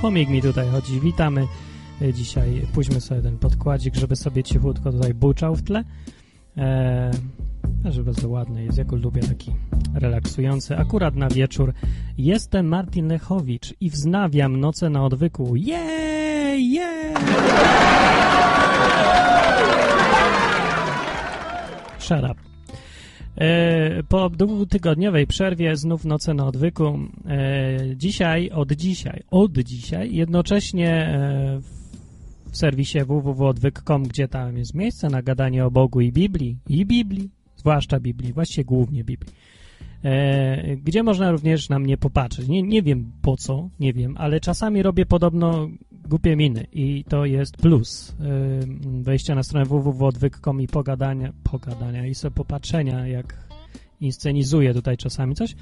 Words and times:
chomik 0.00 0.28
mi 0.28 0.42
tutaj 0.42 0.68
chodzi. 0.68 1.00
Witamy 1.00 1.46
e, 2.02 2.12
dzisiaj. 2.12 2.66
Pójdźmy 2.74 3.00
sobie 3.00 3.22
ten 3.22 3.38
podkładzik, 3.38 3.94
żeby 3.94 4.16
sobie 4.16 4.42
cichutko 4.42 4.92
tutaj 4.92 5.14
buczał 5.14 5.56
w 5.56 5.62
tle. 5.62 5.84
Eee, 6.56 7.12
bardzo 8.04 8.28
ładny 8.28 8.64
jest, 8.64 8.78
ja 8.78 8.84
go 8.84 8.96
lubię, 8.96 9.22
taki 9.22 9.52
relaksujący. 9.94 10.76
Akurat 10.76 11.16
na 11.16 11.28
wieczór 11.28 11.72
jestem 12.18 12.66
Martin 12.66 13.08
Lechowicz 13.08 13.74
i 13.80 13.90
wznawiam 13.90 14.60
noce 14.60 14.90
na 14.90 15.04
odwyku. 15.04 15.56
Jej, 15.56 16.72
jej! 16.72 17.14
Shut 21.98 22.24
up. 22.30 22.49
E, 23.40 24.02
po 24.02 24.30
dwutygodniowej 24.30 25.26
przerwie 25.26 25.76
znów 25.76 26.04
noce 26.04 26.34
na 26.34 26.46
odwyku. 26.46 26.98
E, 27.26 27.96
dzisiaj, 27.96 28.50
od 28.50 28.72
dzisiaj, 28.72 29.22
od 29.30 29.58
dzisiaj, 29.58 30.14
jednocześnie 30.14 30.90
e, 30.90 31.60
w 32.50 32.56
serwisie 32.56 32.98
www.odwyk.com, 33.04 34.02
gdzie 34.02 34.28
tam 34.28 34.58
jest 34.58 34.74
miejsce 34.74 35.08
na 35.08 35.22
gadanie 35.22 35.66
o 35.66 35.70
Bogu 35.70 36.00
i 36.00 36.12
Biblii, 36.12 36.58
i 36.68 36.86
Biblii, 36.86 37.30
zwłaszcza 37.56 38.00
Biblii, 38.00 38.32
właściwie 38.32 38.64
głównie 38.64 39.04
Biblii, 39.04 39.32
gdzie 40.76 41.02
można 41.02 41.30
również 41.30 41.68
na 41.68 41.78
mnie 41.78 41.96
popatrzeć. 41.96 42.48
Nie, 42.48 42.62
nie 42.62 42.82
wiem 42.82 43.12
po 43.22 43.36
co, 43.36 43.68
nie 43.80 43.92
wiem, 43.92 44.14
ale 44.18 44.40
czasami 44.40 44.82
robię 44.82 45.06
podobno 45.06 45.68
głupie 46.08 46.36
miny 46.36 46.66
i 46.72 47.04
to 47.08 47.24
jest 47.24 47.56
plus 47.56 48.16
wejścia 48.84 49.34
na 49.34 49.42
stronę 49.42 49.64
www.odwyk.com 49.64 50.60
i 50.60 50.68
pogadania, 50.68 51.32
pogadania 51.42 52.06
i 52.06 52.14
sobie 52.14 52.34
popatrzenia, 52.34 53.06
jak 53.06 53.48
inscenizuję 54.00 54.74
tutaj 54.74 54.96
czasami 54.96 55.34
coś. 55.34 55.54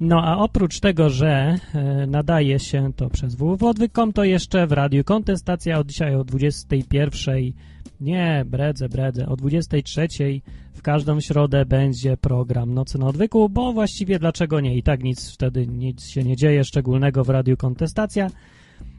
No 0.00 0.22
a 0.24 0.36
oprócz 0.36 0.80
tego, 0.80 1.10
że 1.10 1.58
e, 1.74 2.06
nadaje 2.06 2.58
się 2.58 2.92
to 2.96 3.10
przez 3.10 3.34
www.odwyk.com, 3.34 4.12
to 4.12 4.24
jeszcze 4.24 4.66
w 4.66 4.72
Radiu 4.72 5.04
Kontestacja 5.04 5.78
od 5.78 5.86
dzisiaj 5.86 6.14
o 6.14 6.24
21 6.24 7.52
nie, 8.00 8.44
bredze, 8.46 8.88
bredze. 8.88 9.26
O 9.26 9.36
23 9.36 10.08
w 10.72 10.82
każdą 10.82 11.20
środę 11.20 11.66
będzie 11.66 12.16
program 12.16 12.74
Nocy 12.74 12.98
na 12.98 13.06
Odwyku, 13.06 13.48
bo 13.48 13.72
właściwie 13.72 14.18
dlaczego 14.18 14.60
nie? 14.60 14.76
I 14.76 14.82
tak 14.82 15.02
nic 15.02 15.30
wtedy 15.30 15.66
nic 15.66 16.06
się 16.06 16.24
nie 16.24 16.36
dzieje 16.36 16.64
szczególnego 16.64 17.24
w 17.24 17.28
Radiu 17.28 17.56
Kontestacja. 17.56 18.30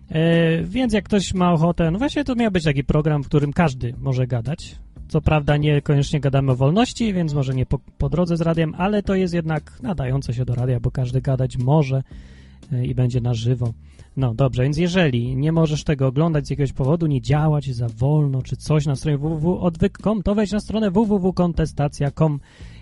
E, 0.09 0.63
więc 0.63 0.93
jak 0.93 1.05
ktoś 1.05 1.33
ma 1.33 1.53
ochotę, 1.53 1.91
no 1.91 1.99
właśnie 1.99 2.23
to 2.23 2.35
miał 2.35 2.51
być 2.51 2.63
taki 2.63 2.83
program, 2.83 3.23
w 3.23 3.27
którym 3.27 3.53
każdy 3.53 3.93
może 4.01 4.27
gadać. 4.27 4.75
Co 5.07 5.21
prawda 5.21 5.57
niekoniecznie 5.57 6.19
gadamy 6.19 6.51
o 6.51 6.55
wolności, 6.55 7.13
więc 7.13 7.33
może 7.33 7.53
nie 7.53 7.65
po, 7.65 7.79
po 7.97 8.09
drodze 8.09 8.37
z 8.37 8.41
radiem, 8.41 8.73
ale 8.77 9.03
to 9.03 9.15
jest 9.15 9.33
jednak 9.33 9.79
nadające 9.81 10.33
się 10.33 10.45
do 10.45 10.55
radia, 10.55 10.79
bo 10.79 10.91
każdy 10.91 11.21
gadać 11.21 11.57
może 11.57 12.03
e, 12.71 12.85
i 12.85 12.95
będzie 12.95 13.21
na 13.21 13.33
żywo. 13.33 13.73
No 14.17 14.33
dobrze, 14.33 14.63
więc 14.63 14.77
jeżeli 14.77 15.35
nie 15.35 15.51
możesz 15.51 15.83
tego 15.83 16.07
oglądać 16.07 16.47
z 16.47 16.49
jakiegoś 16.49 16.73
powodu, 16.73 17.07
nie 17.07 17.21
działać 17.21 17.73
za 17.75 17.87
wolno 17.89 18.41
czy 18.41 18.57
coś 18.57 18.85
na 18.85 18.95
stronie 18.95 19.17
www.odwyk.com, 19.17 20.23
to 20.23 20.35
wejdź 20.35 20.51
na 20.51 20.59
stronę 20.59 20.91
www.kontestacja.com 20.91 22.39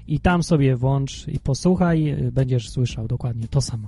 i 0.07 0.19
tam 0.19 0.43
sobie 0.43 0.75
włącz 0.75 1.27
i 1.27 1.39
posłuchaj, 1.39 2.09
e, 2.09 2.31
będziesz 2.31 2.69
słyszał 2.69 3.07
dokładnie 3.07 3.47
to 3.47 3.61
samo. 3.61 3.87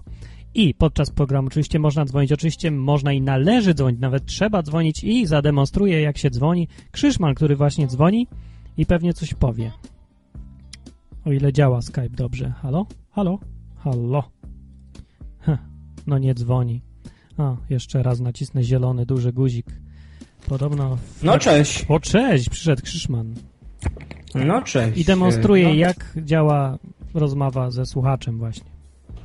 I 0.53 0.73
podczas 0.73 1.11
programu 1.11 1.47
oczywiście 1.47 1.79
można 1.79 2.05
dzwonić, 2.05 2.31
oczywiście 2.31 2.71
można 2.71 3.13
i 3.13 3.21
należy 3.21 3.73
dzwonić, 3.73 3.99
nawet 3.99 4.25
trzeba 4.25 4.63
dzwonić 4.63 5.03
i 5.03 5.25
zademonstruję, 5.25 6.01
jak 6.01 6.17
się 6.17 6.29
dzwoni. 6.29 6.67
Krzyszman, 6.91 7.35
który 7.35 7.55
właśnie 7.55 7.87
dzwoni 7.87 8.27
i 8.77 8.85
pewnie 8.85 9.13
coś 9.13 9.33
powie. 9.33 9.71
O 11.25 11.31
ile 11.31 11.53
działa 11.53 11.81
Skype 11.81 12.09
dobrze. 12.09 12.49
Halo? 12.49 12.85
Halo? 13.11 13.39
Halo? 13.75 14.23
Heh, 15.39 15.59
no 16.07 16.17
nie 16.17 16.33
dzwoni. 16.33 16.81
O, 17.37 17.57
jeszcze 17.69 18.03
raz 18.03 18.19
nacisnę 18.19 18.63
zielony, 18.63 19.05
duży 19.05 19.33
guzik. 19.33 19.65
Podobno... 20.47 20.95
W... 20.95 21.23
No 21.23 21.39
cześć. 21.39 21.85
O, 21.89 21.99
cześć, 21.99 22.49
przyszedł 22.49 22.81
Krzyszman. 22.81 23.35
No 24.35 24.61
cześć. 24.61 24.97
I 24.97 25.05
demonstruje, 25.05 25.67
no. 25.67 25.73
jak 25.73 26.13
działa 26.17 26.77
rozmowa 27.13 27.71
ze 27.71 27.85
słuchaczem 27.85 28.37
właśnie. 28.37 28.71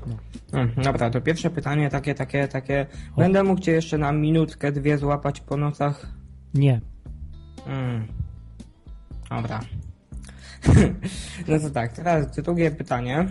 No. 0.06 0.16
Hmm, 0.53 0.84
dobra, 0.84 1.10
to 1.10 1.20
pierwsze 1.20 1.50
pytanie 1.50 1.91
takie, 1.91 2.15
takie, 2.15 2.49
takie. 2.49 2.87
O. 3.16 3.20
Będę 3.20 3.43
mógł 3.43 3.60
cię 3.60 3.72
jeszcze 3.72 3.99
na 3.99 4.12
minutkę, 4.12 4.72
dwie 4.72 4.99
złapać 4.99 5.41
po 5.41 5.56
nocach? 5.56 6.06
Nie. 6.54 6.81
Hmm. 7.65 8.06
Dobra. 9.31 9.60
no 11.49 11.59
to 11.60 11.70
tak, 11.70 11.93
teraz 11.93 12.31
drugie 12.31 12.70
pytanie. 12.70 13.26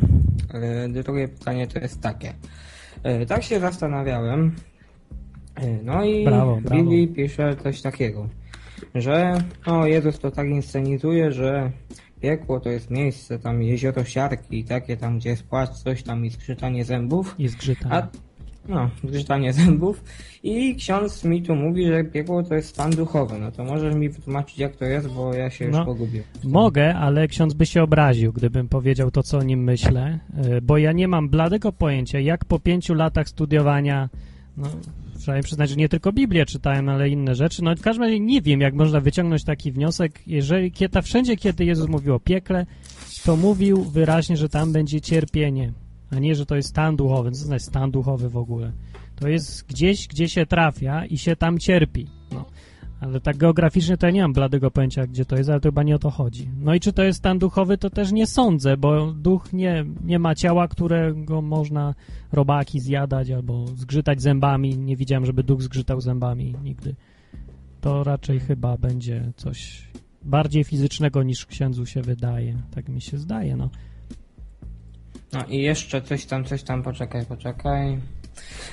E, 0.54 0.90
drugie 0.90 1.28
pytanie 1.28 1.68
to 1.68 1.80
jest 1.80 2.02
takie. 2.02 2.34
E, 3.04 3.26
tak 3.26 3.44
się 3.44 3.60
zastanawiałem. 3.60 4.56
E, 5.62 5.84
no 5.84 6.06
i 6.06 6.26
brawo, 6.26 6.56
w 6.56 6.70
Biblii 6.70 7.08
pisze 7.08 7.56
coś 7.64 7.82
takiego, 7.82 8.28
że 8.96 9.44
o 9.66 9.86
Jezus 9.86 10.20
to 10.20 10.32
tak 10.32 10.48
inscenizuje, 10.48 11.32
że 11.32 11.72
Piekło 12.22 12.60
to 12.60 12.70
jest 12.70 12.90
miejsce, 12.90 13.40
tam 13.40 13.64
jezioro 13.64 14.04
siarki, 14.04 14.64
takie 14.64 14.98
tam, 14.98 15.18
gdzie 15.20 15.30
jest 15.30 15.44
płacz, 15.44 15.70
coś 15.70 16.04
tam 16.04 16.26
i 16.26 16.30
zgrzytanie 16.30 16.86
zębów. 16.86 17.36
I 17.40 17.48
zgrzytanie. 17.48 17.96
A, 17.96 18.08
no, 18.70 18.90
zgrzytanie 19.04 19.54
zębów. 19.54 20.04
I 20.44 20.76
ksiądz 20.76 21.24
mi 21.24 21.42
tu 21.42 21.56
mówi, 21.56 21.88
że 21.88 22.04
piekło 22.04 22.44
to 22.44 22.56
jest 22.56 22.70
stan 22.70 22.92
duchowy. 22.92 23.40
No 23.40 23.52
to 23.52 23.64
możesz 23.64 23.96
mi 23.96 24.10
wytłumaczyć, 24.10 24.60
jak 24.60 24.76
to 24.76 24.86
jest, 24.86 25.08
bo 25.08 25.34
ja 25.34 25.50
się 25.50 25.68
no, 25.68 25.78
już 25.78 25.86
pogubię. 25.86 26.24
Mogę, 26.44 26.96
ale 26.96 27.28
ksiądz 27.28 27.54
by 27.54 27.66
się 27.66 27.84
obraził, 27.84 28.34
gdybym 28.34 28.70
powiedział 28.70 29.12
to, 29.12 29.24
co 29.24 29.38
o 29.38 29.44
nim 29.44 29.64
myślę, 29.64 30.20
y, 30.58 30.62
bo 30.62 30.78
ja 30.78 30.92
nie 30.92 31.08
mam 31.08 31.30
bladego 31.30 31.72
pojęcia, 31.72 32.20
jak 32.20 32.46
po 32.46 32.60
pięciu 32.60 32.94
latach 32.94 33.30
studiowania 33.30 34.10
no, 34.58 34.68
trzeba 35.20 35.42
przyznać, 35.42 35.70
że 35.70 35.76
nie 35.76 35.90
tylko 35.90 36.12
Biblię 36.12 36.46
czytałem, 36.46 36.90
ale 36.90 37.10
inne 37.10 37.36
rzeczy. 37.36 37.64
No 37.64 37.76
w 37.76 37.82
każdym 37.82 38.04
razie 38.04 38.20
nie 38.20 38.42
wiem, 38.42 38.62
jak 38.62 38.74
można 38.74 39.00
wyciągnąć 39.00 39.44
taki 39.44 39.72
wniosek, 39.72 40.22
jeżeli 40.28 40.72
kiedy, 40.72 41.02
wszędzie, 41.02 41.38
kiedy 41.38 41.66
Jezus 41.66 41.90
mówił 41.90 42.16
o 42.16 42.20
piekle, 42.20 42.66
to 43.24 43.36
mówił 43.36 43.84
wyraźnie, 43.84 44.38
że 44.38 44.50
tam 44.50 44.74
będzie 44.74 45.02
cierpienie, 45.02 45.74
a 46.12 46.20
nie, 46.20 46.36
że 46.36 46.46
to 46.46 46.56
jest 46.56 46.70
stan 46.70 46.96
duchowy. 46.96 47.32
Co 47.32 47.38
znaczy 47.38 47.66
stan 47.66 47.92
duchowy 47.92 48.30
w 48.30 48.38
ogóle? 48.38 48.72
To 49.16 49.28
jest 49.28 49.68
gdzieś, 49.68 50.08
gdzie 50.08 50.30
się 50.30 50.46
trafia 50.46 51.06
i 51.06 51.18
się 51.18 51.36
tam 51.36 51.60
cierpi. 51.60 52.08
No. 52.32 52.46
Ale 53.02 53.22
tak 53.22 53.38
geograficznie 53.38 53.98
to 53.98 54.06
ja 54.06 54.12
nie 54.12 54.22
mam 54.22 54.34
bladego 54.34 54.72
pojęcia, 54.72 55.08
gdzie 55.08 55.26
to 55.26 55.36
jest, 55.36 55.50
ale 55.50 55.60
to 55.60 55.68
chyba 55.68 55.84
nie 55.84 55.96
o 55.96 56.00
to 56.00 56.10
chodzi. 56.10 56.50
No 56.60 56.74
i 56.74 56.80
czy 56.80 56.94
to 56.94 57.04
jest 57.04 57.20
stan 57.20 57.40
duchowy, 57.40 57.78
to 57.78 57.90
też 57.90 58.12
nie 58.12 58.28
sądzę, 58.28 58.78
bo 58.78 59.14
duch 59.14 59.54
nie, 59.54 59.86
nie 60.04 60.20
ma 60.20 60.36
ciała, 60.36 60.68
którego 60.68 61.42
można 61.42 61.96
robaki 62.32 62.80
zjadać 62.80 63.32
albo 63.32 63.68
zgrzytać 63.68 64.22
zębami. 64.22 64.78
Nie 64.78 64.96
widziałem, 64.96 65.26
żeby 65.26 65.44
duch 65.44 65.62
zgrzytał 65.62 66.02
zębami 66.02 66.56
nigdy. 66.64 66.96
To 67.82 68.04
raczej 68.04 68.40
chyba 68.40 68.78
będzie 68.78 69.32
coś 69.36 69.90
bardziej 70.22 70.64
fizycznego 70.64 71.24
niż 71.24 71.46
księdzu 71.46 71.86
się 71.86 72.02
wydaje. 72.02 72.58
Tak 72.72 72.90
mi 72.90 73.02
się 73.02 73.18
zdaje, 73.18 73.56
no. 73.56 73.70
No 75.34 75.46
i 75.46 75.62
jeszcze 75.62 76.02
coś 76.02 76.26
tam, 76.26 76.46
coś 76.46 76.64
tam, 76.64 76.84
poczekaj, 76.84 77.26
poczekaj. 77.26 78.00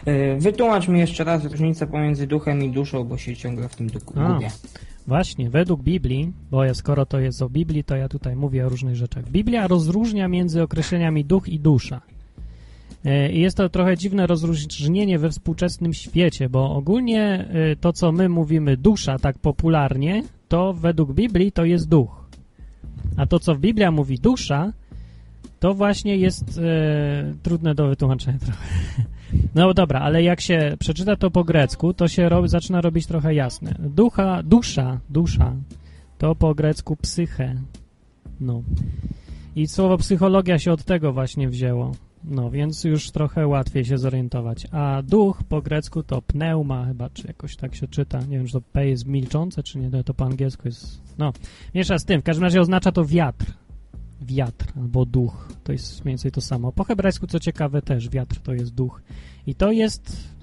E, 0.04 0.36
wytłumacz 0.36 0.88
mi 0.88 0.98
jeszcze 0.98 1.24
raz 1.24 1.44
różnicę 1.44 1.86
pomiędzy 1.86 2.26
duchem 2.26 2.62
i 2.62 2.70
duszą, 2.70 3.04
bo 3.04 3.18
się 3.18 3.36
ciągle 3.36 3.68
w 3.68 3.76
tym 3.76 3.86
gubię. 3.86 4.50
Właśnie, 5.06 5.50
według 5.50 5.82
Biblii, 5.82 6.32
bo 6.50 6.64
ja 6.64 6.74
skoro 6.74 7.06
to 7.06 7.20
jest 7.20 7.42
o 7.42 7.48
Biblii, 7.48 7.84
to 7.84 7.96
ja 7.96 8.08
tutaj 8.08 8.36
mówię 8.36 8.66
o 8.66 8.68
różnych 8.68 8.96
rzeczach. 8.96 9.30
Biblia 9.30 9.66
rozróżnia 9.66 10.28
między 10.28 10.62
określeniami 10.62 11.24
duch 11.24 11.48
i 11.48 11.60
dusza. 11.60 12.00
E, 13.04 13.32
I 13.32 13.40
jest 13.40 13.56
to 13.56 13.68
trochę 13.68 13.96
dziwne 13.96 14.26
rozróżnienie 14.26 15.18
we 15.18 15.30
współczesnym 15.30 15.94
świecie, 15.94 16.48
bo 16.48 16.74
ogólnie 16.74 17.48
e, 17.48 17.76
to, 17.76 17.92
co 17.92 18.12
my 18.12 18.28
mówimy 18.28 18.76
dusza 18.76 19.18
tak 19.18 19.38
popularnie, 19.38 20.22
to 20.48 20.72
według 20.72 21.12
Biblii 21.12 21.52
to 21.52 21.64
jest 21.64 21.88
duch. 21.88 22.26
A 23.16 23.26
to, 23.26 23.40
co 23.40 23.54
w 23.54 23.58
Biblia 23.58 23.90
mówi 23.90 24.18
dusza, 24.18 24.72
to 25.60 25.74
właśnie 25.74 26.16
jest 26.16 26.58
e, 26.58 27.34
trudne 27.42 27.74
do 27.74 27.88
wytłumaczenia 27.88 28.38
trochę. 28.38 28.64
No 29.56 29.74
dobra, 29.74 30.00
ale 30.00 30.22
jak 30.22 30.40
się 30.40 30.76
przeczyta 30.78 31.16
to 31.16 31.30
po 31.30 31.44
grecku, 31.44 31.94
to 31.94 32.08
się 32.08 32.30
zaczyna 32.44 32.80
robić 32.80 33.06
trochę 33.06 33.34
jasne. 33.34 33.74
Ducha, 33.78 34.42
dusza, 34.42 35.00
dusza, 35.10 35.56
to 36.18 36.34
po 36.34 36.54
grecku 36.54 36.96
psyche. 36.96 37.54
No. 38.40 38.62
I 39.56 39.66
słowo 39.66 39.98
psychologia 39.98 40.58
się 40.58 40.72
od 40.72 40.84
tego 40.84 41.12
właśnie 41.12 41.48
wzięło. 41.48 41.92
No, 42.24 42.50
więc 42.50 42.84
już 42.84 43.10
trochę 43.10 43.46
łatwiej 43.46 43.84
się 43.84 43.98
zorientować. 43.98 44.66
A 44.72 45.02
duch 45.02 45.42
po 45.48 45.62
grecku 45.62 46.02
to 46.02 46.22
pneuma 46.22 46.86
chyba, 46.86 47.10
czy 47.10 47.26
jakoś 47.26 47.56
tak 47.56 47.74
się 47.74 47.88
czyta. 47.88 48.20
Nie 48.20 48.36
wiem, 48.36 48.46
czy 48.46 48.52
to 48.52 48.60
P 48.60 48.88
jest 48.88 49.06
milczące, 49.06 49.62
czy 49.62 49.78
nie, 49.78 50.04
to 50.04 50.14
po 50.14 50.24
angielsku 50.24 50.68
jest... 50.68 51.00
No, 51.18 51.32
miesza 51.74 51.98
z 51.98 52.04
tym. 52.04 52.20
W 52.20 52.24
każdym 52.24 52.44
razie 52.44 52.60
oznacza 52.60 52.92
to 52.92 53.04
wiatr 53.04 53.46
wiatr 54.20 54.66
albo 54.76 55.06
duch. 55.06 55.48
To 55.64 55.72
jest 55.72 56.04
mniej 56.04 56.12
więcej 56.12 56.32
to 56.32 56.40
samo. 56.40 56.72
Po 56.72 56.84
hebrajsku, 56.84 57.26
co 57.26 57.40
ciekawe, 57.40 57.82
też 57.82 58.08
wiatr 58.08 58.40
to 58.40 58.54
jest 58.54 58.74
duch. 58.74 59.02
I 59.46 59.54
to 59.54 59.72
jest 59.72 60.36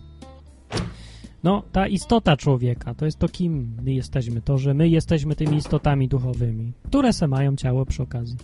no, 1.44 1.64
ta 1.72 1.88
istota 1.88 2.38
człowieka, 2.38 2.94
to 2.94 3.06
jest 3.06 3.20
to, 3.20 3.30
kim 3.30 3.76
my 3.84 3.94
jesteśmy, 3.94 4.42
to, 4.42 4.58
że 4.58 4.74
my 4.74 4.90
jesteśmy 4.90 5.36
tymi 5.36 5.58
istotami 5.58 6.08
duchowymi, 6.08 6.74
które 6.84 7.14
se 7.14 7.28
mają 7.28 7.56
ciało 7.56 7.86
przy 7.86 8.04
okazji. 8.04 8.38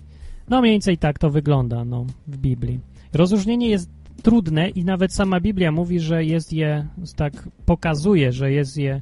No, 0.50 0.62
mniej 0.62 0.74
więcej 0.74 0.98
tak 0.98 1.20
to 1.20 1.30
wygląda, 1.30 1.86
no, 1.86 2.06
w 2.28 2.38
Biblii. 2.38 2.80
Rozróżnienie 3.14 3.70
jest 3.70 3.90
trudne 4.24 4.70
i 4.70 4.86
nawet 4.86 5.14
sama 5.14 5.40
Biblia 5.40 5.72
mówi, 5.72 6.00
że 6.00 6.26
jest 6.26 6.54
je, 6.54 6.88
tak 7.16 7.50
pokazuje, 7.66 8.32
że 8.32 8.52
jest 8.52 8.78
je, 8.78 9.02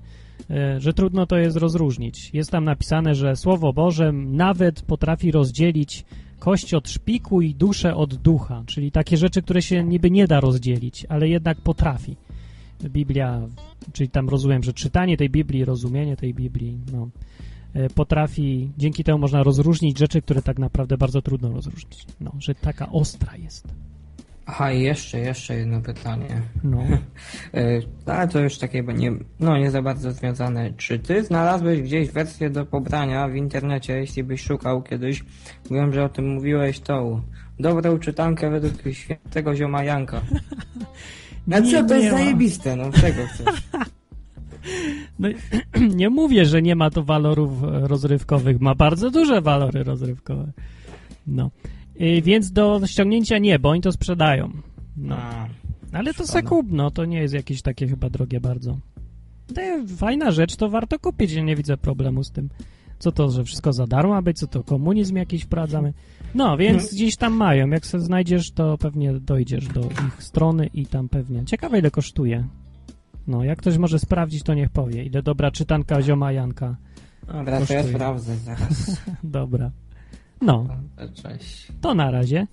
e, 0.50 0.80
że 0.80 0.94
trudno 0.94 1.25
to 1.25 1.38
jest 1.38 1.57
rozróżnić. 1.57 2.33
Jest 2.33 2.51
tam 2.51 2.63
napisane, 2.63 3.15
że 3.15 3.36
Słowo 3.36 3.74
Boże 3.74 4.12
nawet 4.12 4.81
potrafi 4.81 5.31
rozdzielić 5.31 6.06
kość 6.39 6.74
od 6.74 6.89
szpiku 6.89 7.42
i 7.42 7.56
duszę 7.56 7.95
od 7.95 8.16
ducha, 8.16 8.63
czyli 8.66 8.92
takie 8.92 9.18
rzeczy, 9.18 9.42
które 9.42 9.62
się 9.62 9.84
niby 9.84 10.12
nie 10.12 10.28
da 10.28 10.39
rozdzielić, 10.39 11.06
ale 11.10 11.30
jednak 11.30 11.62
potrafi. 11.62 12.16
Biblia, 12.84 13.42
czyli 13.94 14.10
tam 14.10 14.30
rozumiem, 14.30 14.63
że 14.63 14.74
czytanie 14.74 15.18
tej 15.18 15.30
Biblii, 15.30 15.66
rozumienie 15.66 16.18
tej 16.18 16.34
Biblii, 16.34 16.80
no, 16.94 17.10
e, 17.74 17.89
potrafi, 17.89 18.69
dzięki 18.78 19.04
temu 19.04 19.19
można 19.19 19.44
rozróżnić 19.44 19.98
rzeczy, 19.98 20.22
które 20.22 20.42
tak 20.42 20.60
naprawdę 20.60 20.98
bardzo 20.98 21.22
trudno 21.22 21.51
rozróżnić. 21.51 22.06
No, 22.22 22.31
że 22.39 22.56
taka 22.56 22.92
ostra 22.92 23.36
jest. 23.36 23.68
Aha, 24.49 24.71
i 24.71 24.81
jeszcze, 24.81 25.19
jeszcze 25.19 25.55
jedno 25.55 25.81
pytanie. 25.81 26.41
No. 26.63 26.83
Ale 28.05 28.27
to 28.27 28.39
już 28.39 28.57
takie, 28.57 28.83
nie, 28.83 29.11
no 29.39 29.57
nie 29.57 29.71
za 29.71 29.81
bardzo 29.81 30.11
związane. 30.11 30.73
Czy 30.77 30.99
ty 30.99 31.23
znalazłeś 31.23 31.81
gdzieś 31.81 32.11
wersję 32.11 32.49
do 32.49 32.65
pobrania 32.65 33.27
w 33.27 33.35
internecie, 33.35 33.97
jeśli 33.97 34.23
byś 34.23 34.41
szukał 34.41 34.83
kiedyś? 34.83 35.23
Wiem, 35.71 35.94
że 35.94 36.03
o 36.03 36.09
tym 36.09 36.33
mówiłeś 36.33 36.79
tą 36.79 37.21
dobrą 37.59 37.99
czytankę 37.99 38.49
według 38.49 38.73
świętego 38.91 39.55
zioma 39.55 39.83
Janka. 39.83 40.21
A 41.51 41.59
Nie, 41.59 41.71
co, 41.71 41.88
to 41.88 41.95
jest 41.95 42.11
ma. 42.11 42.17
zajebiste, 42.17 42.75
no 42.75 42.91
czego 42.91 43.25
chcesz? 43.27 43.61
No, 45.19 45.27
nie 45.95 46.09
mówię, 46.09 46.45
że 46.45 46.61
nie 46.61 46.75
ma 46.75 46.89
to 46.89 47.03
walorów 47.03 47.51
rozrywkowych. 47.61 48.61
Ma 48.61 48.75
bardzo 48.75 49.11
duże 49.11 49.41
walory 49.41 49.83
rozrywkowe. 49.83 50.51
No. 51.27 51.50
Y, 52.01 52.21
Więc 52.21 52.51
do 52.51 52.81
ściągnięcia 52.88 53.38
nie, 53.38 53.59
bo 53.59 53.69
oni 53.69 53.81
to 53.81 53.91
sprzedają. 53.91 54.51
No. 54.97 55.15
A, 55.17 55.47
Ale 55.91 56.05
to 56.05 56.13
szkoda. 56.13 56.31
se 56.31 56.44
kup, 56.44 56.67
no 56.71 56.91
to 56.91 57.05
nie 57.05 57.19
jest 57.19 57.33
jakieś 57.33 57.61
takie 57.61 57.88
chyba 57.88 58.09
drogie 58.09 58.39
bardzo. 58.41 58.77
To 59.55 59.61
jest 59.61 59.99
fajna 59.99 60.31
rzecz, 60.31 60.55
to 60.55 60.69
warto 60.69 60.99
kupić, 60.99 61.31
ja 61.31 61.44
nie 61.44 61.55
widzę 61.55 61.77
problemu 61.77 62.23
z 62.23 62.31
tym. 62.31 62.49
Co 62.99 63.11
to, 63.11 63.31
że 63.31 63.44
wszystko 63.44 63.73
za 63.73 63.88
darmo 63.88 64.13
ma 64.13 64.21
być, 64.21 64.39
co 64.39 64.47
to 64.47 64.63
komunizm 64.63 65.15
jakiś 65.15 65.44
wprowadzamy. 65.44 65.94
No, 66.35 66.57
więc 66.57 66.73
Mhm. 66.81 66.95
gdzieś 66.95 67.15
tam 67.15 67.33
mają. 67.33 67.69
Jak 67.69 67.85
se 67.85 68.00
znajdziesz, 68.00 68.51
to 68.51 68.77
pewnie 68.77 69.13
dojdziesz 69.13 69.67
do 69.67 69.81
ich 69.81 70.23
strony 70.23 70.67
i 70.73 70.85
tam 70.85 71.09
pewnie. 71.09 71.45
Ciekawe 71.45 71.79
ile 71.79 71.91
kosztuje. 71.91 72.47
No, 73.27 73.43
jak 73.43 73.59
ktoś 73.59 73.77
może 73.77 74.00
sprawdzić, 74.00 74.43
to 74.43 74.53
niech 74.53 74.69
powie. 74.69 75.03
Ile 75.03 75.21
dobra 75.23 75.51
czytanka 75.51 76.01
zioma 76.01 76.31
Janka. 76.31 76.75
Dobra, 77.27 77.65
to 77.65 77.73
ja 77.73 77.83
sprawdzę 77.83 78.35
zaraz. 78.35 79.01
Dobra. 79.23 79.71
No, 80.42 80.68
Cześć. 81.13 81.68
to 81.81 81.94
na 81.94 82.12
razie. 82.12 82.48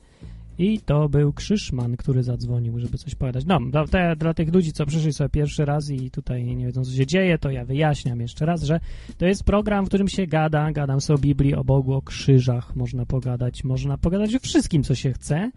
I 0.59 0.81
to 0.81 1.09
był 1.09 1.33
Krzyszman, 1.33 1.97
który 1.97 2.23
zadzwonił, 2.23 2.79
żeby 2.79 2.99
coś 2.99 3.15
powiedzieć. 3.15 3.45
No, 3.47 3.61
dla, 3.71 3.87
te, 3.87 4.17
dla 4.17 4.35
tych 4.35 4.55
ludzi, 4.55 4.73
co 4.73 4.87
przyszli 4.87 5.13
sobie 5.13 5.31
pierwszy 5.31 5.65
raz 5.65 5.91
i 5.91 6.11
tutaj 6.11 6.45
nie 6.45 6.67
wiedzą, 6.67 6.85
co 6.85 6.91
się 6.91 7.07
dzieje, 7.07 7.39
to 7.39 7.51
ja 7.51 7.65
wyjaśniam 7.65 8.21
jeszcze 8.21 8.47
raz, 8.47 8.63
że 8.63 8.81
to 9.19 9.27
jest 9.27 9.45
program, 9.45 9.85
w 9.85 9.89
którym 9.89 10.09
się 10.09 10.27
gada, 10.27 10.73
gadam 10.73 11.01
sobie 11.01 11.15
o 11.15 11.21
Biblii, 11.21 11.55
o 11.55 11.65
Bogu, 11.65 11.93
o 11.93 12.03
krzyżach, 12.03 12.77
można 12.77 13.07
pogadać, 13.07 13.65
można 13.65 13.99
pogadać 13.99 14.35
o 14.35 14.39
wszystkim, 14.39 14.83
co 14.83 14.95
się 14.95 15.13
chce, 15.13 15.51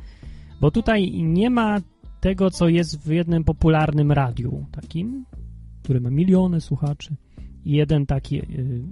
bo 0.61 0.71
tutaj 0.71 1.23
nie 1.23 1.49
ma 1.49 1.77
tego, 2.19 2.51
co 2.51 2.67
jest 2.67 2.99
w 2.99 3.11
jednym 3.11 3.43
popularnym 3.43 4.11
radiu, 4.11 4.65
takim, 4.71 5.25
który 5.83 6.01
ma 6.01 6.09
miliony 6.09 6.61
słuchaczy 6.61 7.15
i 7.65 7.71
jeden 7.71 8.05
taki 8.05 8.39
y, 8.39 8.45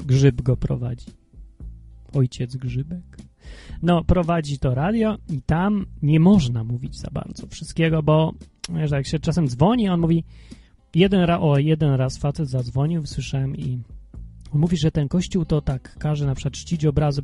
grzyb 0.06 0.42
go 0.42 0.58
prowadzi. 0.58 1.06
Ojciec 2.16 2.56
Grzybek. 2.56 3.18
No, 3.84 4.04
prowadzi 4.04 4.60
to 4.60 4.76
radio 4.76 5.18
i 5.30 5.42
tam 5.42 5.86
nie 6.02 6.20
można 6.20 6.64
mówić 6.64 7.00
za 7.00 7.10
bardzo 7.12 7.48
wszystkiego, 7.48 8.04
bo 8.04 8.34
wiesz, 8.70 8.92
jak 8.92 9.08
się 9.08 9.20
czasem 9.20 9.48
dzwoni, 9.48 9.90
on 9.90 10.00
mówi 10.00 10.24
jeden 10.96 11.22
raz, 11.22 11.40
o, 11.42 11.58
jeden 11.58 11.94
raz 11.94 12.18
facet 12.18 12.50
zadzwonił, 12.50 13.06
słyszałem 13.06 13.58
i 13.58 13.80
on 14.54 14.62
mówi, 14.62 14.78
że 14.78 14.92
ten 14.92 15.08
kościół 15.08 15.46
to 15.46 15.62
tak 15.62 15.98
każe 15.98 16.26
na 16.26 16.36
przykład 16.36 16.54
czcić 16.54 16.86
obrazy 16.86 17.22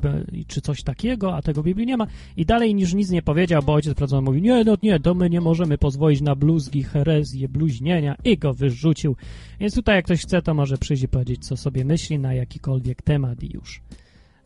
czy 0.47 0.61
coś 0.61 0.83
takiego, 0.83 1.35
a 1.35 1.41
tego 1.41 1.61
w 1.61 1.65
Biblii 1.65 1.87
nie 1.87 1.97
ma. 1.97 2.07
I 2.37 2.45
dalej 2.45 2.75
niż 2.75 2.93
nic 2.93 3.09
nie 3.09 3.21
powiedział, 3.21 3.63
bo 3.63 3.73
ojciec 3.73 3.93
pracował 3.93 4.21
mówi, 4.21 4.41
nie, 4.41 4.63
no 4.63 4.75
nie, 4.83 4.99
to 4.99 5.13
my 5.13 5.29
nie 5.29 5.41
możemy 5.41 5.77
pozwolić 5.77 6.21
na 6.21 6.35
bluzgi, 6.35 6.83
herezje, 6.83 7.49
bluźnienia 7.49 8.15
i 8.23 8.37
go 8.37 8.53
wyrzucił. 8.53 9.15
Więc 9.59 9.75
tutaj 9.75 9.95
jak 9.95 10.05
ktoś 10.05 10.21
chce, 10.21 10.41
to 10.41 10.53
może 10.53 10.77
przyjść 10.77 11.03
i 11.03 11.07
powiedzieć, 11.07 11.45
co 11.45 11.57
sobie 11.57 11.85
myśli 11.85 12.19
na 12.19 12.33
jakikolwiek 12.33 13.01
temat 13.01 13.43
i 13.43 13.53
już. 13.53 13.81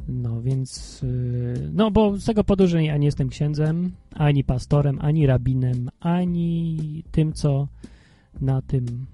No 0.07 0.41
więc, 0.41 1.01
yy, 1.01 1.69
no 1.73 1.91
bo 1.91 2.17
z 2.17 2.25
tego 2.25 2.43
powodu, 2.43 2.79
ja 2.79 2.97
nie 2.97 3.05
jestem 3.05 3.29
księdzem, 3.29 3.91
ani 4.13 4.43
pastorem, 4.43 4.99
ani 5.01 5.27
rabinem, 5.27 5.89
ani 5.99 7.03
tym, 7.11 7.33
co 7.33 7.67
na 8.41 8.61
tym, 8.61 9.05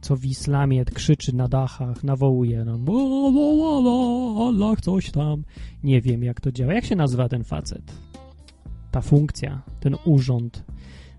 co 0.00 0.16
w 0.16 0.24
islamie 0.24 0.84
krzyczy 0.84 1.36
na 1.36 1.48
dachach, 1.48 2.04
nawołuje, 2.04 2.64
no, 2.64 2.72
"Ala, 2.72 3.78
ala, 3.78 4.48
Allah, 4.48 4.80
coś 4.80 5.10
tam. 5.10 5.44
Nie 5.84 6.00
wiem, 6.00 6.22
jak 6.22 6.40
to 6.40 6.52
działa. 6.52 6.74
Jak 6.74 6.84
się 6.84 6.96
nazywa 6.96 7.28
ten 7.28 7.44
facet? 7.44 7.92
Ta 8.90 9.00
funkcja, 9.00 9.62
ten 9.80 9.96
urząd. 10.04 10.64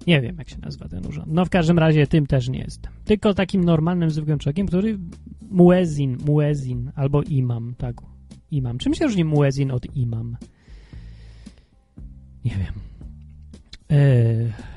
Nie 0.08 0.22
wiem, 0.22 0.36
jak 0.38 0.50
się 0.50 0.58
nazywa 0.62 0.88
ten 0.88 1.06
urząd. 1.08 1.28
No 1.32 1.46
w 1.46 1.50
każdym 1.50 1.80
razie 1.80 2.08
tym 2.08 2.28
też 2.28 2.50
nie 2.50 2.60
jestem. 2.60 2.92
Tylko 3.06 3.34
takim 3.34 3.64
normalnym, 3.64 4.10
zwykłym 4.12 4.40
człowiekiem, 4.40 4.68
który 4.68 5.00
muezin, 5.52 6.18
muezin 6.26 6.92
albo 6.96 7.22
imam, 7.22 7.76
tak 7.78 7.96
imam. 8.52 8.78
Czym 8.78 8.94
się 8.94 9.06
różni 9.06 9.26
muezin 9.26 9.72
od 9.72 9.96
imam? 9.96 10.38
Nie 12.46 12.52
wiem. 12.52 12.74
E, 13.92 14.73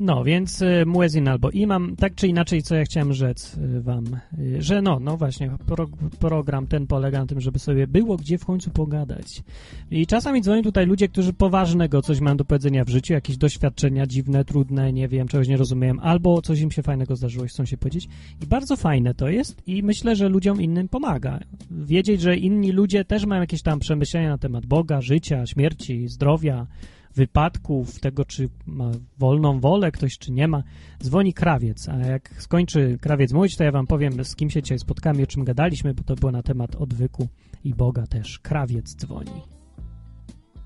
no, 0.00 0.24
więc 0.24 0.62
e, 0.62 0.84
muezin 0.86 1.28
albo 1.28 1.50
imam, 1.50 1.96
tak 1.96 2.14
czy 2.14 2.28
inaczej, 2.28 2.62
co 2.62 2.74
ja 2.74 2.84
chciałem 2.84 3.12
rzec 3.12 3.56
e, 3.56 3.80
wam, 3.80 4.04
e, 4.06 4.62
że 4.62 4.82
no, 4.82 5.00
no 5.00 5.16
właśnie, 5.16 5.50
pro, 5.66 5.86
program 6.18 6.66
ten 6.66 6.86
polega 6.86 7.18
na 7.18 7.26
tym, 7.26 7.40
żeby 7.40 7.58
sobie 7.58 7.86
było 7.86 8.16
gdzie 8.16 8.38
w 8.38 8.44
końcu 8.44 8.70
pogadać. 8.70 9.42
I 9.90 10.06
czasami 10.06 10.42
dzwonią 10.42 10.62
tutaj 10.62 10.86
ludzie, 10.86 11.08
którzy 11.08 11.32
poważnego 11.32 12.02
coś 12.02 12.20
mają 12.20 12.36
do 12.36 12.44
powiedzenia 12.44 12.84
w 12.84 12.88
życiu, 12.88 13.12
jakieś 13.12 13.36
doświadczenia 13.36 14.06
dziwne, 14.06 14.44
trudne, 14.44 14.92
nie 14.92 15.08
wiem, 15.08 15.28
czegoś 15.28 15.48
nie 15.48 15.56
rozumiem, 15.56 16.00
albo 16.02 16.42
coś 16.42 16.60
im 16.60 16.70
się 16.70 16.82
fajnego 16.82 17.16
zdarzyło 17.16 17.44
i 17.44 17.48
chcą 17.48 17.64
się 17.64 17.76
powiedzieć. 17.76 18.08
I 18.42 18.46
bardzo 18.46 18.76
fajne 18.76 19.14
to 19.14 19.28
jest 19.28 19.68
i 19.68 19.82
myślę, 19.82 20.16
że 20.16 20.28
ludziom 20.28 20.62
innym 20.62 20.88
pomaga. 20.88 21.40
Wiedzieć, 21.70 22.20
że 22.20 22.36
inni 22.36 22.72
ludzie 22.72 23.04
też 23.04 23.26
mają 23.26 23.40
jakieś 23.40 23.62
tam 23.62 23.78
przemyślenia 23.78 24.28
na 24.28 24.38
temat 24.38 24.66
Boga, 24.66 25.00
życia, 25.00 25.46
śmierci, 25.46 26.08
zdrowia, 26.08 26.66
wypadków, 27.14 28.00
tego, 28.00 28.24
czy 28.24 28.48
ma 28.66 28.90
wolną 29.18 29.60
wolę 29.60 29.92
ktoś, 29.92 30.18
czy 30.18 30.32
nie 30.32 30.48
ma. 30.48 30.62
Dzwoni 31.02 31.34
krawiec, 31.34 31.88
a 31.88 31.96
jak 31.96 32.34
skończy 32.38 32.98
krawiec 33.00 33.32
mówić, 33.32 33.56
to 33.56 33.64
ja 33.64 33.72
wam 33.72 33.86
powiem, 33.86 34.24
z 34.24 34.36
kim 34.36 34.50
się 34.50 34.62
dzisiaj 34.62 34.78
spotkamy, 34.78 35.22
o 35.22 35.26
czym 35.26 35.44
gadaliśmy, 35.44 35.94
bo 35.94 36.02
to 36.02 36.14
było 36.14 36.32
na 36.32 36.42
temat 36.42 36.76
odwyku 36.76 37.28
i 37.64 37.74
Boga 37.74 38.06
też. 38.06 38.38
Krawiec 38.38 38.96
dzwoni. 38.96 39.42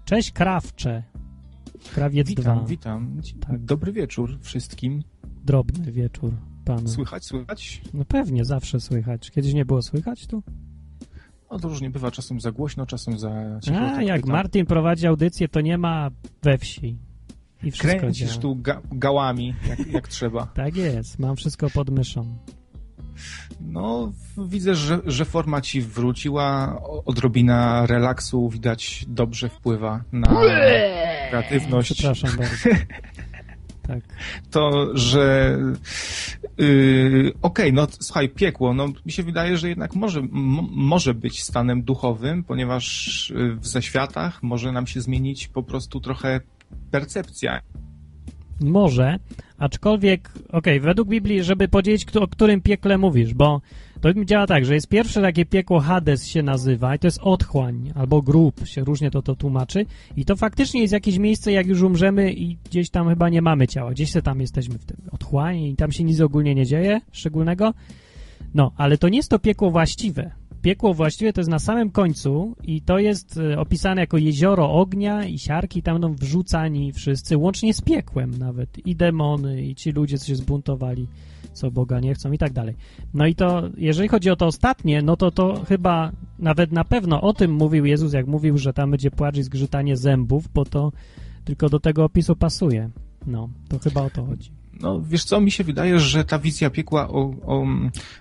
Cześć, 0.05 0.33
krawcze. 0.33 1.03
Krawiec 1.95 2.29
Witam, 2.29 2.59
2. 2.59 2.67
witam. 2.67 3.21
Tak. 3.41 3.65
Dobry 3.65 3.93
wieczór 3.93 4.39
wszystkim. 4.41 5.03
Drobny 5.45 5.93
wieczór 5.93 6.33
panu. 6.65 6.89
Słychać, 6.89 7.25
słychać? 7.25 7.83
No 7.95 8.05
pewnie, 8.05 8.45
zawsze 8.45 8.81
słychać. 8.81 9.31
Kiedyś 9.31 9.55
nie 9.55 9.65
było 9.65 9.83
słychać 9.83 10.27
tu? 10.27 10.43
No 11.51 11.59
to 11.59 11.69
różnie 11.69 11.91
bywa, 11.91 12.11
czasem 12.11 12.41
za 12.41 12.53
głośno, 12.53 12.87
czasem 12.87 13.19
za 13.19 13.31
cicho. 13.63 13.77
A, 13.77 13.91
tak 13.91 14.07
jak 14.07 14.21
pytam. 14.21 14.33
Martin 14.37 14.67
prowadzi 14.67 15.07
audycję, 15.07 15.49
to 15.49 15.61
nie 15.61 15.79
ma 15.79 16.11
we 16.43 16.59
wsi. 16.59 16.99
I 17.63 17.71
wszystko 17.71 17.99
Kręcisz 18.01 18.29
działa. 18.29 18.43
tu 18.43 18.57
ga 18.57 18.81
gałami, 18.93 19.55
jak, 19.69 19.87
jak 19.87 20.09
trzeba. 20.09 20.47
Tak 20.55 20.77
jest, 20.77 21.19
mam 21.19 21.37
wszystko 21.37 21.71
pod 21.71 21.91
myszą. 21.91 22.39
No, 23.61 24.13
widzę, 24.49 24.75
że, 24.75 25.01
że 25.07 25.25
forma 25.25 25.61
ci 25.61 25.81
wróciła, 25.83 26.79
odrobina 27.05 27.87
relaksu 27.87 28.49
widać 28.49 29.05
dobrze 29.09 29.49
wpływa 29.49 30.05
na 30.13 30.29
kreatywność. 31.31 31.93
Przepraszam 31.93 32.31
bardzo. 32.37 32.69
Tak. 33.87 34.01
To, 34.51 34.97
że 34.97 35.59
yy, 36.59 37.33
okej, 37.43 37.73
no 37.73 37.87
słuchaj, 38.01 38.29
piekło, 38.29 38.75
no 38.75 38.89
mi 39.07 39.13
się 39.13 39.23
wydaje, 39.23 39.57
że 39.57 39.69
jednak 39.69 39.95
może, 39.95 40.23
może 40.71 41.15
być 41.15 41.43
stanem 41.43 41.83
duchowym, 41.83 42.45
ponieważ 42.45 43.33
yy, 43.37 43.57
w 43.57 43.67
zaświatach 43.67 44.43
może 44.43 44.73
nam 44.73 44.87
się 44.87 45.01
zmienić 45.01 45.49
po 45.49 45.63
prostu 45.63 46.01
trochę 46.01 46.41
percepcja. 46.91 47.61
Może, 48.61 49.19
aczkolwiek, 49.59 50.33
okej, 50.53 50.81
według 50.81 51.09
Biblii, 51.09 51.43
żeby 51.43 51.69
podzielić, 51.69 52.17
o 52.17 52.29
którym 52.29 52.61
piekle 52.61 52.99
mówisz, 52.99 53.35
bo 53.35 53.61
to 54.01 54.25
działa 54.25 54.47
tak, 54.47 54.65
że 54.65 54.75
jest 54.75 54.89
pierwsze 54.89 55.23
takie 55.23 55.47
piekło 55.47 55.81
Hades 55.81 56.27
się 56.27 56.43
nazywa 56.43 56.95
i 56.95 56.99
to 56.99 57.07
jest 57.07 57.19
otchłań 57.23 57.93
albo 57.95 58.23
grób, 58.23 58.67
się 58.67 58.85
różnie 58.85 59.11
to 59.11 59.23
to 59.23 59.35
tłumaczy. 59.35 59.87
I 60.17 60.25
to 60.25 60.37
faktycznie 60.37 60.81
jest 60.81 60.93
jakieś 60.93 61.19
miejsce, 61.19 61.53
jak 61.53 61.67
już 61.67 61.83
umrzemy 61.83 62.33
i 62.33 62.57
gdzieś 62.65 62.91
tam 62.91 63.09
chyba 63.09 63.29
nie 63.29 63.43
mamy 63.43 63.69
ciała, 63.69 63.91
gdzieś 63.91 64.11
se 64.11 64.23
tam 64.23 64.41
jesteśmy 64.41 64.79
w 64.79 64.85
tym 64.85 64.97
otchłani 65.13 65.71
i 65.71 65.77
tam 65.77 65.93
się 65.93 66.05
nic 66.05 66.21
ogólnie 66.21 66.55
nie 66.55 66.67
dzieje 66.67 67.01
szczególnego, 67.13 67.75
no, 68.55 68.73
ale 68.77 68.99
to 68.99 69.09
nie 69.09 69.17
jest 69.17 69.31
to 69.31 69.39
piekło 69.39 69.71
właściwe. 69.71 70.31
Piekło 70.65 70.95
właściwie 70.95 71.33
to 71.33 71.41
jest 71.41 71.51
na 71.51 71.59
samym 71.59 71.91
końcu 71.91 72.57
i 72.63 72.83
to 72.83 72.99
jest 72.99 73.39
e, 73.39 73.59
opisane 73.59 74.01
jako 74.01 74.19
jezioro 74.19 74.73
ognia 74.73 75.25
i 75.25 75.39
siarki, 75.39 75.83
tam 75.83 75.95
będą 75.95 76.15
wrzucani 76.15 76.93
wszyscy, 76.93 77.37
łącznie 77.37 77.75
z 77.75 77.81
piekłem 77.81 78.39
nawet, 78.39 78.87
i 78.87 78.97
demony, 78.97 79.63
i 79.63 79.75
ci 79.75 79.93
ludzie, 79.93 80.19
co 80.19 80.27
się 80.27 80.37
zbuntowali, 80.37 81.07
co 81.53 81.71
Boga 81.71 82.01
nie 82.01 82.15
chcą 82.15 82.33
i 82.33 82.39
tak 82.39 82.53
dalej. 82.53 82.75
No 83.15 83.27
i 83.27 83.35
to, 83.35 83.63
jeżeli 83.77 84.09
chodzi 84.09 84.31
o 84.31 84.37
to 84.37 84.47
ostatnie, 84.47 85.03
no 85.03 85.17
to 85.17 85.31
to 85.31 85.65
chyba 85.69 86.13
nawet 86.39 86.73
na 86.73 86.85
pewno 86.85 87.21
o 87.21 87.33
tym 87.33 87.53
mówił 87.53 87.85
Jezus, 87.85 88.13
jak 88.13 88.27
mówił, 88.27 88.59
że 88.59 88.73
tam 88.73 88.91
będzie 88.91 89.11
płacz 89.11 89.37
i 89.37 89.43
zgrzytanie 89.43 89.97
zębów, 89.97 90.49
bo 90.55 90.65
to 90.65 90.93
tylko 91.45 91.69
do 91.69 91.81
tego 91.81 92.05
opisu 92.05 92.37
pasuje. 92.37 92.91
No, 93.27 93.49
to 93.69 93.79
chyba 93.79 94.03
o 94.03 94.11
to 94.11 94.25
chodzi. 94.25 94.54
No, 94.81 95.03
wiesz 95.09 95.25
co, 95.25 95.41
mi 95.41 95.51
się 95.51 95.65
wydaje, 95.65 96.01
że 96.01 96.25
ta 96.25 96.39
wizja 96.39 96.71
piekła 96.71 97.09
o, 97.09 97.21
o 97.47 97.67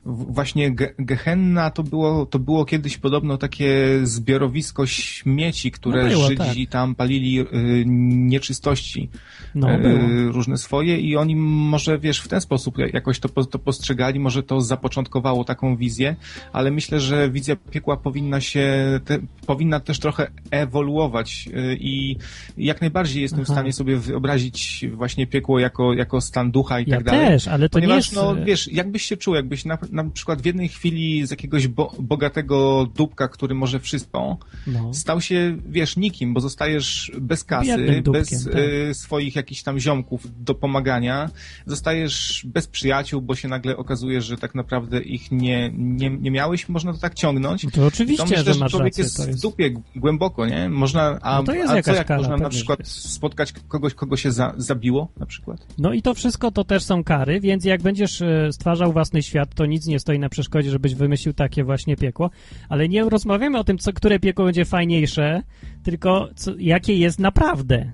właśnie 0.06 0.72
ge, 0.72 0.94
Gehenna 1.00 1.72
to 1.72 1.84
było, 1.84 2.26
to 2.26 2.40
było 2.40 2.66
kiedyś 2.66 2.98
podobno 2.98 3.38
takie 3.38 4.00
zbiorowisko 4.04 4.86
śmieci, 4.86 5.72
które 5.72 6.04
No 6.04 6.10
było, 6.10 6.28
Żydzi 6.28 6.68
tak. 6.68 6.72
tam 6.72 6.96
palili 6.96 7.40
y, 7.40 7.46
nieczystości 7.86 9.10
No, 9.56 9.76
y, 9.76 10.32
różne 10.32 10.58
swoje 10.58 11.00
i 11.00 11.18
oni 11.18 11.36
może, 11.36 12.00
wiesz, 12.00 12.20
w 12.20 12.28
ten 12.28 12.42
sposób 12.42 12.78
jakoś 12.94 13.20
to, 13.20 13.30
to 13.30 13.60
postrzegali, 13.60 14.20
może 14.20 14.44
to 14.44 14.62
zapoczątkowało 14.62 15.44
taką 15.44 15.76
wizję, 15.76 16.16
ale 16.54 16.72
myślę, 16.72 17.00
że 17.00 17.30
wizja 17.30 17.56
piekła 17.56 17.98
powinna 17.98 18.42
się, 18.42 19.00
te, 19.06 19.20
powinna 19.46 19.80
też 19.80 20.00
trochę 20.00 20.32
ewoluować 20.52 21.50
y, 21.54 21.78
i 21.80 22.16
jak 22.58 22.82
najbardziej 22.82 23.22
jestem 23.22 23.40
w 23.40 23.50
Aha. 23.50 23.54
stanie 23.54 23.74
sobie 23.74 23.98
wyobrazić 23.98 24.86
właśnie 24.94 25.28
piekło 25.28 25.60
jako, 25.60 25.94
jako 25.94 26.22
stan 26.22 26.43
ducha 26.52 26.80
i 26.80 26.90
Ja 26.90 26.96
tak 26.96 27.06
dalej. 27.06 27.28
też, 27.28 27.48
ale 27.48 27.70
to 27.70 27.80
nie 27.80 27.88
Ponieważ, 27.88 28.06
jest... 28.06 28.16
no 28.16 28.36
wiesz, 28.46 28.72
jakbyś 28.72 29.04
się 29.04 29.18
czuł, 29.18 29.36
jakbyś 29.36 29.66
na, 29.66 29.78
na 29.92 30.04
przykład 30.04 30.42
w 30.42 30.46
jednej 30.46 30.68
chwili 30.70 31.28
z 31.28 31.32
jakiegoś 31.32 31.68
bo, 31.68 31.94
bogatego 32.00 32.88
dupka, 32.96 33.28
który 33.28 33.56
może 33.56 33.80
wszystko, 33.80 34.38
no. 34.68 34.94
stał 34.94 35.22
się, 35.22 35.58
wiesz, 35.70 35.98
nikim, 35.98 36.34
bo 36.34 36.42
zostajesz 36.42 37.12
bez 37.22 37.44
kasy, 37.44 38.02
dupkiem, 38.02 38.14
bez 38.14 38.46
tak. 38.46 38.56
y, 38.56 38.94
swoich 38.94 39.36
jakichś 39.36 39.64
tam 39.64 39.80
ziomków 39.80 40.28
do 40.44 40.56
pomagania, 40.56 41.30
zostajesz 41.66 42.46
bez 42.46 42.68
przyjaciół, 42.68 43.22
bo 43.22 43.36
się 43.36 43.48
nagle 43.48 43.78
okazuje, 43.78 44.22
że 44.22 44.38
tak 44.38 44.56
naprawdę 44.56 45.02
ich 45.02 45.32
nie, 45.32 45.72
nie, 45.78 46.10
nie 46.10 46.32
miałeś, 46.32 46.70
można 46.70 46.94
to 46.94 47.00
tak 47.00 47.14
ciągnąć. 47.14 47.66
To 47.74 47.86
oczywiście, 47.86 48.24
to 48.24 48.30
myślę, 48.30 48.44
że 48.44 48.54
że 48.54 48.60
masz 48.60 48.72
człowiek 48.72 48.88
rację. 48.88 49.04
jest 49.04 49.18
To 49.18 49.24
w 49.24 49.28
jest... 49.28 49.42
dupie 49.42 49.74
głęboko, 49.96 50.46
nie? 50.48 50.70
Można, 50.70 51.20
a, 51.22 51.38
No 51.38 51.44
to 51.44 51.54
jest 51.54 51.70
a 51.72 51.82
co 51.82 51.94
jak 51.94 52.08
kara, 52.08 52.18
można 52.18 52.38
na 52.38 52.44
pewnie, 52.44 52.58
przykład 52.58 52.80
jest. 52.80 53.14
spotkać 53.14 53.54
kogoś, 53.68 53.94
kogo 53.94 54.18
się 54.18 54.32
za, 54.32 54.54
zabiło, 54.58 55.08
na 55.18 55.26
przykład? 55.26 55.68
No 55.78 55.94
i 55.94 56.02
to 56.02 56.14
wszystko 56.14 56.33
to 56.38 56.64
też 56.64 56.84
są 56.84 57.04
kary, 57.04 57.40
więc 57.40 57.66
jak 57.66 57.82
będziesz 57.82 58.22
e, 58.22 58.54
stwarzał 58.54 58.94
własny 58.94 59.24
świat, 59.24 59.56
to 59.56 59.66
nic 59.66 59.88
nie 59.88 60.00
stoi 60.00 60.20
na 60.20 60.30
przeszkodzie, 60.30 60.72
żebyś 60.72 60.96
wymyślił 60.96 61.34
takie 61.34 61.64
właśnie 61.64 61.98
piekło. 61.98 62.30
Ale 62.70 62.90
nie 62.90 63.04
rozmawiamy 63.04 63.60
o 63.60 63.64
tym, 63.64 63.78
co, 63.78 63.94
które 63.94 64.20
piekło 64.20 64.46
będzie 64.46 64.66
fajniejsze, 64.66 65.44
tylko 65.84 66.30
co, 66.36 66.52
jakie 66.58 66.96
jest 66.98 67.20
naprawdę. 67.20 67.92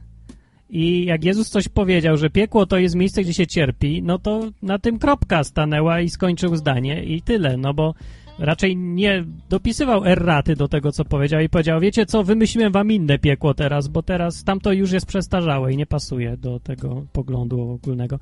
I 0.70 1.06
jak 1.06 1.24
Jezus 1.24 1.50
coś 1.50 1.68
powiedział, 1.68 2.18
że 2.18 2.30
piekło 2.30 2.66
to 2.66 2.78
jest 2.78 2.96
miejsce, 2.96 3.24
gdzie 3.24 3.34
się 3.34 3.48
cierpi, 3.48 4.04
no 4.04 4.20
to 4.20 4.52
na 4.62 4.80
tym 4.80 5.00
kropka 5.00 5.44
stanęła 5.44 6.00
i 6.02 6.10
skończył 6.10 6.56
zdanie 6.56 7.04
i 7.04 7.22
tyle, 7.22 7.58
no 7.58 7.74
bo 7.74 7.94
raczej 8.40 8.78
nie 8.78 9.26
dopisywał 9.50 10.06
erraty 10.06 10.56
do 10.56 10.68
tego, 10.68 10.92
co 10.92 11.06
powiedział 11.06 11.42
i 11.42 11.50
powiedział, 11.50 11.80
wiecie 11.80 12.06
co, 12.06 12.24
wymyśliłem 12.24 12.72
wam 12.72 12.92
inne 12.92 13.20
piekło 13.20 13.54
teraz, 13.54 13.88
bo 13.88 14.04
teraz 14.04 14.44
tamto 14.44 14.74
już 14.74 14.92
jest 14.92 15.06
przestarzałe 15.06 15.74
i 15.74 15.78
nie 15.78 15.86
pasuje 15.86 16.38
do 16.38 16.60
tego 16.60 17.06
poglądu 17.14 17.62
ogólnego. 17.62 18.20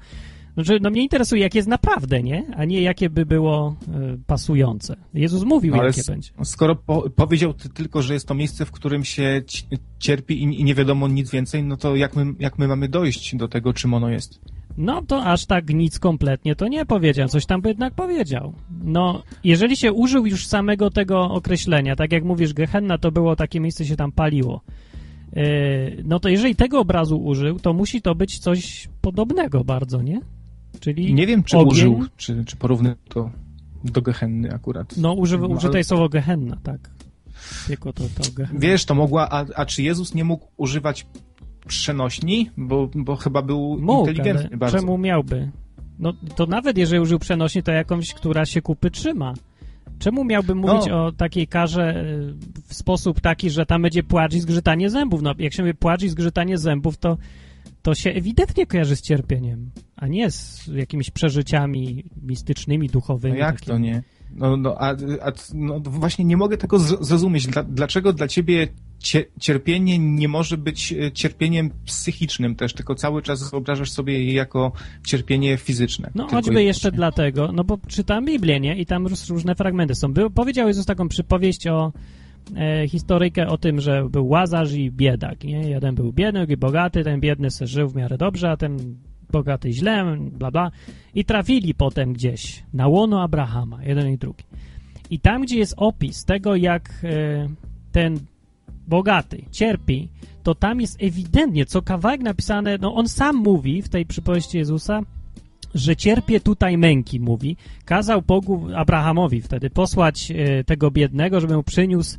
Znaczy, 0.53 0.79
no 0.81 0.89
mnie 0.89 1.01
interesuje, 1.03 1.41
jakie 1.41 1.59
jest 1.59 1.69
naprawdę, 1.69 2.23
nie? 2.23 2.45
A 2.55 2.65
nie 2.65 2.81
jakie 2.81 3.09
by 3.09 3.25
było 3.25 3.75
e, 3.93 4.17
pasujące. 4.27 4.95
Jezus 5.13 5.43
mówił, 5.43 5.75
No, 5.75 5.83
jakie 5.83 6.01
będzie. 6.07 6.31
Skoro 6.43 6.75
po, 6.75 7.09
powiedział 7.09 7.53
ty 7.53 7.69
tylko, 7.69 8.01
że 8.01 8.13
jest 8.13 8.27
to 8.27 8.33
miejsce, 8.33 8.65
w 8.65 8.71
którym 8.71 9.05
się 9.05 9.41
ci- 9.47 9.63
cierpi 9.99 10.43
i, 10.43 10.61
i 10.61 10.63
nie 10.63 10.75
wiadomo 10.75 11.07
nic 11.07 11.31
więcej, 11.31 11.63
no 11.63 11.77
to 11.77 11.95
jak 11.95 12.15
my, 12.15 12.25
jak 12.39 12.59
my 12.59 12.67
mamy 12.67 12.87
dojść 12.87 13.35
do 13.35 13.47
tego, 13.47 13.73
czym 13.73 13.93
ono 13.93 14.09
jest? 14.09 14.39
No 14.77 15.01
to 15.01 15.23
aż 15.25 15.45
tak 15.45 15.73
nic 15.73 15.99
kompletnie 15.99 16.55
to 16.55 16.67
nie 16.67 16.85
powiedział, 16.85 17.27
coś 17.27 17.45
tam 17.45 17.61
by 17.61 17.69
jednak 17.69 17.93
powiedział. 17.93 18.53
No, 18.83 19.23
jeżeli 19.43 19.77
się 19.77 19.93
użył 19.93 20.25
już 20.25 20.47
samego 20.47 20.89
tego 20.89 21.21
określenia, 21.31 21.95
tak 21.95 22.11
jak 22.11 22.23
mówisz, 22.23 22.53
Gehenna 22.53 22.97
to 22.97 23.11
było 23.11 23.35
takie 23.35 23.59
miejsce, 23.59 23.85
się 23.85 23.95
tam 23.95 24.11
paliło, 24.11 24.61
yy, 25.35 25.43
no 26.05 26.19
to 26.19 26.29
jeżeli 26.29 26.55
tego 26.55 26.79
obrazu 26.79 27.17
użył, 27.23 27.59
to 27.59 27.73
musi 27.73 28.01
to 28.01 28.15
być 28.15 28.39
coś 28.39 28.89
podobnego 29.01 29.63
bardzo, 29.63 30.01
nie? 30.01 30.21
Czyli 30.79 31.13
Nie 31.13 31.27
wiem, 31.27 31.43
czy 31.43 31.57
ogień? 31.57 31.71
użył, 31.71 32.05
czy, 32.17 32.45
czy 32.45 32.55
porównał 32.55 32.93
to 33.09 33.29
do 33.83 34.01
Gehenny 34.01 34.53
akurat. 34.53 34.97
No, 34.97 35.13
używa, 35.13 35.41
No, 35.41 35.47
ale- 35.47 35.57
użyte 35.57 35.77
jest 35.77 35.89
słowo 35.89 36.09
Gehenna, 36.09 36.57
tak. 36.63 36.89
Piekło 37.67 37.93
to, 37.93 38.03
to 38.03 38.31
Gehenna. 38.35 38.59
Wiesz, 38.59 38.85
to 38.85 38.95
mogła, 38.95 39.29
a, 39.29 39.45
a 39.55 39.65
czy 39.65 39.83
Jezus 39.83 40.13
nie 40.13 40.23
mógł 40.23 40.47
używać 40.57 41.05
przenośni? 41.67 42.49
Bo, 42.57 42.89
bo 42.95 43.15
chyba 43.15 43.41
był 43.41 43.77
Mógł, 43.81 44.09
inteligentny 44.09 44.57
bardzo. 44.57 44.77
czemu 44.79 44.97
miałby? 44.97 45.51
No 45.99 46.13
to 46.35 46.45
nawet 46.45 46.77
jeżeli 46.77 47.01
użył 47.01 47.19
przenośni, 47.19 47.63
to 47.63 47.71
jakąś, 47.71 48.13
która 48.13 48.45
się 48.45 48.61
kupy 48.61 48.91
trzyma. 48.91 49.33
Czemu 49.99 50.23
miałby 50.23 50.55
mówić 50.55 50.85
No. 50.89 51.05
o 51.05 51.11
takiej 51.11 51.47
karze 51.47 52.05
y, 52.05 52.33
w 52.67 52.73
sposób 52.73 53.21
taki, 53.21 53.49
że 53.49 53.65
tam 53.65 53.81
będzie 53.81 54.03
płacz 54.03 54.33
i 54.33 54.39
zgrzytanie 54.39 54.89
zębów? 54.89 55.21
No 55.21 55.33
jak 55.39 55.53
się 55.53 55.63
mówi 55.63 55.73
płacz 55.75 56.03
i 56.03 56.09
zgrzytanie 56.09 56.57
zębów, 56.57 56.97
to, 56.97 57.17
to 57.81 57.95
się 57.95 58.09
ewidentnie 58.09 58.65
kojarzy 58.67 58.95
z 58.95 59.01
cierpieniem, 59.01 59.69
a 59.95 60.07
nie 60.07 60.31
z 60.31 60.67
jakimiś 60.67 61.11
przeżyciami 61.11 62.03
mistycznymi, 62.23 62.87
No 62.87 62.93
duchowymi. 62.93 63.39
jak 63.39 63.55
takimi. 63.59 63.67
to 63.73 63.77
nie? 63.77 64.03
No, 64.35 64.57
no, 64.57 64.75
a, 64.77 64.89
a 65.21 65.31
no, 65.53 65.79
właśnie 65.79 66.25
nie 66.25 66.37
mogę 66.37 66.57
tego 66.57 66.77
zro- 66.77 67.03
zrozumieć. 67.03 67.47
Dla, 67.47 67.63
dlaczego 67.63 68.13
dla 68.13 68.27
ciebie 68.27 68.67
cie, 68.99 69.25
cierpienie 69.39 69.99
nie 69.99 70.27
może 70.27 70.57
być 70.57 70.93
e, 70.93 71.11
cierpieniem 71.11 71.69
psychicznym 71.85 72.55
też, 72.55 72.73
tylko 72.73 72.95
cały 72.95 73.21
czas 73.21 73.51
wyobrażasz 73.51 73.91
sobie 73.91 74.23
je 74.23 74.33
jako 74.33 74.71
cierpienie 75.05 75.57
fizyczne. 75.57 76.09
No 76.15 76.27
choćby 76.27 76.63
jeszcze 76.63 76.91
dlatego, 76.91 77.51
no 77.51 77.63
bo 77.63 77.77
czytam 77.87 78.25
Biblię, 78.25 78.59
nie? 78.59 78.77
I 78.77 78.85
tam 78.85 79.07
róż- 79.07 79.29
różne 79.29 79.55
fragmenty 79.55 79.95
są. 79.95 80.13
Był, 80.13 80.29
powiedział 80.29 80.67
Jezus 80.67 80.85
taką 80.85 81.07
przypowieść 81.09 81.67
o 81.67 81.91
e, 82.55 82.87
historyjkę 82.87 83.47
o 83.47 83.57
tym, 83.57 83.81
że 83.81 84.09
był 84.09 84.27
Łazarz 84.27 84.73
i 84.73 84.91
biedak, 84.91 85.43
nie? 85.43 85.69
Jeden 85.69 85.95
był 85.95 86.13
biedny, 86.13 86.39
drugi 86.39 86.57
bogaty, 86.57 87.03
ten 87.03 87.19
biedny 87.19 87.51
se 87.51 87.67
żył 87.67 87.89
w 87.89 87.95
miarę 87.95 88.17
dobrze, 88.17 88.51
a 88.51 88.57
ten 88.57 88.95
bogaty 89.31 89.73
źle, 89.73 90.17
bla 90.17 90.51
bla. 90.51 90.71
I 91.15 91.25
trafili 91.25 91.73
potem 91.73 92.13
gdzieś 92.13 92.63
na 92.73 92.87
łono 92.87 93.21
Abrahama, 93.21 93.83
jeden 93.83 94.09
i 94.09 94.17
drugi. 94.17 94.43
I 95.09 95.19
tam, 95.19 95.41
gdzie 95.41 95.57
jest 95.57 95.73
opis 95.77 96.25
tego, 96.25 96.55
jak 96.55 96.89
e, 97.03 97.47
ten 97.91 98.19
bogaty 98.87 99.45
cierpi, 99.51 100.09
to 100.43 100.55
tam 100.55 100.81
jest 100.81 101.03
ewidentnie, 101.03 101.65
co 101.65 101.81
kawałek 101.81 102.21
napisane, 102.21 102.77
no 102.81 102.95
on 102.95 103.07
sam 103.07 103.35
mówi 103.35 103.81
w 103.81 103.89
tej 103.89 104.05
przypowieści 104.05 104.57
Jezusa, 104.57 105.01
że 105.75 105.95
cierpię 105.95 106.39
tutaj 106.39 106.77
męki, 106.77 107.19
mówi. 107.19 107.57
Kazał 107.85 108.21
Bogu, 108.21 108.67
Abrahamowi 108.75 109.41
wtedy 109.41 109.69
posłać 109.69 110.31
e, 110.31 110.63
tego 110.63 110.91
biednego, 110.91 111.41
żeby 111.41 111.55
mu 111.55 111.63
przyniósł 111.63 112.17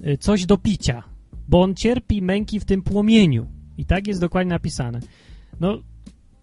e, 0.00 0.18
coś 0.18 0.46
do 0.46 0.58
picia, 0.58 1.02
bo 1.48 1.62
on 1.62 1.74
cierpi 1.74 2.22
męki 2.22 2.60
w 2.60 2.64
tym 2.64 2.82
płomieniu. 2.82 3.46
I 3.78 3.84
tak 3.84 4.06
jest 4.06 4.20
dokładnie 4.20 4.50
napisane. 4.50 5.00
No, 5.60 5.78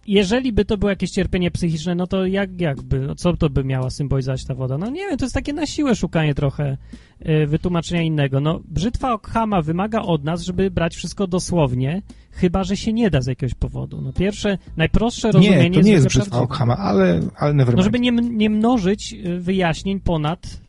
jeżeli 0.08 0.52
by 0.52 0.64
to 0.64 0.76
było 0.76 0.90
jakieś 0.90 1.10
cierpienie 1.10 1.50
psychiczne, 1.50 1.94
no 1.94 2.06
to 2.06 2.26
jak, 2.26 2.60
jakby, 2.60 3.00
no 3.00 3.14
co 3.14 3.36
to 3.36 3.50
by 3.50 3.64
miała 3.64 3.90
symbolizować 3.90 4.44
ta 4.44 4.54
woda? 4.54 4.78
No 4.78 4.90
nie 4.90 5.00
wiem, 5.06 5.16
to 5.18 5.24
jest 5.24 5.34
takie 5.34 5.52
na 5.52 5.66
siłę 5.66 5.96
szukanie 5.96 6.34
trochę 6.34 6.76
e, 7.20 7.46
wytłumaczenia 7.46 8.02
innego. 8.02 8.40
No, 8.40 8.60
brzytwa 8.68 9.12
Okhama 9.12 9.62
wymaga 9.62 10.00
od 10.02 10.24
nas, 10.24 10.42
żeby 10.42 10.70
brać 10.70 10.96
wszystko 10.96 11.26
dosłownie, 11.26 12.02
chyba, 12.30 12.64
że 12.64 12.76
się 12.76 12.92
nie 12.92 13.10
da 13.10 13.20
z 13.20 13.26
jakiegoś 13.26 13.54
powodu. 13.54 14.00
No 14.02 14.12
pierwsze, 14.12 14.58
najprostsze 14.76 15.32
rozumienie 15.32 15.70
Nie, 15.70 15.80
to 15.80 15.86
nie 15.86 15.92
jest 15.92 16.02
zwykle 16.02 16.20
brzytwa. 16.20 16.40
Okhama, 16.40 16.76
ale, 16.76 17.20
ale 17.36 17.54
never 17.54 17.76
No, 17.76 17.82
żeby 17.82 18.00
nie, 18.00 18.12
nie 18.12 18.50
mnożyć 18.50 19.12
y, 19.12 19.40
wyjaśnień 19.40 20.00
ponad 20.00 20.60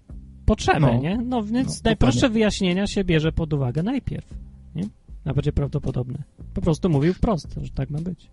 potrzebę, 0.46 0.79
No. 0.79 0.98
nie? 1.01 1.17
No 1.25 1.44
więc 1.44 1.67
No, 1.67 1.82
najprostsze 1.89 2.22
dokładnie. 2.22 2.34
wyjaśnienia 2.34 2.88
się 2.88 3.03
bierze 3.03 3.32
pod 3.32 3.53
uwagę 3.53 3.84
najpierw, 3.84 4.34
nie? 4.75 4.84
Najbardziej 5.25 5.53
prawdopodobne. 5.53 6.17
Po 6.53 6.62
prostu 6.62 6.89
mówił 6.89 7.13
wprost, 7.13 7.56
że 7.62 7.70
tak 7.70 7.89
ma 7.89 8.00
być. 8.01 8.29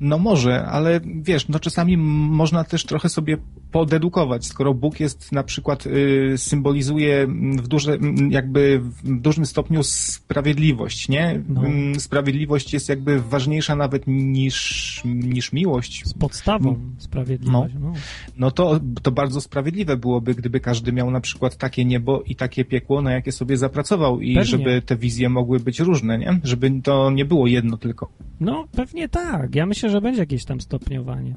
No 0.00 0.18
może, 0.18 0.66
ale 0.66 1.00
wiesz, 1.22 1.48
no 1.48 1.58
czasami 1.60 1.96
można 1.96 2.64
też 2.64 2.84
trochę 2.84 3.08
sobie 3.08 3.36
podedukować, 3.72 4.46
skoro 4.46 4.74
Bóg 4.74 5.00
jest 5.00 5.32
na 5.32 5.42
przykład, 5.42 5.86
y, 5.86 6.34
symbolizuje 6.36 7.16
mm, 7.22 7.58
w 7.58 7.68
duże, 7.68 7.92
mm, 7.94 8.30
jakby 8.32 8.80
w 8.80 9.20
dużym 9.20 9.46
stopniu 9.46 9.82
sprawiedliwość, 9.82 11.08
nie? 11.08 11.42
No. 11.48 11.66
Mm, 11.66 12.00
Sprawiedliwość 12.00 12.72
jest 12.72 12.88
jakby 12.88 13.20
ważniejsza 13.22 13.76
nawet 13.76 14.02
niż, 14.06 15.02
niż 15.04 15.52
miłość. 15.52 16.02
Z 16.06 16.14
podstawą 16.14 16.76
sprawiedliwość. 16.98 17.74
No. 17.80 17.92
No 18.36 18.50
to, 18.50 18.80
to 19.02 19.12
bardzo 19.12 19.40
sprawiedliwe 19.40 19.96
byłoby, 19.96 20.34
gdyby 20.34 20.60
każdy 20.60 20.92
miał 20.92 21.10
na 21.10 21.20
przykład 21.20 21.56
takie 21.56 21.84
niebo 21.84 22.22
i 22.22 22.36
takie 22.36 22.64
piekło, 22.64 23.02
na 23.02 23.12
jakie 23.12 23.32
sobie 23.32 23.56
zapracował 23.56 24.20
i 24.20 24.34
Pewnie. 24.34 24.44
żeby 24.50 24.82
te 24.82 24.96
wizje 24.96 25.28
mogły 25.28 25.60
być 25.60 25.80
różne, 25.80 26.18
nie? 26.18 26.40
Żeby 26.44 26.70
to 26.84 27.10
nie 27.10 27.24
było 27.24 27.46
jedno 27.46 27.76
tylko. 27.76 28.08
no 28.40 28.64
pewnie 28.72 29.08
tak. 29.08 29.54
Ja 29.54 29.66
myślę, 29.66 29.85
że 29.88 30.00
będzie 30.00 30.20
jakieś 30.20 30.44
tam 30.44 30.60
stopniowanie. 30.60 31.34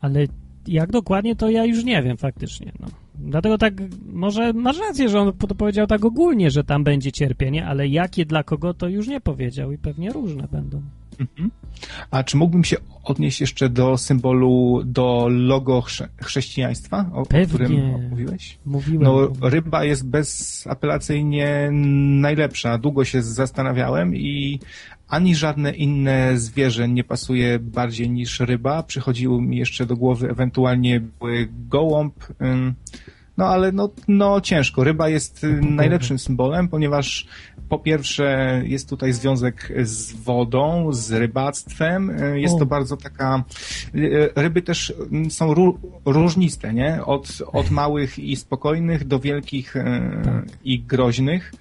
Ale 0.00 0.26
jak 0.66 0.92
dokładnie, 0.92 1.36
to 1.36 1.50
ja 1.50 1.64
już 1.64 1.84
nie 1.84 2.02
wiem 2.02 2.16
faktycznie. 2.16 2.72
No. 2.80 2.86
Dlatego 3.14 3.58
tak, 3.58 3.74
może 4.12 4.52
masz 4.52 4.78
rację, 4.78 5.08
że 5.08 5.20
on 5.20 5.32
to 5.32 5.54
powiedział 5.54 5.86
tak 5.86 6.04
ogólnie, 6.04 6.50
że 6.50 6.64
tam 6.64 6.84
będzie 6.84 7.12
cierpienie, 7.12 7.66
ale 7.66 7.88
jakie 7.88 8.26
dla 8.26 8.42
kogo 8.42 8.74
to 8.74 8.88
już 8.88 9.08
nie 9.08 9.20
powiedział 9.20 9.72
i 9.72 9.78
pewnie 9.78 10.12
różne 10.12 10.48
będą. 10.52 10.82
Mhm. 11.20 11.50
A 12.10 12.24
czy 12.24 12.36
mógłbym 12.36 12.64
się 12.64 12.76
odnieść 13.04 13.40
jeszcze 13.40 13.68
do 13.68 13.98
symbolu, 13.98 14.82
do 14.84 15.28
logo 15.30 15.80
chrze 15.80 16.08
chrześcijaństwa, 16.22 17.10
o, 17.12 17.20
o 17.20 17.24
którym 17.24 18.08
mówiłeś? 18.10 18.58
Mówiłem. 18.66 19.02
No, 19.02 19.28
ryba 19.40 19.84
jest 19.84 20.08
bezapelacyjnie 20.08 21.68
najlepsza. 22.20 22.78
Długo 22.78 23.04
się 23.04 23.22
zastanawiałem 23.22 24.16
i 24.16 24.60
ani 25.08 25.34
żadne 25.34 25.70
inne 25.70 26.38
zwierzę 26.38 26.88
nie 26.88 27.04
pasuje 27.04 27.58
bardziej 27.58 28.10
niż 28.10 28.40
ryba. 28.40 28.82
Przychodziły 28.82 29.42
mi 29.42 29.56
jeszcze 29.56 29.86
do 29.86 29.96
głowy 29.96 30.30
ewentualnie 30.30 31.00
gołąb, 31.68 32.14
no 33.36 33.46
ale 33.46 33.72
no, 33.72 33.90
no 34.08 34.40
ciężko. 34.40 34.84
Ryba 34.84 35.08
jest 35.08 35.44
y, 35.44 35.60
najlepszym 35.62 36.18
symbolem, 36.18 36.68
ponieważ 36.68 37.26
po 37.68 37.78
pierwsze 37.78 38.62
jest 38.64 38.88
tutaj 38.88 39.12
związek 39.12 39.72
z 39.82 40.12
wodą, 40.12 40.92
z 40.92 41.12
rybactwem. 41.12 42.10
Y, 42.10 42.40
jest 42.40 42.54
o. 42.54 42.58
to 42.58 42.66
bardzo 42.66 42.96
taka... 42.96 43.44
Y, 43.94 44.30
ryby 44.36 44.62
też 44.62 44.94
są 45.28 45.54
ró 45.54 45.78
różniste, 46.04 46.74
nie? 46.74 47.04
Od, 47.04 47.42
od 47.52 47.70
małych 47.70 48.18
i 48.18 48.36
spokojnych 48.36 49.06
do 49.06 49.20
wielkich 49.20 49.74
tak. 50.24 50.44
i 50.64 50.80
groźnych. 50.80 51.52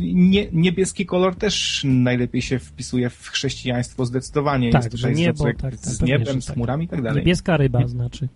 Nie, 0.00 0.46
niebieski 0.52 1.06
kolor 1.06 1.36
też 1.36 1.82
najlepiej 1.84 2.42
się 2.42 2.58
wpisuje 2.58 3.10
w 3.10 3.28
chrześcijaństwo 3.28 4.06
zdecydowanie. 4.06 4.70
Tak, 4.70 4.82
jest 4.82 4.96
tutaj 4.96 5.14
niebo, 5.14 5.44
tak, 5.44 5.56
tak, 5.56 5.76
z 5.76 6.02
niebem, 6.02 6.42
z 6.42 6.46
tak. 6.46 6.54
chmurami 6.54 6.84
i 6.84 6.88
tak 6.88 7.02
dalej. 7.02 7.18
Niebieska 7.18 7.56
ryba 7.56 7.88
znaczy. 7.88 8.28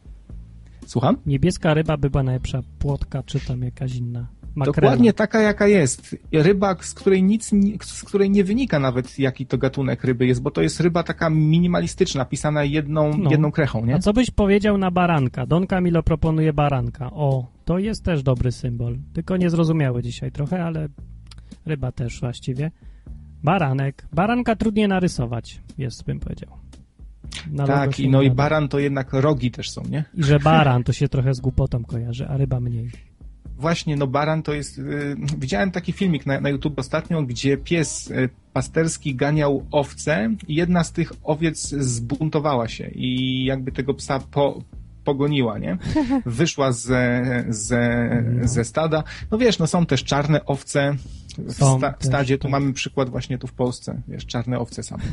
Słucham? 0.86 1.16
Niebieska 1.26 1.74
ryba 1.74 1.96
by 1.96 2.10
była 2.10 2.22
najlepsza, 2.22 2.62
płotka 2.78 3.22
czy 3.22 3.40
tam 3.40 3.62
jakaś 3.62 3.94
inna. 3.94 4.26
Makrela. 4.54 4.74
Dokładnie 4.74 5.12
taka, 5.12 5.40
jaka 5.40 5.66
jest. 5.66 6.16
Ryba, 6.32 6.76
z 6.80 6.94
której 6.94 7.22
nic, 7.22 7.50
z 7.82 8.04
której 8.04 8.30
nie 8.30 8.44
wynika 8.44 8.78
nawet, 8.78 9.18
jaki 9.18 9.46
to 9.46 9.58
gatunek 9.58 10.04
ryby 10.04 10.26
jest, 10.26 10.42
bo 10.42 10.50
to 10.50 10.62
jest 10.62 10.80
ryba 10.80 11.02
taka 11.02 11.30
minimalistyczna, 11.30 12.24
pisana 12.24 12.64
jedną, 12.64 13.16
no. 13.18 13.30
jedną 13.30 13.52
krechą, 13.52 13.86
nie? 13.86 13.94
A 13.94 13.98
co 13.98 14.12
byś 14.12 14.30
powiedział 14.30 14.78
na 14.78 14.90
baranka? 14.90 15.46
Don 15.46 15.66
Camilo 15.66 16.02
proponuje 16.02 16.52
baranka. 16.52 17.10
O, 17.10 17.46
to 17.64 17.78
jest 17.78 18.04
też 18.04 18.22
dobry 18.22 18.52
symbol. 18.52 18.98
Tylko 19.12 19.36
niezrozumiały 19.36 20.02
dzisiaj 20.02 20.32
trochę, 20.32 20.64
ale 20.64 20.88
ryba 21.66 21.92
też 21.92 22.20
właściwie. 22.20 22.70
Baranek. 23.42 24.06
Baranka 24.12 24.56
trudniej 24.56 24.88
narysować, 24.88 25.60
jest, 25.78 26.04
bym 26.04 26.20
powiedział. 26.20 26.48
Na 27.50 27.66
tak, 27.66 28.00
i 28.00 28.08
no 28.08 28.22
i 28.22 28.30
baran 28.30 28.68
to 28.68 28.78
jednak 28.78 29.12
rogi 29.12 29.50
też 29.50 29.70
są, 29.70 29.82
nie? 29.90 30.04
I 30.14 30.22
że 30.22 30.38
baran 30.38 30.84
to 30.88 30.92
się 30.92 31.08
trochę 31.08 31.34
z 31.34 31.40
głupotą 31.40 31.84
kojarzy, 31.84 32.28
a 32.28 32.36
ryba 32.36 32.60
mniej. 32.60 32.90
Właśnie, 33.58 33.96
no 33.96 34.06
baran 34.06 34.42
to 34.42 34.54
jest... 34.54 34.78
Yy, 34.78 35.16
widziałem 35.38 35.70
taki 35.70 35.92
filmik 35.92 36.26
na, 36.26 36.40
na 36.40 36.48
YouTube 36.48 36.78
ostatnio, 36.78 37.22
gdzie 37.22 37.56
pies 37.56 38.10
y, 38.10 38.28
pasterski 38.52 39.14
ganiał 39.14 39.66
owce 39.70 40.30
i 40.48 40.54
jedna 40.54 40.84
z 40.84 40.92
tych 40.92 41.12
owiec 41.22 41.68
zbuntowała 41.68 42.68
się 42.68 42.90
i 42.94 43.44
jakby 43.44 43.72
tego 43.72 43.94
psa 43.94 44.20
po, 44.20 44.62
pogoniła, 45.04 45.58
nie? 45.58 45.78
Wyszła 46.26 46.72
ze, 46.72 47.24
ze, 47.48 48.10
no. 48.24 48.48
ze 48.48 48.64
stada. 48.64 49.04
No 49.30 49.38
wiesz, 49.38 49.58
no 49.58 49.66
są 49.66 49.86
też 49.86 50.04
czarne 50.04 50.46
owce 50.46 50.96
w, 51.38 51.52
sta, 51.52 51.94
w 51.98 52.04
stadzie. 52.04 52.38
Tu 52.38 52.48
mamy 52.48 52.72
przykład 52.72 53.10
właśnie 53.10 53.38
tu 53.38 53.46
w 53.46 53.52
Polsce. 53.52 54.02
Wiesz, 54.08 54.26
czarne 54.26 54.58
owce 54.58 54.82
same. 54.82 55.02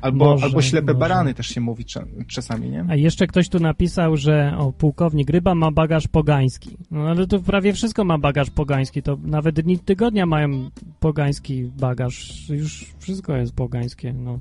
Albo, 0.00 0.24
może, 0.24 0.44
albo 0.44 0.62
ślepe 0.62 0.86
może. 0.86 0.98
barany 0.98 1.34
też 1.34 1.46
się 1.46 1.60
mówi 1.60 1.84
czasami, 2.26 2.70
nie? 2.70 2.84
A 2.88 2.96
jeszcze 2.96 3.26
ktoś 3.26 3.48
tu 3.48 3.60
napisał, 3.60 4.16
że 4.16 4.54
o, 4.58 4.72
pułkownik 4.72 5.30
Ryba 5.30 5.54
ma 5.54 5.70
bagaż 5.70 6.08
pogański. 6.08 6.76
No 6.90 7.08
ale 7.08 7.26
to 7.26 7.40
prawie 7.40 7.72
wszystko 7.72 8.04
ma 8.04 8.18
bagaż 8.18 8.50
pogański. 8.50 9.02
To 9.02 9.18
nawet 9.22 9.60
dni 9.60 9.78
tygodnia 9.78 10.26
mają 10.26 10.70
pogański 11.00 11.64
bagaż. 11.64 12.48
Już 12.48 12.86
wszystko 12.98 13.36
jest 13.36 13.52
pogańskie, 13.52 14.12
no. 14.12 14.38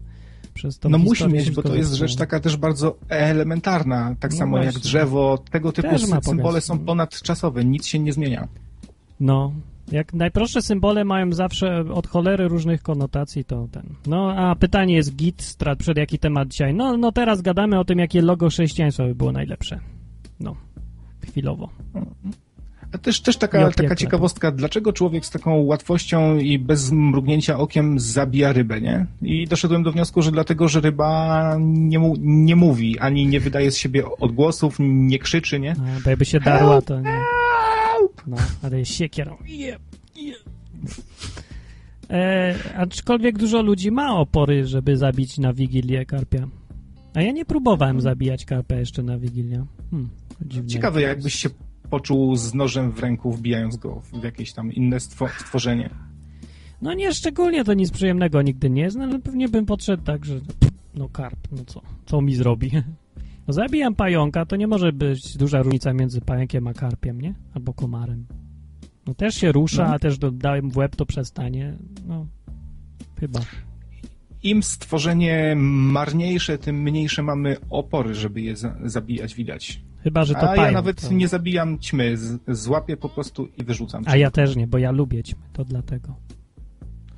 no 0.89 0.98
musi 0.98 1.28
mieć, 1.28 1.52
bo 1.52 1.63
to 1.63 1.76
jest 1.76 1.93
rzecz 1.93 2.15
taka 2.15 2.39
też 2.39 2.58
bardzo 2.58 2.98
elementarna, 3.10 4.15
tak 4.19 4.32
no 4.32 4.38
samo 4.38 4.52
właśnie. 4.52 4.65
jak 4.65 4.84
drzewo, 4.84 5.38
tego 5.52 5.72
typu 5.72 5.98
symbole 6.24 6.62
są 6.62 6.80
ponadczasowe, 6.80 7.65
nic 7.65 7.88
się 7.88 8.00
nie 8.00 8.13
zmienia. 8.13 8.48
No, 9.19 9.54
jak 9.91 10.13
najprostsze 10.13 10.62
symbole 10.62 11.06
mają 11.06 11.32
zawsze 11.32 11.80
od 11.93 12.08
cholery 12.08 12.47
różnych 12.47 12.82
konotacji, 12.82 13.45
to 13.45 13.67
ten. 13.71 13.84
No, 14.08 14.34
a 14.38 14.56
pytanie 14.56 14.95
jest 14.95 15.15
git, 15.15 15.41
strat, 15.41 15.80
przed 15.80 15.97
jaki 15.97 16.19
temat 16.19 16.47
dzisiaj? 16.47 16.73
No, 16.73 16.97
no 16.97 17.12
teraz 17.12 17.41
gadamy 17.41 17.80
o 17.80 17.86
tym, 17.86 17.99
jakie 17.99 18.21
logo 18.21 18.49
chrześcijaństwa 18.49 19.04
by 19.04 19.15
było 19.15 19.32
najlepsze. 19.32 19.80
No, 20.39 20.56
chwilowo. 21.28 21.69
A 22.91 22.97
też, 22.97 23.21
też 23.21 23.38
taka, 23.38 23.71
taka 23.71 23.95
ciekawostka, 23.95 24.52
dlaczego 24.52 24.93
człowiek 24.93 25.25
z 25.25 25.30
taką 25.30 25.62
łatwością 25.62 26.38
i 26.38 26.60
bez 26.60 26.91
mrugnięcia 26.91 27.58
okiem 27.58 27.99
zabija 27.99 28.54
rybę, 28.54 28.82
nie? 28.82 29.06
I 29.21 29.47
doszedłem 29.47 29.84
do 29.84 29.91
wniosku, 29.91 30.21
że 30.21 30.32
dlatego, 30.32 30.67
że 30.67 30.82
ryba 30.82 31.56
nie, 31.60 31.99
mu, 31.99 32.15
nie 32.19 32.56
mówi, 32.56 32.99
ani 32.99 33.28
nie 33.28 33.39
wydaje 33.39 33.71
z 33.71 33.78
siebie 33.78 34.04
odgłosów, 34.19 34.75
nie 34.80 35.19
krzyczy, 35.19 35.60
nie? 35.60 35.71
A, 35.71 36.04
bo 36.04 36.10
jakby 36.10 36.25
się 36.25 36.39
darła, 36.39 36.82
to 36.82 37.02
nie. 37.02 37.19
No, 38.28 38.38
ale 38.62 38.86
siekierą. 38.86 39.38
E, 42.10 42.56
aczkolwiek 42.78 43.38
dużo 43.38 43.62
ludzi 43.62 43.91
ma 43.91 44.15
opory, 44.19 44.65
żeby 44.65 44.98
zabić 44.98 45.38
na 45.38 45.54
Wigilię 45.54 46.06
karpia. 46.06 46.48
A 47.13 47.22
ja 47.22 47.32
nie 47.32 47.45
próbowałem 47.45 48.02
zabijać 48.02 48.45
karpia 48.45 48.76
jeszcze 48.80 49.04
na 49.04 49.17
Wigilię. 49.17 49.65
Hmm, 49.91 50.10
Ciekawe, 50.67 51.02
jakbyś 51.02 51.34
się 51.34 51.50
poczuł 51.89 52.36
z 52.36 52.54
nożem 52.54 52.91
w 52.91 53.00
ręku, 53.00 53.32
wbijając 53.32 53.78
go 53.78 54.02
w 54.13 54.24
jakieś 54.24 54.54
tam 54.54 54.74
inne 54.74 55.00
stworzenie. 55.00 55.89
No 56.82 56.93
nie, 56.93 57.13
szczególnie 57.13 57.63
to 57.63 57.74
nic 57.74 57.91
przyjemnego 57.91 58.41
nigdy 58.41 58.69
nie 58.69 58.82
jest, 58.82 58.98
no, 58.98 59.04
ale 59.04 59.19
pewnie 59.19 59.50
bym 59.50 59.65
podszedł 59.65 60.04
tak, 60.04 60.26
że 60.26 60.39
no 60.95 61.10
karp, 61.10 61.39
no 61.52 61.65
co, 61.65 61.82
co 62.06 62.22
mi 62.22 62.36
zrobi? 62.36 62.72
No 63.49 63.53
zabijam 63.53 63.95
pająka, 63.95 64.45
to 64.45 64.55
nie 64.55 64.67
może 64.67 64.93
być 64.93 65.38
duża 65.38 65.62
różnica 65.62 65.93
między 65.93 66.21
pająkiem 66.21 66.67
a 66.67 66.73
karpiem, 66.73 67.21
nie? 67.21 67.33
Albo 67.53 67.73
komarem. 67.73 68.25
No 69.07 69.13
też 69.13 69.35
się 69.35 69.51
rusza, 69.51 69.88
no. 69.88 69.93
a 69.93 69.99
też 69.99 70.17
dodałem 70.17 70.69
w 70.71 70.77
łeb, 70.77 70.95
to 70.95 71.05
przestanie. 71.05 71.77
No, 72.07 72.27
chyba. 73.19 73.39
Im 74.43 74.63
stworzenie 74.63 75.53
marniejsze, 75.57 76.57
tym 76.57 76.81
mniejsze 76.81 77.23
mamy 77.23 77.57
opory, 77.69 78.15
żeby 78.15 78.41
je 78.41 78.55
za 78.55 78.75
zabijać, 78.83 79.35
widać. 79.35 79.81
Chyba, 80.03 80.25
że 80.25 80.33
to 80.33 80.39
A 80.39 80.45
pająk, 80.45 80.65
ja 80.65 80.71
nawet 80.71 81.01
to... 81.01 81.13
nie 81.13 81.27
zabijam 81.27 81.79
ćmy, 81.79 82.15
złapię 82.47 82.97
po 82.97 83.09
prostu 83.09 83.47
i 83.57 83.63
wyrzucam. 83.63 84.03
A 84.05 84.17
ja 84.17 84.31
też 84.31 84.55
nie, 84.55 84.67
bo 84.67 84.77
ja 84.77 84.91
lubię 84.91 85.23
ćmy, 85.23 85.41
to 85.53 85.65
dlatego. 85.65 86.15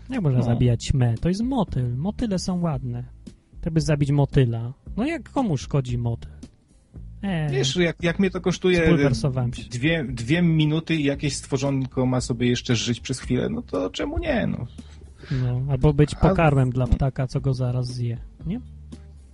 Jak 0.10 0.22
można 0.22 0.40
no. 0.40 0.46
zabijać 0.46 0.84
ćmę? 0.84 1.16
To 1.22 1.30
jest 1.30 1.44
motyl. 1.44 1.96
Motyle 1.98 2.40
są 2.40 2.62
ładne. 2.62 3.04
Tak 3.62 3.74
by 3.74 3.82
zabić 3.82 4.12
motyla. 4.12 4.74
No 4.98 5.06
jak 5.06 5.30
komu 5.30 5.58
szkodzi 5.58 5.98
motyl? 5.98 6.32
Eee, 7.24 7.52
Wiesz, 7.52 7.76
jak, 7.76 8.04
jak 8.04 8.20
mnie 8.20 8.30
to 8.30 8.42
kosztuje 8.42 8.98
dwie, 9.70 10.06
dwie 10.10 10.42
minuty 10.42 10.96
i 10.96 11.04
jakieś 11.04 11.36
stworzonko 11.36 12.06
ma 12.06 12.22
sobie 12.22 12.50
jeszcze 12.50 12.76
żyć 12.76 13.00
przez 13.00 13.20
chwilę, 13.20 13.50
no 13.50 13.62
to 13.62 13.90
czemu 13.90 14.20
nie? 14.20 14.48
No, 14.48 14.68
no 15.32 15.62
albo 15.72 15.94
być 15.94 16.16
pokarmem 16.16 16.70
A... 16.70 16.72
dla 16.72 16.88
ptaka, 16.88 17.28
co 17.28 17.42
go 17.42 17.54
zaraz 17.54 17.88
zje, 17.88 18.18
nie? 18.46 18.62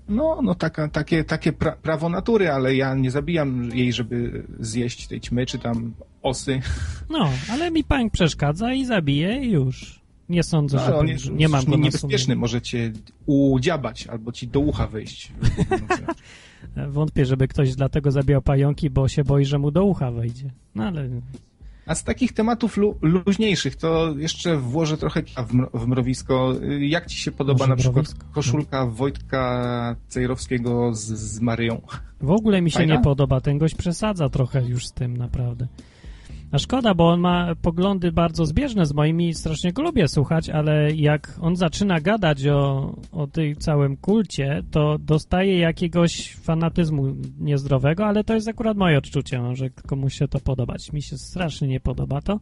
No, 0.10 0.40
no 0.44 0.56
taka, 0.56 0.88
takie, 0.88 1.24
takie 1.24 1.54
pra, 1.54 1.72
prawo 1.72 2.10
natury, 2.10 2.52
ale 2.52 2.76
ja 2.76 2.96
nie 2.96 3.12
zabijam 3.12 3.70
jej, 3.74 3.94
żeby 3.94 4.44
zjeść 4.60 5.08
tej 5.08 5.22
ćmy, 5.22 5.46
czy 5.46 5.60
tam 5.60 5.94
osy. 6.22 6.62
No, 7.10 7.30
ale 7.52 7.72
mi 7.72 7.84
pań 7.84 8.10
przeszkadza 8.10 8.74
i 8.74 8.86
zabije 8.86 9.46
i 9.46 9.52
już. 9.52 10.00
Nie 10.30 10.44
sądzę, 10.44 10.78
no, 10.78 10.86
że 10.86 10.96
on 10.98 11.08
jest, 11.08 11.32
nie 11.32 11.50
mam 11.50 11.66
go 11.66 11.78
niebezpieczny, 11.78 12.36
może 12.36 12.62
cię 12.62 12.92
udziabać 13.26 14.08
albo 14.08 14.32
ci 14.32 14.48
do 14.48 14.60
ucha 14.60 14.88
wejść. 14.88 15.32
Wątpię, 16.90 17.26
żeby 17.26 17.48
ktoś 17.48 17.76
dlatego 17.76 18.12
zabijał 18.12 18.42
pająki, 18.42 18.90
bo 18.90 19.08
się 19.08 19.24
boi, 19.24 19.46
że 19.46 19.60
mu 19.60 19.72
do 19.72 19.84
ucha 19.84 20.12
wejdzie. 20.12 20.50
No 20.76 20.84
ale... 20.84 21.10
A 21.86 21.96
z 21.96 22.04
takich 22.04 22.34
tematów 22.34 22.78
lu 22.78 22.96
luźniejszych, 23.02 23.76
to 23.76 24.14
jeszcze 24.18 24.58
włożę 24.58 24.98
trochę 24.98 25.22
w, 25.24 25.80
w 25.80 25.88
mrowisko. 25.88 26.54
Jak 26.80 27.06
ci 27.06 27.18
się 27.18 27.32
podoba 27.32 27.58
Może 27.60 27.70
na 27.70 27.76
przykład 27.76 28.06
mrowisko? 28.06 28.26
koszulka. 28.34 28.86
Wojtka 28.86 29.96
Cejrowskiego 30.08 30.94
z, 30.94 31.06
z 31.06 31.40
Maryją? 31.42 31.82
W 32.22 32.32
ogóle 32.32 32.62
mi 32.62 32.72
się 32.72 32.78
Fajna? 32.78 32.96
nie 32.96 33.02
podoba. 33.02 33.42
Ten 33.42 33.58
gość 33.58 33.76
przesadza 33.76 34.30
trochę 34.30 34.64
już 34.66 34.88
z 34.88 34.92
tym, 34.92 35.18
naprawdę. 35.18 35.68
A 36.52 36.60
szkoda, 36.60 36.94
bo 36.94 37.10
on 37.10 37.20
ma 37.20 37.56
poglądy 37.62 38.12
bardzo 38.12 38.46
zbieżne 38.46 38.86
z 38.86 38.94
moimi, 38.94 39.34
strasznie 39.34 39.74
go 39.74 39.82
lubię 39.82 40.08
słuchać, 40.08 40.50
ale 40.50 40.92
jak 40.92 41.38
on 41.42 41.56
zaczyna 41.56 42.02
gadać 42.02 42.48
o, 42.48 42.96
o 43.12 43.28
tej 43.28 43.56
całym 43.56 43.98
kulcie, 43.98 44.64
to 44.72 44.98
dostaje 45.00 45.60
jakiegoś 45.60 46.36
fanatyzmu 46.36 47.16
niezdrowego, 47.40 48.06
ale 48.06 48.24
to 48.24 48.34
jest 48.34 48.48
akurat 48.48 48.78
moje 48.78 48.98
odczucie, 48.98 49.42
może 49.42 49.70
komuś 49.70 50.14
się 50.14 50.28
to 50.28 50.40
podobać. 50.40 50.94
Mi 50.94 51.02
się 51.02 51.18
strasznie 51.18 51.68
nie 51.68 51.80
podoba 51.80 52.22
to. 52.22 52.40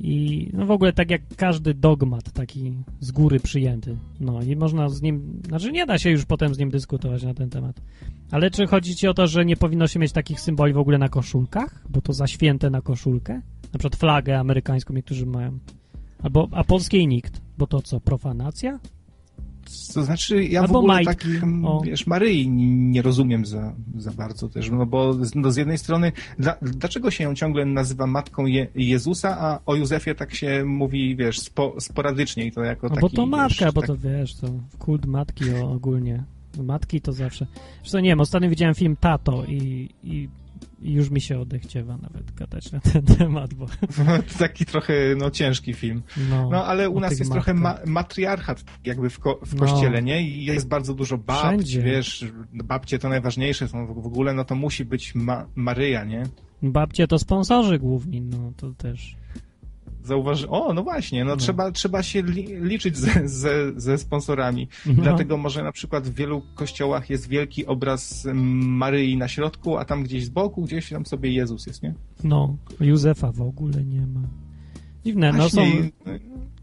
I 0.00 0.48
no 0.52 0.66
w 0.66 0.70
ogóle 0.70 0.92
tak 0.92 1.10
jak 1.10 1.22
każdy 1.36 1.74
dogmat 1.74 2.32
taki 2.32 2.72
z 3.00 3.10
góry 3.10 3.40
przyjęty. 3.40 3.96
No 4.20 4.42
i 4.42 4.56
można 4.56 4.88
z 4.88 5.02
nim, 5.02 5.42
znaczy 5.48 5.72
nie 5.72 5.86
da 5.86 5.98
się 5.98 6.10
już 6.10 6.24
potem 6.24 6.54
z 6.54 6.58
nim 6.58 6.70
dyskutować 6.70 7.22
na 7.22 7.34
ten 7.34 7.50
temat. 7.50 7.80
Ale 8.30 8.50
czy 8.50 8.66
chodzi 8.66 8.96
ci 8.96 9.08
o 9.08 9.14
to, 9.14 9.26
że 9.26 9.44
nie 9.44 9.56
powinno 9.56 9.86
się 9.86 9.98
mieć 9.98 10.12
takich 10.12 10.40
symboli 10.40 10.72
w 10.72 10.78
ogóle 10.78 10.98
na 10.98 11.08
koszulkach? 11.08 11.84
Bo 11.88 12.00
to 12.00 12.12
za 12.12 12.26
święte 12.26 12.70
na 12.70 12.80
koszulkę? 12.80 13.34
Na 13.72 13.78
przykład 13.78 13.96
flagę 13.96 14.38
amerykańską 14.38 14.94
niektórzy 14.94 15.26
mają. 15.26 15.58
Albo, 16.22 16.48
a 16.52 16.64
polskiej 16.64 17.06
nikt. 17.08 17.40
Bo 17.58 17.66
to 17.66 17.82
co, 17.82 18.00
profanacja? 18.00 18.78
To 19.94 20.02
znaczy, 20.04 20.44
ja 20.44 20.60
Albo 20.60 20.72
w 20.72 20.76
ogóle 20.76 20.94
majtki. 20.94 21.28
mm, 21.36 21.64
O. 21.64 21.80
wiesz, 21.80 22.06
Maryi 22.06 22.48
nie 22.50 23.02
rozumiem 23.02 23.46
za, 23.46 23.72
za 23.96 24.10
bardzo 24.10 24.48
też, 24.48 24.70
no 24.70 24.86
bo 24.86 25.12
z, 25.12 25.34
no 25.34 25.50
z 25.50 25.56
jednej 25.56 25.78
strony, 25.78 26.12
dla, 26.38 26.56
dlaczego 26.62 27.10
się 27.10 27.24
ją 27.24 27.34
ciągle 27.34 27.64
nazywa 27.64 28.06
matką 28.06 28.46
Je, 28.46 28.66
Jezusa, 28.74 29.36
a 29.40 29.60
o 29.66 29.74
Józefie 29.74 30.14
tak 30.14 30.34
się 30.34 30.64
mówi, 30.64 31.16
wiesz, 31.16 31.40
spo, 31.40 31.74
sporadycznie 31.80 32.46
i 32.46 32.52
to 32.52 32.62
jako 32.62 32.88
No 32.88 32.94
taki, 32.94 33.00
bo 33.00 33.10
to 33.10 33.26
matka, 33.26 33.64
wiesz, 33.64 33.74
bo 33.74 33.80
tak, 33.80 33.88
to 33.88 33.96
wiesz, 33.96 34.34
to 34.34 34.46
kult 34.78 35.06
matki 35.06 35.44
ogólnie. 35.54 36.24
Matki 36.62 37.00
to 37.00 37.12
zawsze. 37.12 37.46
Zresztą 37.80 37.98
nie 37.98 38.08
wiem, 38.08 38.20
ostatnio 38.20 38.50
widziałem 38.50 38.74
film 38.74 38.96
Tato 39.00 39.44
i, 39.44 39.88
i 40.04 40.28
już 40.82 41.10
mi 41.10 41.20
się 41.20 41.40
odechciewa 41.40 41.96
nawet 41.96 42.30
gadać 42.34 42.72
na 42.72 42.80
ten 42.80 43.02
temat, 43.18 43.54
bo 43.54 43.66
taki 44.38 44.66
trochę, 44.66 44.94
no, 45.16 45.30
ciężki 45.30 45.74
film. 45.74 46.02
no, 46.30 46.50
No, 46.50 46.64
ale 46.66 46.90
u 46.90 47.00
nas 47.00 47.18
jest 47.18 47.32
trochę 47.32 47.54
matkach. 47.54 47.86
ma, 47.86 47.92
matriarchat 47.92 48.64
jakby 48.84 49.10
w, 49.10 49.18
ko, 49.18 49.40
w 49.46 49.54
No. 49.54 49.60
kościele, 49.60 50.02
nie? 50.02 50.22
I 50.22 50.44
jest 50.44 50.68
bardzo 50.68 50.94
dużo 50.94 51.18
babci, 51.18 51.42
Wszędzie. 51.46 51.82
wiesz, 51.82 52.24
babcie 52.52 52.98
to 52.98 53.08
najważniejsze 53.08 53.68
są 53.68 53.86
w, 53.86 54.02
w 54.02 54.06
ogóle, 54.06 54.34
no 54.34 54.44
to 54.44 54.54
musi 54.54 54.84
być 54.84 55.14
ma, 55.14 55.46
Maryja, 55.54 56.04
nie? 56.04 56.22
Babcie 56.62 57.06
to 57.06 57.18
sponsorzy 57.18 57.78
główni, 57.78 58.20
no 58.20 58.52
to 58.56 58.70
też. 58.72 59.16
Zauważy, 60.06 60.48
o, 60.48 60.74
no 60.74 60.82
właśnie, 60.82 61.24
no, 61.24 61.30
No. 61.30 61.36
Trzeba, 61.36 61.72
trzeba 61.72 62.02
się 62.02 62.22
li, 62.22 62.46
liczyć 62.60 62.96
ze, 62.96 63.28
ze, 63.28 63.80
ze 63.80 63.98
sponsorami. 63.98 64.68
No. 64.86 64.94
Dlatego 65.02 65.36
może 65.36 65.62
na 65.62 65.72
przykład 65.72 66.08
w 66.08 66.14
wielu 66.14 66.42
kościołach 66.54 67.10
jest 67.10 67.28
wielki 67.28 67.66
obraz 67.66 68.26
Maryi 68.34 69.16
na 69.16 69.28
środku, 69.28 69.76
a 69.76 69.84
tam 69.84 70.02
gdzieś 70.02 70.24
z 70.24 70.28
boku, 70.28 70.62
gdzieś 70.62 70.90
tam 70.90 71.06
sobie 71.06 71.32
Jezus 71.32 71.66
jest, 71.66 71.82
nie? 71.82 71.94
No, 72.24 72.56
Józefa 72.80 73.32
w 73.32 73.40
ogóle 73.42 73.84
nie 73.84 74.06
ma. 74.06 74.20
Dziwne, 75.04 75.32
no 75.32 75.50
są, 75.50 75.62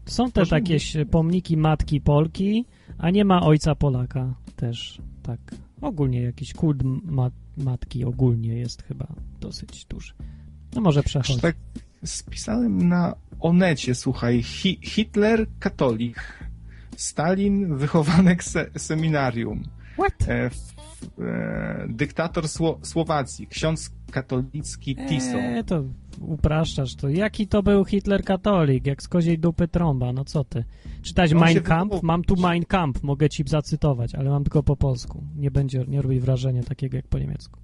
są 0.06 0.30
te 0.30 0.40
może- 0.40 0.50
takie 0.50 0.74
ś- 0.74 0.96
pomniki 1.10 1.56
matki 1.56 2.00
Polki, 2.00 2.64
a 2.98 3.10
nie 3.10 3.24
ma 3.24 3.42
ojca 3.42 3.74
Polaka 3.74 4.34
też, 4.56 4.98
tak. 5.22 5.40
Ogólnie 5.80 6.22
jakiś 6.22 6.52
kult 6.52 6.82
ma 7.04 7.30
matki 7.56 8.04
ogólnie 8.04 8.54
jest 8.54 8.82
chyba 8.82 9.06
dosyć 9.40 9.84
duży. 9.84 10.12
No 10.74 10.80
może 10.80 11.02
przechodzi. 11.02 11.40
tak 11.40 11.56
spisałem 12.04 12.88
na 12.88 13.14
Onecie, 13.40 13.94
słuchaj, 13.94 14.42
Hi 14.42 14.78
Hitler 14.82 15.46
katolik, 15.58 16.38
Stalin 16.96 17.76
wychowanek 17.76 18.44
se 18.44 18.70
seminarium, 18.76 19.62
What? 19.98 20.28
e, 20.28 20.44
f, 20.44 20.56
e, 21.18 21.86
dyktator 21.88 22.48
Sło 22.48 22.78
Słowacji, 22.82 23.46
ksiądz 23.46 23.90
katolicki 24.10 24.96
Tiso. 24.96 25.38
Eee, 25.38 25.64
to 25.64 25.84
upraszczasz 26.20 26.94
to. 26.94 27.08
Jaki 27.08 27.46
to 27.46 27.62
był 27.62 27.84
Hitler 27.84 28.24
katolik? 28.24 28.86
Jak 28.86 29.02
z 29.02 29.08
koziej 29.08 29.38
dupy 29.38 29.68
trąba, 29.68 30.12
no 30.12 30.24
co 30.24 30.44
ty? 30.44 30.64
Czytać 31.02 31.34
Mein 31.34 31.62
Kampf? 31.62 32.02
Mam 32.02 32.24
tu 32.24 32.36
Mein 32.36 32.64
Kampf, 32.64 33.02
mogę 33.02 33.28
ci 33.28 33.44
zacytować, 33.46 34.14
ale 34.14 34.30
mam 34.30 34.44
tylko 34.44 34.62
po 34.62 34.76
polsku. 34.76 35.24
Nie 35.36 35.50
będzie, 35.50 35.84
nie 35.88 36.02
robi 36.02 36.20
wrażenia 36.20 36.62
takiego 36.62 36.96
jak 36.96 37.06
po 37.08 37.18
niemiecku. 37.18 37.60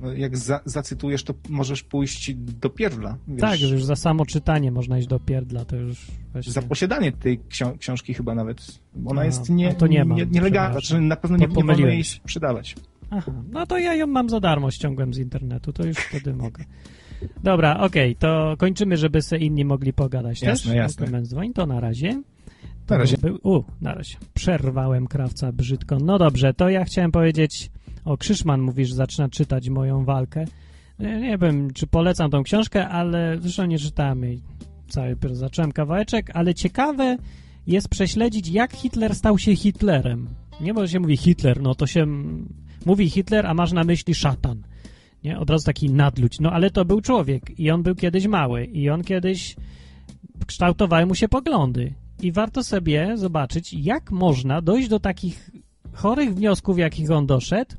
No, 0.00 0.12
Jak 0.12 0.36
za 0.38 0.60
zacytujesz, 0.64 1.24
to 1.24 1.34
możesz 1.48 1.82
pójść 1.82 2.34
do 2.34 2.70
pierdla. 2.70 3.16
Wiesz, 3.28 3.40
Tak, 3.40 3.58
że 3.58 3.74
już 3.74 3.84
za 3.84 3.96
samo 3.96 4.26
czytanie 4.26 4.70
można 4.72 4.98
iść 4.98 5.08
do 5.08 5.20
pierdla, 5.20 5.64
to 5.64 5.76
już 5.76 6.06
właśnie... 6.32 6.52
Za 6.52 6.62
posiadanie 6.62 7.12
tej 7.12 7.40
ksią 7.48 7.78
książki 7.78 8.14
chyba 8.14 8.34
nawet. 8.34 8.80
Ona 9.06 9.20
A, 9.20 9.24
jest 9.24 9.50
nie, 9.50 9.74
to 9.74 9.86
nie 9.86 10.04
nie, 10.04 10.26
nielegalna, 10.26 10.72
znaczy 10.72 11.00
na 11.00 11.16
pewno 11.16 11.36
nie, 11.36 11.46
nie 11.46 11.54
pomyliłem 11.54 11.92
jej 11.92 12.04
sprzedawać. 12.04 12.76
Aha, 13.10 13.32
no 13.52 13.66
to 13.66 13.78
ja 13.78 13.94
ją 13.94 14.06
mam 14.06 14.28
za 14.30 14.40
darmo, 14.40 14.70
ściągłem 14.70 15.14
z 15.14 15.18
internetu, 15.18 15.72
to 15.72 15.86
już 15.86 15.96
wtedy 15.96 16.34
mogę. 16.34 16.64
Dobra, 17.42 17.80
okej, 17.80 18.16
to 18.16 18.54
kończymy, 18.58 18.96
żeby 18.96 19.22
se 19.22 19.38
inni 19.38 19.64
mogli 19.64 19.92
pogadać 19.92 20.42
Jasne, 20.42 20.70
też. 20.70 20.76
jasne. 20.76 21.22
Dzwoń, 21.22 21.52
to 21.52 21.66
na 21.66 21.80
razie. 21.80 22.22
Na 22.90 22.98
razie. 22.98 23.16
Był, 23.18 23.38
u, 23.42 23.64
na 23.80 23.94
razie. 23.94 24.16
Przerwałem 24.34 25.06
krawca 25.06 25.52
brzydko. 25.52 25.98
No 25.98 26.18
dobrze, 26.18 26.54
to 26.54 26.68
ja 26.68 26.84
chciałem 26.84 27.12
powiedzieć, 27.12 27.70
o 28.04 28.16
Krzyszman 28.16 28.60
mówisz, 28.60 28.92
zaczyna 28.92 29.28
czytać 29.28 29.68
moją 29.68 30.04
walkę. 30.04 30.44
Nie, 30.98 31.20
nie 31.20 31.38
wiem, 31.38 31.72
czy 31.72 31.86
polecam 31.86 32.30
tą 32.30 32.42
książkę, 32.42 32.88
ale 32.88 33.38
zresztą 33.40 33.64
nie 33.64 33.78
czytałem 33.78 34.22
jej 34.22 34.40
całej, 34.88 35.16
zacząłem 35.32 35.72
kawałeczek, 35.72 36.30
ale 36.34 36.54
ciekawe 36.54 37.16
jest 37.66 37.88
prześledzić, 37.88 38.48
jak 38.48 38.72
Hitler 38.72 39.14
stał 39.14 39.38
się 39.38 39.56
Hitlerem. 39.56 40.28
Nie, 40.60 40.74
bo 40.74 40.86
się 40.86 41.00
mówi 41.00 41.16
Hitler, 41.16 41.62
no 41.62 41.74
to 41.74 41.86
się 41.86 42.06
mówi 42.86 43.10
Hitler, 43.10 43.46
a 43.46 43.54
masz 43.54 43.72
na 43.72 43.84
myśli 43.84 44.14
szatan. 44.14 44.62
Nie, 45.24 45.38
od 45.38 45.50
razu 45.50 45.66
taki 45.66 45.90
nadludź. 45.90 46.40
No 46.40 46.50
ale 46.50 46.70
to 46.70 46.84
był 46.84 47.00
człowiek 47.00 47.60
i 47.60 47.70
on 47.70 47.82
był 47.82 47.94
kiedyś 47.94 48.26
mały 48.26 48.64
i 48.64 48.90
on 48.90 49.02
kiedyś 49.02 49.56
kształtowały 50.46 51.06
mu 51.06 51.14
się 51.14 51.28
poglądy. 51.28 51.94
I 52.22 52.32
warto 52.32 52.64
sobie 52.64 53.16
zobaczyć, 53.16 53.72
jak 53.72 54.10
można 54.10 54.62
dojść 54.62 54.88
do 54.88 55.00
takich 55.00 55.50
chorych 55.92 56.34
wniosków, 56.34 56.78
jakich 56.78 57.10
on 57.10 57.26
doszedł. 57.26 57.76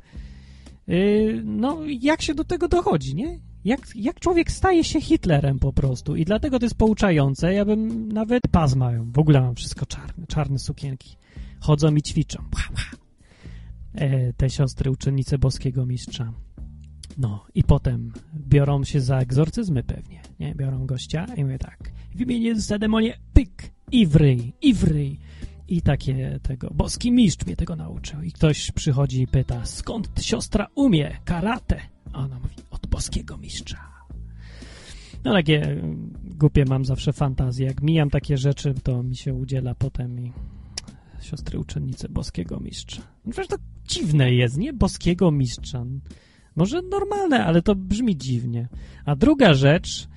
Yy, 0.87 1.41
no, 1.45 1.79
jak 2.01 2.21
się 2.21 2.35
do 2.35 2.43
tego 2.43 2.67
dochodzi, 2.67 3.15
nie? 3.15 3.39
Jak, 3.65 3.95
jak 3.95 4.19
człowiek 4.19 4.51
staje 4.51 4.83
się 4.83 5.01
Hitlerem 5.01 5.59
po 5.59 5.73
prostu. 5.73 6.15
I 6.15 6.25
dlatego 6.25 6.59
to 6.59 6.65
jest 6.65 6.75
pouczające. 6.75 7.53
Ja 7.53 7.65
bym 7.65 8.11
nawet 8.11 8.47
pas 8.51 8.75
mają. 8.75 9.11
W 9.11 9.19
ogóle 9.19 9.41
mam 9.41 9.55
wszystko 9.55 9.85
czarne, 9.85 10.27
czarne 10.27 10.59
sukienki. 10.59 11.17
Chodzą 11.59 11.95
i 11.95 12.01
ćwiczą. 12.01 12.43
E, 13.93 14.33
te 14.33 14.49
siostry 14.49 14.91
uczennice 14.91 15.37
boskiego 15.37 15.85
mistrza. 15.85 16.33
No 17.17 17.45
i 17.55 17.63
potem 17.63 18.13
biorą 18.47 18.83
się 18.83 19.01
za 19.01 19.19
egzorcyzmy 19.19 19.83
pewnie, 19.83 20.21
nie? 20.39 20.55
Biorą 20.55 20.85
gościa 20.85 21.25
i 21.37 21.43
mówię 21.43 21.59
tak, 21.59 21.91
w 22.15 22.21
imieniu 22.21 22.43
Jezusa 22.43 22.79
demonie, 22.79 23.17
pyk, 23.33 23.71
i 23.91 24.07
wryj, 24.07 24.53
i. 24.61 24.75
I 25.67 25.81
takie 25.81 26.39
tego, 26.43 26.69
boski 26.73 27.11
mistrz 27.11 27.45
mnie 27.45 27.55
tego 27.55 27.75
nauczył. 27.75 28.21
I 28.21 28.31
ktoś 28.31 28.71
przychodzi 28.71 29.21
i 29.21 29.27
pyta, 29.27 29.65
skąd 29.65 30.09
siostra 30.21 30.67
umie 30.75 31.17
karate? 31.25 31.81
A 32.13 32.19
ona 32.19 32.39
mówi, 32.39 32.55
od 32.71 32.87
boskiego 32.87 33.37
mistrza. 33.37 33.95
No 35.23 35.33
takie 35.33 35.63
mm, 35.63 36.13
głupie 36.23 36.65
mam 36.65 36.85
zawsze 36.85 37.13
fantazje. 37.13 37.67
Jak 37.67 37.81
mijam 37.81 38.09
takie 38.09 38.37
rzeczy, 38.37 38.73
to 38.83 39.03
mi 39.03 39.15
się 39.15 39.33
udziela 39.33 39.75
potem 39.75 40.19
i 40.19 40.31
siostry 41.21 41.59
uczennice 41.59 42.09
boskiego 42.09 42.59
mistrza. 42.59 43.01
Przecież 43.31 43.47
to 43.47 43.55
dziwne 43.87 44.33
jest, 44.33 44.57
nie? 44.57 44.73
Boskiego 44.73 45.31
mistrza. 45.31 45.85
Może 46.55 46.81
normalne, 46.81 47.45
ale 47.45 47.61
to 47.61 47.75
brzmi 47.75 48.17
dziwnie. 48.17 48.67
A 49.05 49.15
druga 49.15 49.53
rzecz, 49.53 50.07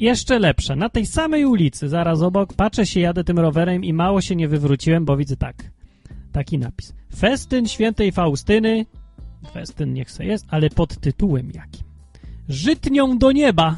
jeszcze 0.00 0.38
lepsza. 0.38 0.76
Na 0.76 0.88
tej 0.88 1.06
samej 1.06 1.44
ulicy, 1.44 1.88
zaraz 1.88 2.22
obok, 2.22 2.52
patrzę 2.52 2.86
się, 2.86 3.00
jadę 3.00 3.24
tym 3.24 3.38
rowerem 3.38 3.84
i 3.84 3.92
mało 3.92 4.20
się 4.20 4.36
nie 4.36 4.48
wywróciłem, 4.48 5.04
bo 5.04 5.16
widzę 5.16 5.36
tak. 5.36 5.70
Taki 6.32 6.58
napis. 6.58 6.94
Festyn 7.16 7.68
świętej 7.68 8.12
Faustyny. 8.12 8.86
Festyn 9.52 9.92
niech 9.92 10.10
se 10.10 10.24
jest, 10.24 10.46
ale 10.48 10.70
pod 10.70 10.96
tytułem 10.96 11.50
jakim? 11.54 11.86
Żytnią 12.48 13.18
do 13.18 13.32
nieba. 13.32 13.76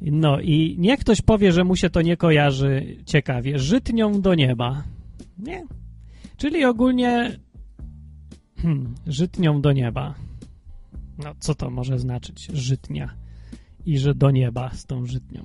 No 0.00 0.40
i 0.40 0.76
niech 0.78 1.00
ktoś 1.00 1.20
powie, 1.20 1.52
że 1.52 1.64
mu 1.64 1.76
się 1.76 1.90
to 1.90 2.02
nie 2.02 2.16
kojarzy 2.16 2.96
ciekawie. 3.06 3.58
Żytnią 3.58 4.20
do 4.20 4.34
nieba. 4.34 4.82
Nie. 5.38 5.64
Czyli 6.36 6.64
ogólnie 6.64 7.38
Hmm, 8.64 8.94
żytnią 9.06 9.60
do 9.60 9.72
nieba. 9.72 10.14
No, 11.18 11.34
co 11.38 11.54
to 11.54 11.70
może 11.70 11.98
znaczyć? 11.98 12.46
Żytnia. 12.46 13.14
I 13.86 13.98
że 13.98 14.14
do 14.14 14.30
nieba 14.30 14.70
z 14.70 14.86
tą 14.86 15.06
żytnią. 15.06 15.44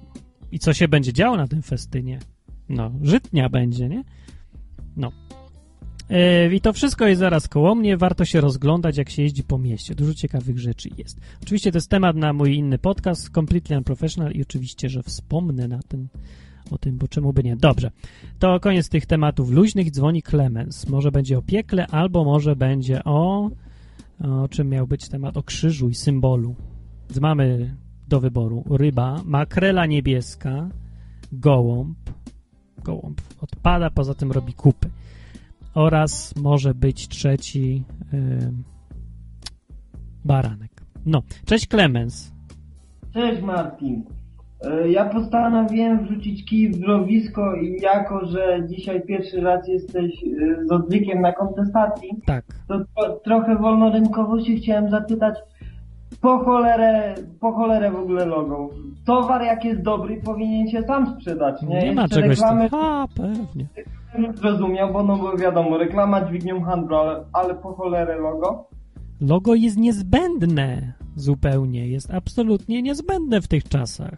I 0.52 0.60
co 0.60 0.74
się 0.74 0.88
będzie 0.88 1.14
działo 1.14 1.38
na 1.38 1.48
tym 1.48 1.62
festynie? 1.62 2.20
No, 2.70 2.92
żytnia 3.02 3.50
będzie, 3.50 3.90
nie? 3.90 4.04
No. 4.98 5.12
E, 6.10 6.54
I 6.56 6.62
to 6.62 6.74
wszystko 6.74 7.08
jest 7.08 7.20
zaraz 7.20 7.48
koło 7.48 7.76
mnie. 7.76 7.98
Warto 7.98 8.26
się 8.26 8.42
rozglądać, 8.42 8.98
jak 8.98 9.10
się 9.10 9.22
jeździ 9.22 9.44
po 9.44 9.58
mieście. 9.58 9.96
Dużo 9.96 10.14
ciekawych 10.14 10.60
rzeczy 10.60 10.90
jest. 10.98 11.20
Oczywiście 11.44 11.72
to 11.72 11.78
jest 11.78 11.90
temat 11.90 12.16
na 12.16 12.34
mój 12.34 12.56
inny 12.56 12.78
podcast, 12.78 13.30
Completely 13.30 13.78
Unprofessional 13.78 14.32
i 14.32 14.42
oczywiście, 14.42 14.90
że 14.90 15.04
wspomnę 15.04 15.68
na 15.68 15.80
tym, 15.88 16.10
o 16.72 16.78
tym, 16.78 16.98
bo 16.98 17.08
czemu 17.08 17.34
by 17.34 17.44
nie. 17.44 17.56
Dobrze. 17.56 17.92
To 18.40 18.60
koniec 18.60 18.90
tych 18.90 19.06
tematów 19.06 19.50
luźnych. 19.50 19.92
Dzwoni 19.92 20.24
Clemens. 20.24 20.88
Może 20.88 21.12
będzie 21.12 21.38
o 21.38 21.42
piekle, 21.42 21.88
albo 21.88 22.24
może 22.24 22.56
będzie 22.56 23.04
o... 23.04 23.50
O 24.20 24.48
czym 24.48 24.70
miał 24.70 24.88
być 24.88 25.10
temat? 25.10 25.38
O 25.38 25.44
krzyżu 25.44 25.90
i 25.90 25.96
symbolu. 25.96 26.56
Mamy 27.22 27.76
do 28.10 28.20
wyboru 28.20 28.64
ryba, 28.70 29.22
makrela 29.26 29.86
niebieska, 29.86 30.70
gołąb. 31.32 31.98
Gołąb 32.84 33.22
odpada, 33.42 33.90
poza 33.90 34.14
tym 34.14 34.32
robi 34.32 34.54
kupy. 34.54 34.90
Oraz 35.76 36.36
może 36.36 36.74
być 36.74 37.08
trzeci 37.08 37.84
yy, 38.14 38.20
baranek. 40.26 40.72
No, 41.06 41.22
cześć 41.46 41.68
Clemens. 41.68 42.32
Cześć 43.14 43.42
Martin. 43.42 44.04
E, 44.62 44.90
Ja 44.90 45.06
postanowiłem 45.06 46.06
wrzucić 46.06 46.46
kij 46.46 46.72
w 46.72 46.80
mrowisko 46.80 47.56
i 47.56 47.82
jako, 47.82 48.26
że 48.26 48.68
dzisiaj 48.70 49.02
pierwszy 49.02 49.42
raz 49.42 49.68
jesteś 49.68 50.24
e, 50.24 50.66
z 50.66 50.72
odwykiem 50.72 51.22
na 51.22 51.34
kontestacji, 51.34 52.10
Tak. 52.26 52.46
to 52.68 52.80
tro, 52.80 53.20
trochę 53.24 53.56
wolnorynkowo 53.56 54.42
się 54.46 54.56
chciałem 54.56 54.90
zapytać, 54.90 55.36
po 56.22 56.40
cholerę, 56.40 57.16
po 57.40 57.52
cholerę 57.52 57.92
w 57.92 57.96
ogóle 57.96 58.26
logo. 58.26 58.70
Towar 59.06 59.42
jak 59.44 59.66
jest 59.66 59.82
dobry 59.82 60.22
powinien 60.22 60.68
się 60.68 60.84
sam 60.84 61.16
sprzedać, 61.16 61.62
nie? 61.62 61.80
Nie 61.80 61.92
ma 61.92 62.02
Jeszcze 62.02 62.16
czegoś 62.22 62.38
reklamy. 62.38 62.70
A, 62.72 63.08
pewnie. 63.16 63.66
zrozumiał, 64.36 64.94
bo 64.94 65.04
no 65.04 65.18
bo 65.18 65.38
wiadomo, 65.38 65.78
reklama 65.78 66.26
dźwignią 66.26 66.62
handlu, 66.62 66.96
ale, 66.98 67.24
ale 67.34 67.56
po 67.56 67.74
cholerę 67.74 68.16
logo. 68.18 68.66
Logo 69.22 69.56
jest 69.56 69.78
niezbędne 69.78 70.94
zupełnie, 71.16 71.88
jest 71.88 72.14
absolutnie 72.14 72.82
niezbędne 72.82 73.42
w 73.42 73.48
tych 73.48 73.64
czasach. 73.64 74.18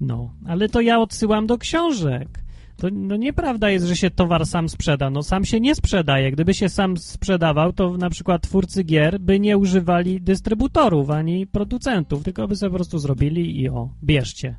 No, 0.00 0.30
ale 0.48 0.68
to 0.68 0.80
ja 0.80 0.98
odsyłam 0.98 1.46
do 1.46 1.58
książek. 1.58 2.28
To 2.76 2.88
no 2.92 3.16
nieprawda 3.16 3.70
jest, 3.70 3.86
że 3.86 3.96
się 3.96 4.10
towar 4.10 4.46
sam 4.46 4.68
sprzeda. 4.68 5.10
No 5.10 5.22
sam 5.22 5.44
się 5.44 5.60
nie 5.60 5.74
sprzedaje. 5.74 6.32
Gdyby 6.32 6.54
się 6.54 6.68
sam 6.68 6.96
sprzedawał, 6.96 7.72
to 7.72 7.96
na 7.96 8.10
przykład 8.10 8.42
twórcy 8.42 8.84
gier 8.84 9.20
by 9.20 9.40
nie 9.40 9.58
używali 9.58 10.20
dystrybutorów 10.20 11.10
ani 11.10 11.46
producentów, 11.46 12.24
tylko 12.24 12.48
by 12.48 12.56
sobie 12.56 12.70
po 12.70 12.76
prostu 12.76 12.98
zrobili 12.98 13.60
i 13.60 13.68
o, 13.68 13.88
bierzcie. 14.04 14.56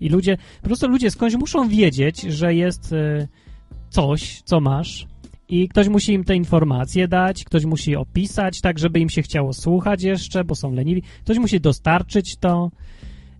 I 0.00 0.08
ludzie, 0.08 0.36
po 0.60 0.66
prostu 0.66 0.88
ludzie 0.88 1.10
skądś 1.10 1.34
muszą 1.34 1.68
wiedzieć, 1.68 2.20
że 2.20 2.54
jest 2.54 2.92
e, 2.92 3.28
coś, 3.90 4.42
co 4.42 4.60
masz 4.60 5.06
i 5.50 5.68
ktoś 5.68 5.88
musi 5.88 6.12
im 6.12 6.24
te 6.24 6.36
informacje 6.36 7.08
dać, 7.08 7.44
ktoś 7.44 7.64
musi 7.64 7.96
opisać, 7.96 8.60
tak 8.60 8.78
żeby 8.78 9.00
im 9.00 9.08
się 9.08 9.22
chciało 9.22 9.52
słuchać 9.52 10.02
jeszcze, 10.02 10.44
bo 10.44 10.54
są 10.54 10.72
leniwi. 10.72 11.02
Ktoś 11.24 11.38
musi 11.38 11.60
dostarczyć 11.60 12.36
to. 12.36 12.70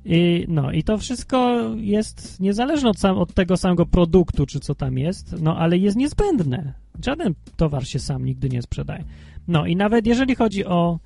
I, 0.05 0.45
no 0.49 0.73
i 0.73 0.83
to 0.83 0.99
wszystko 0.99 1.61
jest 1.77 2.41
niezależne 2.41 2.91
od, 2.91 2.99
sam, 2.99 3.19
od 3.19 3.35
tego 3.35 3.57
samego 3.57 3.87
produktu, 3.87 4.47
czy 4.47 4.61
co 4.61 4.75
tam 4.75 4.99
jest, 4.99 5.43
no 5.43 5.57
ale 5.57 5.79
jest 5.79 5.97
niezbędne. 5.97 6.73
Żaden 7.05 7.35
towar 7.57 7.87
się 7.87 7.99
sam 7.99 8.25
nigdy 8.25 8.49
nie 8.49 8.63
sprzedaje. 8.63 9.05
No 9.49 9.67
i 9.67 9.77
nawet 9.77 10.07
jeżeli 10.07 10.35
chodzi 10.35 10.65
o, 10.65 10.99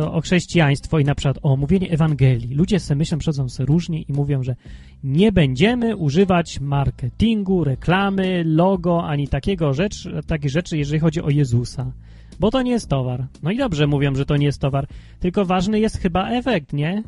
o 0.00 0.20
chrześcijaństwo 0.20 0.98
i 0.98 1.04
na 1.04 1.14
przykład 1.14 1.38
o 1.42 1.56
mówienie 1.56 1.90
Ewangelii, 1.90 2.54
ludzie 2.54 2.80
se 2.80 2.94
myślą, 2.94 3.18
przychodzą 3.18 3.48
se 3.48 3.64
różnie 3.64 4.02
i 4.02 4.12
mówią, 4.12 4.42
że 4.42 4.56
nie 5.04 5.32
będziemy 5.32 5.96
używać 5.96 6.60
marketingu, 6.60 7.64
reklamy, 7.64 8.44
logo, 8.46 9.04
ani 9.04 9.28
takiego 9.28 9.72
rzecz, 9.72 10.08
takich 10.26 10.50
rzeczy, 10.50 10.78
jeżeli 10.78 11.00
chodzi 11.00 11.22
o 11.22 11.30
Jezusa. 11.30 11.92
Bo 12.40 12.50
to 12.50 12.62
nie 12.62 12.70
jest 12.70 12.88
towar. 12.88 13.26
No 13.42 13.50
i 13.50 13.56
dobrze 13.56 13.86
mówią, 13.86 14.14
że 14.14 14.26
to 14.26 14.36
nie 14.36 14.46
jest 14.46 14.60
towar, 14.60 14.86
tylko 15.20 15.44
ważny 15.44 15.80
jest 15.80 15.98
chyba 15.98 16.30
efekt, 16.30 16.72
nie? 16.72 17.02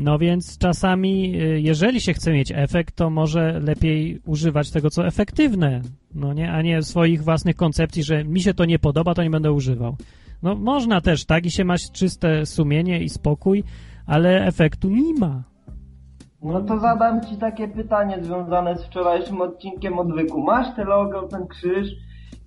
No 0.00 0.18
więc 0.18 0.58
czasami, 0.58 1.42
y, 1.42 1.60
jeżeli 1.60 2.00
się 2.00 2.12
chce 2.12 2.32
mieć 2.32 2.52
efekt, 2.54 2.96
to 2.96 3.10
może 3.10 3.60
lepiej 3.60 4.20
używać 4.26 4.70
tego, 4.70 4.90
co 4.90 5.06
efektywne, 5.06 5.80
no 6.14 6.32
nie, 6.32 6.52
a 6.52 6.62
nie 6.62 6.82
swoich 6.82 7.24
własnych 7.24 7.56
koncepcji, 7.56 8.02
że 8.02 8.24
mi 8.24 8.40
się 8.40 8.54
to 8.54 8.64
nie 8.64 8.78
podoba, 8.78 9.14
to 9.14 9.22
nie 9.22 9.30
będę 9.30 9.52
używał. 9.52 9.96
No 10.42 10.54
można 10.54 11.00
też, 11.00 11.24
tak, 11.24 11.46
i 11.46 11.50
się 11.50 11.64
ma 11.64 11.74
czyste 11.92 12.46
sumienie 12.46 13.02
i 13.02 13.08
spokój, 13.08 13.64
ale 14.06 14.46
efektu 14.46 14.90
nie 14.90 15.14
ma. 15.14 15.42
No 16.42 16.60
to 16.60 16.78
zadam 16.78 17.20
Ci 17.26 17.36
takie 17.36 17.68
pytanie 17.68 18.18
związane 18.22 18.78
z 18.78 18.84
wczorajszym 18.84 19.40
odcinkiem 19.40 19.98
odwyku. 19.98 20.42
Masz 20.42 20.76
te 20.76 20.84
logo, 20.84 21.22
ten 21.22 21.46
krzyż 21.46 21.88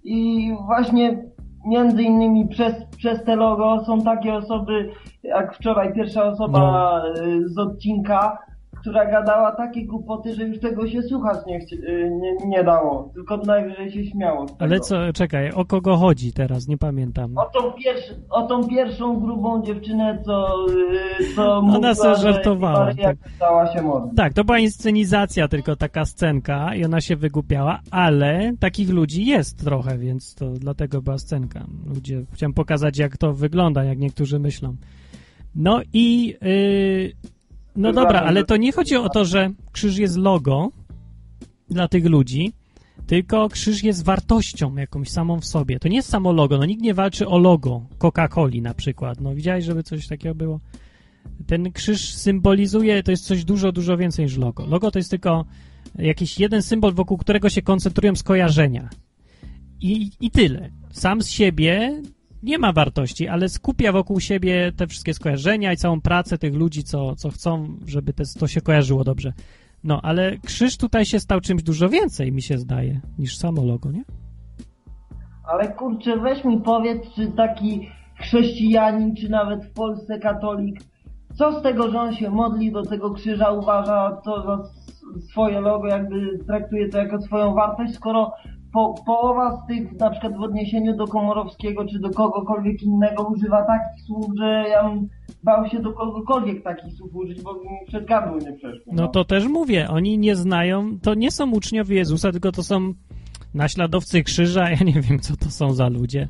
i 0.04 0.50
właśnie 0.66 1.24
między 1.65 2.04
innymi 2.04 2.47
przez, 2.47 2.73
przez 2.97 3.23
te 3.23 3.36
logo 3.36 3.86
są 3.86 4.02
takie 4.02 4.34
osoby, 4.34 4.89
jak 5.23 5.56
wczoraj 5.56 5.93
pierwsza 5.93 6.23
osoba 6.23 7.02
y, 7.17 7.49
z 7.49 7.58
odcinka, 7.58 8.38
która 8.84 9.06
gadała 9.06 9.52
takie 9.52 9.86
głupoty, 9.86 10.36
że 10.36 10.43
już 10.43 10.60
tego 10.60 10.88
się 10.88 11.02
słuchać 11.02 11.38
nie, 11.48 11.60
chci- 11.60 11.84
y, 11.84 12.12
nie, 12.22 12.48
nie 12.48 12.63
dało, 12.63 13.10
tylko 13.13 13.38
najwyżej 13.38 13.91
się 13.91 14.06
śmiało. 14.06 14.46
Ale 14.60 14.80
co, 14.80 15.13
czekaj, 15.13 15.52
o 15.52 15.65
kogo 15.65 15.98
chodzi 15.98 16.34
teraz, 16.34 16.67
nie 16.67 16.78
pamiętam. 16.78 17.38
O 17.38 17.46
tą, 17.46 17.72
pierwszy, 17.72 18.15
o 18.30 18.48
tą 18.48 18.67
pierwszą 18.67 19.19
grubą 19.19 19.63
dziewczynę, 19.63 20.22
co, 20.26 20.65
y, 21.22 21.36
co 21.36 21.58
Ona 21.58 21.62
mówiła, 21.62 21.96
sobie 21.96 22.15
że 22.15 22.22
żartowała, 22.22 22.80
Maryja 22.86 23.08
tak. 23.08 23.17
stała 23.36 23.74
się 23.74 23.82
modna. 23.82 24.12
Tak, 24.15 24.34
to 24.34 24.43
była 24.43 24.60
inscenizacja, 24.60 25.48
tylko 25.48 25.76
taka 25.76 26.06
scenka 26.06 26.76
i 26.76 26.86
ona 26.86 27.02
się 27.02 27.15
wygłupiała, 27.15 27.80
ale 27.91 28.54
takich 28.60 28.89
ludzi 28.89 29.26
jest 29.26 29.63
trochę, 29.63 29.98
więc 29.98 30.36
to 30.36 30.50
dlatego 30.50 31.02
była 31.02 31.17
scenka. 31.17 31.65
Ludzie, 31.96 32.24
chciałem 32.34 32.54
pokazać, 32.54 32.98
jak 32.98 33.17
to 33.17 33.34
wygląda, 33.34 33.84
jak 33.84 34.00
niektórzy 34.00 34.39
myślą. 34.39 34.76
No 35.56 35.82
i, 35.93 36.28
yy, 36.41 37.33
no 37.76 37.94
dobra, 37.94 38.22
ale 38.22 38.44
to 38.44 38.58
nie 38.58 38.72
chodzi 38.72 38.96
o 38.96 39.10
to, 39.10 39.26
że 39.26 39.52
krzyż 39.72 39.98
jest 39.98 40.18
logo 40.18 40.72
dla 41.70 41.88
tych 41.88 42.06
ludzi, 42.06 42.54
tylko 43.08 43.50
krzyż 43.50 43.84
jest 43.84 44.04
wartością 44.04 44.76
jakąś 44.76 45.10
samą 45.10 45.40
w 45.40 45.46
sobie. 45.46 45.80
To 45.80 45.88
nie 45.88 45.96
jest 45.96 46.10
samo 46.10 46.32
logo, 46.32 46.58
no 46.58 46.66
nikt 46.66 46.82
nie 46.82 46.94
walczy 46.94 47.28
o 47.28 47.38
logo 47.38 47.82
Coca-Coli 48.00 48.62
na 48.62 48.74
przykład. 48.74 49.22
No 49.22 49.36
widziałeś, 49.36 49.66
żeby 49.66 49.84
coś 49.84 50.08
takiego 50.08 50.36
było? 50.36 50.60
Ten 51.48 51.72
krzyż 51.72 52.14
symbolizuje, 52.14 53.04
to 53.04 53.12
jest 53.12 53.26
coś 53.26 53.46
dużo, 53.46 53.72
dużo 53.72 53.98
więcej 53.98 54.26
niż 54.26 54.38
logo. 54.38 54.66
Logo 54.66 54.92
to 54.92 55.00
jest 55.00 55.10
tylko 55.10 55.46
jakiś 55.96 56.40
jeden 56.40 56.62
symbol, 56.62 56.94
wokół 56.94 57.18
którego 57.18 57.50
się 57.50 57.62
koncentrują 57.62 58.16
skojarzenia. 58.16 58.90
I, 59.82 60.12
I 60.20 60.32
tyle. 60.32 60.70
Sam 60.92 61.22
z 61.22 61.30
siebie 61.30 62.02
nie 62.44 62.58
ma 62.58 62.74
wartości, 62.74 63.28
ale 63.28 63.50
skupia 63.50 63.92
wokół 63.92 64.20
siebie 64.20 64.72
te 64.78 64.88
wszystkie 64.88 65.14
skojarzenia 65.14 65.74
i 65.74 65.78
całą 65.78 66.02
pracę 66.02 66.38
tych 66.38 66.54
ludzi, 66.54 66.84
co, 66.84 67.16
co 67.16 67.30
chcą, 67.30 67.78
żeby 67.86 68.14
te, 68.14 68.24
to 68.40 68.48
się 68.48 68.62
kojarzyło 68.62 69.04
dobrze. 69.04 69.34
No, 69.84 70.00
ale 70.04 70.38
krzyż 70.38 70.78
tutaj 70.78 71.06
się 71.06 71.20
stał 71.20 71.42
czymś 71.42 71.64
dużo 71.64 71.90
więcej, 71.90 72.32
mi 72.32 72.42
się 72.42 72.58
zdaje, 72.58 73.02
niż 73.20 73.38
samo 73.38 73.64
logo, 73.64 73.92
nie? 73.92 74.04
Ale 75.44 75.68
kurczę, 75.68 76.18
weź 76.18 76.44
mi 76.44 76.62
powiedz, 76.62 77.14
czy 77.16 77.28
taki 77.28 77.90
chrześcijanin, 78.20 79.16
czy 79.16 79.30
nawet 79.30 79.66
w 79.66 79.74
Polsce 79.74 80.20
katolik, 80.20 80.80
co 81.36 81.60
z 81.60 81.64
tego, 81.64 81.92
że 81.92 82.00
on 82.00 82.16
się 82.16 82.30
modli 82.30 82.72
do 82.72 82.84
tego 82.84 83.12
krzyża, 83.12 83.52
uważa 83.52 84.22
to 84.26 84.44
za 84.44 84.64
swoje 85.20 85.62
logo, 85.62 85.88
jakby 85.88 86.40
traktuje 86.48 86.90
to 86.90 86.98
jako 86.98 87.22
swoją 87.22 87.54
wartość, 87.54 87.94
skoro 87.94 88.32
po, 88.74 88.96
połowa 89.06 89.58
z 89.58 89.68
tych, 89.68 90.00
na 90.00 90.10
przykład 90.10 90.38
w 90.38 90.42
odniesieniu 90.42 90.98
do 90.98 91.08
Komorowskiego, 91.08 91.86
czy 91.86 92.00
do 92.00 92.10
kogokolwiek 92.10 92.84
innego 92.84 93.24
używa 93.24 93.64
takich 93.64 94.06
słów, 94.06 94.26
że 94.38 94.66
ja 94.70 94.90
bym 94.90 95.10
bał 95.44 95.70
się 95.70 95.80
do 95.80 95.94
kogokolwiek 95.94 96.64
takich 96.64 96.94
słów 96.94 97.16
użyć, 97.16 97.42
bo 97.42 97.60
przed 97.88 98.06
gardło 98.06 98.38
nie 98.38 98.54
przeszło. 98.54 98.94
No 98.96 99.08
to 99.08 99.26
też 99.26 99.48
mówię, 99.48 99.88
oni 99.90 100.18
nie 100.18 100.36
znają, 100.36 101.00
to 101.00 101.14
nie 101.14 101.32
są 101.32 101.52
uczniowie 101.52 101.96
Jezusa, 101.96 102.32
tylko 102.32 102.52
to 102.52 102.64
są 102.64 102.94
naśladowcy 103.54 104.24
krzyża, 104.24 104.70
ja 104.70 104.78
nie 104.86 105.02
wiem, 105.02 105.20
co 105.20 105.38
to 105.38 105.52
są 105.52 105.74
za 105.74 105.90
ludzie. 105.90 106.28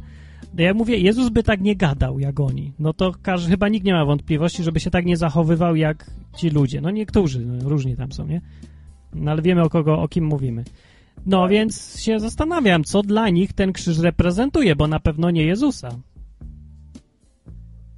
Ja 0.58 0.73
mówię, 0.73 0.97
Jezus 0.97 1.29
by 1.29 1.43
tak 1.43 1.62
nie 1.62 1.75
gadał 1.75 2.19
jak 2.19 2.39
oni. 2.39 2.73
No 2.79 2.93
to 2.93 3.12
każdy, 3.21 3.51
chyba 3.51 3.69
nikt 3.69 3.86
nie 3.86 3.93
ma 3.93 4.06
wątpliwości, 4.06 4.63
żeby 4.63 4.79
się 4.79 4.91
tak 4.91 5.06
nie 5.06 5.17
zachowywał 5.17 5.75
jak 5.75 6.12
ci 6.36 6.49
ludzie. 6.49 6.82
No 6.82 6.91
niektórzy, 6.91 7.45
no, 7.45 7.69
różni 7.69 7.95
tam 7.95 8.12
są, 8.12 8.27
nie? 8.27 8.41
No 9.13 9.32
ale 9.32 9.41
wiemy 9.41 9.62
o 9.62 9.69
kogo, 9.69 10.01
o 10.01 10.08
kim 10.08 10.25
mówimy. 10.25 10.63
No 11.25 11.47
więc 11.47 11.99
się 11.99 12.19
zastanawiam, 12.19 12.83
co 12.83 13.01
dla 13.01 13.29
nich 13.29 13.53
ten 13.53 13.73
krzyż 13.73 13.99
reprezentuje, 13.99 14.75
bo 14.75 14.88
na 14.88 14.99
pewno 14.99 15.31
nie 15.31 15.45
Jezusa. 15.45 15.89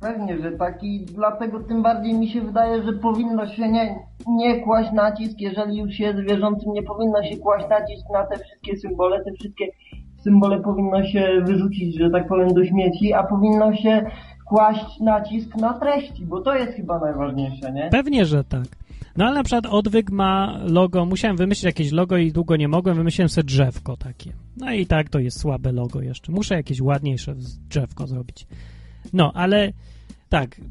Pewnie, 0.02 0.38
że 0.42 0.52
taki, 0.52 1.06
dlatego 1.06 1.60
tym 1.60 1.84
bardziej 1.84 2.14
mi 2.14 2.30
się 2.30 2.42
wydaje, 2.42 2.84
że 2.84 2.94
powinno 2.94 3.48
się 3.48 3.70
nie, 3.70 3.96
nie 4.28 4.62
kłaść 4.62 4.92
nacisk, 4.92 5.40
jeżeli 5.40 5.78
już 5.78 6.00
jest 6.00 6.20
wierzącym, 6.20 6.74
nie 6.74 6.84
powinno 6.84 7.24
się 7.24 7.38
kłaść 7.38 7.66
nacisk 7.70 8.06
na 8.14 8.26
te 8.26 8.40
wszystkie 8.40 8.78
symbole, 8.78 9.24
te 9.24 9.32
wszystkie 9.32 9.66
symbole 10.24 10.60
powinno 10.60 11.04
się 11.04 11.42
wyrzucić, 11.46 11.98
że 12.00 12.10
tak 12.10 12.28
powiem, 12.28 12.54
do 12.54 12.66
śmieci, 12.66 13.14
a 13.14 13.24
powinno 13.24 13.76
się 13.76 14.06
kłaść 14.46 15.00
nacisk 15.00 15.56
na 15.56 15.74
treści, 15.74 16.26
bo 16.26 16.42
to 16.42 16.56
jest 16.56 16.74
chyba 16.74 17.00
najważniejsze, 17.00 17.72
nie? 17.72 17.90
Pewnie, 17.92 18.26
że 18.26 18.44
tak. 18.44 18.66
No 19.18 19.26
ale 19.26 19.36
na 19.36 19.44
przykład 19.44 19.66
odwyk 19.66 20.12
ma 20.12 20.60
logo, 20.64 21.06
musiałem 21.06 21.38
wymyślić 21.38 21.64
jakieś 21.64 21.92
logo 21.92 22.18
i 22.18 22.32
długo 22.32 22.56
nie 22.56 22.68
mogłem, 22.68 22.98
wymyśliłem 22.98 23.30
sobie 23.30 23.46
drzewko 23.46 23.98
takie. 23.98 24.34
No 24.58 24.74
i 24.74 24.86
tak 24.86 25.10
to 25.10 25.20
jest 25.20 25.40
słabe 25.40 25.72
logo 25.72 26.02
jeszcze. 26.02 26.32
Muszę 26.32 26.56
jakieś 26.56 26.82
ładniejsze 26.82 27.36
drzewko 27.70 28.08
zrobić. 28.08 28.48
No, 29.14 29.32
ale 29.34 29.74
tak, 30.30 30.62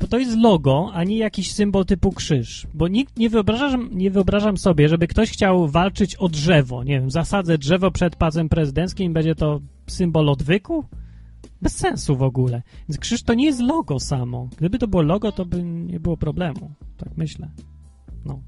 bo 0.00 0.06
to 0.06 0.18
jest 0.18 0.36
logo, 0.36 0.90
a 0.94 1.04
nie 1.04 1.16
jakiś 1.16 1.52
symbol 1.52 1.84
typu 1.84 2.12
krzyż. 2.12 2.66
Bo 2.74 2.88
nikt 2.88 3.18
nie 3.18 3.30
wyobrażam, 3.30 3.88
nie 3.92 4.10
wyobrażam 4.10 4.56
sobie, 4.56 4.88
żeby 4.88 5.06
ktoś 5.06 5.30
chciał 5.30 5.68
walczyć 5.68 6.16
o 6.16 6.28
drzewo. 6.28 6.84
Nie 6.84 7.00
wiem, 7.00 7.10
zasadzę 7.10 7.58
drzewo 7.58 7.90
przed 7.90 8.16
pacem 8.16 8.48
prezydenckim 8.48 9.10
i 9.10 9.14
będzie 9.14 9.34
to 9.34 9.60
symbol 9.86 10.28
odwyku? 10.28 10.84
Bez 11.62 11.76
sensu 11.76 12.16
w 12.16 12.22
ogóle. 12.22 12.62
Więc 12.88 12.98
krzyż 12.98 13.22
to 13.22 13.34
nie 13.34 13.44
jest 13.44 13.60
logo 13.60 14.00
samo. 14.00 14.48
Gdyby 14.56 14.78
to 14.78 14.88
było 14.88 15.02
logo, 15.02 15.32
to 15.32 15.44
by 15.44 15.62
nie 15.62 16.00
było 16.00 16.16
problemu. 16.16 16.70
Tak 16.96 17.16
myślę. 17.16 17.48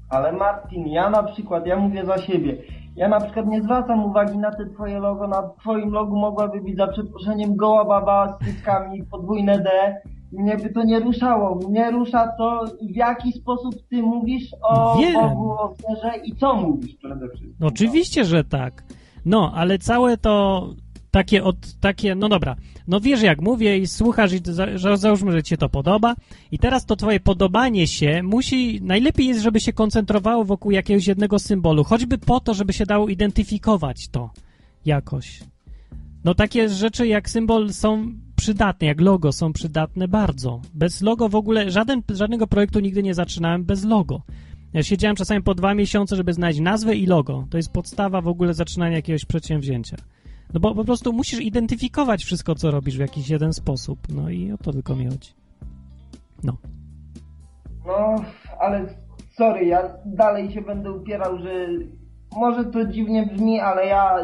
Ale 0.09 0.31
Martin, 0.31 0.87
ja 0.87 1.09
na 1.09 1.23
przykład, 1.23 1.67
ja 1.67 1.77
mówię 1.77 2.05
za 2.05 2.17
siebie, 2.17 2.57
ja 2.95 3.09
na 3.09 3.19
przykład 3.19 3.47
nie 3.47 3.61
zwracam 3.61 4.05
uwagi 4.05 4.37
na 4.37 4.51
te 4.51 4.65
twoje 4.65 4.99
logo, 4.99 5.27
na 5.27 5.49
twoim 5.61 5.91
logu 5.91 6.17
mogłaby 6.17 6.61
być 6.61 6.77
za 6.77 6.87
przeproszeniem 6.87 7.55
goła 7.55 7.85
baba 7.85 8.37
z 8.37 8.45
cyckami, 8.45 9.03
podwójne 9.03 9.59
D 9.59 9.69
mnie 10.31 10.57
by 10.57 10.69
to 10.69 10.83
nie 10.83 10.99
ruszało. 10.99 11.55
Mnie 11.69 11.91
rusza 11.91 12.27
to, 12.37 12.65
w 12.81 12.95
jaki 12.95 13.31
sposób 13.31 13.75
ty 13.89 14.01
mówisz 14.01 14.49
o 14.61 14.97
Wiem. 14.97 15.13
Bogu, 15.13 15.51
o 15.51 15.75
wierze 15.89 16.17
i 16.23 16.35
co 16.35 16.53
mówisz 16.53 16.95
przede 16.95 17.27
wszystkim. 17.27 17.55
No, 17.59 17.67
oczywiście, 17.67 18.25
że 18.25 18.43
tak. 18.43 18.83
No, 19.25 19.51
ale 19.55 19.77
całe 19.77 20.17
to 20.17 20.63
takie 21.11 21.43
od 21.43 21.73
takie, 21.79 22.15
no 22.15 22.29
dobra, 22.29 22.55
no 22.87 22.99
wiesz 22.99 23.21
jak 23.21 23.41
mówię 23.41 23.77
i 23.77 23.87
słuchasz 23.87 24.33
i 24.33 24.41
za, 24.43 24.77
że 24.77 24.97
załóżmy, 24.97 25.31
że 25.31 25.43
ci 25.43 25.49
się 25.49 25.57
to 25.57 25.69
podoba 25.69 26.15
i 26.51 26.59
teraz 26.59 26.85
to 26.85 26.95
twoje 26.95 27.19
podobanie 27.19 27.87
się 27.87 28.23
musi, 28.23 28.81
najlepiej 28.81 29.27
jest, 29.27 29.41
żeby 29.41 29.59
się 29.59 29.73
koncentrowało 29.73 30.43
wokół 30.43 30.71
jakiegoś 30.71 31.07
jednego 31.07 31.39
symbolu, 31.39 31.83
choćby 31.83 32.17
po 32.17 32.39
to, 32.39 32.53
żeby 32.53 32.73
się 32.73 32.85
dało 32.85 33.07
identyfikować 33.07 34.07
to 34.07 34.29
jakoś. 34.85 35.39
No 36.23 36.35
takie 36.35 36.69
rzeczy 36.69 37.07
jak 37.07 37.29
symbol 37.29 37.73
są 37.73 38.13
przydatne, 38.35 38.87
jak 38.87 39.01
logo 39.01 39.31
są 39.31 39.53
przydatne 39.53 40.07
bardzo. 40.07 40.61
Bez 40.73 41.01
logo 41.01 41.29
w 41.29 41.35
ogóle, 41.35 41.71
żaden, 41.71 42.01
żadnego 42.09 42.47
projektu 42.47 42.79
nigdy 42.79 43.03
nie 43.03 43.13
zaczynałem 43.13 43.63
bez 43.63 43.83
logo. 43.83 44.21
Ja 44.73 44.83
siedziałem 44.83 45.15
czasami 45.15 45.43
po 45.43 45.55
dwa 45.55 45.73
miesiące, 45.73 46.15
żeby 46.15 46.33
znaleźć 46.33 46.59
nazwę 46.59 46.95
i 46.95 47.05
logo. 47.05 47.47
To 47.49 47.57
jest 47.57 47.73
podstawa 47.73 48.21
w 48.21 48.27
ogóle 48.27 48.53
zaczynania 48.53 48.95
jakiegoś 48.95 49.25
przedsięwzięcia. 49.25 49.97
No 50.53 50.59
bo 50.59 50.75
po 50.75 50.83
prostu 50.83 51.13
musisz 51.13 51.41
identyfikować 51.41 52.23
wszystko, 52.23 52.55
co 52.55 52.71
robisz 52.71 52.97
w 52.97 52.99
jakiś 52.99 53.29
jeden 53.29 53.53
sposób. 53.53 53.99
No 54.09 54.29
i 54.29 54.51
o 54.51 54.57
to 54.57 54.71
tylko 54.71 54.95
mi 54.95 55.05
chodzi. 55.05 55.33
No. 56.43 56.57
No, 57.85 58.15
ale 58.59 58.85
sorry, 59.37 59.65
ja 59.65 59.93
dalej 60.05 60.51
się 60.51 60.61
będę 60.61 60.91
upierał, 60.91 61.37
że 61.37 61.67
może 62.35 62.65
to 62.65 62.85
dziwnie 62.85 63.25
brzmi, 63.25 63.59
ale 63.59 63.85
ja 63.85 64.17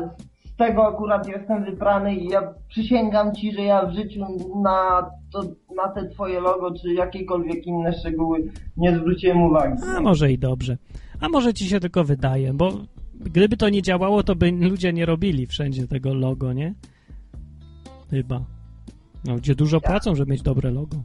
z 0.45 0.55
tego 0.55 0.87
akurat 0.87 1.27
jestem 1.27 1.65
wybrany 1.65 2.15
i 2.15 2.27
ja 2.27 2.53
przysięgam 2.67 3.35
ci, 3.35 3.53
że 3.53 3.61
ja 3.61 3.85
w 3.85 3.93
życiu 3.93 4.19
na, 4.63 5.09
to, 5.31 5.43
na 5.75 5.87
te 5.87 6.09
twoje 6.09 6.39
logo 6.39 6.71
czy 6.81 6.93
jakiekolwiek 6.93 7.67
inne 7.67 7.93
szczegóły 7.93 8.51
nie 8.77 8.95
zwróciłem 8.95 9.41
uwagi. 9.41 9.83
A 9.97 10.01
może 10.01 10.31
i 10.31 10.37
dobrze. 10.37 10.77
A 11.21 11.29
może 11.29 11.53
ci 11.53 11.65
się 11.65 11.79
tylko 11.79 12.03
wydaje, 12.03 12.53
bo 12.53 12.71
gdyby 13.23 13.57
to 13.57 13.69
nie 13.69 13.81
działało, 13.81 14.23
to 14.23 14.35
by 14.35 14.51
ludzie 14.51 14.93
nie 14.93 15.05
robili 15.05 15.47
wszędzie 15.47 15.87
tego 15.87 16.13
logo, 16.13 16.53
nie? 16.53 16.73
Chyba. 18.09 18.41
No, 19.25 19.35
gdzie 19.35 19.55
dużo 19.55 19.81
płacą, 19.81 20.15
żeby 20.15 20.31
mieć 20.31 20.41
dobre 20.41 20.71
logo. 20.71 20.97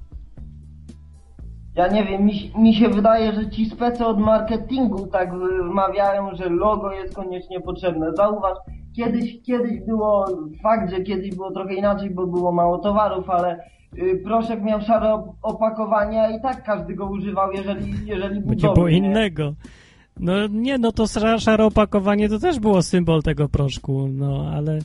Ja 1.76 1.88
nie 1.88 2.04
wiem, 2.04 2.24
mi, 2.24 2.34
się- 2.38 2.58
mi 2.58 2.74
się 2.74 2.88
wydaje, 2.88 3.32
że 3.32 3.50
ci 3.50 3.66
specy 3.66 4.06
od 4.06 4.18
marketingu 4.18 5.06
tak 5.06 5.38
wymawiają, 5.38 6.34
że 6.34 6.48
logo 6.48 6.92
jest 6.92 7.14
koniecznie 7.14 7.60
potrzebne. 7.60 8.12
Zauważ, 8.16 8.58
kiedyś, 8.96 9.42
kiedyś 9.42 9.80
było, 9.80 10.26
fakt, 10.62 10.90
że 10.90 11.00
kiedyś 11.00 11.34
było 11.34 11.50
trochę 11.52 11.74
inaczej, 11.74 12.10
bo 12.10 12.26
było 12.26 12.52
mało 12.52 12.78
towarów, 12.78 13.30
ale 13.30 13.58
y, 13.98 14.20
proszek 14.24 14.62
miał 14.62 14.80
szare 14.80 15.08
op- 15.08 15.32
opakowanie, 15.42 16.22
a 16.22 16.30
i 16.30 16.40
tak 16.42 16.64
każdy 16.64 16.94
go 16.94 17.06
używał, 17.06 17.52
jeżeli, 17.52 17.92
jeżeli 18.06 18.40
był 18.40 18.48
Będzie 18.48 18.68
było 18.74 18.88
nie? 18.88 19.00
No 20.20 20.46
nie, 20.46 20.78
no 20.78 20.92
to 20.92 21.04
szare 21.38 21.64
opakowanie 21.64 22.28
to 22.28 22.38
też 22.38 22.60
było 22.60 22.82
symbol 22.82 23.22
tego 23.22 23.48
proszku, 23.48 24.08
no 24.08 24.50
ale... 24.54 24.78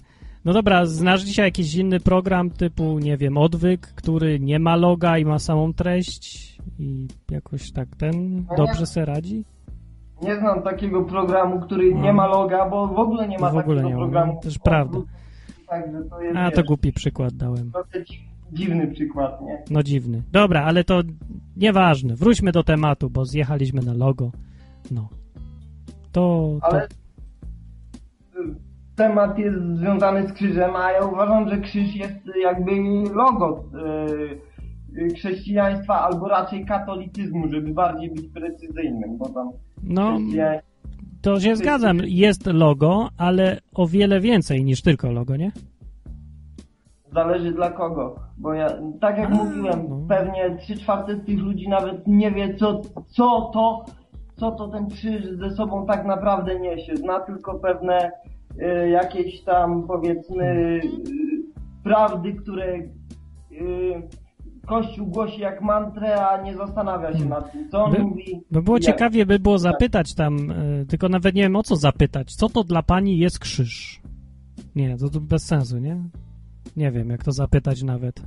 No 0.46 0.54
dobra, 0.54 0.86
znasz 0.86 1.22
dzisiaj 1.24 1.46
jakiś 1.46 1.76
inny 1.76 2.00
program 2.00 2.50
typu, 2.50 3.00
nie 3.00 3.17
wiem, 3.17 3.38
odwyk, 3.38 3.88
który 3.88 4.39
nie 4.39 4.60
ma 4.60 4.76
loga 4.76 5.17
i 5.17 5.26
ma 5.26 5.39
samą 5.39 5.74
treść 5.74 6.58
i 6.80 7.08
jakoś 7.32 7.72
tak 7.72 7.88
ten 7.98 8.36
No 8.50 8.56
dobrze 8.58 8.86
se 8.86 9.06
radzi? 9.06 9.43
Nie 10.24 10.36
znam 10.36 10.62
takiego 10.62 11.04
programu, 11.04 11.60
który 11.62 11.96
No. 11.96 12.02
nie 12.02 12.13
ma 12.13 12.28
loga, 12.28 12.69
bo 12.69 12.88
w 12.88 13.00
ogóle 13.00 13.28
nie 13.28 13.39
ma 13.39 13.50
W 13.52 13.58
ogóle 13.58 13.82
takiego 13.82 13.89
nie 13.89 13.96
ma, 13.96 14.02
programu. 14.02 14.34
no, 14.34 14.41
też 14.41 14.60
prawda. 14.60 14.98
Także 15.67 16.04
to 16.10 16.22
jest, 16.22 16.38
A, 16.38 16.52
to 16.52 16.58
wiesz, 16.58 16.65
głupi 16.67 16.91
przykład 16.93 17.34
dałem. 17.34 17.72
dzi- 18.06 18.28
dziwny 18.52 18.88
przykład, 18.88 19.41
nie? 19.41 19.63
No 19.69 19.84
dziwny. 19.84 20.22
Dobra, 20.32 20.63
ale 20.63 20.84
to 20.84 21.02
nieważne. 21.58 22.15
Wróćmy 22.15 22.52
do 22.52 22.63
tematu, 22.63 23.10
bo 23.10 23.26
zjechaliśmy 23.26 23.82
na 23.82 23.93
logo. 23.93 24.32
No. 24.91 25.10
To, 26.13 26.58
to 26.62 26.67
Ale 26.67 26.84
y, 26.86 26.89
temat 28.95 29.38
jest 29.38 29.58
związany 29.76 30.28
z 30.28 30.34
krzyżem, 30.34 30.76
a 30.76 30.91
ja 30.91 31.06
uważam, 31.06 31.49
że 31.49 31.58
krzyż 31.58 31.95
jest 31.95 32.15
jakby 32.43 32.71
logo 33.13 33.63
y, 34.97 35.02
y, 35.02 35.13
chrześcijaństwa, 35.15 36.02
albo 36.02 36.28
raczej 36.28 36.65
katolicyzmu, 36.65 37.52
żeby 37.52 37.73
bardziej 37.73 38.10
być 38.10 38.28
precyzyjnym, 38.28 39.17
bo 39.17 39.30
tam 39.30 39.49
no, 39.84 40.19
to 41.21 41.39
się 41.39 41.56
zgadzam. 41.56 41.97
Jest 42.06 42.45
logo, 42.45 43.10
ale 43.17 43.60
o 43.73 43.88
wiele 43.88 44.19
więcej 44.19 44.63
niż 44.63 44.82
tylko 44.82 45.12
logo, 45.12 45.36
nie? 45.36 45.52
zależy 47.13 47.52
dla 47.52 47.69
kogo. 47.71 48.15
Bo 48.38 48.54
ja, 48.54 48.69
tak 49.02 49.17
jak 49.17 49.32
A, 49.32 49.36
mówiłem, 49.36 49.86
no. 49.89 49.99
pewnie 50.10 50.58
trzy 50.58 50.78
czwarte 50.78 51.15
z 51.15 51.26
tych 51.26 51.39
ludzi 51.39 51.69
nawet 51.69 52.08
nie 52.08 52.32
wie, 52.32 52.56
co, 52.56 52.82
co 53.08 53.52
to, 53.54 53.86
co 54.36 54.52
to 54.52 54.67
ten 54.67 54.88
krzyż 54.88 55.26
ze 55.26 55.52
sobą 55.52 55.86
tak 55.86 56.06
naprawdę 56.06 56.60
niesie. 56.60 56.96
Zna 56.98 57.19
tylko 57.19 57.60
pewne 57.60 58.12
y, 58.62 58.89
jakieś 58.89 59.41
tam, 59.41 59.88
powiedzmy, 59.88 60.43
y, 60.46 60.82
prawdy, 61.84 62.34
które 62.34 62.76
y, 62.76 62.89
Kościół 64.67 65.08
głosi 65.08 65.41
jak 65.41 65.62
mantrę, 65.62 66.28
a 66.28 66.41
nie 66.41 66.56
zastanawia 66.58 67.17
się 67.17 67.26
nad 67.26 67.52
tym, 67.52 67.69
co 67.69 67.84
on 67.84 67.91
By- 67.91 68.00
mówi. 68.00 68.41
By 68.52 68.62
było 68.62 68.78
jak. 68.78 68.84
ciekawie, 68.84 69.26
by 69.26 69.39
było 69.39 69.58
zapytać 69.58 70.15
tam, 70.15 70.52
y, 70.52 70.86
tylko 70.89 71.10
nawet 71.10 71.36
nie 71.36 71.41
wiem 71.41 71.56
o 71.56 71.63
co 71.63 71.76
zapytać. 71.76 72.36
Co 72.36 72.50
to 72.50 72.63
dla 72.63 72.84
pani 72.84 73.17
jest 73.17 73.39
krzyż? 73.39 74.02
Nie, 74.76 74.98
to, 74.98 75.10
to 75.10 75.19
bez 75.19 75.46
sensu, 75.46 75.78
nie? 75.78 75.98
Nie 76.78 76.91
wiem, 76.91 77.10
jak 77.10 77.24
to 77.24 77.32
zapytać 77.32 77.84
nawet. 77.84 78.22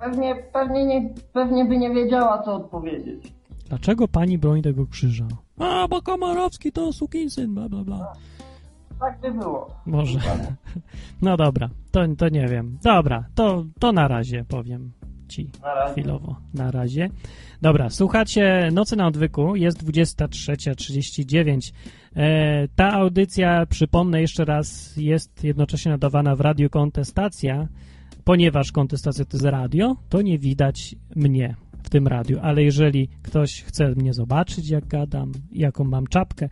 Pewnie, 0.00 0.34
pewnie, 0.52 0.86
nie, 0.86 1.14
pewnie 1.32 1.64
by 1.64 1.78
nie 1.78 1.90
wiedziała, 1.94 2.42
co 2.42 2.54
odpowiedzieć. 2.54 3.32
Dlaczego 3.68 4.08
pani 4.08 4.38
broni 4.38 4.62
tego 4.62 4.86
krzyża? 4.86 5.28
A, 5.58 5.88
bo 5.88 6.02
Komorowski 6.02 6.72
to 6.72 6.92
sukinsyn, 6.92 7.54
bla, 7.54 7.68
bla, 7.68 7.84
bla. 7.84 8.12
Tak 9.00 9.20
by 9.20 9.30
było. 9.32 9.70
Może. 9.86 10.18
No 11.22 11.36
dobra, 11.36 11.68
to, 11.90 12.00
to 12.18 12.28
nie 12.28 12.46
wiem. 12.48 12.78
Dobra, 12.82 13.24
to, 13.34 13.64
to 13.78 13.92
na 13.92 14.08
razie 14.08 14.44
powiem 14.48 14.92
ci 15.28 15.50
Na 15.62 15.74
razie. 15.74 15.92
chwilowo. 15.92 16.36
Na 16.54 16.70
razie. 16.70 17.10
Dobra, 17.62 17.90
słuchacie 17.90 18.68
Nocy 18.72 18.96
na 18.96 19.06
Odwyku, 19.06 19.56
jest 19.56 19.84
23.39. 19.84 21.72
E, 22.16 22.68
ta 22.76 22.92
audycja, 22.92 23.66
przypomnę 23.66 24.20
jeszcze 24.20 24.44
raz, 24.44 24.96
jest 24.96 25.44
jednocześnie 25.44 25.92
nadawana 25.92 26.36
w 26.36 26.40
Radiu 26.40 26.70
Kontestacja. 26.70 27.68
Ponieważ 28.24 28.72
kontestacja 28.72 29.24
to 29.24 29.36
jest 29.36 29.44
radio, 29.46 29.96
to 30.08 30.22
nie 30.22 30.38
widać 30.38 30.96
mnie 31.16 31.54
w 31.88 31.90
tym 31.90 32.06
radiu, 32.06 32.38
ale 32.42 32.62
jeżeli 32.62 33.08
ktoś 33.22 33.62
chce 33.62 33.94
mnie 33.94 34.14
zobaczyć, 34.14 34.68
jak 34.68 34.86
gadam, 34.86 35.32
jaką 35.52 35.84
mam 35.84 36.06
czapkę, 36.06 36.48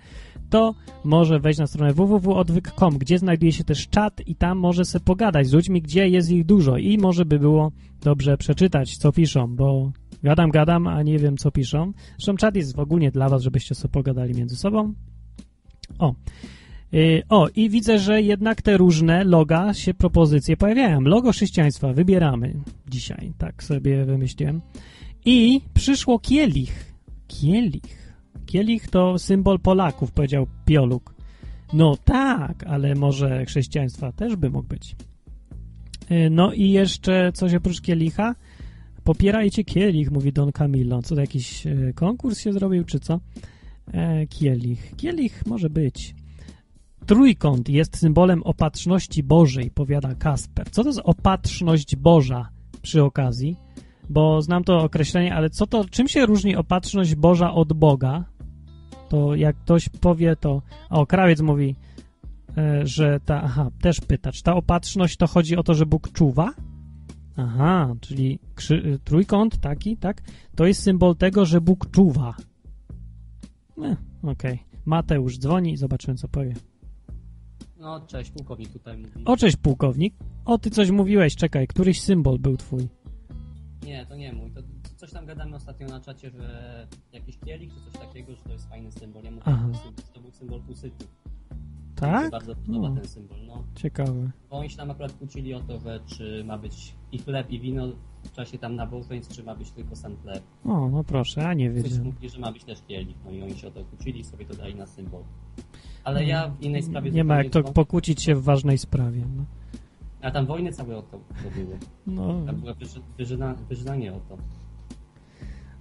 to 0.51 0.75
może 1.05 1.41
wejść 1.41 1.59
na 1.59 1.67
stronę 1.67 1.93
www.odwyk.com, 1.93 2.99
gdzie 2.99 3.19
znajduje 3.19 3.53
się 3.53 3.65
też 3.65 3.89
czat 3.89 4.21
i 4.27 4.35
tam 4.35 4.59
może 4.59 4.85
sobie 4.85 5.05
pogadać 5.05 5.47
z 5.47 5.53
ludźmi, 5.53 5.83
gdzie 5.83 6.09
jest 6.09 6.31
ich 6.31 6.45
dużo 6.45 6.77
i 6.77 6.99
może 6.99 7.25
by 7.25 7.39
było 7.39 7.73
dobrze 8.03 8.37
przeczytać, 8.37 8.97
co 8.97 9.13
piszą, 9.13 9.57
bo 9.57 9.93
gadam, 10.23 10.51
gadam, 10.51 10.87
a 10.87 11.03
nie 11.03 11.19
wiem, 11.19 11.37
co 11.37 11.51
piszą. 11.51 11.93
Zresztą 12.17 12.37
czat 12.37 12.57
jest 12.57 12.79
ogólnie 12.79 13.11
dla 13.11 13.29
was, 13.29 13.43
żebyście 13.43 13.75
sobie 13.75 13.93
pogadali 13.93 14.35
między 14.35 14.57
sobą. 14.57 14.95
O. 15.99 16.15
Yy, 16.93 17.23
o, 17.29 17.49
i 17.57 17.71
widzę, 17.71 17.99
że 17.99 18.23
jednak 18.23 18.63
te 18.63 18.77
różne 18.77 19.25
loga 19.25 19.75
się, 19.75 19.95
propozycje 19.95 20.57
pojawiają. 20.57 21.01
Logo 21.01 21.33
chrześcijaństwa 21.33 21.93
wybieramy 21.93 22.55
dzisiaj, 22.89 23.33
tak 23.39 23.63
sobie 23.63 24.05
wymyśliłem. 24.05 24.61
I 25.27 25.61
przyszło 25.75 26.19
kielich. 26.19 26.95
Kielich. 27.27 28.15
Kielich 28.47 28.89
to 28.89 29.19
symbol 29.19 29.59
Polaków, 29.59 30.13
powiedział 30.13 30.47
Pioluk. 30.65 31.15
No 31.73 31.97
tak, 31.97 32.65
ale 32.67 32.95
może 32.95 33.45
chrześcijaństwa 33.45 34.13
też 34.13 34.37
by 34.37 34.51
mógł 34.51 34.69
być. 34.69 34.97
Yy, 36.11 36.31
No 36.31 36.53
i 36.53 36.71
jeszcze 36.71 37.33
coś 37.33 37.55
oprócz 37.55 37.81
kielicha? 37.81 38.35
Popierajcie 39.05 39.65
kielich, 39.65 40.11
mówi 40.11 40.33
Don 40.33 40.53
Camillo. 40.53 41.03
Co 41.03 41.15
to 41.15 41.21
jakiś 41.21 41.67
e, 41.67 41.93
konkurs 41.95 42.41
się 42.41 42.53
zrobił, 42.53 42.85
czy 42.85 43.01
co? 43.01 43.21
E, 43.93 44.27
kielich. 44.27 44.97
Kielich 44.97 45.47
może 45.47 45.71
być. 45.71 46.15
Trójkąt 47.07 47.69
jest 47.69 47.97
symbolem 47.97 48.43
opatrzności 48.43 49.23
Bożej, 49.23 49.71
powiada 49.71 50.15
Kasper. 50.15 50.71
Co 50.71 50.83
to 50.83 50.89
jest 50.89 51.01
opatrzność 51.05 51.97
Boża 51.97 52.49
przy 52.83 53.05
okazji? 53.05 53.57
Bo 54.09 54.43
znam 54.43 54.65
to 54.65 54.79
określenie, 54.79 55.35
ale 55.35 55.51
co 55.51 55.67
to, 55.67 55.85
czym 55.85 56.09
się 56.09 56.27
różni 56.27 56.57
opatrzność 56.57 57.15
Boża 57.15 57.53
od 57.53 57.73
Boga? 57.73 58.25
To 59.09 59.35
jak 59.35 59.57
ktoś 59.57 59.89
powie, 59.89 60.37
to. 60.37 60.63
O, 60.91 61.07
krawiec 61.07 61.41
mówi, 61.41 61.77
e, 62.57 62.87
że 62.87 63.21
ta. 63.21 63.43
Aha, 63.43 63.71
też 63.81 64.01
pyta, 64.01 64.33
czy 64.33 64.43
ta 64.43 64.55
opatrzność 64.55 65.17
to 65.17 65.27
chodzi 65.27 65.57
o 65.57 65.63
to, 65.63 65.75
że 65.75 65.87
Bóg 65.87 66.13
czuwa? 66.13 66.53
Aha, 67.37 67.95
czyli 68.01 68.39
krzy, 68.55 68.99
trójkąt 69.05 69.59
taki, 69.59 69.97
tak? 69.97 70.23
To 70.55 70.67
jest 70.67 70.83
symbol 70.83 71.17
tego, 71.17 71.45
że 71.45 71.61
Bóg 71.61 71.91
czuwa. 71.91 72.35
Eh, 73.85 73.97
Okej. 74.23 74.59
Mateusz 74.85 75.39
dzwoni 75.39 75.73
i 75.73 75.77
zobaczymy, 75.77 76.17
co 76.17 76.29
powie. 76.29 76.55
No, 77.79 78.01
cześć, 78.01 78.31
pułkownik 78.31 78.73
tutaj 78.73 78.99
mówi. 78.99 79.25
O, 79.25 79.37
cześć 79.37 79.57
pułkownik. 79.57 80.15
O, 80.45 80.59
ty 80.59 80.71
coś 80.71 80.91
mówiłeś, 80.91 81.37
czekaj, 81.37 81.67
któryś 81.67 82.01
symbol 82.01 82.39
był 82.39 82.57
twój. 82.57 82.89
Nie, 83.87 84.07
to 84.07 84.17
nie 84.17 84.33
mój. 84.33 84.51
To 84.51 84.61
coś 84.97 85.13
tam 85.13 85.27
gadamy 85.27 85.57
ostatnio 85.57 85.87
na 85.87 86.01
czacie, 86.01 86.31
że 86.31 86.87
jakiś 87.13 87.39
kielich 87.39 87.73
czy 87.75 87.81
coś 87.91 88.01
takiego, 88.07 88.35
że 88.35 88.43
to 88.43 88.53
jest 88.53 88.69
fajny 88.69 88.93
symbol. 88.93 89.25
Ja 89.25 89.31
mówię, 89.31 89.43
Aha. 89.47 89.69
że 89.73 90.03
to 90.15 90.21
był 90.21 90.31
symbol 90.31 90.61
pusytu. 90.63 91.05
Mi 91.05 92.01
Tak? 92.01 92.25
się 92.25 92.31
bardzo 92.31 92.57
podoba 92.57 92.89
No. 92.89 92.95
ten 92.95 93.09
symbol. 93.09 93.39
No, 93.47 93.65
Ciekawe. 93.75 94.31
bo 94.51 94.57
oni 94.59 94.71
się 94.71 94.77
tam 94.77 94.91
akurat 94.91 95.13
kłócili 95.13 95.55
o 95.55 95.61
to, 95.61 95.79
że 95.79 96.01
czy 96.07 96.45
ma 96.45 96.59
być 96.59 96.95
i 97.13 97.19
chleb, 97.19 97.51
i 97.51 97.61
wino 97.61 97.87
w 98.25 98.33
czasie 98.33 98.59
tam 98.59 98.75
nabożeństw, 98.77 99.35
czy 99.37 99.43
ma 99.45 99.55
być 99.55 99.71
tylko 99.71 99.97
sam 99.97 100.17
chleb. 100.17 100.43
O, 100.65 100.89
no 100.89 101.05
proszę, 101.05 101.49
a 101.49 101.55
nie 101.55 101.71
Ktoś 101.71 101.83
wiedziałem. 101.83 102.05
mówi, 102.05 102.29
że 102.29 102.39
ma 102.39 102.53
być 102.53 102.65
też 102.65 102.83
kielich. 102.89 103.17
No 103.25 103.31
i 103.31 103.43
oni 103.43 103.55
się 103.59 103.69
o 103.69 103.71
to 103.71 103.85
kłócili 103.85 104.21
i 104.21 104.25
sobie 104.25 104.45
to 104.45 104.55
dali 104.55 104.75
na 104.75 104.87
symbol. 104.87 105.23
Ale 106.05 106.25
ja 106.25 106.49
w 106.49 106.63
innej 106.63 106.83
sprawie... 106.83 107.11
Nie 107.11 107.25
ma 107.25 107.37
jak 107.43 107.53
to 107.53 107.63
pokłócić 107.63 108.23
się 108.23 108.35
w 108.35 108.43
ważnej 108.43 108.79
sprawie. 108.79 109.23
No, 109.37 109.45
A 110.27 110.31
tam 110.31 110.47
wojny 110.47 110.73
całe 110.73 110.97
o 110.97 111.03
to, 111.03 111.19
to 111.19 111.51
były. 111.57 111.79
no, 112.07 112.47
Tam 112.47 112.57
było 112.57 112.75
wyży, 112.75 113.01
wyżyna, 113.19 113.55
wyżynanie 113.69 114.13
o 114.13 114.21
to. 114.29 114.37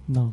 no. 0.08 0.32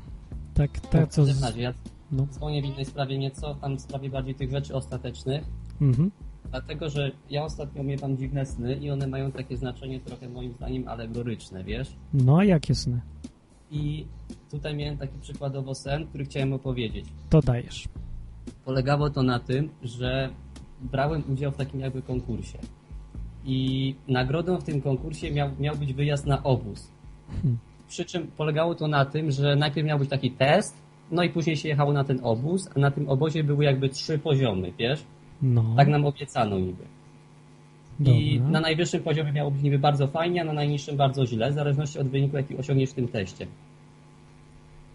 Tak, 0.54 0.72
No, 0.84 0.90
tak, 0.90 1.10
co... 1.10 1.24
w 1.24 1.28
każdym 1.28 1.52
Z... 1.52 1.56
ja 1.56 1.74
No. 2.12 2.26
dzwonię 2.32 2.62
w 2.62 2.66
innej 2.66 2.86
sprawie 2.86 3.18
nieco, 3.18 3.56
tam 3.56 3.78
w 3.78 3.82
sprawie 3.82 4.10
bardziej 4.10 4.36
tych 4.36 4.52
rzeczy 4.52 4.76
ostatecznych, 4.76 5.44
Mhm. 5.82 6.12
dlatego, 6.52 6.90
że 6.90 7.12
ja 7.30 7.44
ostatnio 7.44 7.84
miewam 7.84 8.18
dziwne 8.18 8.46
sny 8.46 8.76
i 8.76 8.92
one 8.92 9.08
mają 9.08 9.32
takie 9.32 9.58
znaczenie 9.58 10.00
trochę 10.00 10.30
moim 10.30 10.54
zdaniem 10.54 10.88
alegoryczne, 10.88 11.64
wiesz? 11.64 11.96
No, 12.14 12.38
a 12.38 12.44
jakie 12.44 12.76
sny? 12.76 13.02
I 13.72 14.06
tutaj 14.52 14.76
miałem 14.76 14.98
taki 14.98 15.20
przykładowo 15.22 15.76
sen, 15.76 16.08
który 16.08 16.26
chciałem 16.26 16.54
opowiedzieć. 16.54 17.06
To 17.30 17.42
dajesz. 17.42 17.88
Polegało 18.66 19.10
to 19.10 19.24
na 19.24 19.40
tym, 19.40 19.70
że 19.84 20.30
brałem 20.82 21.24
udział 21.34 21.52
w 21.52 21.58
takim 21.58 21.80
jakby 21.80 22.02
konkursie. 22.02 22.58
I 23.46 23.96
nagrodą 24.08 24.58
w 24.58 24.64
tym 24.64 24.82
konkursie 24.82 25.32
miał, 25.32 25.50
miał 25.60 25.76
być 25.76 25.94
wyjazd 25.94 26.26
na 26.26 26.44
obóz. 26.44 26.92
Hmm. 27.42 27.58
Przy 27.88 28.06
czym 28.06 28.28
polegało 28.28 28.76
to 28.76 28.88
na 28.88 29.06
tym, 29.06 29.32
że 29.32 29.56
najpierw 29.56 29.88
miał 29.88 30.00
być 30.00 30.10
taki 30.10 30.32
test, 30.32 30.76
no 31.12 31.24
i 31.24 31.30
później 31.30 31.58
się 31.58 31.70
jechało 31.70 31.94
na 31.94 32.04
ten 32.04 32.20
obóz, 32.24 32.70
a 32.76 32.80
na 32.80 32.92
tym 32.92 33.10
obozie 33.10 33.44
były 33.44 33.64
jakby 33.64 33.90
trzy 33.90 34.20
poziomy, 34.20 34.72
wiesz? 34.80 35.04
No, 35.42 35.66
Tak 35.78 35.88
nam 35.88 36.06
obiecano 36.06 36.60
niby. 36.60 36.84
I 38.00 38.42
na 38.42 38.60
najwyższym 38.60 39.04
poziomie 39.04 39.32
miało 39.32 39.52
być 39.52 39.62
niby 39.62 39.80
bardzo 39.80 40.08
fajnie, 40.08 40.42
a 40.42 40.44
na 40.44 40.54
najniższym 40.54 40.98
bardzo 40.98 41.26
źle, 41.26 41.52
w 41.52 41.54
zależności 41.54 42.00
od 42.00 42.08
wyniku, 42.08 42.38
jaki 42.38 42.58
osiągniesz 42.58 42.90
w 42.90 42.94
tym 42.94 43.08
teście. 43.08 43.48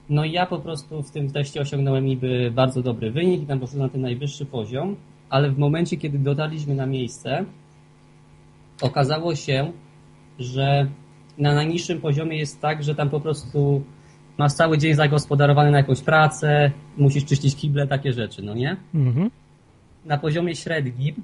No 0.09 0.25
i 0.25 0.33
ja 0.33 0.47
po 0.47 0.59
prostu 0.59 1.03
w 1.03 1.11
tym 1.11 1.31
teście 1.31 1.61
osiągnąłem 1.61 2.05
niby 2.05 2.51
bardzo 2.55 2.83
dobry 2.83 3.11
wynik 3.11 3.43
i 3.43 3.47
tam 3.47 3.61
poszedłem 3.61 3.87
na 3.87 3.93
ten 3.93 4.01
najwyższy 4.01 4.47
poziom, 4.47 4.97
ale 5.31 5.51
w 5.51 5.59
momencie, 5.59 5.97
kiedy 5.97 6.19
dotarliśmy 6.19 6.75
na 6.75 6.87
miejsce, 6.87 7.45
okazało 8.81 9.35
się, 9.35 9.73
że 10.39 10.87
na 11.39 11.55
najniższym 11.55 12.01
poziomie 12.01 12.39
jest 12.39 12.61
tak, 12.61 12.83
że 12.83 12.95
tam 12.95 13.11
po 13.11 13.21
prostu 13.21 13.83
masz 14.39 14.53
cały 14.53 14.79
dzień 14.79 14.95
zagospodarowany 14.95 15.71
na 15.71 15.79
jakąś 15.79 16.01
pracę, 16.01 16.71
musisz 16.97 17.25
czyścić 17.25 17.57
kible, 17.57 17.87
takie 17.87 18.13
rzeczy, 18.13 18.43
no 18.43 18.55
nie? 18.55 18.77
Mhm. 18.95 19.31
na 20.05 20.19
poziomie 20.19 20.57
średnim 20.57 21.15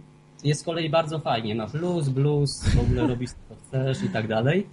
jest 0.44 0.60
z 0.60 0.64
kolei 0.64 0.90
bardzo 0.90 1.18
fajnie. 1.18 1.54
Masz 1.54 1.74
luz, 1.74 2.08
blues, 2.08 2.64
w 2.68 2.80
ogóle 2.80 3.06
robisz 3.12 3.30
co 3.30 3.54
chcesz 3.54 4.02
i 4.02 4.08
tak 4.08 4.28
dalej. 4.28 4.66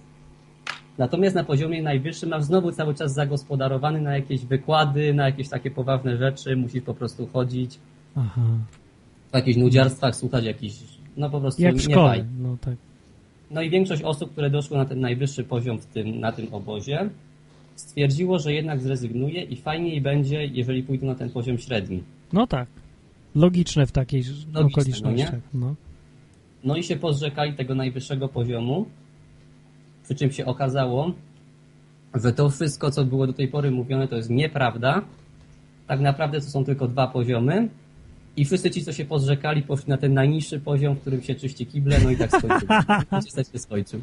Natomiast 0.98 1.34
na 1.34 1.44
poziomie 1.44 1.82
najwyższym 1.82 2.28
masz 2.28 2.44
znowu 2.44 2.72
cały 2.72 2.94
czas 2.94 3.14
zagospodarowany 3.14 4.00
na 4.00 4.16
jakieś 4.16 4.44
wykłady, 4.44 5.14
na 5.14 5.26
jakieś 5.26 5.48
takie 5.48 5.70
poważne 5.70 6.16
rzeczy, 6.16 6.56
musisz 6.56 6.82
po 6.82 6.94
prostu 6.94 7.26
chodzić 7.26 7.78
Aha. 8.16 8.40
w 9.32 9.34
jakichś 9.34 9.58
nudziarstwach, 9.58 10.16
słuchać 10.16 10.44
jakichś, 10.44 10.74
no 11.16 11.30
po 11.30 11.40
prostu 11.40 11.62
Jak 11.62 11.76
w 11.76 11.88
nie 11.88 11.94
fajnie. 11.94 12.24
No 12.38 12.56
tak. 12.60 12.74
No 13.50 13.62
i 13.62 13.70
większość 13.70 14.02
osób, 14.02 14.32
które 14.32 14.50
doszło 14.50 14.76
na 14.76 14.84
ten 14.84 15.00
najwyższy 15.00 15.44
poziom 15.44 15.78
w 15.78 15.86
tym, 15.86 16.20
na 16.20 16.32
tym 16.32 16.54
obozie, 16.54 17.10
stwierdziło, 17.76 18.38
że 18.38 18.52
jednak 18.52 18.80
zrezygnuje 18.80 19.42
i 19.42 19.56
fajniej 19.56 20.00
będzie, 20.00 20.44
jeżeli 20.44 20.82
pójdą 20.82 21.06
na 21.06 21.14
ten 21.14 21.30
poziom 21.30 21.58
średni. 21.58 22.02
No 22.32 22.46
tak. 22.46 22.68
Logiczne 23.34 23.86
w 23.86 23.92
takiej 23.92 24.22
no 24.52 24.60
okolicznościach. 24.60 25.40
No. 25.54 25.74
No 26.64 26.76
i 26.76 26.82
się 26.82 26.96
pozrzekali 26.96 27.52
tego 27.52 27.74
najwyższego 27.74 28.28
poziomu, 28.28 28.86
przy 30.04 30.14
czym 30.14 30.32
się 30.32 30.46
okazało, 30.46 31.12
że 32.14 32.32
to 32.32 32.50
wszystko, 32.50 32.90
co 32.90 33.04
było 33.04 33.26
do 33.26 33.32
tej 33.32 33.48
pory 33.48 33.70
mówione, 33.70 34.08
to 34.08 34.16
jest 34.16 34.30
nieprawda. 34.30 35.02
Tak 35.86 36.00
naprawdę 36.00 36.40
to 36.40 36.46
są 36.46 36.64
tylko 36.64 36.88
dwa 36.88 37.06
poziomy. 37.06 37.68
I 38.36 38.44
wszyscy 38.44 38.70
ci, 38.70 38.84
co 38.84 38.92
się 38.92 39.04
pozrzekali, 39.04 39.62
poszli 39.62 39.88
na 39.90 39.96
ten 39.98 40.14
najniższy 40.14 40.60
poziom, 40.60 40.94
w 40.96 41.00
którym 41.00 41.22
się 41.22 41.34
czyści 41.34 41.66
kible, 41.66 41.98
no 42.04 42.10
i 42.10 42.16
tak 42.16 42.30
skończył. 42.30 42.68
Niestety 43.12 43.52
się 43.52 43.58
skończył. 43.68 44.00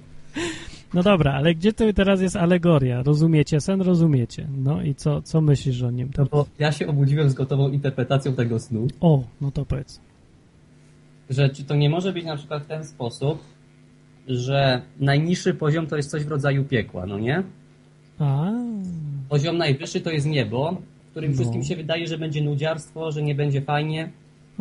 no 0.93 1.03
dobra, 1.03 1.33
ale 1.33 1.55
gdzie 1.55 1.73
to 1.73 1.93
teraz 1.93 2.21
jest 2.21 2.35
alegoria? 2.35 3.03
Rozumiecie 3.03 3.61
sen? 3.61 3.81
Rozumiecie. 3.81 4.47
No 4.57 4.81
i 4.81 4.95
co, 4.95 5.21
co 5.21 5.41
myślisz 5.41 5.81
o 5.81 5.91
nim? 5.91 6.09
No 6.17 6.25
bo 6.31 6.45
ja 6.59 6.71
się 6.71 6.87
obudziłem 6.87 7.29
z 7.29 7.33
gotową 7.33 7.69
interpretacją 7.69 8.33
tego 8.33 8.59
snu, 8.59 8.87
O, 9.01 9.23
no 9.41 9.51
to 9.51 9.65
powiedz. 9.65 9.99
że 11.29 11.49
czy 11.49 11.63
to 11.63 11.75
nie 11.75 11.89
może 11.89 12.13
być 12.13 12.25
na 12.25 12.37
przykład 12.37 12.63
w 12.63 12.67
ten 12.67 12.85
sposób, 12.85 13.39
że 14.27 14.81
najniższy 14.99 15.53
poziom 15.53 15.87
to 15.87 15.97
jest 15.97 16.09
coś 16.11 16.23
w 16.23 16.27
rodzaju 16.27 16.63
piekła, 16.63 17.05
no 17.05 17.19
nie? 17.19 17.43
A, 18.19 18.51
Poziom 19.29 19.57
najwyższy 19.57 20.01
to 20.01 20.09
jest 20.11 20.25
niebo, 20.27 20.77
w 21.07 21.11
którym 21.11 21.31
No. 21.31 21.35
wszystkim 21.37 21.63
się 21.63 21.75
wydaje, 21.75 22.07
że 22.07 22.17
będzie 22.17 22.41
nudziarstwo, 22.43 23.11
że 23.11 23.21
nie 23.21 23.35
będzie 23.35 23.61
fajnie 23.61 24.09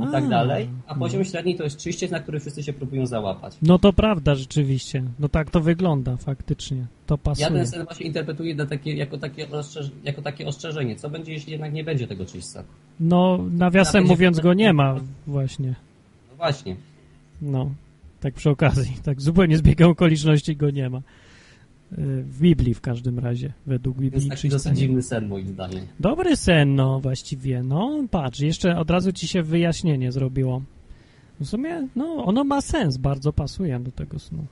i 0.09 0.13
tak 0.13 0.29
dalej. 0.29 0.69
A 0.87 0.95
no. 0.95 1.01
poziom 1.01 1.25
średni 1.25 1.57
to 1.57 1.65
jest 1.65 1.77
czyściec, 1.77 2.11
na 2.11 2.21
który 2.21 2.41
wszyscy 2.41 2.63
się 2.63 2.73
próbują 2.73 3.07
załapać. 3.07 3.57
no 3.63 3.79
to 3.79 3.93
prawda 3.93 4.35
rzeczywiście. 4.35 5.03
No 5.19 5.29
tak 5.29 5.51
to 5.51 5.61
wygląda 5.61 6.17
faktycznie. 6.17 6.87
To 7.07 7.15
Ja 7.15 7.19
pasuje. 7.19 7.51
ten 7.51 7.67
sen 7.67 7.85
właśnie 7.85 8.07
interpretuję 8.07 8.57
takie, 8.67 8.95
jako, 8.95 9.19
takie 9.19 9.51
ostrzeż, 9.51 9.91
jako 10.05 10.23
takie 10.23 10.47
ostrzeżenie. 10.47 10.97
Co 10.97 11.11
będzie, 11.11 11.33
jeśli 11.33 11.53
jednak 11.53 11.73
nie 11.73 11.85
będzie 11.85 12.07
tego 12.07 12.27
czyśćca? 12.27 12.65
No, 13.01 13.39
nawiasem 13.51 14.03
będzie- 14.03 14.13
mówiąc 14.15 14.41
go 14.41 14.55
nie 14.55 14.73
ma 14.73 14.97
właśnie. 15.27 15.75
No 16.31 16.37
właśnie. 16.37 16.77
No, 17.43 17.71
tak 18.21 18.35
przy 18.35 18.51
okazji. 18.51 18.97
Tak 19.05 19.21
zupełnie 19.21 19.59
z 19.59 19.63
biegiem 19.63 19.91
okoliczności 19.91 20.57
go 20.57 20.71
nie 20.71 20.91
ma. 20.91 21.01
W 21.93 22.41
Biblii 22.41 22.75
w 22.75 22.81
każdym 22.81 23.19
razie, 23.19 23.53
według 23.67 23.99
Biblii 23.99 24.29
taki 24.29 24.41
czyśćca 24.41 24.57
dosyć 24.57 24.67
nie 24.67 24.73
ma. 24.73 24.79
dziwny 24.79 25.03
sen 25.03 25.29
moim 25.29 25.47
zdaniem. 25.49 25.81
Dobry 26.01 26.37
sen, 26.37 26.75
no 26.75 27.01
właściwie. 27.01 27.63
No, 27.63 28.05
patrz, 28.11 28.41
jeszcze 28.41 28.77
od 28.79 28.91
razu 28.91 29.13
ci 29.13 29.29
się 29.29 29.43
wyjaśnienie 29.43 30.13
zrobiło. 30.13 30.63
W 31.41 31.47
sumie, 31.47 31.89
no, 31.97 32.25
ono 32.25 32.45
ma 32.45 32.61
sens, 32.61 32.97
bardzo 32.97 33.33
pasuje 33.33 33.81
do 33.81 33.91
tego 33.93 34.19
snu. 34.19 34.45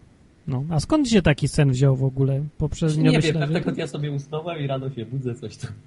No, 0.49 0.65
a 0.71 0.81
skąd 0.81 1.09
się 1.09 1.23
taki 1.23 1.49
sen 1.49 1.71
wziął 1.71 1.97
w 1.97 2.05
ogóle? 2.05 2.45
Poprzez 2.59 2.97
Nie 2.99 3.21
wiem, 3.21 3.35
pewnego 3.35 3.73
dnia 3.73 3.87
sobie 3.87 4.13
usnąłem 4.13 4.59
i 4.61 4.67
rano 4.67 4.91
się 4.91 5.07
budzę, 5.07 5.35
coś 5.35 5.57
tam. 5.57 5.71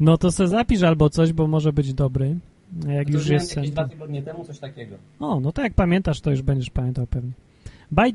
No 0.00 0.18
to 0.18 0.32
se 0.32 0.48
zapisz 0.48 0.82
albo 0.82 1.10
coś, 1.10 1.32
bo 1.32 1.46
może 1.46 1.72
być 1.72 1.94
dobry. 1.94 2.36
Jak 2.88 3.06
To 3.06 3.12
już 3.12 3.28
jest 3.28 3.48
sen. 3.50 3.62
jakieś 3.64 3.74
To... 3.76 3.82
dwa 3.82 3.88
tygodnie 3.88 4.22
temu, 4.22 4.44
coś 4.44 4.58
takiego. 4.58 4.96
O, 5.20 5.40
no 5.40 5.52
to 5.52 5.62
jak 5.62 5.74
pamiętasz, 5.74 6.20
to 6.20 6.30
już 6.30 6.42
będziesz 6.42 6.70
pamiętał 6.70 7.06
pewnie. 7.06 7.30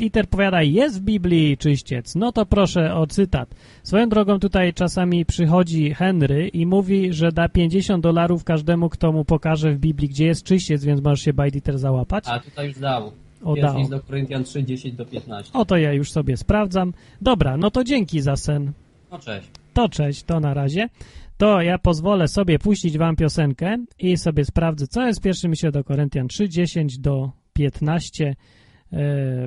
Eater 0.01 0.27
powiada, 0.27 0.61
jest 0.61 1.01
w 1.01 1.03
Biblii 1.03 1.57
czyściec. 1.57 2.15
No 2.15 2.31
to 2.31 2.45
proszę 2.45 2.95
o 2.95 3.07
cytat. 3.07 3.55
Swoją 3.83 4.09
drogą 4.09 4.39
tutaj 4.39 4.73
czasami 4.73 5.25
przychodzi 5.25 5.93
Henry 5.93 6.47
i 6.47 6.65
mówi, 6.65 7.13
że 7.13 7.31
da 7.31 7.49
50 7.49 8.03
dolarów 8.03 8.43
każdemu, 8.43 8.89
kto 8.89 9.11
mu 9.11 9.25
pokaże 9.25 9.73
w 9.73 9.79
Biblii, 9.79 10.09
gdzie 10.09 10.25
jest 10.25 10.43
czyściec, 10.43 10.83
więc 10.83 11.01
możesz 11.01 11.21
się 11.21 11.31
Eater 11.55 11.79
załapać. 11.79 12.23
A 12.27 12.39
tutaj 12.39 12.67
już 12.67 12.79
dał. 12.79 13.11
O, 13.43 13.55
Pierwszy 13.55 13.71
dał. 13.73 13.77
list 13.77 13.91
do 13.91 13.99
Koryntian 13.99 14.43
3, 14.43 14.63
10 14.63 14.95
do 14.95 15.05
15. 15.05 15.53
O, 15.53 15.65
to 15.65 15.77
ja 15.77 15.93
już 15.93 16.11
sobie 16.11 16.37
sprawdzam. 16.37 16.93
Dobra, 17.21 17.57
no 17.57 17.71
to 17.71 17.83
dzięki 17.83 18.21
za 18.21 18.35
sen. 18.35 18.71
No 19.11 19.19
cześć. 19.19 19.47
To 19.73 19.89
cześć, 19.89 20.23
to 20.23 20.39
na 20.39 20.53
razie. 20.53 20.89
To 21.37 21.61
ja 21.61 21.77
pozwolę 21.77 22.27
sobie 22.27 22.59
puścić 22.59 22.97
wam 22.97 23.15
piosenkę 23.15 23.77
i 23.99 24.17
sobie 24.17 24.45
sprawdzę, 24.45 24.87
co 24.87 25.07
jest 25.07 25.21
pierwszy 25.21 25.49
myślę 25.49 25.71
do 25.71 25.83
Koryntian 25.83 26.27
3, 26.27 26.49
10 26.49 26.99
do 26.99 27.31
15, 27.53 28.25
e, 28.27 28.35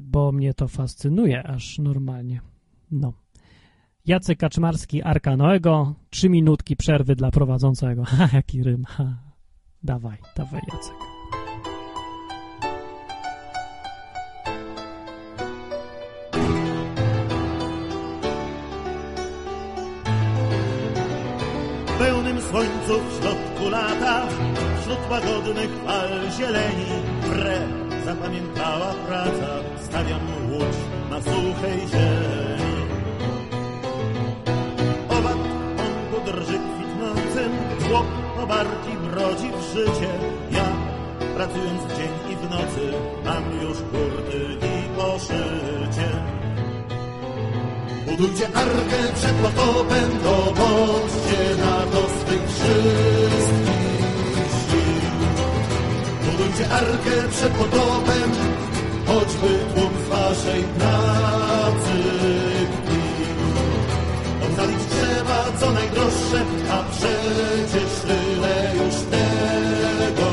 bo 0.02 0.32
mnie 0.32 0.54
to 0.54 0.68
fascynuje 0.68 1.46
aż 1.46 1.78
normalnie. 1.78 2.40
No. 2.90 3.12
Jacek 4.06 4.38
Kaczmarski, 4.38 5.02
Arka 5.02 5.36
Noego, 5.36 5.94
trzy 6.10 6.28
minutki 6.28 6.76
przerwy 6.76 7.16
dla 7.16 7.30
prowadzącego. 7.30 8.04
Ha, 8.14 8.28
jaki 8.32 8.62
rym. 8.62 8.84
Ha. 8.84 9.18
Dawaj, 9.82 10.18
dawaj 10.36 10.60
Jacek. 10.72 10.94
W 21.86 21.98
pełnym 21.98 22.40
słońcu 22.40 23.00
w 23.08 23.20
środku 23.20 23.68
lata, 23.70 24.26
wśród 24.80 25.10
łagodnych 25.10 25.70
fal 25.84 26.30
zieleni, 26.30 26.86
wre 27.22 27.93
zapamiętała 28.04 28.94
praca, 29.06 29.50
stawiam 29.80 30.20
łódź 30.50 30.76
na 31.10 31.20
suchej 31.22 31.78
ziemi. 31.92 32.74
Owad 35.08 35.38
on 35.84 36.24
drży 36.24 36.58
kwitnącym, 36.58 37.52
chłop 37.88 38.06
po 38.36 38.46
barki 38.46 38.92
brodzi 39.10 39.50
w 39.58 39.74
życie. 39.74 40.10
Ja, 40.50 40.64
pracując 41.36 41.82
w 41.82 41.96
dzień 41.96 42.32
i 42.32 42.36
w 42.36 42.50
nocy, 42.50 42.92
mam 43.24 43.44
już 43.62 43.78
kurty 43.78 44.66
i 44.66 44.96
poszycie. 44.96 46.08
Budujcie 48.06 48.46
arkę 48.46 49.12
przed 49.14 49.32
potopem, 49.32 50.10
dowodźcie 50.24 51.56
na 51.58 51.80
to 51.92 52.08
swych 52.08 52.48
wszystkich. 52.48 53.83
Budujcie 56.36 56.70
arkę 56.70 57.28
przed 57.30 57.52
potopem, 57.52 58.30
choćby 59.06 59.58
tłum 59.74 59.92
z 60.06 60.08
waszej 60.08 60.62
pracy. 60.78 61.96
Ocalić 64.46 64.78
trzeba 64.90 65.44
co 65.60 65.70
najdroższe, 65.72 66.40
a 66.70 66.84
przecież 66.90 67.90
tyle 68.06 68.72
już 68.74 68.94
tego 68.94 70.30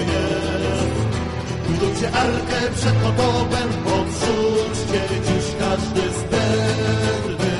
jest. 0.00 0.88
Budujcie 1.68 2.08
arkę 2.08 2.74
przed 2.74 2.94
potopem, 2.94 3.68
podrzućcie 3.84 5.00
dziś 5.26 5.46
każdy 5.58 6.02
sterny. 6.20 7.56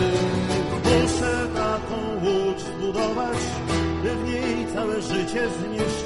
Muszę 0.85 1.49
taką 1.55 1.97
łódź 2.23 2.61
zbudować, 2.61 3.39
by 4.03 4.17
w 4.17 4.25
niej 4.25 4.67
całe 4.75 5.03
życie 5.03 5.49
zmieścić. 5.59 5.98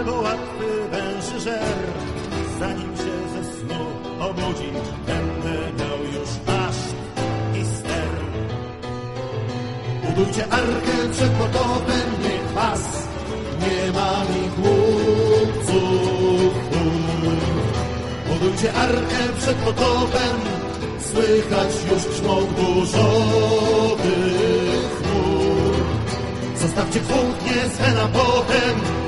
Albo 0.00 0.20
łatwy 0.20 0.88
węży 0.90 1.40
żer. 1.40 1.78
Zanim 2.60 2.96
się 2.96 3.14
ze 3.34 3.42
snu 3.52 3.80
obudzi, 4.20 4.70
będę 5.06 5.54
miał 5.78 5.98
już 6.14 6.30
maszt 6.46 6.94
i 7.54 7.64
ster. 7.64 8.10
Budujcie 10.04 10.44
arkę 10.50 10.94
przed 11.12 11.30
potopem, 11.30 12.08
niech 12.22 12.52
was 12.54 12.82
nie 13.60 13.92
ma 13.92 14.12
mi 14.30 14.42
głupców. 14.56 16.52
Budujcie 18.28 18.72
arkę 18.72 19.20
przed 19.38 19.56
potopem, 19.56 20.36
słychać 21.10 21.72
już 21.90 22.02
grzmot 22.14 22.44
burzowych 22.44 24.00
chmur. 24.98 25.74
Zostawcie 26.56 27.00
kłótnie 27.00 27.94
na 27.94 28.08
potem, 28.08 28.99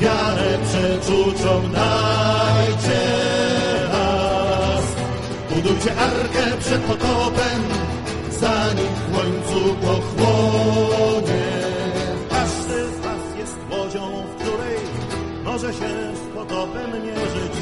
wiarę 0.00 0.58
przeczuczą 0.68 1.62
dajcie 1.72 3.04
nas. 3.92 4.84
Budujcie 5.50 5.96
arkę 5.96 6.56
przed 6.60 6.82
potopem, 6.82 7.62
zanim 8.30 8.92
w 8.94 9.16
końcu 9.16 9.74
pochłonie. 9.74 11.48
Każdy 12.30 12.86
z 12.86 13.00
was 13.00 13.38
jest 13.38 13.56
łodzią, 13.70 14.22
w 14.22 14.34
której 14.42 14.78
może 15.44 15.72
się 15.72 16.16
z 16.16 16.34
potopem 16.34 16.90
mierzyć. 16.92 17.52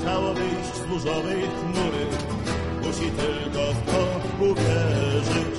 Chciało 0.00 0.34
wyjść 0.34 0.74
z 0.74 0.86
burzowej 0.86 1.42
chmury, 1.42 2.06
musi 2.82 3.10
tylko 3.10 3.72
w 3.72 3.92
to 3.92 4.44
uwierzyć. 4.44 5.57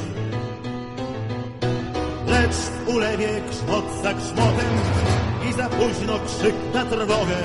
Lecz 2.49 2.95
ulewie 2.95 3.41
grzmot 3.49 3.85
za 4.03 4.13
grzmotem 4.13 4.73
i 5.49 5.53
za 5.53 5.69
późno 5.69 6.19
krzyk 6.27 6.55
na 6.73 6.85
trwogę 6.85 7.37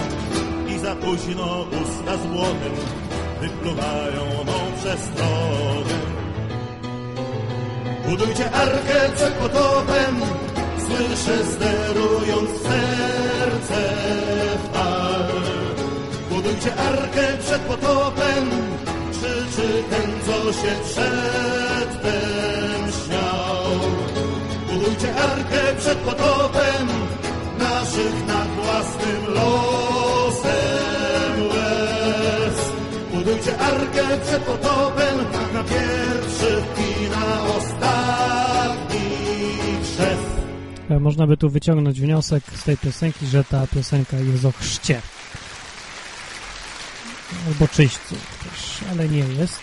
i 0.69 0.79
za 0.79 0.95
późno 0.97 1.67
usta 1.83 2.17
z 2.17 2.27
młotem 2.27 2.73
wypluwają 3.41 4.25
mą 4.47 4.59
przestrogę. 4.77 5.95
Budujcie 8.09 8.51
arkę 8.51 9.11
przed 9.15 9.35
potopem, 9.35 10.21
słyszę 10.79 11.45
sterując 11.53 12.51
serce 12.63 13.83
fal. 14.73 15.29
Budujcie 16.31 16.75
arkę 16.77 17.39
przed 17.41 17.63
potopem, 17.63 18.51
krzyczy 19.13 19.83
ten, 19.91 20.11
co 20.27 20.53
się 20.53 20.75
przedtem. 20.85 22.84
Budujcie 25.05 25.23
arkę 25.23 25.77
przed 25.79 25.99
potopem, 25.99 26.89
naszych 27.59 28.27
nad 28.27 28.49
własnym 28.49 29.35
losem 29.35 30.53
łez. 31.49 32.71
Budujcie 33.15 33.59
arkę 33.59 34.19
przed 34.27 34.43
potopem, 34.43 35.19
na 35.55 35.65
pierwszy 35.65 36.63
i 36.79 37.11
na 37.11 37.43
ostatni 37.57 39.01
chrzest. 39.83 40.27
E, 40.91 41.01
Można 41.01 41.27
by 41.27 41.37
tu 41.37 41.51
wyciągnąć 41.51 42.01
wniosek 42.01 42.45
z 42.55 42.65
tej 42.65 42.77
piosenki, 42.79 43.27
że 43.27 43.45
ta 43.45 43.67
piosenka 43.67 44.17
jest 44.17 44.45
o 44.45 44.53
chrzcie. 44.53 45.03
Albo 47.47 47.69
czyśćcu 47.69 48.15
też, 48.15 48.81
ale 48.91 49.09
nie 49.09 49.19
jest. 49.19 49.63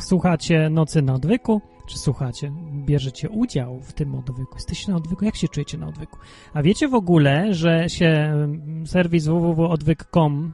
Słuchacie 0.00 0.70
Nocy 0.70 1.02
na 1.02 1.14
Odwyku, 1.14 1.60
czy 1.86 1.98
słuchacie, 1.98 2.52
bierzecie 2.86 3.30
udział 3.30 3.80
w 3.80 3.92
tym 3.92 4.14
odwyku? 4.14 4.54
Jesteście 4.54 4.92
na 4.92 4.96
odwyku? 4.96 5.24
Jak 5.24 5.36
się 5.36 5.48
czujecie 5.48 5.78
na 5.78 5.88
odwyku? 5.88 6.18
A 6.54 6.62
wiecie 6.62 6.88
w 6.88 6.94
ogóle, 6.94 7.54
że 7.54 7.88
się 7.88 8.06
mm, 8.06 8.86
serwis 8.86 9.26
www.odwyk.com, 9.26 10.52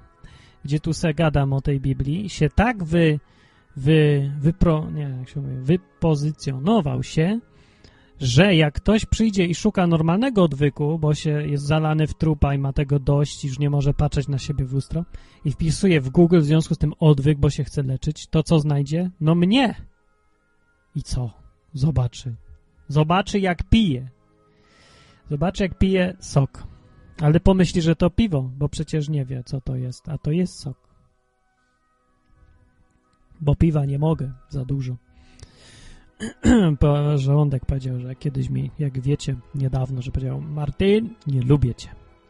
gdzie 0.64 0.80
tu 0.80 0.92
se 0.92 1.14
gadam 1.14 1.52
o 1.52 1.60
tej 1.60 1.80
Biblii, 1.80 2.28
się 2.28 2.48
tak 2.48 2.84
wy, 2.84 3.20
wy, 3.76 4.30
wypro, 4.40 4.90
nie, 4.90 5.14
jak 5.18 5.28
się 5.28 5.40
mówi, 5.40 5.56
wypozycjonował 5.56 7.02
się, 7.02 7.40
że 8.20 8.54
jak 8.54 8.74
ktoś 8.74 9.06
przyjdzie 9.06 9.46
i 9.46 9.54
szuka 9.54 9.86
normalnego 9.86 10.42
odwyku, 10.42 10.98
bo 10.98 11.14
się 11.14 11.30
jest 11.30 11.64
zalany 11.64 12.06
w 12.06 12.14
trupa 12.14 12.54
i 12.54 12.58
ma 12.58 12.72
tego 12.72 12.98
dość 12.98 13.44
już 13.44 13.58
nie 13.58 13.70
może 13.70 13.94
patrzeć 13.94 14.28
na 14.28 14.38
siebie 14.38 14.64
w 14.64 14.72
lustro 14.72 15.04
i 15.44 15.52
wpisuje 15.52 16.00
w 16.00 16.10
Google 16.10 16.40
w 16.40 16.44
związku 16.44 16.74
z 16.74 16.78
tym 16.78 16.92
odwyk, 16.98 17.38
bo 17.38 17.50
się 17.50 17.64
chce 17.64 17.82
leczyć, 17.82 18.26
to 18.26 18.42
co 18.42 18.58
znajdzie? 18.58 19.10
No 19.20 19.34
mnie! 19.34 19.89
I 20.94 21.02
co? 21.02 21.30
Zobaczy. 21.72 22.36
Zobaczy 22.88 23.40
jak 23.40 23.64
pije. 23.64 24.08
Zobaczy 25.30 25.62
jak 25.62 25.78
pije 25.78 26.16
sok. 26.20 26.66
Ale 27.20 27.40
pomyśli, 27.40 27.82
że 27.82 27.96
to 27.96 28.10
piwo, 28.10 28.50
bo 28.58 28.68
przecież 28.68 29.08
nie 29.08 29.24
wie, 29.24 29.42
co 29.44 29.60
to 29.60 29.76
jest, 29.76 30.08
a 30.08 30.18
to 30.18 30.30
jest 30.30 30.58
sok. 30.58 30.76
Bo 33.40 33.54
piwa 33.54 33.84
nie 33.84 33.98
mogę 33.98 34.32
za 34.48 34.64
dużo. 34.64 34.96
Żołądek 37.16 37.66
powiedział, 37.66 38.00
że 38.00 38.14
kiedyś 38.14 38.50
mi, 38.50 38.70
jak 38.78 39.00
wiecie, 39.00 39.36
niedawno, 39.54 40.02
że 40.02 40.10
powiedział 40.10 40.40
Martin, 40.40 41.14
nie 41.26 41.42
lubię 41.42 41.74
cię. 41.74 41.88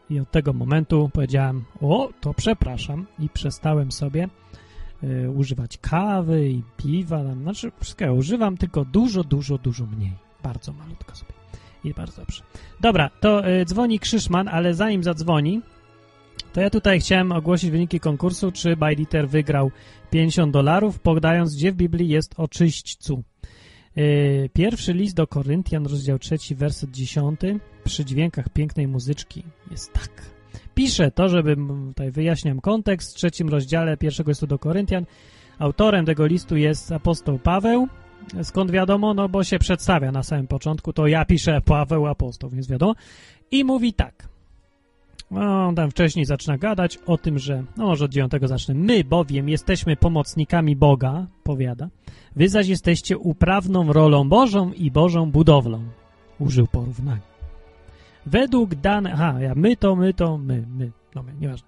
I 0.09 0.19
od 0.19 0.31
tego 0.31 0.53
momentu 0.53 1.09
powiedziałem, 1.13 1.63
o, 1.81 2.09
to 2.21 2.33
przepraszam 2.33 3.07
i 3.19 3.29
przestałem 3.29 3.91
sobie 3.91 4.29
y, 5.03 5.31
używać 5.31 5.77
kawy 5.77 6.49
i 6.49 6.63
piwa, 6.77 7.23
tam, 7.23 7.41
znaczy 7.41 7.71
wszystkiego 7.79 8.13
używam, 8.13 8.57
tylko 8.57 8.85
dużo, 8.85 9.23
dużo, 9.23 9.57
dużo 9.57 9.85
mniej. 9.85 10.13
Bardzo 10.43 10.73
malutko 10.73 11.15
sobie. 11.15 11.31
I 11.83 11.93
bardzo 11.93 12.21
dobrze. 12.21 12.43
Dobra, 12.79 13.09
to 13.19 13.49
y, 13.49 13.65
dzwoni 13.65 13.99
Krzyszman, 13.99 14.47
ale 14.47 14.73
zanim 14.73 15.03
zadzwoni, 15.03 15.61
to 16.53 16.61
ja 16.61 16.69
tutaj 16.69 16.99
chciałem 16.99 17.31
ogłosić 17.31 17.71
wyniki 17.71 17.99
konkursu, 17.99 18.51
czy 18.51 18.75
Bajliter 18.75 19.29
wygrał 19.29 19.71
50 20.09 20.53
dolarów, 20.53 20.99
podając, 20.99 21.55
gdzie 21.55 21.71
w 21.71 21.75
Biblii 21.75 22.09
jest 22.09 22.33
o 22.37 22.47
czyśćcu. 22.47 23.23
Yy, 23.95 24.49
Pierwszy 24.53 24.93
list 24.93 25.15
do 25.15 25.27
Koryntian, 25.27 25.85
rozdział 25.85 26.19
3, 26.19 26.37
werset 26.55 26.91
10, 26.91 27.39
przy 27.83 28.05
dźwiękach 28.05 28.49
pięknej 28.49 28.87
muzyczki 28.87 29.43
jest 29.71 29.93
tak. 29.93 30.40
Piszę 30.75 31.11
to, 31.11 31.29
żeby 31.29 31.55
tutaj 31.87 32.11
wyjaśniam 32.11 32.61
kontekst. 32.61 33.11
W 33.11 33.15
trzecim 33.15 33.49
rozdziale 33.49 33.97
pierwszego 33.97 34.31
listu 34.31 34.47
do 34.47 34.59
Koryntian 34.59 35.05
autorem 35.59 36.05
tego 36.05 36.25
listu 36.25 36.57
jest 36.57 36.91
apostoł 36.91 37.39
Paweł. 37.39 37.87
Skąd 38.43 38.71
wiadomo? 38.71 39.13
No 39.13 39.29
bo 39.29 39.43
się 39.43 39.59
przedstawia 39.59 40.11
na 40.11 40.23
samym 40.23 40.47
początku, 40.47 40.93
to 40.93 41.07
ja 41.07 41.25
piszę 41.25 41.61
Paweł 41.61 42.07
apostoł, 42.07 42.49
więc 42.49 42.67
wiadomo. 42.67 42.95
I 43.51 43.63
mówi 43.63 43.93
tak. 43.93 44.27
No, 45.31 45.67
on 45.67 45.75
tam 45.75 45.91
wcześniej 45.91 46.25
zaczyna 46.25 46.57
gadać 46.57 46.97
o 47.05 47.17
tym, 47.17 47.39
że, 47.39 47.63
no 47.77 47.85
może 47.85 48.05
od 48.05 48.11
dziewiątego 48.11 48.47
zacznę. 48.47 48.75
My 48.75 49.03
bowiem 49.03 49.49
jesteśmy 49.49 49.95
pomocnikami 49.95 50.75
Boga, 50.75 51.27
powiada. 51.43 51.89
Wy 52.35 52.49
zaś 52.49 52.67
jesteście 52.67 53.17
uprawną 53.17 53.93
rolą 53.93 54.29
Bożą 54.29 54.71
i 54.73 54.91
Bożą 54.91 55.31
budowlą. 55.31 55.83
Użył 56.39 56.67
porównania. 56.67 57.30
Według 58.25 58.75
danych, 58.75 59.13
aha, 59.13 59.41
ja, 59.41 59.55
my 59.55 59.77
to, 59.77 59.95
my 59.95 60.13
to, 60.13 60.37
my, 60.37 60.63
my, 60.77 60.91
no 61.15 61.23
my, 61.23 61.33
nieważne. 61.39 61.67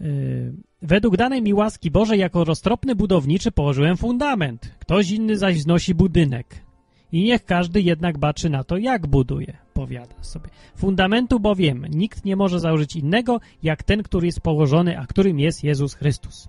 Yy, 0.00 0.52
według 0.82 1.16
danej 1.16 1.42
mi 1.42 1.54
łaski 1.54 1.90
Bożej 1.90 2.20
jako 2.20 2.44
roztropny 2.44 2.94
budowniczy 2.94 3.52
położyłem 3.52 3.96
fundament. 3.96 4.74
Ktoś 4.78 5.10
inny 5.10 5.38
zaś 5.38 5.60
znosi 5.60 5.94
budynek. 5.94 6.66
I 7.12 7.24
niech 7.24 7.44
każdy 7.44 7.80
jednak 7.80 8.18
baczy 8.18 8.50
na 8.50 8.64
to, 8.64 8.76
jak 8.76 9.06
buduje, 9.06 9.56
powiada 9.74 10.22
sobie. 10.22 10.50
Fundamentu 10.76 11.40
bowiem 11.40 11.86
nikt 11.90 12.24
nie 12.24 12.36
może 12.36 12.60
założyć 12.60 12.96
innego, 12.96 13.40
jak 13.62 13.82
ten, 13.82 14.02
który 14.02 14.26
jest 14.26 14.40
położony, 14.40 14.98
a 14.98 15.06
którym 15.06 15.40
jest 15.40 15.64
Jezus 15.64 15.94
Chrystus. 15.94 16.48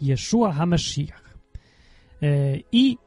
Jeszua 0.00 0.52
HaMashiach. 0.52 1.38
Yy, 2.20 2.62
I 2.72 2.98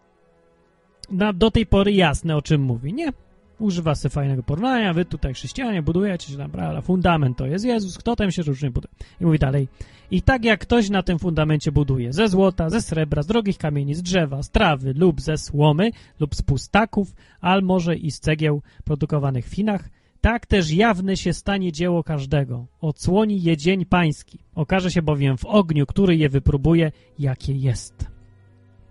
na, 1.11 1.33
do 1.33 1.51
tej 1.51 1.65
pory 1.65 1.93
jasne, 1.93 2.35
o 2.35 2.41
czym 2.41 2.61
mówi, 2.61 2.93
nie? 2.93 3.13
Używa 3.59 3.95
sobie 3.95 4.09
fajnego 4.09 4.43
porównania, 4.43 4.93
wy 4.93 5.05
tutaj 5.05 5.33
chrześcijanie 5.33 5.81
budujecie 5.81 6.31
się 6.31 6.37
tam, 6.37 6.51
prawda, 6.51 6.81
fundament 6.81 7.37
to 7.37 7.45
jest 7.45 7.65
Jezus, 7.65 7.97
kto 7.97 8.15
tam 8.15 8.31
się 8.31 8.43
różnie 8.43 8.71
buduje. 8.71 8.93
I 9.21 9.25
mówi 9.25 9.39
dalej, 9.39 9.67
i 10.11 10.21
tak 10.21 10.45
jak 10.45 10.59
ktoś 10.59 10.89
na 10.89 11.03
tym 11.03 11.19
fundamencie 11.19 11.71
buduje 11.71 12.13
ze 12.13 12.27
złota, 12.27 12.69
ze 12.69 12.81
srebra, 12.81 13.23
z 13.23 13.27
drogich 13.27 13.57
kamieni, 13.57 13.95
z 13.95 14.01
drzewa, 14.01 14.43
z 14.43 14.49
trawy 14.49 14.93
lub 14.93 15.21
ze 15.21 15.37
słomy 15.37 15.91
lub 16.19 16.35
z 16.35 16.41
pustaków, 16.41 17.15
al 17.41 17.61
może 17.61 17.95
i 17.95 18.11
z 18.11 18.19
cegieł 18.19 18.61
produkowanych 18.83 19.45
w 19.45 19.55
Finach, 19.55 19.89
tak 20.21 20.45
też 20.45 20.71
jawne 20.71 21.17
się 21.17 21.33
stanie 21.33 21.71
dzieło 21.71 22.03
każdego. 22.03 22.65
Odsłoni 22.81 23.43
je 23.43 23.57
dzień 23.57 23.85
pański. 23.85 24.39
Okaże 24.55 24.91
się 24.91 25.01
bowiem 25.01 25.37
w 25.37 25.45
ogniu, 25.45 25.85
który 25.85 26.17
je 26.17 26.29
wypróbuje, 26.29 26.91
jakie 27.19 27.53
jest. 27.53 28.07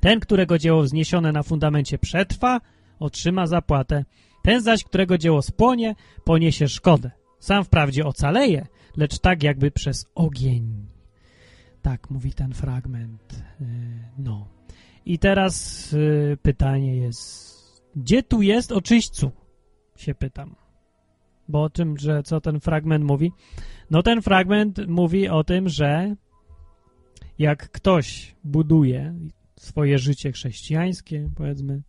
Ten, 0.00 0.20
którego 0.20 0.58
dzieło 0.58 0.82
wzniesione 0.82 1.32
na 1.32 1.42
fundamencie 1.42 1.98
przetrwa, 1.98 2.60
otrzyma 2.98 3.46
zapłatę. 3.46 4.04
Ten 4.44 4.62
zaś, 4.62 4.84
którego 4.84 5.18
dzieło 5.18 5.42
spłonie, 5.42 5.94
poniesie 6.24 6.68
szkodę. 6.68 7.10
Sam 7.38 7.64
wprawdzie 7.64 8.06
ocaleje, 8.06 8.66
lecz 8.96 9.18
tak 9.18 9.42
jakby 9.42 9.70
przez 9.70 10.06
ogień. 10.14 10.86
Tak 11.82 12.10
mówi 12.10 12.32
ten 12.32 12.54
fragment. 12.54 13.44
Yy, 13.60 13.66
no. 14.18 14.48
I 15.06 15.18
teraz 15.18 15.92
yy, 15.92 16.38
pytanie 16.42 16.96
jest, 16.96 17.82
gdzie 17.96 18.22
tu 18.22 18.42
jest 18.42 18.72
o 18.72 18.80
czyśćcu? 18.80 19.30
Się 19.96 20.14
pytam. 20.14 20.54
Bo 21.48 21.62
o 21.62 21.70
tym, 21.70 21.98
że 21.98 22.22
co 22.22 22.40
ten 22.40 22.60
fragment 22.60 23.04
mówi? 23.04 23.32
No 23.90 24.02
ten 24.02 24.22
fragment 24.22 24.88
mówi 24.88 25.28
o 25.28 25.44
tym, 25.44 25.68
że 25.68 26.14
jak 27.38 27.70
ktoś 27.70 28.36
buduje 28.44 29.14
swoje 29.56 29.98
życie 29.98 30.32
chrześcijańskie, 30.32 31.30
powiedzmy, 31.36 31.82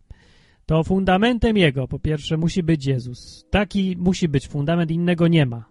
to 0.66 0.84
fundamentem 0.84 1.56
jego, 1.56 1.88
po 1.88 1.98
pierwsze, 1.98 2.36
musi 2.36 2.62
być 2.62 2.86
Jezus. 2.86 3.46
Taki 3.50 3.96
musi 3.98 4.28
być 4.28 4.48
fundament, 4.48 4.90
innego 4.90 5.28
nie 5.28 5.46
ma. 5.46 5.64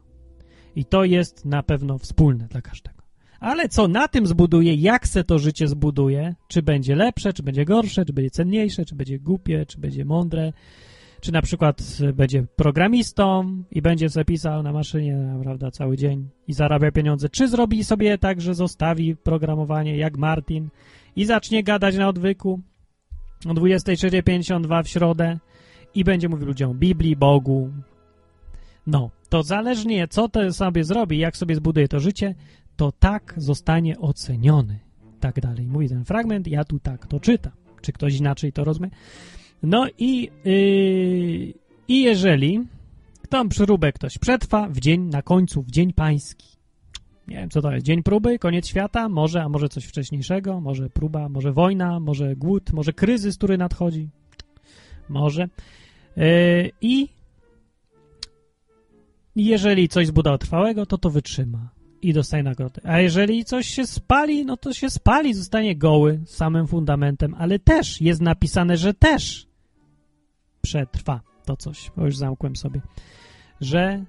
I 0.76 0.86
to 0.86 1.04
jest 1.04 1.46
na 1.46 1.64
pewno 1.64 1.98
wspólne 1.98 2.48
dla 2.48 2.62
każdego. 2.62 2.96
Ale 3.40 3.70
co 3.70 3.88
na 3.88 4.08
tym 4.08 4.28
zbuduje, 4.28 4.74
jak 4.74 5.08
se 5.08 5.24
to 5.24 5.40
życie 5.40 5.68
zbuduje, 5.68 6.36
czy 6.48 6.62
będzie 6.62 6.96
lepsze, 6.96 7.34
czy 7.34 7.44
będzie 7.44 7.66
gorsze, 7.66 8.06
czy 8.06 8.14
będzie 8.14 8.30
cenniejsze, 8.30 8.86
czy 8.86 8.96
będzie 8.96 9.20
głupie, 9.20 9.66
czy 9.66 9.78
będzie 9.78 10.06
mądre, 10.06 10.54
czy 11.22 11.32
na 11.32 11.42
przykład 11.42 11.82
będzie 12.14 12.44
programistą 12.56 13.58
i 13.72 13.82
będzie 13.82 14.10
sobie 14.10 14.26
pisał 14.26 14.64
na 14.64 14.74
maszynie, 14.74 15.18
prawda, 15.44 15.72
cały 15.72 15.98
dzień 15.98 16.30
i 16.48 16.54
zarabia 16.54 16.92
pieniądze, 16.92 17.30
czy 17.30 17.48
zrobi 17.48 17.84
sobie 17.84 18.18
tak, 18.18 18.42
że 18.42 18.56
zostawi 18.56 19.16
programowanie 19.16 19.98
jak 19.98 20.18
Martin 20.18 20.70
i 21.16 21.26
zacznie 21.26 21.64
gadać 21.64 21.98
na 21.98 22.10
odwyku 22.10 22.62
o 23.46 23.50
23.52 23.50 24.84
w 24.84 24.88
środę 24.88 25.40
i 25.96 26.04
będzie 26.04 26.30
mówił 26.30 26.48
ludziom 26.48 26.78
Biblii, 26.78 27.16
Bogu. 27.16 27.72
No, 28.88 29.10
to 29.30 29.44
zależnie 29.44 30.08
co 30.08 30.30
to 30.30 30.54
sobie 30.54 30.84
zrobi, 30.84 31.18
jak 31.18 31.38
sobie 31.38 31.56
zbuduje 31.56 31.88
to 31.88 32.00
życie, 32.00 32.36
to 32.76 32.92
tak 32.92 33.34
zostanie 33.38 34.00
oceniony. 34.00 34.80
Tak 35.20 35.40
dalej 35.40 35.68
mówi 35.68 35.90
ten 35.90 36.06
fragment, 36.06 36.48
ja 36.48 36.64
tu 36.64 36.80
tak 36.80 37.08
to 37.08 37.20
czytam. 37.20 37.54
Czy 37.82 37.92
ktoś 37.92 38.16
inaczej 38.16 38.54
to 38.54 38.64
rozumie? 38.64 38.90
No 39.64 39.88
i, 39.98 40.30
yy, 40.46 41.54
i 41.88 42.02
jeżeli 42.02 42.62
tą 43.30 43.50
przyróbę 43.50 43.92
ktoś 43.92 44.18
przetrwa 44.18 44.68
w 44.70 44.80
dzień, 44.80 45.02
na 45.02 45.22
końcu, 45.22 45.62
w 45.62 45.72
dzień 45.72 45.94
pański, 45.94 46.55
nie 47.28 47.36
wiem, 47.36 47.50
co 47.50 47.62
to 47.62 47.72
jest, 47.72 47.86
dzień 47.86 48.04
próby, 48.04 48.40
koniec 48.40 48.68
świata, 48.68 49.10
może, 49.10 49.44
a 49.44 49.50
może 49.50 49.70
coś 49.70 49.86
wcześniejszego, 49.86 50.62
może 50.62 50.90
próba, 50.90 51.30
może 51.30 51.52
wojna, 51.54 52.00
może 52.00 52.36
głód, 52.36 52.74
może 52.74 52.94
kryzys, 52.94 53.38
który 53.38 53.58
nadchodzi, 53.58 54.10
może. 55.10 55.48
Yy, 56.18 56.72
I 56.82 57.08
jeżeli 59.36 59.90
coś 59.90 60.08
zbudował 60.08 60.38
trwałego, 60.38 60.86
to 60.86 60.98
to 60.98 61.10
wytrzyma 61.10 61.70
i 62.02 62.14
dostaje 62.14 62.44
nagrodę. 62.44 62.82
A 62.84 63.00
jeżeli 63.00 63.46
coś 63.46 63.68
się 63.68 63.88
spali, 63.88 64.46
no 64.46 64.58
to 64.58 64.74
się 64.74 64.90
spali, 64.90 65.34
zostanie 65.34 65.76
goły 65.76 66.22
samym 66.26 66.68
fundamentem, 66.68 67.36
ale 67.38 67.60
też 67.60 68.02
jest 68.02 68.22
napisane, 68.22 68.78
że 68.78 68.94
też 68.94 69.48
przetrwa 70.62 71.22
to 71.46 71.58
coś, 71.58 71.92
bo 71.98 72.06
już 72.06 72.18
zamkłem 72.18 72.56
sobie, 72.56 72.82
że 73.62 74.06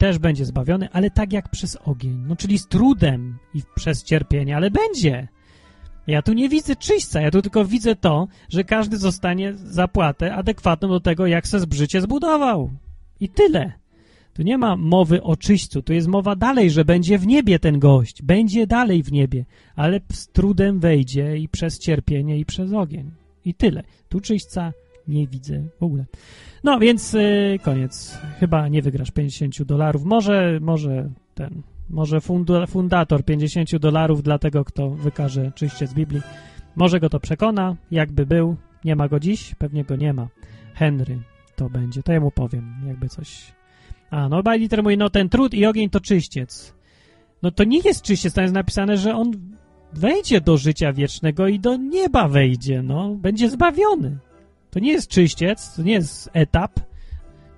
też 0.00 0.18
będzie 0.18 0.44
zbawiony, 0.44 0.88
ale 0.92 1.10
tak 1.10 1.32
jak 1.32 1.48
przez 1.48 1.78
ogień, 1.84 2.24
no 2.26 2.36
czyli 2.36 2.58
z 2.58 2.66
trudem 2.66 3.38
i 3.54 3.62
przez 3.74 4.04
cierpienie, 4.04 4.56
ale 4.56 4.70
będzie. 4.70 5.28
Ja 6.06 6.22
tu 6.22 6.32
nie 6.32 6.48
widzę 6.48 6.76
czyśćca, 6.76 7.20
ja 7.20 7.30
tu 7.30 7.42
tylko 7.42 7.64
widzę 7.64 7.96
to, 7.96 8.28
że 8.48 8.64
każdy 8.64 8.98
zostanie 8.98 9.52
zapłatę 9.54 10.34
adekwatną 10.34 10.88
do 10.88 11.00
tego, 11.00 11.26
jak 11.26 11.48
se 11.48 11.60
zbrzycie 11.60 12.00
zbudował. 12.00 12.70
I 13.20 13.28
tyle. 13.28 13.72
Tu 14.34 14.42
nie 14.42 14.58
ma 14.58 14.76
mowy 14.76 15.22
o 15.22 15.36
czyśćcu, 15.36 15.82
tu 15.82 15.92
jest 15.92 16.08
mowa 16.08 16.36
dalej, 16.36 16.70
że 16.70 16.84
będzie 16.84 17.18
w 17.18 17.26
niebie 17.26 17.58
ten 17.58 17.78
gość, 17.78 18.22
będzie 18.22 18.66
dalej 18.66 19.02
w 19.02 19.12
niebie, 19.12 19.44
ale 19.76 20.00
z 20.12 20.28
trudem 20.28 20.80
wejdzie 20.80 21.36
i 21.36 21.48
przez 21.48 21.78
cierpienie 21.78 22.38
i 22.38 22.44
przez 22.44 22.72
ogień. 22.72 23.10
I 23.44 23.54
tyle. 23.54 23.82
Tu 24.08 24.20
czyśćca 24.20 24.72
nie 25.10 25.26
widzę 25.26 25.62
w 25.80 25.82
ogóle. 25.82 26.04
No 26.64 26.78
więc 26.78 27.12
yy, 27.12 27.58
koniec. 27.62 28.18
Chyba 28.40 28.68
nie 28.68 28.82
wygrasz 28.82 29.10
50 29.10 29.62
dolarów. 29.62 30.04
Może, 30.04 30.58
może 30.60 31.10
ten, 31.34 31.62
może 31.90 32.20
fundator 32.66 33.24
50 33.24 33.76
dolarów 33.76 34.22
dla 34.22 34.38
tego, 34.38 34.64
kto 34.64 34.90
wykaże 34.90 35.52
czyście 35.54 35.86
z 35.86 35.94
Biblii. 35.94 36.22
Może 36.76 37.00
go 37.00 37.10
to 37.10 37.20
przekona, 37.20 37.76
jakby 37.90 38.26
był. 38.26 38.56
Nie 38.84 38.96
ma 38.96 39.08
go 39.08 39.20
dziś? 39.20 39.54
Pewnie 39.54 39.84
go 39.84 39.96
nie 39.96 40.12
ma. 40.12 40.28
Henry 40.74 41.18
to 41.56 41.70
będzie. 41.70 42.02
To 42.02 42.12
ja 42.12 42.20
mu 42.20 42.30
powiem, 42.30 42.74
jakby 42.86 43.08
coś 43.08 43.52
a, 44.10 44.28
no 44.28 44.42
Bajliter 44.42 44.82
mówi, 44.82 44.96
no 44.96 45.10
ten 45.10 45.28
trud 45.28 45.54
i 45.54 45.66
ogień 45.66 45.90
to 45.90 46.00
czyściec. 46.00 46.74
No 47.42 47.50
to 47.50 47.64
nie 47.64 47.80
jest 47.84 48.02
czyściec, 48.02 48.34
tam 48.34 48.42
jest 48.42 48.54
napisane, 48.54 48.96
że 48.96 49.14
on 49.14 49.32
wejdzie 49.92 50.40
do 50.40 50.56
życia 50.56 50.92
wiecznego 50.92 51.48
i 51.48 51.60
do 51.60 51.76
nieba 51.76 52.28
wejdzie, 52.28 52.82
no. 52.82 53.14
Będzie 53.14 53.50
zbawiony. 53.50 54.18
To 54.70 54.80
nie 54.80 54.92
jest 54.92 55.08
czyściec, 55.08 55.74
to 55.74 55.82
nie 55.82 55.92
jest 55.92 56.30
etap, 56.32 56.80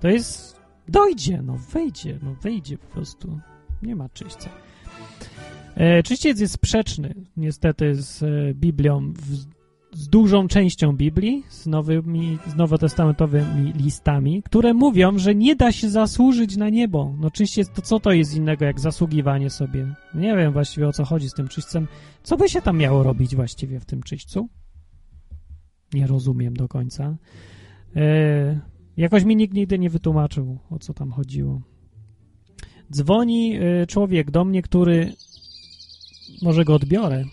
to 0.00 0.08
jest 0.08 0.60
dojdzie, 0.88 1.42
no 1.42 1.56
wejdzie, 1.56 2.18
no 2.22 2.34
wejdzie 2.34 2.78
po 2.78 2.86
prostu. 2.86 3.40
Nie 3.82 3.96
ma 3.96 4.08
czyśćca. 4.08 4.50
E, 5.74 6.02
czyściec 6.02 6.40
jest 6.40 6.54
sprzeczny 6.54 7.14
niestety 7.36 7.94
z 7.94 8.22
e, 8.22 8.54
Biblią 8.54 9.12
w 9.12 9.52
z 9.92 10.08
dużą 10.08 10.48
częścią 10.48 10.96
Biblii, 10.96 11.44
z, 11.48 11.66
nowymi, 11.66 12.38
z 12.46 12.54
nowotestamentowymi 12.54 13.72
listami, 13.72 14.42
które 14.42 14.74
mówią, 14.74 15.18
że 15.18 15.34
nie 15.34 15.56
da 15.56 15.72
się 15.72 15.90
zasłużyć 15.90 16.56
na 16.56 16.68
niebo. 16.68 17.14
No 17.20 17.26
oczywiście 17.26 17.64
to 17.64 17.82
co 17.82 18.00
to 18.00 18.12
jest 18.12 18.36
innego 18.36 18.64
jak 18.64 18.80
zasługiwanie 18.80 19.50
sobie? 19.50 19.94
Nie 20.14 20.36
wiem 20.36 20.52
właściwie 20.52 20.88
o 20.88 20.92
co 20.92 21.04
chodzi 21.04 21.30
z 21.30 21.34
tym 21.34 21.48
czyśćcem. 21.48 21.86
Co 22.22 22.36
by 22.36 22.48
się 22.48 22.62
tam 22.62 22.78
miało 22.78 23.02
robić 23.02 23.36
właściwie 23.36 23.80
w 23.80 23.84
tym 23.84 24.02
czyśćcu? 24.02 24.48
Nie 25.94 26.06
rozumiem 26.06 26.54
do 26.54 26.68
końca. 26.68 27.16
E, 27.96 28.60
jakoś 28.96 29.24
mi 29.24 29.36
nikt 29.36 29.54
nigdy 29.54 29.78
nie 29.78 29.90
wytłumaczył, 29.90 30.58
o 30.70 30.78
co 30.78 30.94
tam 30.94 31.12
chodziło. 31.12 31.60
Dzwoni 32.92 33.56
e, 33.56 33.86
człowiek 33.86 34.30
do 34.30 34.44
mnie, 34.44 34.62
który 34.62 35.12
może 36.42 36.64
go 36.64 36.74
odbiorę 36.74 37.24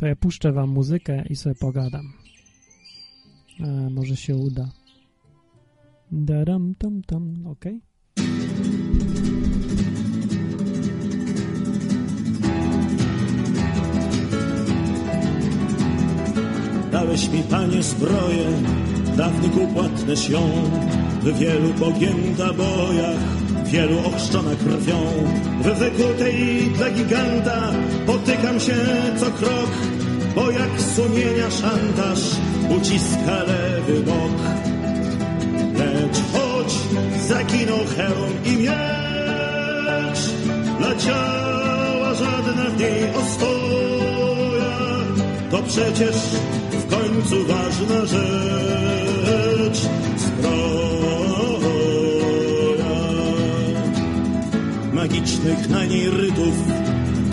to 0.00 0.06
ja 0.06 0.16
puszczę 0.16 0.52
wam 0.52 0.70
muzykę 0.70 1.24
i 1.30 1.36
sobie 1.36 1.54
pogadam. 1.54 2.12
A, 3.60 3.90
może 3.90 4.16
się 4.16 4.36
uda. 4.36 4.68
Daram, 6.12 6.74
tam, 6.74 7.02
tam, 7.02 7.46
ok. 7.46 7.64
Dałeś 16.92 17.28
mi, 17.28 17.42
Panie, 17.42 17.82
zbroję, 17.82 18.46
dawniku 19.16 19.66
płatność 19.74 20.28
ją, 20.30 20.40
w 21.22 21.38
wielu 21.38 21.68
pogięta 21.68 22.52
bojach 22.52 23.40
wielu 23.70 23.98
ochrzczona 23.98 24.50
krwią. 24.56 24.98
W 25.60 25.78
wykutej 25.78 26.70
dla 26.76 26.90
giganta 26.90 27.72
potykam 28.06 28.60
się 28.60 28.76
co 29.16 29.26
krok, 29.26 29.70
bo 30.34 30.50
jak 30.50 30.80
sumienia 30.80 31.50
szantaż 31.50 32.18
uciska 32.76 33.42
lewy 33.42 34.00
bok. 34.00 34.36
Lecz 35.78 36.18
choć 36.32 36.72
zaginął 37.28 37.78
hełm 37.96 38.32
i 38.44 38.56
miecz, 38.56 40.20
dla 40.78 40.96
ciała 40.96 42.14
żadna 42.14 42.64
w 42.64 42.80
niej 42.80 43.10
ostoja, 43.14 44.70
to 45.50 45.62
przecież 45.62 46.16
w 46.90 46.92
końcu 46.92 47.46
ważna 47.46 48.06
rzecz. 48.06 49.88
magicznych 54.92 55.68
na 55.68 55.84
niej 55.84 56.10
rydów 56.10 56.54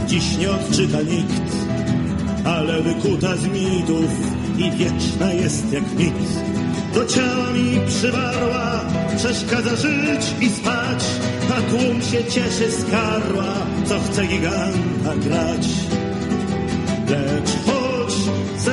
dziś 0.08 0.38
nie 0.38 0.52
odczyta 0.52 1.02
nikt, 1.02 1.52
ale 2.46 2.82
wykuta 2.82 3.36
z 3.36 3.46
mitów 3.46 4.12
i 4.58 4.72
wieczna 4.72 5.34
jest 5.34 5.74
jak 5.74 5.98
nic. 5.98 6.14
Do 6.94 7.06
ciała 7.06 7.52
mi 7.52 7.80
przywarła, 7.88 8.82
przeszkadza 9.18 9.76
żyć 9.76 10.34
i 10.42 10.50
spać, 10.50 11.04
a 11.58 11.62
tłum 11.62 12.02
się 12.02 12.26
cieszy 12.26 12.72
z 12.72 12.92
karła, 12.92 13.54
co 13.86 14.00
chce 14.00 14.28
giganta 14.28 15.16
grać. 15.16 15.68
Lecz 17.10 17.77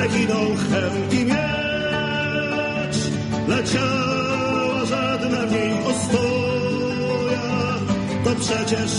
hełm 0.09 1.11
i 1.11 1.25
miecz, 1.25 2.97
leciała 3.47 4.85
żadna 4.85 5.45
w 5.47 5.51
niej 5.51 5.73
ostoja, 5.83 7.41
to 8.23 8.35
przecież 8.39 8.91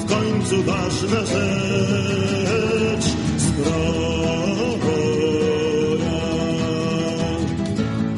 w 0.00 0.04
końcu 0.08 0.62
ważna 0.62 1.20
rzecz. 1.20 3.04
Zbroja. 3.36 3.90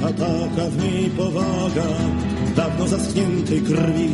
A 0.05 0.07
taka 0.07 0.71
w 0.71 0.83
niej 0.83 1.11
powaga 1.11 1.87
dawno 2.57 2.89
zaschniętej 2.89 3.63
krwi, 3.63 4.09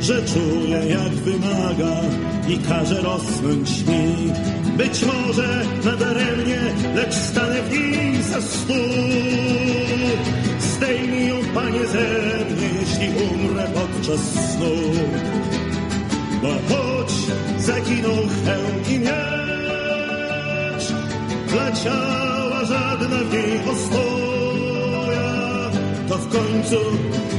że 0.00 0.22
czuje 0.22 0.78
jak 0.88 1.12
wymaga 1.12 2.00
i 2.48 2.58
każe 2.58 3.00
rosnąć 3.02 3.86
mi. 3.86 4.32
Być 4.76 5.04
może 5.04 5.64
nadaremnie, 5.84 6.60
lecz 6.94 7.14
stanę 7.14 7.62
w 7.62 7.72
niej 7.72 8.22
za 8.22 8.40
stół. 8.40 8.74
Zdejmij 10.60 11.28
ją, 11.28 11.36
panie, 11.54 11.86
ze 11.86 11.98
mnie, 12.54 12.68
jeśli 12.80 13.08
umrę 13.24 13.64
podczas 13.74 14.20
snu. 14.20 14.74
Bo 16.42 16.48
choć 16.48 17.12
zaginął 17.58 18.16
hełm 18.44 18.82
i 18.90 18.98
miecz, 18.98 20.92
dla 21.48 21.72
ciała 21.72 22.64
żadna 22.64 23.16
w 23.16 23.32
niej 23.32 23.60
ostoja, 23.72 24.47
to 26.08 26.18
w 26.18 26.28
końcu 26.28 26.76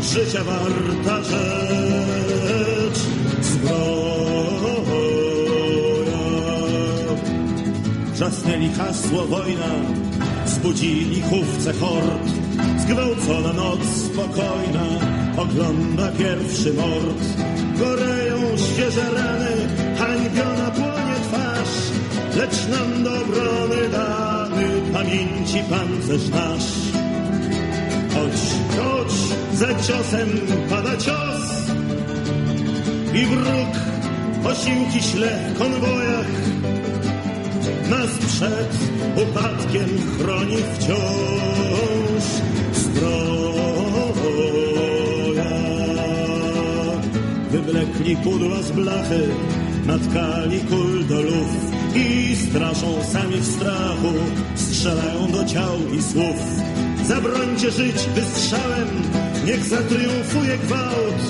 życia 0.01 0.43
warta 0.43 1.23
rzecz 1.23 2.99
zbroja. 3.41 4.49
Wrzasnęli 8.13 8.69
hasło 8.69 9.25
wojna, 9.25 9.71
zbudzili 10.45 11.21
chówce 11.21 11.73
hord, 11.73 12.27
zgwałcona 12.77 13.53
noc 13.53 13.79
spokojna, 14.05 14.85
ogląda 15.37 16.11
pierwszy 16.11 16.73
mord. 16.73 17.23
Goreją 17.79 18.57
świeże 18.57 19.11
rany, 19.13 19.67
hańbiona 19.97 20.71
płonie 20.71 21.15
twarz, 21.29 21.75
lecz 22.37 22.67
nam 22.67 23.03
do 23.03 23.11
obrony 23.21 23.89
dany 23.91 24.67
pamięci 24.93 25.63
pancerz 25.69 26.29
nasz. 26.29 26.88
Choć, 28.19 28.39
choć 28.75 29.11
za 29.53 29.67
ciosem 29.67 30.29
pada 30.69 30.97
cios 30.97 31.45
i 33.13 33.25
wróg 33.25 33.71
posiłki 34.43 35.01
śle 35.03 35.39
w 35.49 35.57
konwojach, 35.59 36.31
nas 37.89 38.11
przed 38.27 38.77
upadkiem 39.23 39.89
chroni 40.17 40.57
wciąż 40.73 42.23
zbroja. 42.73 43.19
Wywlekli 47.51 48.17
pudła 48.17 48.61
z 48.61 48.71
blachy, 48.71 49.27
natkali 49.85 50.59
kul 50.59 51.05
do 51.07 51.21
luf 51.21 51.53
i 51.95 52.35
straszą 52.35 53.03
sami 53.11 53.39
w 53.39 53.45
strachu, 53.45 54.13
strzelają 54.55 55.31
do 55.31 55.45
ciał 55.45 55.77
i 55.97 56.01
słów. 56.03 56.78
Zabrońcie 57.09 57.71
żyć 57.71 58.09
wystrzałem, 58.15 58.87
niech 59.45 59.63
zatriumfuje 59.65 60.57
gwałt, 60.57 61.21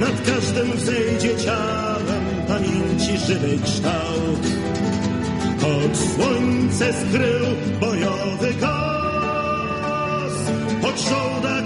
nad 0.00 0.22
każdym 0.26 0.72
wzejdzie 0.72 1.36
ciałem 1.44 2.24
pamięci 2.48 3.18
żywej 3.26 3.58
kształt. 3.58 4.46
Choć 5.60 5.96
słońce 5.96 6.92
skrył 6.92 7.46
bojowy 7.80 8.54
kos, 8.60 10.34
choć 10.82 11.00
żołdak 11.08 11.64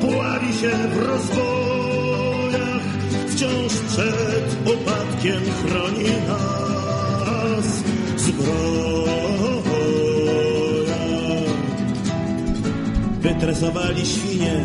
pławi 0.00 0.52
się 0.60 0.70
w 0.70 0.96
rozbojach, 1.06 2.82
wciąż 3.28 3.72
przed 3.88 4.56
upadkiem 4.74 5.42
chroni 5.62 6.10
nas 6.28 7.66
zbroja. 8.16 9.03
Wytresowali 13.44 14.06
świnie, 14.06 14.64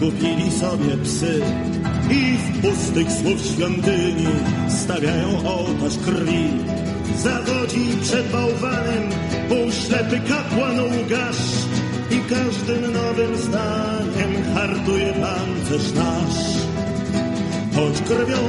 kupili 0.00 0.50
sobie 0.50 0.96
psy 1.04 1.40
i 2.10 2.36
w 2.36 2.60
pustych 2.62 3.12
słów 3.12 3.46
świątyni 3.46 4.26
stawiają 4.68 5.28
ołtarz 5.48 5.98
krwi. 5.98 6.48
Zawodzi 7.16 7.96
przed 8.02 8.32
bałwanem 8.32 9.02
półślepy 9.48 10.20
kapłan 10.28 10.80
łgarz 10.80 11.36
i 12.10 12.20
każdym 12.20 12.92
nowym 12.92 13.36
zdaniem 13.36 14.54
hartuje 14.54 15.12
pancerz 15.12 15.92
nasz. 15.92 16.42
Choć 17.74 18.02
krwią 18.02 18.42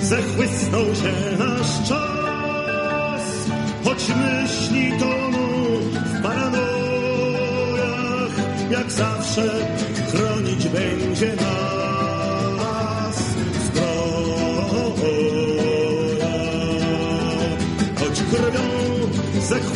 zachłysnął 0.00 0.84
się 0.84 1.38
nasz 1.38 1.88
czas, 1.88 3.22
choć 3.84 4.08
myśli 4.08 4.47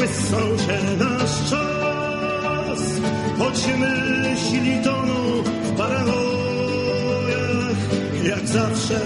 się 0.07 0.96
nasz 0.98 1.50
czas, 1.50 3.00
choć 3.38 3.66
myśli 3.78 4.84
toną 4.84 5.42
w 5.64 5.76
paranojach, 5.76 7.76
jak 8.24 8.48
zawsze 8.48 9.00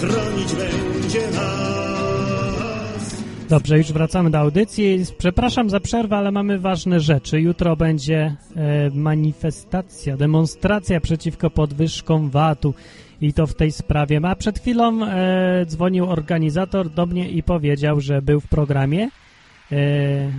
chronić 0.00 0.54
będzie 0.54 1.30
nas. 1.30 3.16
Dobrze, 3.48 3.78
już 3.78 3.92
wracamy 3.92 4.30
do 4.30 4.38
audycji. 4.38 5.04
Przepraszam 5.18 5.70
za 5.70 5.80
przerwę, 5.80 6.16
ale 6.16 6.30
mamy 6.30 6.58
ważne 6.58 7.00
rzeczy. 7.00 7.40
Jutro 7.40 7.76
będzie 7.76 8.36
e, 8.56 8.90
manifestacja, 8.94 10.16
demonstracja 10.16 11.00
przeciwko 11.00 11.50
podwyżkom 11.50 12.30
VAT-u 12.30 12.74
i 13.20 13.32
to 13.32 13.46
w 13.46 13.54
tej 13.54 13.72
sprawie. 13.72 14.20
A 14.22 14.36
przed 14.36 14.58
chwilą 14.58 15.04
e, 15.04 15.66
dzwonił 15.66 16.10
organizator 16.10 16.90
do 16.90 17.06
mnie 17.06 17.30
i 17.30 17.42
powiedział, 17.42 18.00
że 18.00 18.22
był 18.22 18.40
w 18.40 18.48
programie. 18.48 19.08
E, 19.72 19.76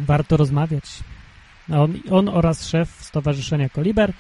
warto 0.06 0.38
rozmawiać. 0.38 0.84
On, 1.70 1.94
on 2.12 2.30
oraz 2.30 2.68
szef 2.68 2.90
Stowarzyszenia 2.90 3.70
Koliber 3.70 4.14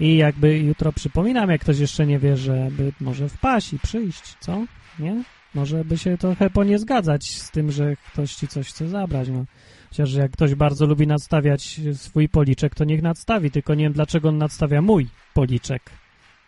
i 0.00 0.16
jakby 0.16 0.58
jutro 0.58 0.92
przypominam, 0.92 1.50
jak 1.50 1.60
ktoś 1.60 1.78
jeszcze 1.78 2.06
nie 2.06 2.18
wie, 2.18 2.36
żeby 2.36 2.92
może 3.00 3.28
wpaść 3.28 3.72
i 3.72 3.78
przyjść, 3.78 4.34
co? 4.40 4.64
Nie? 4.98 5.22
Może 5.54 5.84
by 5.84 5.98
się 5.98 6.18
trochę 6.18 6.50
po 6.50 6.64
nie 6.64 6.78
zgadzać 6.78 7.30
z 7.30 7.50
tym, 7.50 7.72
że 7.72 7.96
ktoś 8.12 8.34
ci 8.34 8.48
coś 8.48 8.68
chce 8.68 8.88
zabrać, 8.88 9.28
no. 9.28 9.44
Chociaż 9.88 10.14
jak 10.14 10.30
ktoś 10.30 10.54
bardzo 10.54 10.86
lubi 10.86 11.06
nadstawiać 11.06 11.80
swój 11.94 12.28
policzek, 12.28 12.74
to 12.74 12.84
niech 12.84 13.02
nadstawi, 13.02 13.50
tylko 13.50 13.74
nie 13.74 13.84
wiem, 13.84 13.92
dlaczego 13.92 14.28
on 14.28 14.38
nadstawia 14.38 14.82
mój 14.82 15.08
policzek. 15.34 15.82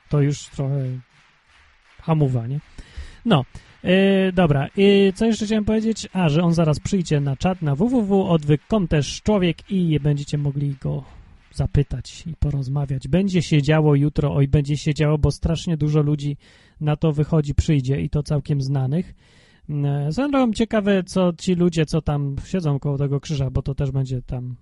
To 0.09 0.21
już 0.21 0.47
trochę 0.47 0.85
hamuwa, 2.03 2.47
nie? 2.47 2.61
No, 3.25 3.45
yy, 3.85 4.33
dobra. 4.33 4.69
Yy, 4.77 5.13
co 5.13 5.27
jeszcze 5.27 5.47
chciałem 5.47 5.65
powiedzieć? 5.65 6.09
A, 6.13 6.29
że 6.29 6.43
on 6.43 6.55
zaraz 6.55 6.81
przyjdzie 6.81 7.21
na 7.21 7.37
czat 7.37 7.63
na 7.63 7.75
www.odwyk.com 7.75 8.89
też 8.89 9.23
człowiek 9.23 9.71
i 9.71 10.01
będziecie 10.01 10.39
mogli 10.39 10.75
go 10.83 11.05
zapytać 11.53 12.27
i 12.27 12.35
porozmawiać. 12.35 13.09
Będzie 13.09 13.43
się 13.43 13.63
działo 13.63 13.95
jutro, 13.95 14.35
oj, 14.35 14.49
będzie 14.49 14.77
się 14.77 14.95
działo, 14.95 15.19
bo 15.19 15.31
strasznie 15.31 15.77
dużo 15.77 16.03
ludzi 16.03 16.37
na 16.81 16.97
to 16.97 17.13
wychodzi, 17.13 17.55
przyjdzie 17.55 18.01
i 18.01 18.11
to 18.11 18.23
całkiem 18.23 18.61
znanych. 18.61 19.15
Drogą 20.17 20.53
ciekawe, 20.53 21.03
co 21.05 21.33
ci 21.33 21.55
ludzie, 21.55 21.87
co 21.87 22.03
tam 22.03 22.37
siedzą 22.45 22.79
koło 22.79 22.99
tego 22.99 23.21
krzyża, 23.21 23.51
bo 23.51 23.63
to 23.63 23.75
też 23.75 23.91
będzie 23.91 24.23
tam 24.23 24.57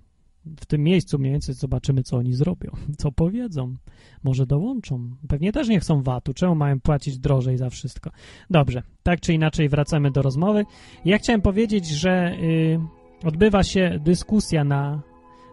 w 0.60 0.66
tym 0.66 0.82
miejscu 0.82 1.18
mniej 1.18 1.32
więcej 1.32 1.54
zobaczymy, 1.54 2.02
co 2.02 2.16
oni 2.16 2.32
zrobią, 2.32 2.70
co 2.98 3.12
powiedzą. 3.12 3.76
Może 4.24 4.46
dołączą. 4.46 5.10
Pewnie 5.28 5.52
też 5.52 5.68
nie 5.68 5.80
chcą 5.80 6.02
VAT-u. 6.02 6.34
Czemu 6.34 6.54
mają 6.54 6.80
płacić 6.80 7.18
drożej 7.18 7.56
za 7.56 7.70
wszystko? 7.70 8.10
Dobrze, 8.50 8.82
tak 9.02 9.20
czy 9.20 9.34
inaczej 9.34 9.68
wracamy 9.68 10.10
do 10.10 10.22
rozmowy. 10.22 10.64
Ja 11.04 11.18
chciałem 11.18 11.42
powiedzieć, 11.42 11.88
że 11.88 12.36
y, 12.42 12.80
odbywa 13.24 13.62
się 13.62 14.00
dyskusja 14.04 14.64
na, 14.64 15.02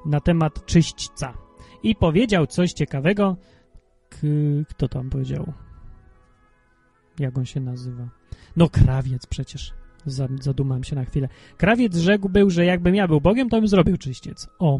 na 0.06 0.20
temat 0.20 0.66
czyśćca. 0.66 1.34
I 1.84 1.96
powiedział 1.96 2.48
coś 2.48 2.74
ciekawego. 2.74 3.38
K 4.10 4.18
kto 4.70 4.88
tam 4.88 5.10
powiedział? 5.10 5.54
Jak 7.20 7.38
on 7.38 7.46
się 7.46 7.60
nazywa? 7.60 8.10
No, 8.56 8.70
krawiec 8.70 9.26
przecież. 9.26 9.82
Zadumałem 10.41 10.84
się 10.84 10.95
na 10.95 11.06
chwilę. 11.06 11.30
Krawiec 11.58 11.95
rzekł 11.95 12.30
był, 12.30 12.49
że 12.49 12.66
jakbym 12.66 12.95
ja 12.95 13.08
był 13.08 13.22
Bogiem, 13.22 13.49
to 13.49 13.58
bym 13.58 13.68
zrobił 13.68 13.97
czyściec. 13.97 14.49
O. 14.60 14.80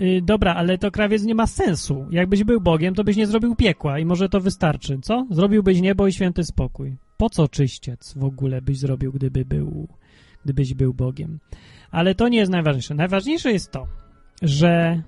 Y, 0.00 0.20
dobra, 0.22 0.54
ale 0.54 0.78
to 0.78 0.90
krawiec 0.90 1.22
nie 1.22 1.34
ma 1.34 1.46
sensu. 1.46 2.06
Jakbyś 2.10 2.44
był 2.44 2.60
Bogiem, 2.60 2.94
to 2.94 3.04
byś 3.04 3.16
nie 3.16 3.26
zrobił 3.26 3.56
piekła 3.56 3.98
i 3.98 4.04
może 4.04 4.28
to 4.28 4.40
wystarczy, 4.40 4.98
co? 5.02 5.26
Zrobiłbyś 5.30 5.80
niebo 5.80 6.06
i 6.06 6.12
święty 6.12 6.44
spokój. 6.44 6.96
Po 7.16 7.30
co 7.30 7.48
czyściec 7.48 8.14
w 8.16 8.24
ogóle 8.24 8.62
byś 8.62 8.78
zrobił, 8.78 9.12
gdyby 9.12 9.44
był, 9.44 9.88
gdybyś 10.44 10.74
był 10.74 10.94
Bogiem? 10.94 11.38
Ale 11.90 12.14
to 12.14 12.28
nie 12.28 12.38
jest 12.38 12.52
najważniejsze. 12.52 12.94
Najważniejsze 12.94 13.52
jest 13.52 13.70
to, 13.70 13.86
że 14.42 15.02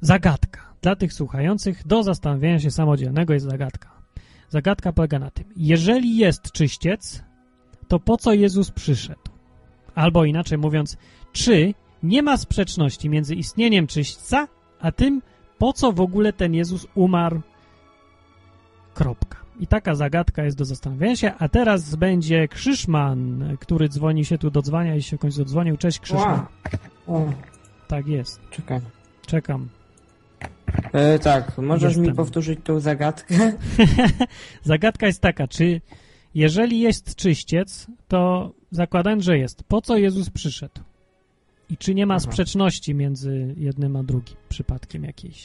zagadka 0.00 0.60
dla 0.82 0.96
tych 0.96 1.12
słuchających 1.12 1.86
do 1.86 2.02
zastanowienia 2.02 2.58
się 2.58 2.70
samodzielnego 2.70 3.34
jest 3.34 3.46
zagadka. 3.46 3.99
Zagadka 4.50 4.92
polega 4.92 5.18
na 5.18 5.30
tym, 5.30 5.44
jeżeli 5.56 6.16
jest 6.16 6.52
czyściec, 6.52 7.24
to 7.88 7.98
po 8.00 8.16
co 8.16 8.32
Jezus 8.32 8.70
przyszedł? 8.70 9.20
Albo 9.94 10.24
inaczej 10.24 10.58
mówiąc, 10.58 10.96
czy 11.32 11.74
nie 12.02 12.22
ma 12.22 12.36
sprzeczności 12.36 13.08
między 13.10 13.34
istnieniem 13.34 13.86
czyśćca, 13.86 14.48
a 14.80 14.92
tym, 14.92 15.22
po 15.58 15.72
co 15.72 15.92
w 15.92 16.00
ogóle 16.00 16.32
ten 16.32 16.54
Jezus 16.54 16.86
umarł? 16.94 17.40
Kropka. 18.94 19.36
I 19.60 19.66
taka 19.66 19.94
zagadka 19.94 20.44
jest 20.44 20.56
do 20.56 20.64
zastanowienia 20.64 21.16
się, 21.16 21.32
a 21.38 21.48
teraz 21.48 21.94
będzie 21.94 22.48
Krzyszman, 22.48 23.56
który 23.60 23.88
dzwoni 23.88 24.24
się 24.24 24.38
tu 24.38 24.50
do 24.50 24.62
dzwania 24.62 24.96
i 24.96 25.02
się 25.02 25.16
w 25.16 25.20
końcu 25.20 25.38
dodzwonił. 25.38 25.76
Cześć 25.76 26.00
Krzyszman. 26.00 26.46
O, 27.06 27.32
Tak 27.88 28.06
jest. 28.06 28.40
czekaj. 28.50 28.80
Czekam. 29.26 29.68
E, 30.92 31.18
tak, 31.18 31.58
możesz 31.58 31.96
mi 31.96 32.02
Jestem. 32.02 32.16
powtórzyć 32.16 32.60
tą 32.64 32.80
zagadkę? 32.80 33.34
Zagadka 34.62 35.06
jest 35.06 35.20
taka, 35.20 35.48
czy 35.48 35.80
jeżeli 36.34 36.80
jest 36.80 37.14
czyściec, 37.14 37.86
to 38.08 38.52
zakładając, 38.70 39.24
że 39.24 39.38
jest, 39.38 39.62
po 39.62 39.82
co 39.82 39.96
Jezus 39.96 40.30
przyszedł? 40.30 40.80
I 41.70 41.76
czy 41.76 41.94
nie 41.94 42.06
ma 42.06 42.14
Aha. 42.14 42.20
sprzeczności 42.20 42.94
między 42.94 43.54
jednym 43.56 43.96
a 43.96 44.02
drugim 44.02 44.36
przypadkiem 44.48 45.04
jakiejś? 45.04 45.44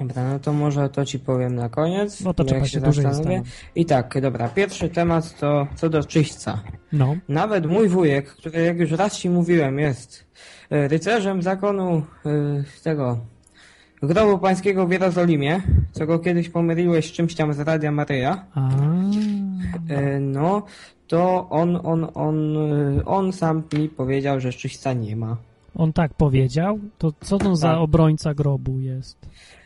Dobra, 0.00 0.28
no 0.28 0.38
to 0.38 0.52
może 0.52 0.88
to 0.88 1.04
ci 1.04 1.18
powiem 1.18 1.54
na 1.54 1.68
koniec. 1.68 2.20
No 2.20 2.34
to 2.34 2.42
jak 2.42 2.48
trzeba 2.48 2.66
się 2.66 2.80
dłużej 2.80 3.04
zastanowić. 3.04 3.52
I 3.74 3.86
tak, 3.86 4.20
dobra, 4.20 4.48
pierwszy 4.48 4.88
temat 4.88 5.40
to 5.40 5.66
co 5.74 5.88
do 5.88 6.04
czyśćca. 6.04 6.62
No, 6.92 7.16
Nawet 7.28 7.66
mój 7.66 7.88
wujek, 7.88 8.28
który 8.28 8.62
jak 8.62 8.78
już 8.78 8.90
raz 8.90 9.18
ci 9.18 9.30
mówiłem, 9.30 9.78
jest 9.78 10.24
e, 10.70 10.88
rycerzem 10.88 11.42
zakonu 11.42 12.02
e, 12.26 12.64
tego 12.82 13.18
grobu 14.06 14.38
pańskiego 14.38 14.86
w 14.86 14.90
Jerozolimie, 14.92 15.60
co 15.92 16.06
go 16.06 16.18
kiedyś 16.18 16.48
pomyliłeś 16.48 17.08
z 17.08 17.12
czymś 17.12 17.34
tam 17.34 17.52
z 17.52 17.60
Radia 17.60 17.92
Maryja. 17.92 18.44
a 18.54 18.68
E, 19.88 20.20
No, 20.20 20.62
to 21.08 21.46
on, 21.50 21.78
on, 21.84 22.06
on, 22.14 22.56
on 23.06 23.32
sam 23.32 23.62
mi 23.78 23.88
powiedział, 23.88 24.40
że 24.40 24.52
czyśćca 24.52 24.92
nie 24.92 25.16
ma. 25.16 25.36
on 25.74 25.92
tak 25.92 26.14
powiedział, 26.14 26.78
to 26.98 27.12
co 27.20 27.38
to 27.38 27.56
za 27.56 27.68
Tak. 27.68 27.78
obrońca 27.78 28.34
grobu 28.34 28.80
jest? 28.80 29.18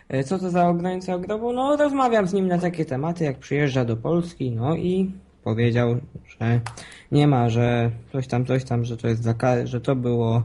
E, 0.09 0.25
Co 0.25 0.39
to 0.39 0.51
za 0.51 0.69
obrońca 0.69 1.19
grobu? 1.19 1.53
No, 1.53 1.77
rozmawiam 1.77 2.27
z 2.27 2.33
nim 2.33 2.49
na 2.49 2.59
takie 2.59 2.85
tematy, 2.85 3.25
jak 3.25 3.39
przyjeżdża 3.39 3.85
do 3.85 3.97
Polski, 3.97 4.51
no 4.51 4.77
i 4.77 5.11
powiedział, 5.45 5.97
że 6.39 6.61
nie 7.13 7.27
ma, 7.27 7.49
że 7.49 7.91
coś 8.13 8.27
tam, 8.27 8.47
coś 8.47 8.65
tam, 8.65 8.85
że 8.85 8.97
to 8.97 9.09
jest 9.09 9.23
dla, 9.23 9.35
że 9.65 9.81
to 9.81 9.97
było 9.97 10.43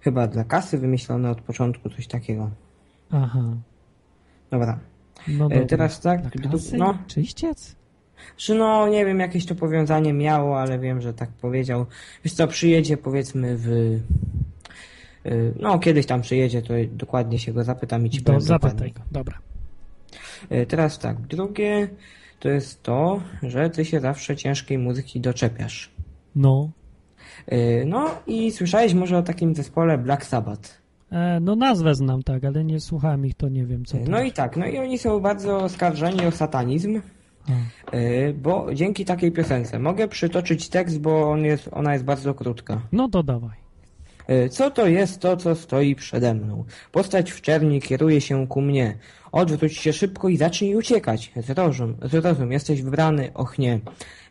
chyba 0.00 0.26
dla 0.26 0.44
kasy 0.44 0.78
wymyślone 0.78 1.30
od 1.30 1.40
początku, 1.40 1.90
coś 1.90 2.06
takiego. 2.06 2.50
Aha, 3.10 3.42
Dobra. 4.50 4.78
no 5.28 5.46
E, 5.46 5.48
dobra. 5.48 5.64
teraz 5.66 6.00
tak, 6.00 6.22
kasy? 6.50 6.76
no, 6.76 6.98
Czyściec? 7.06 7.76
czy 8.36 8.54
no, 8.54 8.88
nie 8.88 9.04
wiem, 9.06 9.20
jakieś 9.20 9.46
to 9.46 9.54
powiązanie 9.54 10.12
miało, 10.12 10.60
ale 10.60 10.78
wiem, 10.78 11.00
że 11.00 11.14
tak 11.14 11.30
powiedział. 11.30 11.86
Wiesz 12.24 12.34
co, 12.34 12.46
przyjedzie 12.48 12.96
powiedzmy 12.96 13.56
w... 13.56 13.68
e, 15.24 15.30
No, 15.60 15.78
kiedyś 15.78 16.06
tam 16.06 16.20
przyjedzie, 16.20 16.62
to 16.62 16.74
dokładnie 16.92 17.38
się 17.38 17.52
go 17.52 17.64
zapytam 17.64 18.06
i 18.06 18.10
ci 18.10 18.22
powiem 18.22 18.40
zapytaj 18.40 18.92
go, 18.92 19.00
dobra. 19.10 19.38
E, 20.50 20.66
Teraz 20.66 20.98
tak, 20.98 21.20
drugie 21.20 21.88
to 22.40 22.48
jest 22.48 22.82
to, 22.82 23.20
że 23.42 23.70
ty 23.70 23.84
się 23.84 24.00
zawsze 24.00 24.36
ciężkiej 24.36 24.78
muzyki 24.78 25.20
doczepiasz. 25.20 25.90
No, 26.36 26.70
E, 27.46 27.84
No 27.84 28.10
i 28.26 28.50
słyszałeś 28.52 28.94
może 28.94 29.18
o 29.18 29.22
takim 29.22 29.54
zespole 29.54 29.98
Black 29.98 30.24
Sabbath. 30.24 30.82
E, 31.12 31.40
no 31.40 31.56
nazwę 31.56 31.94
znam 31.94 32.22
tak, 32.22 32.44
ale 32.44 32.64
nie 32.64 32.80
słuchałem 32.80 33.26
ich, 33.26 33.34
to 33.34 33.48
nie 33.48 33.66
wiem 33.66 33.84
co 33.84 33.98
to 33.98 34.04
No 34.10 34.22
i 34.22 34.32
tak, 34.32 34.56
no 34.56 34.66
i 34.66 34.78
oni 34.78 34.98
są 34.98 35.20
bardzo 35.20 35.56
oskarżeni 35.58 36.26
o 36.26 36.30
satanizm, 36.30 37.00
A. 37.48 37.52
e, 37.96 38.32
bo 38.32 38.74
dzięki 38.74 39.04
takiej 39.04 39.32
piosence 39.32 39.78
mogę 39.78 40.08
przytoczyć 40.08 40.68
tekst, 40.68 41.00
bo 41.00 41.30
on 41.30 41.44
jest, 41.44 41.68
ona 41.72 41.92
jest 41.92 42.04
bardzo 42.04 42.34
krótka. 42.34 42.80
No 42.92 43.08
to 43.08 43.22
dawaj. 43.22 43.56
E, 44.28 44.48
Co 44.48 44.70
to 44.70 44.86
jest 44.86 45.20
to, 45.20 45.36
co 45.36 45.54
stoi 45.54 45.94
przede 45.94 46.34
mną? 46.34 46.64
Postać 46.92 47.32
w 47.32 47.40
czerni 47.40 47.80
kieruje 47.80 48.20
się 48.20 48.46
ku 48.46 48.60
mnie. 48.60 48.96
Odwróć 49.32 49.76
się 49.76 49.92
szybko 49.92 50.28
i 50.28 50.36
zacznij 50.36 50.74
uciekać. 50.76 51.32
Zrozum, 51.36 51.96
zrozum, 52.02 52.52
jesteś 52.52 52.82
wybrany, 52.82 53.30
och 53.34 53.58
nie. 53.58 53.80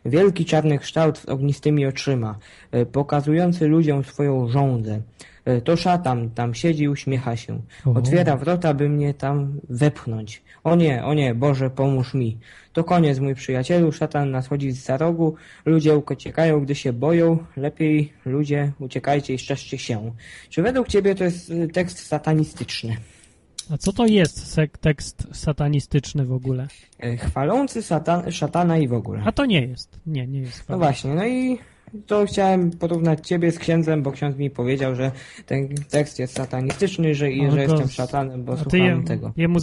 Wielki 0.04 0.44
czarny 0.44 0.78
kształt 0.78 1.18
z 1.18 1.28
ognistymi 1.28 1.86
oczyma, 1.86 2.38
e, 2.70 2.86
pokazujący 2.86 3.66
ludziom 3.68 4.04
swoją 4.04 4.48
żądzę. 4.48 5.00
E, 5.48 5.60
To 5.60 5.76
szatan 5.76 6.30
tam 6.30 6.54
siedzi 6.54 6.82
i 6.84 6.88
uśmiecha 6.88 7.36
się. 7.36 7.60
Otwiera 7.94 8.36
wrota, 8.36 8.74
by 8.74 8.88
mnie 8.88 9.14
tam 9.14 9.60
wepchnąć. 9.70 10.42
O 10.64 10.76
nie, 10.76 11.04
o 11.04 11.14
nie, 11.14 11.34
Boże, 11.34 11.70
pomóż 11.70 12.14
mi. 12.14 12.38
To 12.72 12.84
koniec, 12.84 13.18
mój 13.18 13.34
przyjacielu, 13.34 13.92
szatan 13.92 14.30
nadchodzi 14.30 14.72
z 14.72 14.84
za 14.84 14.96
rogu, 14.96 15.34
ludzie 15.64 15.96
uciekają, 15.96 16.60
gdy 16.60 16.74
się 16.74 16.92
boją, 16.92 17.38
lepiej 17.56 18.12
ludzie 18.24 18.72
uciekajcie 18.78 19.34
i 19.34 19.38
strzeżcie 19.38 19.78
się. 19.78 20.12
Czy 20.50 20.62
według 20.62 20.88
ciebie 20.88 21.14
to 21.14 21.24
jest 21.24 21.50
y, 21.50 21.68
tekst 21.68 22.06
satanistyczny? 22.06 22.96
A 23.70 23.76
co 23.78 23.92
to 23.92 24.06
jest 24.06 24.56
tekst 24.80 25.28
satanistyczny 25.32 26.24
w 26.26 26.32
ogóle? 26.32 26.66
Y, 27.04 27.16
Chwalący 27.16 27.82
satan, 27.82 28.32
szatana 28.32 28.78
i 28.78 28.88
w 28.88 28.92
ogóle. 28.92 29.22
A 29.24 29.32
to 29.32 29.46
nie 29.46 29.66
jest. 29.66 30.00
Nie, 30.06 30.26
nie 30.26 30.40
jest. 30.40 30.58
No 30.58 30.64
fajne. 30.64 30.78
właśnie, 30.78 31.14
no 31.14 31.26
i 31.26 31.58
to 32.06 32.26
chciałem 32.26 32.70
porównać 32.70 33.26
ciebie 33.28 33.52
z 33.52 33.58
księdzem, 33.58 34.02
bo 34.02 34.12
ksiądz 34.12 34.36
mi 34.36 34.50
powiedział, 34.50 34.94
że 34.94 35.12
ten 35.46 35.68
tekst 35.90 36.18
jest 36.18 36.34
satanistyczny, 36.34 37.14
że, 37.14 37.32
i 37.32 37.40
Ale 37.40 37.50
że 37.50 37.62
jestem 37.62 37.88
szatanem, 37.88 38.44
bo 38.44 38.56
je, 38.72 39.02
tego. 39.06 39.32
jemu 39.36 39.60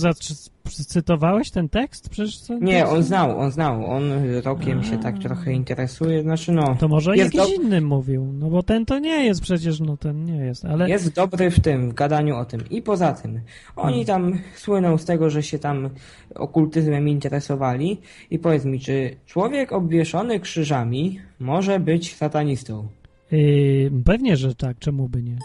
zacytowałeś 0.70 1.52
ten 1.52 1.70
tekst? 1.70 2.10
Przecież 2.10 2.40
Nie, 2.62 2.88
on 2.88 3.04
znał, 3.04 3.40
on 3.40 3.52
znał. 3.52 3.86
On 3.86 4.04
rokiem 4.44 4.84
się 4.84 4.98
tak 4.98 5.20
trochę 5.20 5.54
interesuje, 5.54 6.22
znaczy 6.22 6.52
no... 6.52 6.76
To 6.80 6.88
może 6.88 7.18
jakiś 7.18 7.42
do- 7.42 7.48
inny 7.48 7.82
mówił. 7.82 8.34
No 8.34 8.50
bo 8.50 8.64
ten 8.64 8.86
to 8.86 9.00
nie 9.00 9.26
jest 9.26 9.42
przecież, 9.42 9.80
no 9.80 9.98
ten 9.98 10.24
nie 10.26 10.36
jest, 10.38 10.66
ale... 10.66 10.90
Jest 10.90 11.14
dobry 11.14 11.52
w 11.52 11.60
tym, 11.60 11.90
w 11.90 11.94
gadaniu 11.94 12.36
o 12.36 12.46
tym. 12.46 12.62
I 12.70 12.82
poza 12.82 13.14
tym, 13.14 13.42
oni 13.76 14.06
tam 14.06 14.40
słyną 14.56 14.98
z 14.98 15.06
tego, 15.06 15.30
że 15.30 15.44
się 15.44 15.60
tam 15.60 15.90
okultyzmem 16.36 17.10
interesowali. 17.10 18.02
I 18.32 18.40
powiedz 18.40 18.66
mi, 18.66 18.80
czy 18.80 19.16
człowiek 19.26 19.72
obwieszony 19.74 20.40
krzyżami 20.40 21.20
może 21.40 21.80
być 21.80 22.16
satanistą? 22.16 22.88
Yy, 23.32 23.92
pewnie, 24.06 24.38
że 24.38 24.56
tak, 24.56 24.80
czemu 24.80 25.10
by 25.10 25.24
nie? 25.24 25.38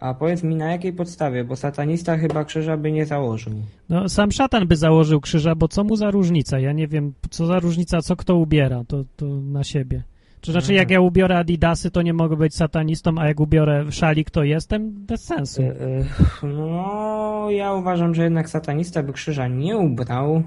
A 0.00 0.14
powiedz 0.14 0.42
mi 0.42 0.54
na 0.56 0.70
jakiej 0.72 0.92
podstawie, 0.92 1.44
bo 1.44 1.56
satanista 1.56 2.16
chyba 2.16 2.44
krzyża 2.44 2.76
by 2.76 2.92
nie 2.92 3.06
założył. 3.06 3.52
No, 3.88 4.08
sam 4.08 4.32
szatan 4.32 4.66
by 4.66 4.76
założył 4.76 5.20
krzyża, 5.20 5.54
bo 5.54 5.68
co 5.68 5.84
mu 5.84 5.96
za 5.96 6.10
różnica? 6.10 6.58
Ja 6.58 6.72
nie 6.72 6.88
wiem, 6.88 7.12
co 7.30 7.46
za 7.46 7.58
różnica, 7.58 8.02
co 8.02 8.16
kto 8.16 8.36
ubiera, 8.36 8.84
to, 8.88 9.04
to 9.16 9.26
na 9.26 9.64
siebie. 9.64 10.02
Czy 10.40 10.52
znaczy, 10.52 10.64
Mhm. 10.72 10.78
jak 10.78 10.90
ja 10.90 11.00
ubiorę 11.00 11.38
adidasy, 11.38 11.90
to 11.90 12.02
nie 12.02 12.12
mogę 12.12 12.36
być 12.36 12.54
satanistą, 12.54 13.18
a 13.18 13.26
jak 13.28 13.40
ubiorę 13.40 13.92
szalik, 13.92 14.30
to 14.30 14.44
jestem? 14.44 14.90
Bez 15.06 15.24
sensu. 15.24 15.62
Y, 15.62 15.66
y, 15.66 16.46
No, 16.46 17.46
ja 17.50 17.72
uważam, 17.72 18.14
że 18.14 18.22
jednak 18.24 18.50
satanista 18.50 19.02
by 19.02 19.12
krzyża 19.12 19.48
nie 19.48 19.76
ubrał, 19.76 20.42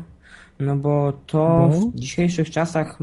no 0.60 0.76
bo 0.76 1.14
to 1.28 1.70
w 1.70 1.96
dzisiejszych 1.96 2.50
czasach, 2.52 3.00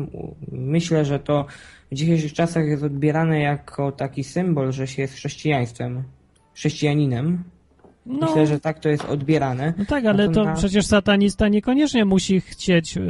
myślę, 0.53 1.05
że 1.05 1.18
to 1.18 1.44
w 1.90 1.94
dzisiejszych 1.94 2.32
czasach 2.32 2.64
jest 2.64 2.82
odbierane 2.82 3.40
jako 3.40 3.92
taki 3.92 4.24
symbol, 4.24 4.72
że 4.72 4.86
się 4.86 5.03
jest 5.03 5.14
chrześcijaństwem, 5.14 6.03
chrześcijaninem. 6.55 7.44
No, 8.07 8.26
Myślę, 8.26 8.46
że 8.46 8.61
tak 8.61 8.78
to 8.80 8.88
jest 8.88 9.05
odbierane. 9.05 9.74
no 9.78 9.84
tak, 9.84 10.05
ale 10.07 10.28
to 10.28 10.44
na- 10.44 10.55
przecież 10.55 10.86
satanista 10.86 11.48
niekoniecznie 11.48 12.05
musi 12.05 12.40
chcieć 12.40 12.96
y, 12.96 13.01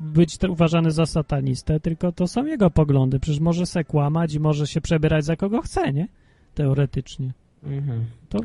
być 0.00 0.38
uważany 0.48 0.90
za 0.90 1.06
satanistę, 1.06 1.80
tylko 1.80 2.12
to 2.12 2.28
są 2.28 2.44
jego 2.44 2.70
poglądy. 2.70 3.20
Przecież 3.20 3.40
może 3.40 3.66
se 3.66 3.84
kłamać 3.84 4.34
i 4.34 4.40
może 4.40 4.66
się 4.66 4.80
przebierać 4.80 5.24
za 5.24 5.36
kogo 5.36 5.62
chce, 5.62 5.92
nie? 5.92 6.08
Teoretycznie. 6.54 7.32
Mhm. 7.64 8.04
To 8.28 8.38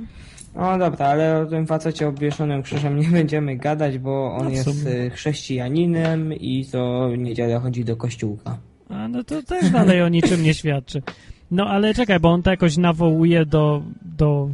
No 0.56 0.78
dobra, 0.78 1.06
ale 1.08 1.40
o 1.42 1.46
tym 1.46 1.68
facecie 1.68 2.08
obwieszonym 2.08 2.64
krzyżem 2.64 3.00
nie 3.00 3.08
będziemy 3.20 3.56
gadać, 3.58 3.98
bo 3.98 4.36
on 4.36 4.44
No 4.44 4.50
jest 4.50 4.88
y, 4.88 5.10
chrześcijaninem 5.10 6.34
i 6.34 6.66
co 6.66 7.10
niedzielę 7.18 7.60
chodzi 7.60 7.86
do 7.86 7.96
kościółka. 7.96 8.58
A 8.90 9.08
no 9.08 9.24
to 9.24 9.44
też 9.44 9.70
dalej 9.70 10.02
o 10.02 10.10
niczym 10.10 10.44
nie 10.44 10.54
świadczy. 10.54 11.02
No 11.52 11.66
ale 11.68 11.94
czekaj, 11.94 12.20
bo 12.20 12.30
on 12.30 12.44
to 12.44 12.52
jakoś 12.52 12.78
nawołuje 12.78 13.46
do, 13.46 13.84
do 14.02 14.50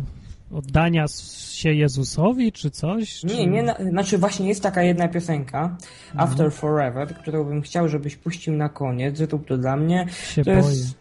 oddania 0.54 1.06
się 1.52 1.74
Jezusowi, 1.74 2.52
czy 2.52 2.72
coś? 2.72 3.24
Nie, 3.24 3.30
czy... 3.30 3.48
nie, 3.48 3.64
na, 3.64 3.76
znaczy 3.76 4.18
właśnie 4.18 4.48
jest 4.48 4.64
taka 4.64 4.84
jedna 4.84 5.08
piosenka, 5.08 5.78
Mhm. 6.12 6.30
After 6.30 6.52
Forever, 6.52 7.16
którą 7.16 7.44
bym 7.44 7.62
chciał, 7.62 7.88
żebyś 7.88 8.16
puścił 8.16 8.54
na 8.54 8.70
koniec, 8.70 9.18
zrób 9.18 9.48
to 9.48 9.58
dla 9.58 9.76
mnie. 9.78 10.06
Się 10.24 10.44
To 10.44 10.52
boję. 10.52 10.64
jest, 10.64 10.98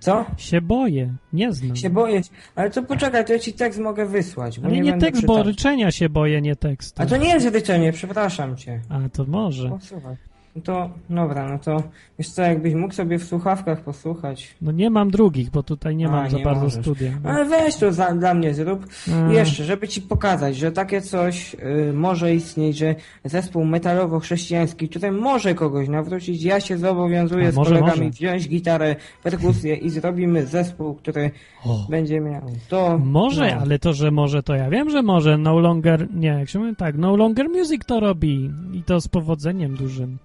Co? 0.00 0.24
Się 0.36 0.60
boję, 0.60 1.14
nie 1.32 1.52
znam. 1.52 1.76
Się 1.76 1.90
boję. 1.90 2.20
Ale 2.54 2.70
to 2.70 2.82
poczekaj, 2.82 3.24
to 3.24 3.32
ja 3.32 3.38
ci 3.38 3.52
tekst 3.52 3.78
mogę 3.80 4.06
wysłać. 4.06 4.60
Bo 4.60 4.66
Ale 4.66 4.74
nie, 4.74 4.80
nie 4.80 4.98
tekst, 4.98 5.26
bo 5.26 5.34
czytać. 5.34 5.46
ryczenia 5.46 5.90
się 5.90 6.08
boję, 6.08 6.40
nie 6.40 6.56
tekst. 6.56 7.00
A 7.00 7.06
to 7.06 7.16
nie 7.16 7.28
jest 7.28 7.46
ryczenie, 7.54 7.92
przepraszam 7.92 8.56
cię. 8.56 8.80
A, 8.88 8.98
to 9.12 9.24
może. 9.24 9.68
Posłuchaj. 9.68 10.16
No 10.56 10.62
to, 10.62 10.90
dobra, 11.10 11.48
no 11.48 11.58
to 11.58 11.82
wiesz 12.18 12.28
co, 12.28 12.42
jakbyś 12.42 12.74
mógł 12.74 12.94
sobie 12.94 13.18
w 13.18 13.24
słuchawkach 13.24 13.80
posłuchać. 13.80 14.54
No 14.62 14.72
nie 14.72 14.90
mam 14.90 15.10
drugich, 15.10 15.50
bo 15.50 15.62
tutaj 15.62 15.96
nie 15.96 16.08
A, 16.08 16.10
mam 16.10 16.30
za 16.30 16.36
nie 16.38 16.44
bardzo 16.44 16.64
możesz. 16.64 16.80
studia. 16.80 17.10
Ale 17.24 17.44
weź 17.44 17.76
to 17.76 17.92
za, 17.92 18.14
dla 18.14 18.34
mnie 18.34 18.54
zrób. 18.54 18.86
A. 19.28 19.32
Jeszcze, 19.32 19.64
żeby 19.64 19.88
ci 19.88 20.02
pokazać, 20.02 20.56
że 20.56 20.72
takie 20.72 21.00
coś 21.00 21.54
y, 21.88 21.92
może 21.92 22.34
istnieć, 22.34 22.78
że 22.78 22.94
zespół 23.24 23.64
metalowo-chrześcijański, 23.64 24.88
który 24.88 25.12
może 25.12 25.54
kogoś 25.54 25.88
nawrócić, 25.88 26.42
ja 26.42 26.60
się 26.60 26.78
zobowiązuję 26.78 27.48
A, 27.48 27.52
z 27.52 27.56
może, 27.56 27.70
kolegami 27.70 28.00
może. 28.06 28.10
wziąć 28.10 28.48
gitarę, 28.48 28.96
perkusję 29.22 29.74
i 29.74 29.90
zrobimy 29.90 30.46
zespół, 30.46 30.94
który 30.94 31.30
O. 31.64 31.86
będzie 31.90 32.20
miał 32.20 32.42
to. 32.68 32.98
Może, 32.98 33.54
no. 33.54 33.60
ale 33.62 33.78
to, 33.78 33.92
że 33.92 34.10
może, 34.10 34.42
to 34.42 34.54
ja 34.54 34.70
wiem, 34.70 34.90
że 34.90 35.02
może. 35.02 35.38
No 35.38 35.58
longer, 35.58 36.08
nie, 36.14 36.28
jak 36.28 36.48
się 36.48 36.58
mówi, 36.58 36.76
tak, 36.76 36.96
no 36.98 37.16
longer 37.16 37.48
music 37.48 37.84
to 37.86 38.00
robi 38.00 38.50
i 38.72 38.82
to 38.82 39.00
z 39.00 39.08
powodzeniem 39.08 39.76
dużym. 39.76 40.18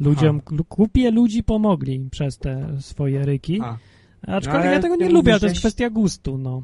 Ludziom, 0.00 0.40
lu- 0.50 0.64
kupie 0.64 1.10
ludzi 1.10 1.42
pomogli 1.42 2.08
przez 2.10 2.38
te 2.38 2.68
swoje 2.80 3.24
ryki. 3.24 3.60
A. 3.62 3.76
Aczkolwiek 4.26 4.64
No, 4.64 4.70
ja 4.72 4.80
tego 4.80 4.96
nie 4.96 5.08
lubię, 5.08 5.38
to 5.40 5.46
jest 5.46 5.58
kwestia 5.58 5.90
gustu, 5.90 6.38
no. 6.38 6.62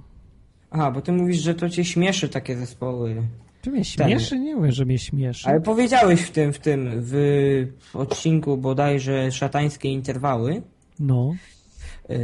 Aha, 0.70 0.90
bo 0.90 1.00
ty 1.00 1.12
mówisz, 1.12 1.38
że 1.42 1.54
to 1.54 1.70
cię 1.70 1.84
śmieszy 1.84 2.28
takie 2.28 2.56
zespoły. 2.56 3.22
Czy 3.62 3.70
mnie 3.70 3.84
śmieszy? 3.84 4.38
Nie 4.38 4.56
mówię, 4.56 4.72
że 4.72 4.84
mnie 4.84 4.98
śmieszy. 4.98 5.48
Ale 5.48 5.60
powiedziałeś 5.60 6.20
w 6.20 6.30
tym, 6.30 6.52
w 6.52 6.58
tym, 6.58 6.88
w 6.96 7.66
odcinku 7.94 8.56
bodajże 8.56 9.32
szatańskie 9.32 9.88
interwały, 9.88 10.62
No. 11.00 11.34
yy, 12.08 12.16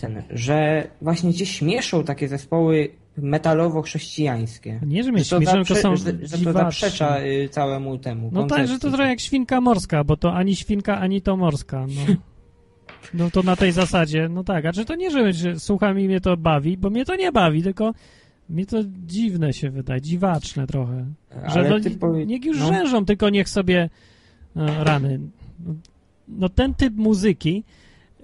ten, 0.00 0.22
że 0.30 0.88
właśnie 1.02 1.34
cię 1.34 1.46
śmieszą 1.46 2.04
takie 2.04 2.28
zespoły 2.28 2.88
metalowo-chrześcijańskie. 3.22 4.80
Nie, 4.86 5.04
że 5.04 5.12
mnie 5.12 5.24
Że 5.24 5.40
to, 5.40 5.74
są 5.74 5.96
że, 5.96 6.12
że 6.22 6.44
to 6.44 6.52
zaprzecza 6.52 7.20
y, 7.22 7.48
całemu 7.48 7.98
temu 7.98 8.30
No 8.32 8.40
tak, 8.40 8.48
koncepcji. 8.48 8.74
że 8.74 8.80
to 8.80 8.88
trochę 8.90 9.08
jak 9.10 9.20
świnka 9.20 9.60
morska, 9.60 10.04
bo 10.04 10.16
to 10.16 10.32
ani 10.34 10.56
świnka, 10.56 10.98
ani 11.00 11.22
to 11.22 11.36
morska, 11.36 11.86
no. 11.86 12.14
No 13.14 13.30
to 13.30 13.42
na 13.42 13.56
tej 13.56 13.72
zasadzie, 13.72 14.28
no 14.28 14.44
tak, 14.44 14.66
a 14.66 14.72
czy 14.72 14.84
to 14.84 14.94
nie, 14.94 15.10
że, 15.10 15.32
że 15.32 15.60
słucham 15.60 16.00
i 16.00 16.06
mnie 16.06 16.20
to 16.20 16.36
bawi, 16.36 16.76
bo 16.76 16.90
mnie 16.90 17.04
to 17.04 17.16
nie 17.16 17.32
bawi, 17.32 17.62
tylko 17.62 17.94
mnie 18.48 18.66
to 18.66 18.76
dziwne 19.06 19.52
się 19.52 19.70
wydaje, 19.70 20.00
dziwaczne 20.00 20.66
trochę. 20.66 21.06
Że 21.30 21.60
Ale 21.60 21.70
no, 21.70 21.76
powie- 22.00 22.26
niech 22.26 22.44
już 22.44 22.58
no. 22.58 22.66
rzężą, 22.66 23.04
tylko 23.04 23.30
niech 23.30 23.48
sobie 23.48 23.90
e, 24.56 24.84
rany. 24.84 25.20
No 26.28 26.48
ten 26.48 26.74
typ 26.74 26.94
muzyki 26.96 27.64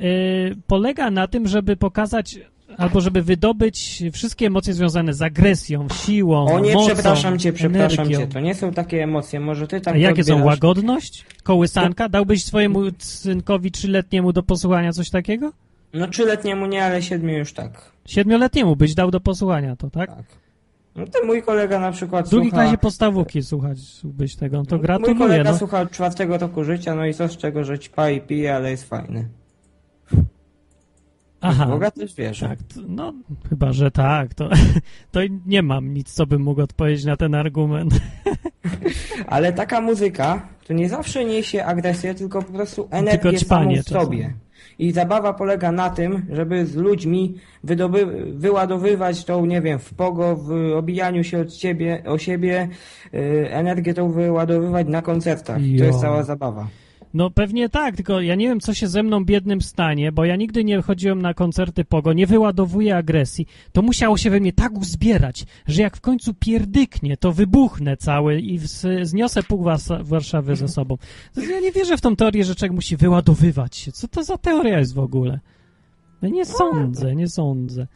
y, 0.01 0.57
polega 0.67 1.11
na 1.11 1.27
tym, 1.29 1.49
żeby 1.49 1.77
pokazać 1.77 2.39
albo 2.79 3.01
żeby 3.01 3.23
wydobyć 3.23 4.03
wszystkie 4.13 4.47
emocje 4.47 4.75
związane 4.75 5.15
z 5.15 5.23
agresją, 5.23 5.87
siłą, 6.05 6.47
O 6.47 6.61
nie, 6.61 6.75
mocą, 6.75 6.95
przepraszam 6.95 7.39
cię, 7.39 7.53
przepraszam 7.53 8.05
energią. 8.05 8.27
cię, 8.27 8.33
to 8.33 8.41
nie 8.41 8.55
są 8.55 8.73
takie 8.73 9.03
emocje, 9.03 9.41
może 9.41 9.67
ty 9.67 9.81
tak 9.81 9.95
A 9.95 9.99
jakie 9.99 10.25
są? 10.25 10.35
odbierasz- 10.35 10.45
Łagodność? 10.47 11.25
Kołysanka? 11.43 12.09
Dałbyś 12.09 12.45
swojemu 12.45 12.81
synkowi 12.99 13.71
trzyletniemu 13.71 14.33
do 14.33 14.43
posłuchania 14.43 14.93
coś 14.93 15.11
takiego? 15.11 15.53
No 15.95 16.09
trzyletniemu 16.09 16.67
nie, 16.67 16.85
ale 16.85 17.03
siedmiu 17.03 17.39
już 17.39 17.53
tak. 17.53 17.93
Siedmioletniemu 18.07 18.77
byś 18.77 18.95
dał 18.95 19.11
do 19.11 19.21
posłuchania 19.21 19.77
to, 19.77 19.91
tak? 19.91 20.11
Tak. 20.17 20.25
No 20.97 21.07
to 21.07 21.27
mój 21.27 21.43
kolega 21.43 21.79
na 21.81 21.93
przykład 21.93 22.27
W 22.27 22.31
drugiej 22.31 22.51
słucha... 22.51 22.63
klasie 22.65 22.79
podstawówki 22.79 23.43
słuchać 23.43 23.79
byś 24.05 24.37
tego, 24.37 24.57
no 24.57 24.65
to 24.65 24.77
Mój 24.77 24.83
gratuluję. 24.83 25.19
kolega 25.19 25.51
No. 25.53 25.59
słucha 25.59 25.81
od 25.81 25.91
czwartego 25.91 26.39
roku 26.39 26.65
życia, 26.65 26.95
no 26.95 27.07
i 27.07 27.15
co 27.15 27.29
z 27.29 27.37
czego, 27.37 27.65
że 27.65 27.79
ćpa 27.79 28.11
i 28.11 28.21
pije, 28.21 28.55
ale 28.57 28.71
jest 28.71 28.89
fajny. 28.89 29.29
Aha, 31.47 31.67
Boga 31.67 31.91
też 31.91 32.15
wierzy. 32.15 32.49
tak, 32.49 32.59
no 32.89 33.13
chyba, 33.49 33.73
że 33.73 33.91
tak, 33.91 34.35
to, 34.35 34.49
to 35.13 35.21
nie 35.47 35.63
mam 35.63 35.95
nic, 35.95 36.13
co 36.13 36.27
bym 36.27 36.43
mógł 36.43 36.63
odpowiedzieć 36.63 37.05
na 37.05 37.17
ten 37.17 37.35
argument. 37.35 38.01
Ale 39.27 39.53
taka 39.53 39.81
muzyka 39.81 40.49
to 40.67 40.73
nie 40.73 40.89
zawsze 40.89 41.25
niesie 41.25 41.65
agresję, 41.65 42.15
tylko 42.15 42.43
po 42.43 42.53
prostu 42.53 42.89
energię 42.91 43.19
Tylko 43.31 43.39
samą 43.45 43.75
w 43.75 43.83
sobie. 43.83 44.19
czasem. 44.19 44.39
I 44.79 44.93
zabawa 44.93 45.33
polega 45.33 45.73
na 45.73 45.91
tym, 45.91 46.27
żeby 46.33 46.67
z 46.67 46.75
ludźmi 46.77 47.35
wydoby, 47.65 48.07
wyładowywać 48.33 49.25
tą, 49.25 49.47
nie 49.47 49.61
wiem, 49.61 49.79
w 49.79 49.95
pogo, 49.95 50.37
w 50.37 50.73
obijaniu 50.77 51.25
się 51.25 51.41
od 51.41 51.53
ciebie, 51.53 52.03
o 52.07 52.19
siebie, 52.19 52.69
yy, 53.13 53.51
energię 53.51 53.95
tą 53.95 54.13
wyładowywać 54.13 54.87
na 54.89 55.03
koncertach. 55.03 55.63
I 55.63 55.77
To 55.79 55.85
Jo. 55.85 55.87
jest 55.87 56.01
cała 56.01 56.23
zabawa. 56.23 56.67
No 57.15 57.31
pewnie 57.31 57.69
tak, 57.69 57.97
tylko 57.97 58.21
ja 58.21 58.35
nie 58.35 58.49
wiem, 58.49 58.61
co 58.61 58.75
się 58.75 58.89
ze 58.89 59.03
mną 59.03 59.25
biednym 59.25 59.61
stanie, 59.61 60.13
bo 60.13 60.25
ja 60.25 60.37
nigdy 60.37 60.65
nie 60.65 60.83
chodziłem 60.83 61.23
na 61.23 61.35
koncerty 61.35 61.85
Pogo, 61.85 62.13
nie 62.13 62.27
wyładowuję 62.27 62.97
agresji. 62.97 63.47
To 63.73 63.83
musiało 63.83 64.17
się 64.17 64.31
we 64.31 64.41
mnie 64.41 64.53
tak 64.53 64.73
uzbierać, 64.73 65.45
że 65.67 65.83
jak 65.83 65.97
w 65.97 66.01
końcu 66.01 66.35
pierdyknie, 66.35 67.17
to 67.17 67.33
wybuchnę 67.33 67.97
cały 67.97 68.41
i 68.41 68.59
z, 68.59 69.09
zniosę 69.09 69.43
pół 69.43 69.65
Warszawy 70.01 70.57
ze 70.57 70.69
sobą. 70.69 70.97
Ja 71.51 71.61
nie 71.61 71.73
wierzę 71.73 71.97
w 71.97 72.01
tą 72.01 72.17
teorię, 72.17 72.45
że 72.45 72.55
człowiek 72.55 72.73
musi 72.73 72.97
wyładowywać 72.97 73.77
się. 73.77 73.93
Co 73.93 74.09
to 74.09 74.25
za 74.25 74.39
teoria 74.39 74.79
jest 74.79 74.95
w 74.95 74.99
ogóle? 74.99 75.41
No 76.23 76.29
nie 76.29 76.45
sądzę, 76.45 77.15
nie 77.15 77.29
sądzę. 77.29 77.87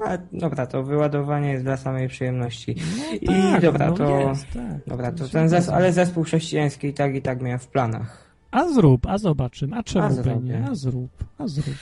Ale 0.00 0.18
dobra, 0.32 0.66
to 0.66 0.82
wyładowanie 0.82 1.48
jest 1.52 1.64
dla 1.64 1.76
samej 1.76 2.08
przyjemności. 2.08 2.74
No 2.96 3.04
I 3.20 3.26
tak, 3.26 3.62
dobra, 3.62 3.86
no 3.88 3.94
to- 3.94 4.20
Jest, 4.20 4.46
tak. 4.54 4.86
Dobra, 4.86 5.12
to 5.12 5.28
ten 5.28 5.48
zes 5.48 5.64
zgadza. 5.64 5.76
ale 5.76 5.92
zespół 5.92 6.24
chrześcijański 6.24 6.86
i 6.86 6.92
tak 6.94 7.14
i 7.14 7.22
tak 7.22 7.42
miałem 7.42 7.58
w 7.58 7.68
planach. 7.68 8.25
A 8.56 8.68
zrób, 8.68 9.06
a 9.06 9.18
zobaczymy, 9.18 9.76
a 9.76 9.82
czemu 9.82 10.20
A 10.20 10.22
by 10.22 10.36
nie? 10.42 10.64
A 10.70 10.74
zrób, 10.74 11.10
a 11.38 11.46
zrób. 11.46 11.76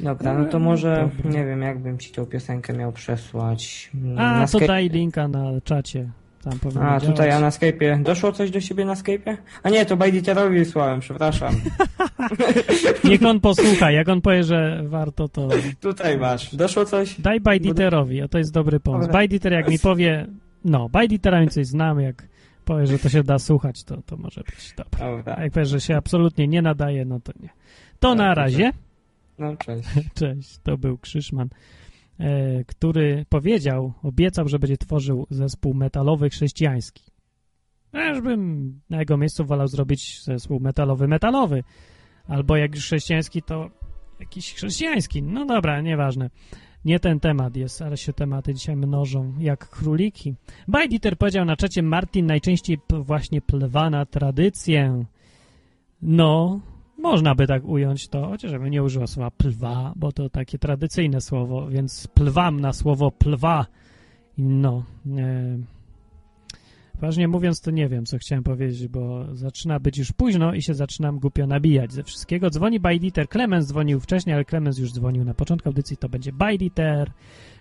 Dobra, 0.00 0.38
no 0.38 0.44
to 0.44 0.58
może, 0.58 1.08
Dobra. 1.16 1.30
nie 1.30 1.46
wiem, 1.46 1.62
jakbym 1.62 1.98
ci 1.98 2.12
tą 2.12 2.26
piosenkę 2.26 2.72
miał 2.72 2.92
przesłać. 2.92 3.90
Mm, 3.94 4.18
A, 4.18 4.38
na 4.40 4.46
to 4.46 4.60
daj 4.60 4.88
linka 4.88 5.28
na 5.28 5.60
czacie. 5.64 6.10
Tam 6.42 6.58
powinno 6.58 6.82
A, 6.82 7.00
tutaj, 7.00 7.28
a 7.28 7.38
działać. 7.38 7.40
na 7.40 7.50
Skype'ie. 7.50 8.02
Doszło 8.02 8.32
coś 8.32 8.50
do 8.50 8.60
siebie 8.60 8.84
na 8.84 8.94
Skype'ie? 8.94 9.36
A 9.62 9.70
nie, 9.70 9.86
to 9.86 9.96
Bajditerowi 9.96 10.58
wysłałem, 10.58 11.00
przepraszam. 11.00 11.54
Niech 13.04 13.22
on 13.22 13.40
posłucha, 13.40 13.90
jak 13.90 14.08
on 14.08 14.20
powie, 14.20 14.44
że 14.44 14.82
warto, 14.84 15.28
to 15.28 15.48
tutaj 15.80 16.18
masz. 16.18 16.54
Doszło 16.54 16.84
coś? 16.84 17.20
daj 17.20 17.40
Bajditerowi, 17.40 18.22
a 18.22 18.28
to 18.28 18.38
jest 18.38 18.52
dobry 18.52 18.80
pomysł. 18.80 19.12
Bajditer 19.12 19.52
jak 19.52 19.68
mi 19.68 19.78
powie, 19.78 20.26
no, 20.64 20.88
Bajditera 20.88 21.46
coś 21.46 21.66
znam, 21.66 22.00
jak 22.00 22.28
powie, 22.66 22.86
że 22.86 22.98
to 22.98 23.08
się 23.08 23.22
da 23.22 23.38
słuchać, 23.38 23.84
to, 23.84 24.02
to 24.02 24.16
może 24.16 24.40
być 24.40 24.74
dobre. 24.76 25.06
A 25.06 25.16
Dobra. 25.16 25.42
jak 25.42 25.52
powie, 25.52 25.66
że 25.66 25.80
się 25.80 25.96
absolutnie 25.96 26.48
nie 26.48 26.62
nadaje, 26.62 27.04
no 27.04 27.20
to 27.20 27.32
nie. 27.40 27.48
To 28.00 28.08
Tak, 28.08 28.18
na 28.18 28.34
razie. 28.34 28.72
No, 29.38 29.56
cześć. 29.56 29.88
Cześć, 30.20 30.58
to 30.62 30.78
był 30.78 30.98
Krzyszman, 30.98 31.48
e, 32.18 32.64
który 32.64 33.26
powiedział, 33.28 33.92
obiecał, 34.02 34.48
że 34.48 34.58
będzie 34.58 34.76
tworzył 34.76 35.26
zespół 35.30 35.74
metalowy 35.74 36.30
chrześcijański. 36.30 37.02
Aż 37.92 38.20
bym 38.20 38.72
na 38.90 38.98
jego 38.98 39.16
miejscu 39.16 39.44
wolał 39.44 39.68
zrobić 39.68 40.22
zespół 40.24 40.60
metalowy, 40.60 41.08
metalowy. 41.08 41.64
Albo 42.28 42.56
jak 42.56 42.74
już 42.74 42.84
chrześcijański, 42.84 43.42
to 43.42 43.70
jakiś 44.20 44.54
chrześcijański. 44.54 45.22
No 45.22 45.46
dobra, 45.46 45.80
nieważne. 45.80 46.30
Nie 46.86 47.00
ten 47.00 47.20
temat 47.20 47.56
jest, 47.56 47.82
ale 47.82 47.96
się 47.96 48.12
tematy 48.12 48.54
dzisiaj 48.54 48.76
mnożą 48.76 49.32
jak 49.38 49.68
króliki. 49.68 50.34
Bajditer 50.68 51.18
powiedział 51.18 51.44
na 51.44 51.56
czacie, 51.56 51.82
Martin 51.82 52.26
najczęściej 52.26 52.78
właśnie 52.90 53.40
plwa 53.40 53.90
na 53.90 54.06
tradycję. 54.06 55.04
No, 56.02 56.60
można 56.98 57.34
by 57.34 57.46
tak 57.46 57.64
ująć 57.64 58.08
to, 58.08 58.28
chociażbym 58.28 58.66
nie 58.66 58.82
użyła 58.82 59.06
słowa 59.06 59.30
plwa, 59.30 59.92
bo 59.96 60.12
to 60.12 60.30
takie 60.30 60.58
tradycyjne 60.58 61.20
słowo, 61.20 61.68
więc 61.68 62.06
plwam 62.06 62.60
na 62.60 62.72
słowo 62.72 63.10
plwa. 63.10 63.66
No, 64.38 64.84
e, 65.16 65.58
ważnie 67.00 67.28
mówiąc, 67.28 67.60
to 67.60 67.70
nie 67.70 67.88
wiem, 67.88 68.06
co 68.06 68.18
chciałem 68.18 68.44
powiedzieć, 68.44 68.88
bo 68.88 69.24
zaczyna 69.36 69.80
być 69.80 69.98
już 69.98 70.12
późno 70.12 70.54
i 70.54 70.62
się 70.62 70.74
zaczynam 70.74 71.18
głupio 71.18 71.46
nabijać 71.46 71.92
ze 71.92 72.02
wszystkiego. 72.02 72.50
Dzwoni 72.50 72.80
Bajditer, 72.80 73.28
Clemens 73.28 73.66
dzwonił 73.66 74.00
wcześniej, 74.00 74.34
ale 74.34 74.44
Clemens 74.44 74.78
już 74.78 74.92
dzwonił 74.92 75.24
na 75.24 75.34
początku 75.34 75.68
audycji, 75.68 75.96
to 75.96 76.08
będzie 76.08 76.32
Bajditer. 76.32 77.10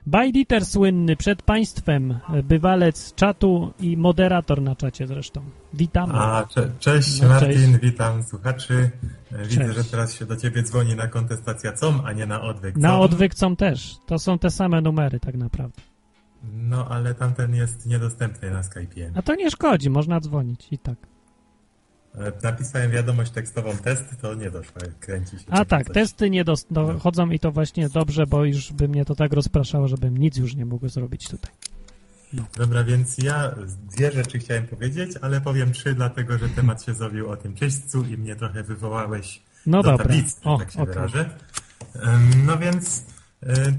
Bajditer 0.07 0.65
słynny 0.65 1.15
przed 1.15 1.41
państwem, 1.41 2.19
bywalec 2.43 3.13
czatu 3.15 3.73
i 3.79 3.97
moderator 3.97 4.61
na 4.61 4.75
czacie 4.75 5.07
zresztą. 5.07 5.41
Witamy. 5.73 6.13
A, 6.13 6.45
cze 6.49 6.71
cześć 6.79 7.21
No, 7.21 7.27
Martin, 7.27 7.51
cześć. 7.53 7.79
witam 7.83 8.23
słuchaczy. 8.23 8.89
E, 9.31 9.45
Widzę, 9.47 9.65
Cześć. 9.65 9.77
że 9.77 9.83
teraz 9.83 10.13
się 10.13 10.25
do 10.25 10.36
ciebie 10.38 10.63
dzwoni 10.63 10.95
na 10.95 11.07
kontestacja 11.07 11.71
com, 11.73 12.01
a 12.05 12.13
nie 12.13 12.25
na 12.25 12.41
odwyk 12.41 12.77
Na 12.77 12.89
com. 12.89 13.01
odwyk 13.01 13.33
są 13.36 13.55
też. 13.55 13.95
To 14.05 14.19
są 14.19 14.39
te 14.39 14.49
same 14.49 14.81
numery 14.81 15.19
tak 15.19 15.36
naprawdę. 15.36 15.81
No, 16.53 16.88
ale 16.89 17.15
tamten 17.15 17.55
jest 17.55 17.86
niedostępny 17.86 18.51
na 18.51 18.61
Skype'ie. 18.61 19.11
A 19.15 19.21
to 19.21 19.36
nie 19.36 19.51
szkodzi, 19.51 19.89
można 19.89 20.19
dzwonić 20.19 20.67
i 20.71 20.77
tak. 20.77 20.95
Napisałem 22.43 22.91
wiadomość 22.91 23.31
tekstową 23.31 23.77
test, 23.77 24.03
to 24.21 24.33
nie 24.33 24.51
doszło, 24.51 24.81
kręci 24.99 25.39
się. 25.39 25.45
A 25.49 25.65
tak, 25.65 25.86
coś. 25.88 25.93
testy 25.93 26.29
nie 26.29 26.43
dochodzą 26.71 27.29
i 27.29 27.39
to 27.39 27.51
właśnie 27.51 27.89
dobrze, 27.89 28.27
bo 28.27 28.45
już 28.45 28.73
by 28.73 28.88
mnie 28.88 29.05
to 29.05 29.15
tak 29.15 29.33
rozpraszało, 29.33 29.88
żebym 29.88 30.17
nic 30.17 30.38
już 30.38 30.55
nie 30.55 30.65
mógł 30.65 30.88
zrobić 30.89 31.27
tutaj. 31.29 31.51
Dobra, 32.57 32.83
więc 32.83 33.17
ja 33.17 33.55
dwie 33.91 34.11
rzeczy 34.11 34.39
chciałem 34.39 34.67
powiedzieć, 34.67 35.11
ale 35.21 35.41
powiem 35.41 35.71
trzy, 35.71 35.93
dlatego 35.93 36.38
że 36.38 36.49
temat 36.49 36.83
się 36.83 36.93
zowił 36.93 37.29
o 37.29 37.38
tym 37.38 37.55
czyśćcu 37.55 38.03
i 38.03 38.17
mnie 38.17 38.36
trochę 38.36 38.63
wywołałeś 38.63 39.41
No 39.65 39.83
do 39.83 39.91
dobra. 39.91 40.05
tablicy, 40.05 40.36
O, 40.43 40.57
tak 40.57 40.71
się 40.71 40.81
okej. 40.81 40.93
wyrażę. 40.95 41.29
No 42.45 42.57
więc 42.57 43.05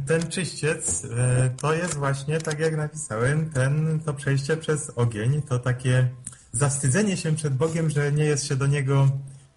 ten 0.06 0.22
czyściec 0.28 1.04
e, 1.04 1.50
to 1.60 1.74
jest 1.74 1.94
właśnie, 1.94 2.38
tak 2.38 2.58
jak 2.58 2.76
napisałem, 2.76 3.50
ten, 3.50 4.00
to 4.04 4.14
przejście 4.14 4.56
przez 4.56 4.92
ogień, 4.96 5.42
to 5.42 5.58
takie 5.58 6.08
zawstydzenie 6.52 7.16
się 7.16 7.34
przed 7.36 7.54
Bogiem, 7.54 7.90
że 7.90 8.12
nie 8.12 8.24
jest 8.24 8.46
się 8.46 8.56
do 8.56 8.66
Niego, 8.66 9.08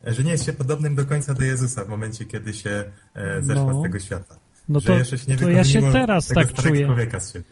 e, 0.08 0.14
że 0.14 0.24
nie 0.24 0.32
jest 0.32 0.46
się 0.46 0.54
podobnym 0.54 0.96
do 0.96 1.06
końca 1.06 1.34
do 1.34 1.44
Jezusa 1.44 1.86
w 1.86 1.90
momencie, 1.90 2.26
kiedy 2.26 2.54
się 2.54 2.84
e, 3.16 3.42
zeszła 3.42 3.74
No. 3.74 3.80
z 3.80 3.84
tego 3.84 4.00
świata. 4.00 4.36
No 4.70 4.80
że 4.80 4.88
to, 4.88 4.98
jeszcze 4.98 5.18
się 5.18 5.32
nie 5.32 5.38
to 5.38 5.50
ja 5.50 5.64
się 5.64 5.92
teraz 5.92 6.28
tak 6.28 6.54
czuję. 6.54 6.86
człowieka 6.86 7.20
z 7.20 7.34
siebie. 7.34 7.46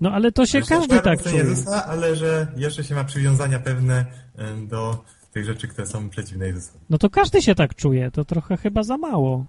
No 0.00 0.12
ale 0.12 0.32
to 0.32 0.46
się 0.46 0.62
każdy 0.62 1.00
tak 1.00 1.22
czuje. 1.22 1.36
Jezusa, 1.36 1.86
ale 1.86 2.16
że 2.16 2.46
jeszcze 2.56 2.84
się 2.84 2.94
ma 2.94 3.04
przywiązania 3.04 3.58
pewne 3.58 4.06
e, 4.36 4.56
do 4.66 5.04
tych 5.32 5.44
rzeczy, 5.44 5.68
które 5.68 5.86
są 5.86 6.08
przeciwne 6.10 6.46
Jezusowi. 6.46 6.78
No 6.90 6.98
to 6.98 7.10
każdy 7.10 7.42
się 7.42 7.54
tak 7.54 7.74
czuje. 7.74 8.10
To 8.10 8.24
trochę 8.24 8.56
chyba 8.56 8.82
za 8.82 8.98
mało 8.98 9.46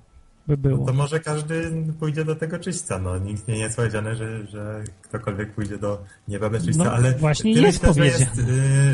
by 0.48 0.54
No 0.54 0.58
było. 0.58 0.86
to 0.86 0.94
może 0.94 1.20
każdy 1.20 1.72
pójdzie 2.00 2.26
do 2.26 2.36
tego 2.36 2.60
czyśćca. 2.60 3.00
No, 3.00 3.18
nikt 3.18 3.48
nie 3.48 3.58
jest 3.58 3.76
powiedziane, 3.76 4.16
że, 4.16 4.48
że 4.48 4.84
ktokolwiek 5.02 5.54
pójdzie 5.56 5.78
do 5.78 6.04
nieba 6.28 6.50
bez 6.50 6.66
czyśćca, 6.66 6.84
No, 6.84 6.91
ale 6.91 7.12
właśnie 7.16 7.52
jest 7.52 7.84
myślę, 7.84 7.94
że, 7.94 8.06
jest, 8.06 8.38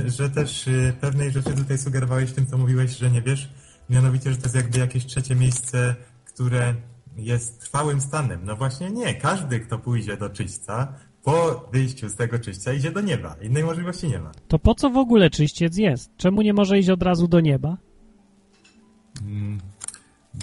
y, 0.06 0.10
że 0.10 0.30
też 0.30 0.68
y, 0.68 0.94
pewnej 1.02 1.32
rzeczy 1.32 1.54
tutaj 1.54 1.78
sugerowałeś 1.78 2.32
tym, 2.32 2.46
co 2.48 2.58
mówiłeś, 2.58 2.98
że 2.98 3.12
nie 3.12 3.22
wiesz. 3.22 3.50
Mianowicie, 3.90 4.32
że 4.32 4.38
to 4.38 4.44
jest 4.44 4.56
jakby 4.56 4.80
jakieś 4.80 5.06
trzecie 5.06 5.36
miejsce, 5.36 5.96
które 6.26 6.74
jest 7.18 7.60
trwałym 7.62 8.02
stanem. 8.02 8.40
No 8.46 8.56
właśnie 8.56 8.90
nie. 8.92 9.14
Każdy, 9.16 9.60
kto 9.60 9.80
pójdzie 9.80 10.18
do 10.18 10.30
czyśćca, 10.30 10.94
po 11.24 11.70
wyjściu 11.74 12.10
z 12.10 12.16
tego 12.16 12.40
czyśćca 12.40 12.74
idzie 12.74 12.92
do 12.92 13.02
nieba. 13.02 13.36
Innej 13.42 13.64
możliwości 13.64 14.08
nie 14.08 14.20
ma. 14.20 14.32
To 14.48 14.60
po 14.60 14.76
co 14.76 14.90
w 14.90 14.98
ogóle 14.98 15.30
czyściec 15.30 15.78
jest? 15.78 16.12
Czemu 16.18 16.42
nie 16.42 16.54
może 16.54 16.80
iść 16.80 16.90
od 16.90 17.04
razu 17.04 17.28
do 17.28 17.40
nieba? 17.40 17.78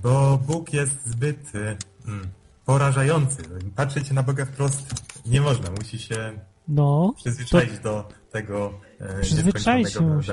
Bo 0.02 0.38
Bóg 0.46 0.72
jest 0.72 1.06
zbyt 1.06 1.52
mm, 1.54 2.28
porażający. 2.64 3.42
Patrzeć 3.76 4.10
na 4.10 4.22
Boga 4.22 4.44
wprost 4.44 4.94
nie 5.26 5.40
można. 5.40 5.70
Musi 5.70 5.98
się 5.98 6.32
No, 6.68 7.12
przyzwyczaić 7.16 7.78
do 7.78 8.08
tego 8.30 8.80
e, 9.00 9.20
przyzwyczaić 9.20 9.92
się 9.92 10.00
musi. 10.00 10.32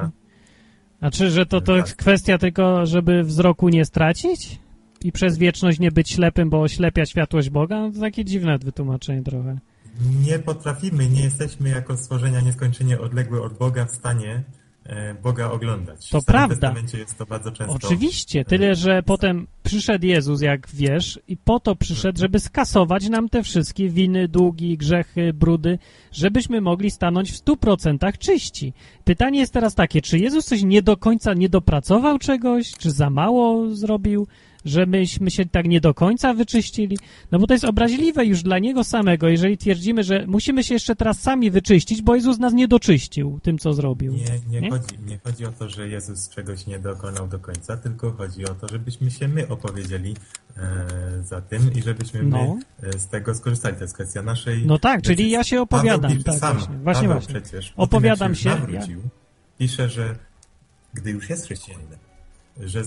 A 1.01 1.11
czy, 1.11 1.32
że 1.32 1.45
to, 1.45 1.61
to 1.61 1.78
Tak. 1.78 1.95
kwestia 1.95 2.38
tylko, 2.38 2.86
żeby 2.86 3.24
wzroku 3.24 3.70
nie 3.70 3.86
stracić? 3.86 4.59
I 5.03 5.11
przez 5.11 5.38
wieczność 5.38 5.80
nie 5.80 5.91
być 5.91 6.11
ślepym, 6.11 6.49
bo 6.49 6.61
oślepia 6.61 7.05
światłość 7.05 7.49
Boga? 7.49 7.80
No 7.82 7.91
to 7.91 7.99
takie 7.99 8.26
dziwne 8.26 8.57
wytłumaczenie 8.59 9.24
trochę. 9.24 9.57
Nie 10.26 10.39
potrafimy, 10.39 11.09
nie 11.09 11.24
jesteśmy 11.24 11.70
jako 11.70 11.97
stworzenia 11.97 12.41
nieskończenie 12.41 12.99
odległe 12.99 13.41
od 13.41 13.57
Boga 13.57 13.86
w 13.86 13.91
stanie 13.91 14.43
Boga 15.24 15.52
oglądać. 15.52 16.10
To 16.10 16.22
w 16.22 16.26
prawda. 16.26 16.76
Jest 16.94 17.18
to 17.18 17.26
bardzo 17.26 17.52
często. 17.52 17.76
Oczywiście, 17.76 18.46
tyle, 18.46 18.76
że 18.76 19.04
potem 19.04 19.48
przyszedł 19.64 20.06
Jezus, 20.06 20.42
jak 20.42 20.68
wiesz, 20.74 21.20
i 21.28 21.38
po 21.38 21.60
to 21.60 21.76
przyszedł, 21.76 22.20
żeby 22.20 22.40
skasować 22.40 23.10
nam 23.10 23.30
te 23.30 23.44
wszystkie 23.44 23.90
winy, 23.90 24.28
długi, 24.28 24.78
grzechy, 24.78 25.34
brudy, 25.34 25.80
żebyśmy 26.12 26.62
mogli 26.62 26.92
stanąć 26.92 27.32
w 27.32 27.38
stu 27.38 27.58
procentach 27.58 28.18
czyści. 28.18 28.74
Pytanie 29.04 29.40
jest 29.40 29.54
teraz 29.54 29.76
takie, 29.76 30.02
czy 30.02 30.20
Jezus 30.20 30.46
coś 30.46 30.64
nie 30.64 30.82
do 30.82 30.98
końca 30.98 31.34
nie 31.34 31.50
dopracował 31.50 32.20
czegoś, 32.20 32.72
czy 32.72 32.92
za 32.92 33.10
mało 33.10 33.76
zrobił, 33.76 34.28
że 34.66 34.86
myśmy 34.86 35.32
się 35.32 35.45
tak 35.45 35.66
nie 35.68 35.82
do 35.82 35.93
końca 35.93 36.34
wyczyścili? 36.34 36.97
No 37.32 37.39
bo 37.39 37.47
to 37.47 37.53
jest 37.53 37.66
obraźliwe 37.66 38.26
już 38.26 38.43
dla 38.43 38.59
Niego 38.59 38.84
samego, 38.84 39.28
jeżeli 39.28 39.57
twierdzimy, 39.57 40.03
że 40.03 40.26
musimy 40.28 40.64
się 40.64 40.74
jeszcze 40.74 40.95
teraz 40.95 41.20
sami 41.22 41.51
wyczyścić, 41.51 42.01
bo 42.01 42.16
Jezus 42.16 42.39
nas 42.39 42.53
nie 42.53 42.68
doczyścił 42.68 43.39
tym, 43.43 43.57
co 43.57 43.74
zrobił. 43.74 44.14
Nie, 44.14 44.24
nie, 44.49 44.61
Nie? 44.61 44.70
Chodzi, 44.70 44.95
nie 45.05 45.20
chodzi 45.24 45.45
o 45.45 45.51
to, 45.51 45.70
że 45.70 45.88
Jezus 45.88 46.30
czegoś 46.30 46.68
nie 46.68 46.80
dokonał 46.80 47.28
do 47.28 47.39
końca, 47.39 47.78
tylko 47.78 48.11
chodzi 48.11 48.45
o 48.45 48.53
to, 48.55 48.68
żebyśmy 48.68 49.11
się 49.11 49.28
my 49.28 49.47
opowiedzieli 49.47 50.16
e, 50.57 51.24
za 51.24 51.41
tym 51.41 51.74
i 51.74 51.82
żebyśmy 51.82 52.24
No. 52.24 52.38
my 52.82 52.89
e, 52.89 52.99
z 52.99 53.07
tego 53.07 53.36
skorzystali. 53.36 53.76
To 53.76 53.82
jest 53.84 53.93
kwestia 53.93 54.22
naszej. 54.22 54.66
No 54.66 54.80
tak, 54.80 55.01
czyli 55.01 55.16
decyzji. 55.16 55.32
ja 55.32 55.43
się 55.43 55.61
opowiadam, 55.61 56.01
Paweł 56.11 56.24
tak, 56.24 56.36
sam. 56.36 56.53
właśnie, 56.57 56.76
właśnie, 56.78 57.07
Paweł 57.07 57.20
właśnie. 57.22 57.41
przecież 57.41 57.72
po 57.72 57.84
Opowiadam 57.84 58.28
tym, 58.28 58.36
się, 58.36 58.49
nawrócił, 58.49 59.01
pisze, 59.59 59.89
że 59.89 60.16
gdy 60.93 61.11
już 61.11 61.30
jest 61.30 61.45
chrześcijaninem, 61.45 61.99
że, 62.60 62.84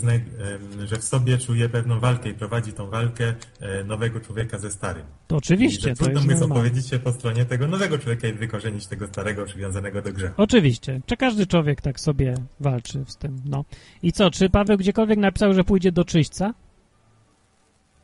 że 0.85 0.97
w 0.97 1.05
sobie 1.05 1.39
czuje 1.39 1.69
pewną 1.69 2.01
walkę 2.01 2.29
i 2.29 2.35
prowadzi 2.35 2.73
tą 2.73 2.91
walkę 2.91 3.35
e, 3.61 3.85
nowego 3.85 4.21
człowieka 4.21 4.59
ze 4.59 4.71
starym. 4.71 5.03
To 5.27 5.35
I 5.35 5.39
oczywiście, 5.39 5.89
że 5.89 5.97
to 5.97 6.05
trudno 6.05 6.23
mu 6.23 6.31
jest 6.31 6.43
opowiedzieć 6.43 6.89
się 6.89 6.99
po 6.99 7.13
stronie 7.13 7.45
tego 7.45 7.69
nowego 7.69 7.99
człowieka 7.99 8.29
i 8.29 8.33
wykorzenić 8.33 8.87
tego 8.87 9.07
starego 9.07 9.45
przywiązanego 9.45 10.03
do 10.03 10.13
grzechu. 10.13 10.35
Oczywiście. 10.37 11.01
Czy 11.07 11.17
każdy 11.17 11.47
człowiek 11.47 11.81
tak 11.81 12.01
sobie 12.01 12.35
walczy 12.61 13.05
z 13.07 13.17
tym, 13.17 13.37
no. 13.45 13.65
I 14.03 14.13
co, 14.13 14.31
czy 14.31 14.51
Paweł 14.51 14.77
gdziekolwiek 14.79 15.19
napisał, 15.19 15.55
że 15.55 15.65
pójdzie 15.65 15.93
do 15.93 16.05
czyśćca? 16.05 16.55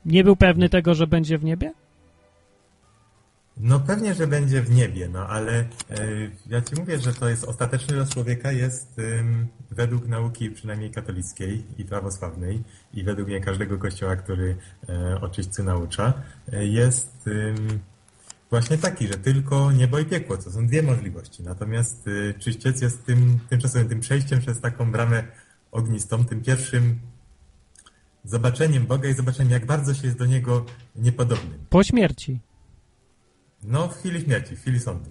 Nie 0.04 0.24
był 0.24 0.36
pewny 0.36 0.68
tego, 0.68 0.94
że 0.94 1.06
będzie 1.06 1.38
w 1.38 1.44
niebie? 1.44 1.72
No 3.56 3.80
pewnie, 3.80 4.14
że 4.14 4.26
będzie 4.26 4.62
w 4.62 4.70
niebie, 4.70 5.08
no 5.08 5.26
ale 5.26 5.52
e, 5.52 5.66
ja 6.46 6.60
ci 6.60 6.74
mówię, 6.80 6.98
że 6.98 7.14
to 7.14 7.28
jest 7.28 7.44
ostateczny 7.44 7.96
los 7.96 8.10
człowieka 8.10 8.52
jest 8.52 8.96
według 9.70 10.08
nauki 10.08 10.50
przynajmniej 10.50 10.90
katolickiej 10.90 11.64
i 11.78 11.84
prawosławnej 11.84 12.62
i 12.94 13.04
według 13.04 13.28
mnie 13.28 13.40
każdego 13.40 13.78
kościoła, 13.78 14.16
który 14.16 14.56
e, 14.88 15.20
o 15.20 15.28
czyśćcu 15.28 15.64
naucza, 15.64 16.12
e, 16.52 16.66
jest 16.66 17.28
właśnie 18.52 18.78
taki, 18.78 19.08
że 19.08 19.14
tylko 19.14 19.72
niebo 19.72 19.98
i 19.98 20.04
piekło, 20.04 20.36
to 20.36 20.50
są 20.50 20.66
dwie 20.66 20.82
możliwości. 20.82 21.42
Natomiast 21.42 22.06
y, 22.06 22.34
czyściec 22.38 22.82
jest 22.82 23.04
tym 23.04 23.38
tymczasowym, 23.48 23.88
tym 23.88 24.00
przejściem 24.00 24.40
przez 24.40 24.60
taką 24.60 24.92
bramę 24.92 25.24
ognistą, 25.70 26.24
tym 26.24 26.42
pierwszym 26.42 26.98
zobaczeniem 28.24 28.86
Boga 28.86 29.08
i 29.08 29.14
zobaczeniem, 29.14 29.52
jak 29.52 29.66
bardzo 29.66 29.94
się 29.94 30.06
jest 30.06 30.18
do 30.18 30.26
Niego 30.26 30.64
niepodobnym. 30.96 31.58
Po 31.70 31.84
śmierci. 31.84 32.40
No, 33.64 33.88
w 33.88 33.94
chwili 33.98 34.20
śmierci, 34.20 34.56
w 34.56 34.60
chwili 34.60 34.80
sądu. 34.80 35.10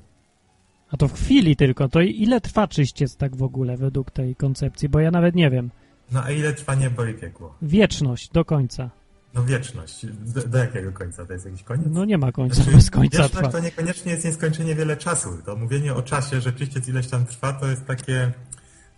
A 0.91 0.97
to 0.97 1.07
w 1.07 1.13
chwili 1.13 1.55
tylko. 1.55 1.89
To 1.89 2.01
ile 2.01 2.41
trwa 2.41 2.67
czyściec 2.67 3.15
tak 3.15 3.35
w 3.35 3.43
ogóle 3.43 3.77
według 3.77 4.11
tej 4.11 4.35
koncepcji? 4.35 4.89
Bo 4.89 4.99
ja 4.99 5.11
nawet 5.11 5.35
nie 5.35 5.49
wiem. 5.49 5.69
No 6.11 6.23
a 6.23 6.31
ile 6.31 6.53
trwa 6.53 6.75
niebo 6.75 7.05
i 7.05 7.13
piekło? 7.13 7.55
Wieczność 7.61 8.29
do 8.29 8.45
końca. 8.45 8.89
No 9.33 9.43
wieczność. 9.43 10.05
Do, 10.05 10.47
do 10.47 10.57
jakiego 10.57 10.91
końca? 10.91 11.25
To 11.25 11.33
jest 11.33 11.45
jakiś 11.45 11.63
koniec? 11.63 11.87
No 11.89 12.05
nie 12.05 12.17
ma 12.17 12.31
końca, 12.31 12.55
Znaczy, 12.55 12.71
bez 12.71 12.91
końca 12.91 13.17
wieczność 13.17 13.33
trwa. 13.33 13.49
to 13.51 13.59
niekoniecznie 13.59 14.11
jest 14.11 14.25
nieskończenie 14.25 14.75
wiele 14.75 14.97
czasu. 14.97 15.29
To 15.45 15.55
mówienie 15.55 15.93
o 15.93 16.01
czasie, 16.01 16.41
że 16.41 16.53
czyściec 16.53 16.87
ileś 16.87 17.07
tam 17.07 17.25
trwa, 17.25 17.53
to 17.53 17.67
jest 17.67 17.85
takie, 17.85 18.31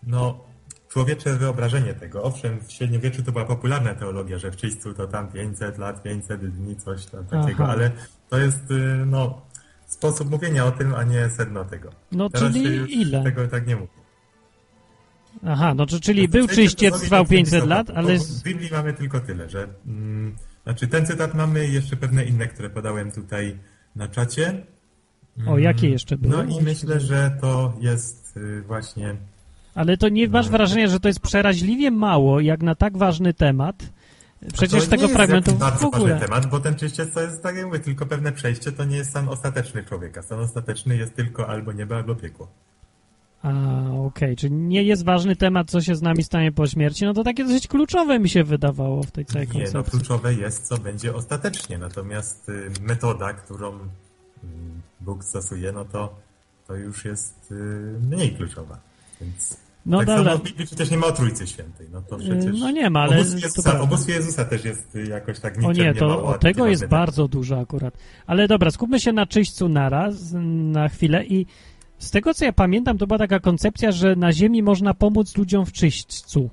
no, 0.04 0.40
człowiecze 0.94 1.34
wyobrażenie 1.38 1.94
tego. 1.94 2.24
Owszem, 2.24 2.60
w 2.68 2.72
średniowieczu 2.72 3.24
to 3.24 3.32
była 3.32 3.46
popularna 3.46 3.96
teologia, 3.96 4.38
że 4.40 4.52
w 4.52 4.56
czyśćcu 4.56 4.94
to 4.94 5.08
tam 5.08 5.28
500 5.28 5.78
lat, 5.78 6.04
500 6.04 6.46
dni, 6.46 6.76
coś 6.76 7.06
tam 7.06 7.26
takiego, 7.26 7.64
Aha. 7.64 7.74
ale 7.74 7.92
to 8.30 8.38
jest, 8.38 8.72
y, 8.72 9.06
no, 9.06 9.42
sposób 9.86 10.30
mówienia 10.32 10.66
o 10.66 10.72
tym, 10.72 10.96
a 10.96 11.04
nie 11.04 11.30
sedno 11.30 11.66
tego. 11.66 11.90
No 12.12 12.30
Teraz 12.30 12.54
czyli 12.54 13.02
ile? 13.02 13.24
tego 13.24 13.48
tak 13.48 13.68
nie 13.68 13.76
mówi. 13.76 13.94
Aha, 15.46 15.74
no 15.74 15.86
czy- 15.86 16.00
czyli 16.00 16.22
No 16.22 16.28
był 16.28 16.48
czyściec, 16.48 17.02
trwał 17.02 17.26
sobie 17.26 17.38
500 17.38 17.60
tak 17.60 17.70
lat, 17.70 17.90
ale... 17.96 18.18
W 18.20 18.44
Biblii 18.44 18.70
mamy 18.72 18.94
tylko 18.94 19.20
tyle, 19.20 19.50
że... 19.50 19.68
Mm, 19.88 20.36
znaczy 20.64 20.88
ten 20.88 21.06
cytat 21.06 21.34
mamy 21.34 21.68
i 21.68 21.74
jeszcze 21.74 21.96
pewne 21.98 22.26
inne, 22.26 22.48
które 22.48 22.70
podałem 22.70 23.12
tutaj 23.12 23.60
na 23.96 24.08
czacie. 24.08 24.66
O, 25.48 25.58
jakie 25.58 25.90
jeszcze 25.90 26.18
były? 26.18 26.34
No 26.38 26.44
i 26.44 26.64
myślę, 26.64 27.00
że 27.00 27.38
to 27.42 27.74
jest 27.80 28.38
y, 28.38 28.62
właśnie... 28.62 29.16
Ale 29.76 29.98
to 29.98 30.10
nie 30.10 30.28
masz 30.28 30.50
wrażenia, 30.50 30.88
że 30.88 31.00
to 31.00 31.08
jest 31.08 31.20
przeraźliwie 31.20 31.92
mało, 31.92 32.40
jak 32.40 32.62
na 32.62 32.76
tak 32.76 32.98
ważny 32.98 33.34
temat? 33.34 33.76
Przecież 34.54 34.84
tego 34.88 34.96
nie 34.96 35.02
jest 35.02 35.16
fragmentu 35.16 35.52
w 35.52 35.58
bardzo 35.58 35.88
ogóle. 35.88 36.14
ważny 36.14 36.28
temat, 36.28 36.46
bo 36.46 36.60
ten 36.60 36.76
czyściec 36.76 37.14
to 37.14 37.22
jest, 37.22 37.44
tak 37.44 37.56
jak 37.56 37.66
mówię, 37.66 37.80
tylko 37.80 38.06
pewne 38.06 38.32
przejście, 38.32 38.72
to 38.72 38.84
nie 38.84 38.98
jest 38.98 39.10
stan 39.10 39.30
ostateczny 39.30 39.84
człowieka. 39.84 40.22
Stan 40.22 40.40
ostateczny 40.40 40.98
jest 40.98 41.16
tylko 41.16 41.48
albo 41.48 41.72
niebo, 41.72 41.96
albo 41.96 42.16
piekło. 42.16 42.48
A, 43.44 43.52
okej, 44.06 44.36
czyli 44.36 44.54
nie 44.54 44.84
jest 44.84 45.06
ważny 45.06 45.36
temat, 45.36 45.72
co 45.72 45.82
się 45.82 45.96
z 45.96 46.02
nami 46.02 46.24
stanie 46.24 46.52
po 46.52 46.68
śmierci, 46.68 47.06
no 47.06 47.14
to 47.14 47.24
takie 47.24 47.44
dosyć 47.44 47.68
kluczowe 47.68 48.20
mi 48.20 48.30
się 48.30 48.44
wydawało 48.44 49.04
w 49.04 49.12
tej 49.12 49.26
całej 49.26 49.48
Nie, 49.48 49.54
no 49.54 49.60
koncepcji. 49.64 49.92
kluczowe 49.92 50.34
jest, 50.34 50.68
co 50.68 50.78
będzie 50.78 51.16
ostatecznie, 51.16 51.78
natomiast 51.78 52.50
y, 52.50 52.72
metoda, 52.82 53.34
którą 53.34 53.76
y, 53.76 53.80
Bóg 55.02 55.24
stosuje, 55.24 55.72
no 55.72 55.86
to, 55.86 56.16
to 56.68 56.76
już 56.76 57.06
jest 57.06 57.52
y, 57.52 57.56
mniej 58.10 58.36
kluczowa. 58.36 58.78
Więc 59.22 59.58
No 59.86 59.98
tak 59.98 60.08
dobra, 60.08 60.32
samo 60.32 60.38
w 60.38 60.44
Biblii 60.44 60.66
przecież 60.66 60.92
nie 60.92 60.98
ma 60.98 61.08
o 61.08 61.12
Trójcy 61.12 61.48
Świętej, 61.48 61.88
no 61.92 62.02
to 62.02 62.18
przecież... 62.18 62.60
no 62.60 62.72
nie 62.72 62.90
ma, 62.90 63.02
ale 63.02 63.16
Obóstwie 63.16 63.42
Jezusa, 63.42 63.80
obóstwie 63.80 64.14
Jezusa 64.14 64.46
też 64.46 64.66
jest 64.66 64.96
y, 64.96 65.08
jakoś 65.08 65.40
tak 65.40 65.58
O 65.58 65.72
niczym 65.72 65.86
nie, 65.86 65.94
to 65.94 66.08
mało, 66.08 66.24
o 66.24 66.36
a 66.36 66.38
tego 66.38 66.68
jest 66.68 66.88
bardzo 66.88 67.28
dużo 67.28 67.60
akurat. 67.60 67.98
Ale 68.26 68.48
dobra, 68.48 68.72
skupmy 68.72 69.00
się 69.00 69.14
na 69.14 69.26
czyśćcu 69.26 69.70
naraz, 69.70 70.16
na 70.72 70.90
chwilę 70.90 71.26
i 71.26 71.46
z 71.98 72.12
tego, 72.12 72.34
co 72.34 72.46
ja 72.46 72.54
pamiętam, 72.54 72.98
to 72.98 73.08
była 73.08 73.18
taka 73.18 73.40
koncepcja, 73.40 73.92
że 73.92 74.16
na 74.16 74.34
ziemi 74.34 74.64
można 74.64 74.94
pomóc 74.94 75.38
ludziom 75.38 75.66
w 75.66 75.72
czyśćcu. 75.72 76.50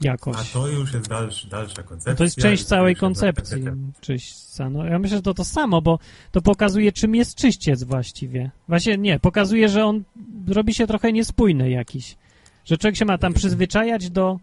Jakoś. 0.00 0.36
A 0.36 0.44
to 0.52 0.68
już 0.68 0.94
jest 0.94 1.08
dalszy, 1.08 1.48
dalsza 1.48 1.82
koncepcja. 1.82 2.12
No 2.12 2.16
to 2.16 2.24
jest 2.24 2.36
część 2.36 2.64
całej 2.64 2.96
koncepcji 2.96 3.64
czyśćca. 4.00 4.70
No, 4.70 4.84
ja 4.84 4.98
myślę, 4.98 5.16
że 5.16 5.22
to 5.22 5.34
to 5.34 5.44
samo, 5.44 5.82
bo 5.82 5.98
to 6.30 6.42
pokazuje, 6.42 6.92
czym 6.92 7.14
jest 7.14 7.34
czyściec 7.34 7.84
właściwie. 7.84 8.50
Właśnie 8.68 8.98
nie, 8.98 9.18
pokazuje, 9.18 9.68
że 9.68 9.84
on 9.84 10.04
robi 10.48 10.74
się 10.74 10.86
trochę 10.86 11.12
niespójny 11.12 11.70
jakiś. 11.70 12.16
Że 12.66 12.76
człowiek 12.78 12.96
się 12.96 13.04
ma 13.04 13.18
tam 13.18 13.32
przyzwyczajać 13.34 14.10
do 14.10 14.38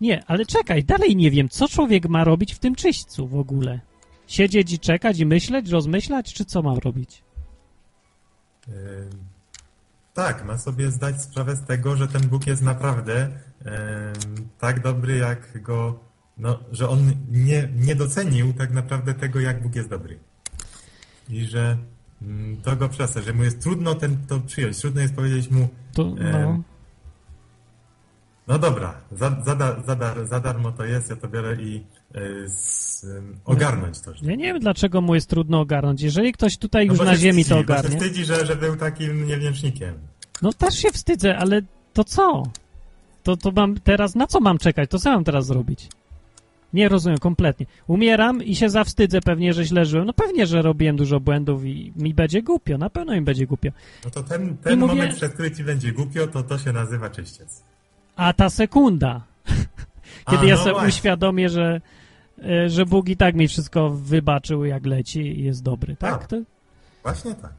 Nie, 0.00 0.24
ale 0.26 0.46
czekaj, 0.46 0.84
dalej 0.84 1.16
nie 1.16 1.30
wiem, 1.30 1.48
co 1.48 1.68
człowiek 1.68 2.08
ma 2.08 2.24
robić 2.24 2.54
w 2.54 2.58
tym 2.58 2.74
czyśćcu 2.74 3.28
w 3.28 3.38
ogóle. 3.38 3.80
Siedzieć 4.26 4.72
i 4.72 4.78
czekać 4.78 5.18
i 5.18 5.26
myśleć, 5.26 5.68
rozmyślać, 5.70 6.34
czy 6.34 6.44
co 6.44 6.62
mam 6.62 6.78
robić? 6.78 7.22
Ym, 8.68 8.74
Tak, 10.14 10.44
ma 10.44 10.58
sobie 10.58 10.90
zdać 10.90 11.22
sprawę 11.22 11.56
z 11.56 11.64
tego, 11.64 11.96
że 11.96 12.08
ten 12.08 12.22
Bóg 12.22 12.46
jest 12.46 12.62
naprawdę 12.62 13.16
em, 13.64 14.48
tak 14.58 14.82
dobry, 14.82 15.16
jak 15.16 15.62
go, 15.62 15.98
no, 16.38 16.58
że 16.72 16.88
on 16.88 17.12
nie, 17.30 17.68
nie 17.76 17.96
docenił 17.96 18.52
tak 18.52 18.70
naprawdę 18.70 19.14
tego, 19.14 19.40
jak 19.40 19.62
Bóg 19.62 19.74
jest 19.76 19.88
dobry. 19.88 20.18
I 21.28 21.44
że 21.44 21.76
mm, 22.22 22.56
to 22.62 22.76
go 22.76 22.88
przesa, 22.88 23.22
że 23.22 23.32
mu 23.32 23.44
jest 23.44 23.62
trudno 23.62 23.94
ten, 23.94 24.16
to 24.28 24.40
przyjąć. 24.40 24.78
Trudno 24.78 25.00
jest 25.00 25.14
powiedzieć 25.14 25.50
mu, 25.50 25.68
To, 25.92 26.14
no, 26.32 26.62
no 28.48 28.58
dobra, 28.58 28.94
za, 29.12 29.36
za, 29.46 29.56
za, 29.86 30.24
za 30.26 30.40
darmo 30.40 30.72
to 30.72 30.84
jest, 30.84 31.10
ja 31.10 31.16
to 31.16 31.28
biorę 31.28 31.56
i 31.60 31.84
y, 32.16 32.48
z, 32.48 33.04
ym, 33.04 33.36
ogarnąć 33.44 34.00
to. 34.00 34.12
ja 34.22 34.34
nie 34.34 34.44
wiem, 34.44 34.58
dlaczego 34.60 35.00
mu 35.00 35.14
jest 35.14 35.30
trudno 35.30 35.60
ogarnąć. 35.60 36.02
Jeżeli 36.02 36.32
ktoś 36.32 36.56
tutaj 36.58 36.86
No 36.86 36.92
już 36.92 37.02
na 37.02 37.16
ziemi 37.16 37.44
wstydzi, 37.44 37.60
to 37.60 37.66
bo 37.66 37.72
się 37.74 37.80
ogarnie, 37.80 37.96
wstydzi, 37.98 38.24
że, 38.24 38.46
że 38.46 38.56
był 38.56 38.76
takim 38.76 39.26
niewdzięcznikiem. 39.26 39.94
no 40.42 40.52
też 40.52 40.74
się 40.78 40.90
wstydzę, 40.90 41.36
ale 41.38 41.62
to 41.92 42.04
co? 42.04 42.42
To, 43.22 43.36
to 43.36 43.50
mam 43.50 43.74
teraz, 43.80 44.14
na 44.14 44.26
co 44.26 44.40
mam 44.40 44.58
czekać? 44.58 44.90
To 44.90 44.98
co 44.98 45.10
mam 45.10 45.24
teraz 45.24 45.46
zrobić? 45.46 45.88
Nie 46.72 46.88
rozumiem 46.88 47.18
kompletnie. 47.18 47.66
Umieram 47.86 48.42
i 48.44 48.56
się 48.56 48.70
zawstydzę 48.70 49.20
pewnie, 49.20 49.52
że 49.52 49.64
źle 49.64 49.84
żyłem. 49.84 50.06
No 50.06 50.12
pewnie, 50.12 50.46
że 50.46 50.62
robiłem 50.62 50.96
dużo 50.96 51.20
błędów 51.20 51.64
i 51.64 51.92
mi 51.96 52.14
będzie 52.14 52.42
głupio. 52.42 52.78
Na 52.78 52.90
pewno 52.90 53.12
mi 53.14 53.20
będzie 53.20 53.46
głupio. 53.46 53.70
No 54.04 54.10
to 54.10 54.22
ten, 54.22 54.56
ten 54.56 54.78
mówię- 54.78 54.94
moment, 54.94 55.14
przez 55.16 55.32
który 55.32 55.50
ci 55.50 55.64
będzie 55.64 55.92
głupio, 55.92 56.26
to 56.26 56.42
to 56.42 56.58
się 56.58 56.72
nazywa 56.72 57.10
czyściec. 57.10 57.62
A 58.16 58.32
ta 58.32 58.50
sekunda, 58.50 59.20
kiedy 60.30 60.42
A, 60.42 60.46
ja 60.46 60.54
no 60.54 60.60
sobie 60.60 60.72
właśnie. 60.72 60.88
uświadomię, 60.88 61.48
że, 61.48 61.80
e, 62.44 62.68
że 62.70 62.86
Bóg 62.86 63.08
i 63.08 63.16
tak 63.16 63.34
mi 63.34 63.48
wszystko 63.48 63.90
wybaczył 63.90 64.64
jak 64.64 64.86
leci 64.86 65.20
i 65.20 65.44
jest 65.44 65.62
dobry, 65.62 65.96
tak? 65.96 66.18
Tak. 66.18 66.26
To, 66.26 66.36
Właśnie 67.02 67.34
tak. 67.34 67.54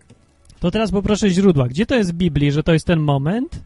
to 0.59 0.71
teraz 0.71 0.91
poproszę 0.91 1.29
źródła. 1.29 1.67
Gdzie 1.67 1.85
to 1.85 1.95
jest 1.95 2.13
w 2.13 2.15
Biblii, 2.15 2.51
że 2.51 2.63
to 2.63 2.73
jest 2.73 2.85
ten 2.85 2.99
moment? 2.99 3.63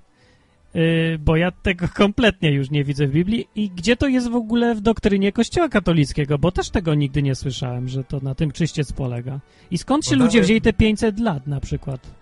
Yy, 0.73 1.19
bo 1.19 1.35
ja 1.35 1.51
tego 1.51 1.87
kompletnie 2.03 2.51
już 2.51 2.69
nie 2.69 2.83
widzę 2.83 3.07
w 3.07 3.11
Biblii. 3.11 3.47
I 3.55 3.69
gdzie 3.69 3.97
to 3.97 4.07
jest 4.07 4.29
w 4.29 4.35
ogóle 4.35 4.75
w 4.75 4.81
doktrynie 4.81 5.31
Kościoła 5.31 5.69
katolickiego? 5.69 6.37
Bo 6.37 6.51
też 6.51 6.69
tego 6.69 6.95
nigdy 6.95 7.23
nie 7.23 7.35
słyszałem, 7.35 7.87
że 7.87 8.03
to 8.03 8.19
na 8.19 8.35
tym 8.35 8.51
czyściec 8.51 8.93
polega. 8.93 9.39
I 9.71 9.77
skąd 9.77 10.05
się 10.05 10.17
Bo 10.17 10.23
ludzie 10.23 10.41
wzięli 10.41 10.61
te 10.61 10.73
500 10.73 11.19
lat 11.19 11.47
na 11.47 11.59
przykład? 11.59 12.20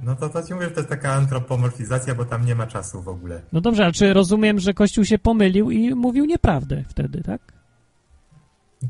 No 0.00 0.16
to 0.16 0.28
to 0.28 0.42
ci 0.42 0.54
mówię, 0.54 0.64
że 0.64 0.70
to 0.70 0.80
jest 0.80 0.90
taka 0.90 1.12
antropomorfizacja, 1.12 2.14
bo 2.14 2.24
tam 2.24 2.46
nie 2.46 2.54
ma 2.54 2.66
czasu 2.66 3.02
w 3.02 3.08
ogóle. 3.08 3.42
No 3.52 3.60
dobrze, 3.60 3.84
ale 3.84 3.92
czy 3.92 4.12
rozumiem, 4.12 4.60
że 4.60 4.74
Kościół 4.74 5.04
się 5.04 5.18
pomylił 5.18 5.70
i 5.70 5.94
mówił 5.94 6.24
nieprawdę 6.24 6.84
wtedy, 6.88 7.22
tak? 7.22 7.40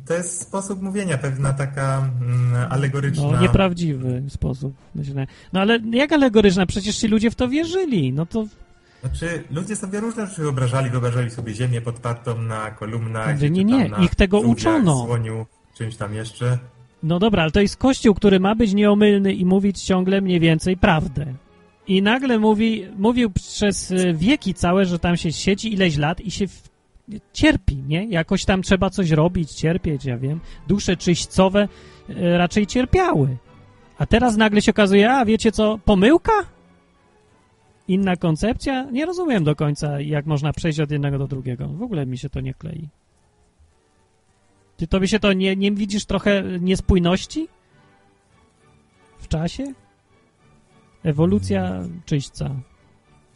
To 0.06 0.14
jest 0.14 0.40
sposób 0.40 0.82
mówienia, 0.82 1.18
pewna 1.18 1.52
taka 1.52 2.10
mm, 2.20 2.72
alegoryczna. 2.72 3.30
No, 3.32 3.40
nieprawdziwy 3.40 4.22
sposób, 4.28 4.74
myślę. 4.94 5.26
No 5.52 5.60
ale 5.60 5.78
jak 5.90 6.12
alegoryczna? 6.12 6.66
Przecież 6.66 6.96
ci 6.96 7.08
ludzie 7.08 7.30
w 7.30 7.34
to 7.34 7.48
wierzyli. 7.48 8.12
No 8.12 8.26
to 8.26 8.46
Znaczy, 9.00 9.44
ludzie 9.50 9.76
sobie 9.76 10.00
różne 10.00 10.26
rzeczy 10.26 10.42
wyobrażali. 10.42 10.90
Wyobrażali 10.90 11.30
sobie 11.30 11.54
ziemię 11.54 11.80
podpartą 11.80 12.42
na 12.42 12.70
kolumnach. 12.70 13.38
Czy 13.38 13.50
nie, 13.50 13.64
nie, 13.64 13.90
ich 14.00 14.14
tego 14.14 14.40
uczono. 14.40 15.04
Słoniu, 15.04 15.46
czymś 15.74 15.96
tam 15.96 16.14
jeszcze. 16.14 16.58
No 17.02 17.18
dobra, 17.18 17.42
ale 17.42 17.50
to 17.50 17.60
jest 17.60 17.76
kościół, 17.76 18.14
który 18.14 18.40
ma 18.40 18.54
być 18.54 18.74
nieomylny 18.74 19.32
i 19.34 19.44
mówić 19.44 19.82
ciągle 19.82 20.20
mniej 20.20 20.40
więcej 20.40 20.76
prawdę. 20.76 21.26
I 21.88 22.02
nagle 22.02 22.38
mówi, 22.38 22.86
mówił 22.98 23.30
przez 23.30 23.90
e, 23.90 24.12
wieki 24.14 24.54
całe, 24.54 24.84
że 24.84 24.98
tam 24.98 25.16
się 25.16 25.32
siedzi 25.32 25.72
ileś 25.72 25.96
lat 25.96 26.20
i 26.20 26.30
się 26.30 26.48
w, 26.48 26.68
cierpi, 27.32 27.76
nie? 27.76 28.06
Jakoś 28.06 28.44
tam 28.44 28.62
trzeba 28.62 28.90
coś 28.90 29.10
robić, 29.10 29.52
cierpieć, 29.52 30.04
ja 30.04 30.18
wiem. 30.18 30.40
Dusze 30.68 30.96
czyśćcowe 30.96 31.68
e, 32.08 32.38
raczej 32.38 32.66
cierpiały. 32.66 33.36
A 33.98 34.06
teraz 34.06 34.36
nagle 34.36 34.62
się 34.62 34.70
okazuje, 34.70 35.10
a 35.12 35.24
wiecie 35.24 35.52
co, 35.52 35.78
pomyłka? 35.84 36.32
Inna 37.88 38.16
koncepcja? 38.16 38.84
Nie 38.90 39.06
rozumiem 39.06 39.44
do 39.44 39.56
końca, 39.56 40.00
jak 40.00 40.26
można 40.26 40.52
przejść 40.52 40.80
od 40.80 40.90
jednego 40.90 41.18
do 41.18 41.26
drugiego. 41.26 41.68
W 41.68 41.82
ogóle 41.82 42.06
mi 42.06 42.18
się 42.18 42.30
to 42.30 42.40
nie 42.40 42.54
klei. 42.54 42.88
Ty 44.78 44.86
tobie 44.86 45.08
się 45.08 45.18
to 45.18 45.32
nie, 45.32 45.56
nie 45.56 45.72
widzisz 45.72 46.04
trochę 46.04 46.42
niespójności 46.60 47.48
w 49.18 49.28
czasie? 49.28 49.64
Ewolucja 51.02 51.82
czyśćca. 52.04 52.50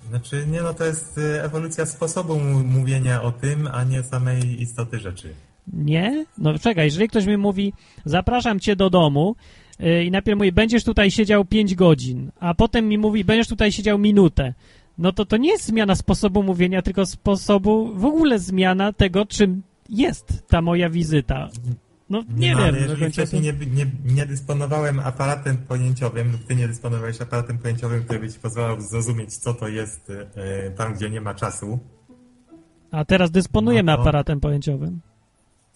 Znaczy, 0.09 0.47
nie 0.47 0.63
no, 0.63 0.75
to 0.75 0.85
jest 0.85 1.19
y, 1.19 1.43
ewolucja 1.43 1.87
sposobu 1.87 2.41
mówienia 2.65 3.23
o 3.23 3.33
tym, 3.33 3.69
a 3.73 3.85
nie 3.85 4.03
samej 4.03 4.63
istoty 4.63 4.99
rzeczy. 4.99 5.35
Nie? 5.73 6.25
No 6.39 6.59
czekaj, 6.59 6.85
jeżeli 6.85 7.09
ktoś 7.09 7.27
mi 7.27 7.37
mówi, 7.37 7.73
zapraszam 8.05 8.61
cię 8.61 8.77
do 8.77 8.91
domu 8.91 9.37
yy, 9.79 10.05
i 10.05 10.11
najpierw 10.11 10.39
mówi, 10.39 10.53
będziesz 10.53 10.85
tutaj 10.85 11.11
siedział 11.11 11.45
5 11.45 11.75
godzin, 11.75 12.31
a 12.41 12.55
potem 12.55 12.89
mi 12.89 12.99
mówi, 12.99 13.25
będziesz 13.25 13.49
tutaj 13.49 13.73
siedział 13.73 13.99
minutę, 13.99 14.55
no 14.99 15.13
to 15.13 15.25
to 15.25 15.37
nie 15.37 15.51
jest 15.51 15.65
zmiana 15.65 15.95
sposobu 15.95 16.43
mówienia, 16.43 16.83
tylko 16.83 17.07
sposobu, 17.07 17.95
w 17.95 18.05
ogóle 18.05 18.39
zmiana 18.39 18.93
tego, 18.93 19.27
czym 19.27 19.63
jest 19.93 20.47
ta 20.49 20.63
moja 20.63 20.91
wizyta. 20.91 21.49
No 22.11 22.23
nie 22.37 22.55
no, 22.55 22.65
wiem. 22.65 22.75
Jeżeli 22.77 23.13
wcześniej 23.13 23.43
to- 23.43 23.65
nie, 23.65 23.67
nie, 23.85 23.87
nie 24.05 24.27
dysponowałem 24.27 25.01
aparatem 25.01 25.57
pojęciowym, 25.57 26.33
lub 26.33 26.45
ty 26.47 26.57
nie 26.57 26.69
dysponowałeś 26.69 27.21
aparatem 27.21 27.59
pojęciowym, 27.59 28.05
który 28.05 28.19
by 28.19 28.33
ci 28.33 28.39
pozwalał 28.39 28.81
zrozumieć, 28.81 29.37
co 29.37 29.55
to 29.55 29.69
jest 29.69 30.11
y, 30.11 30.27
tam, 30.77 30.95
gdzie 30.95 31.11
nie 31.11 31.21
ma 31.21 31.35
czasu, 31.35 31.79
A 32.91 33.05
teraz 33.05 33.31
dysponujemy 33.31 33.93
No 33.93 33.97
to- 33.97 34.03
aparatem 34.03 34.41
pojęciowym. 34.41 35.01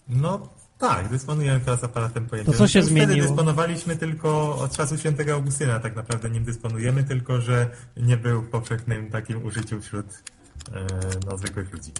No 0.09 0.49
tak, 0.77 1.09
dysponujemy 1.09 1.59
teraz 1.59 1.83
aparatem 1.83 2.25
pojęciowym. 2.25 2.57
co 2.57 2.67
się 2.67 2.79
Już 2.79 2.87
Wtedy 2.89 3.05
zmieniło? 3.05 3.27
dysponowaliśmy 3.27 3.95
tylko 3.95 4.55
od 4.57 4.71
czasu 4.77 4.97
świętego 4.97 5.33
Augustyna, 5.33 5.79
tak 5.79 5.95
naprawdę 5.95 6.29
nim 6.29 6.43
dysponujemy, 6.43 7.03
tylko 7.03 7.41
że 7.41 7.69
nie 7.97 8.17
był 8.17 8.41
w 8.41 8.49
powszechnym 8.49 9.09
takim 9.11 9.45
użyciu 9.45 9.81
wśród 9.81 10.05
e, 10.73 10.85
no, 11.29 11.37
zwykłych 11.37 11.73
ludzi. 11.73 11.91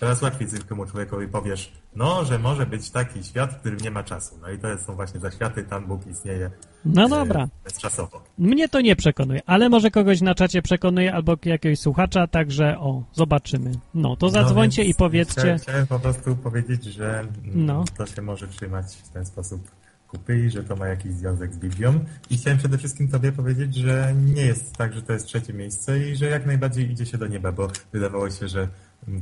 Teraz 0.00 0.22
łatwiej 0.22 0.48
zwykłemu 0.48 0.86
człowiekowi 0.86 1.28
powiesz, 1.28 1.72
no, 1.96 2.24
że 2.24 2.38
może 2.38 2.66
być 2.66 2.90
taki 2.90 3.24
świat, 3.24 3.52
w 3.52 3.56
którym 3.60 3.78
nie 3.80 3.90
ma 3.90 4.02
czasu. 4.02 4.38
No 4.42 4.50
i 4.50 4.58
to 4.58 4.78
są 4.78 4.94
właśnie 4.94 5.20
zaświaty, 5.20 5.64
tam 5.64 5.86
Bóg 5.86 6.06
istnieje 6.06 6.50
No 6.84 7.06
e, 7.06 7.08
dobra. 7.08 7.48
bezczasowo. 7.64 8.22
Mnie 8.38 8.68
to 8.68 8.80
nie 8.80 8.96
przekonuje, 8.96 9.40
ale 9.46 9.68
może 9.68 9.90
kogoś 9.90 10.20
na 10.20 10.34
czacie 10.34 10.62
przekonuje 10.62 11.14
albo 11.14 11.36
jakiegoś 11.44 11.78
słuchacza, 11.78 12.26
także 12.26 12.78
o, 12.78 13.02
zobaczymy. 13.12 13.72
No, 13.94 14.16
to 14.16 14.30
zadzwońcie 14.30 14.82
No, 14.82 14.88
i 14.88 14.94
powiedzcie. 14.94 15.40
Chciałem, 15.40 15.58
chciałem 15.58 15.86
po 15.86 15.98
prostu 16.00 16.36
powiedzieć, 16.36 16.84
że 16.84 17.20
mm, 17.20 17.30
No. 17.66 17.84
to 17.98 18.06
się 18.06 18.22
może 18.22 18.48
trzymać 18.48 18.86
w 18.96 19.08
ten 19.08 19.26
sposób 19.26 19.70
kupy 20.08 20.38
i 20.38 20.50
że 20.50 20.64
to 20.64 20.76
ma 20.76 20.86
jakiś 20.88 21.12
związek 21.12 21.54
z 21.54 21.58
Biblią. 21.58 22.04
I 22.30 22.36
chciałem 22.38 22.58
przede 22.58 22.78
wszystkim 22.78 23.08
tobie 23.08 23.32
powiedzieć, 23.32 23.74
że 23.74 24.14
nie 24.34 24.42
jest 24.42 24.76
tak, 24.76 24.92
że 24.94 25.02
to 25.02 25.12
jest 25.12 25.26
trzecie 25.26 25.52
miejsce 25.52 25.98
i 25.98 26.16
że 26.16 26.26
jak 26.26 26.46
najbardziej 26.46 26.90
idzie 26.90 27.06
się 27.06 27.18
do 27.18 27.26
nieba, 27.26 27.52
bo 27.52 27.68
wydawało 27.92 28.30
się, 28.30 28.48
że 28.48 28.68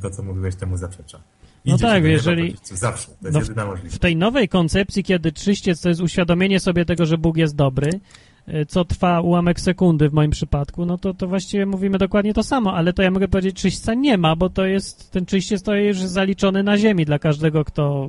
to, 0.03 0.11
co 0.11 0.23
mówiłeś, 0.23 0.57
temu 0.57 0.77
zaprzecza. 0.77 1.21
No 1.67 1.75
Idzie 1.75 1.83
tak, 1.85 2.03
do 2.03 2.09
nieba 2.09 2.09
jeżeli- 2.09 2.57
Zawsze. 2.65 3.07
To 3.07 3.13
jest 3.27 3.35
No, 3.35 3.41
jedyna 3.41 3.65
W 3.65 3.69
możliwość. 3.69 3.99
tej 3.99 4.17
nowej 4.17 4.49
koncepcji, 4.49 5.05
kiedy 5.05 5.33
czyściec 5.33 5.81
to 5.81 5.89
jest 5.89 6.01
uświadomienie 6.01 6.61
sobie 6.61 6.85
tego, 6.85 7.07
że 7.07 7.19
Bóg 7.19 7.37
jest 7.37 7.57
dobry, 7.57 8.01
y, 8.49 8.67
co 8.67 8.85
trwa 8.85 9.21
ułamek 9.21 9.61
sekundy 9.61 10.09
w 10.09 10.13
moim 10.13 10.31
przypadku, 10.31 10.87
no 10.87 10.99
to, 10.99 11.15
to 11.15 11.27
właściwie 11.29 11.67
mówimy 11.67 11.99
dokładnie 11.99 12.35
to 12.35 12.43
samo, 12.43 12.75
ale 12.75 12.93
to 12.93 13.03
ja 13.03 13.11
mogę 13.11 13.29
powiedzieć, 13.29 13.57
czyśćca 13.57 13.95
nie 13.95 14.19
ma, 14.19 14.37
bo 14.37 14.51
to 14.51 14.67
jest, 14.67 15.11
ten 15.11 15.27
czyściec 15.27 15.63
to 15.63 15.75
jest 15.75 16.01
już 16.01 16.09
zaliczony 16.11 16.63
na 16.63 16.79
ziemi 16.79 17.05
dla 17.05 17.19
każdego, 17.19 17.65
kto 17.65 18.09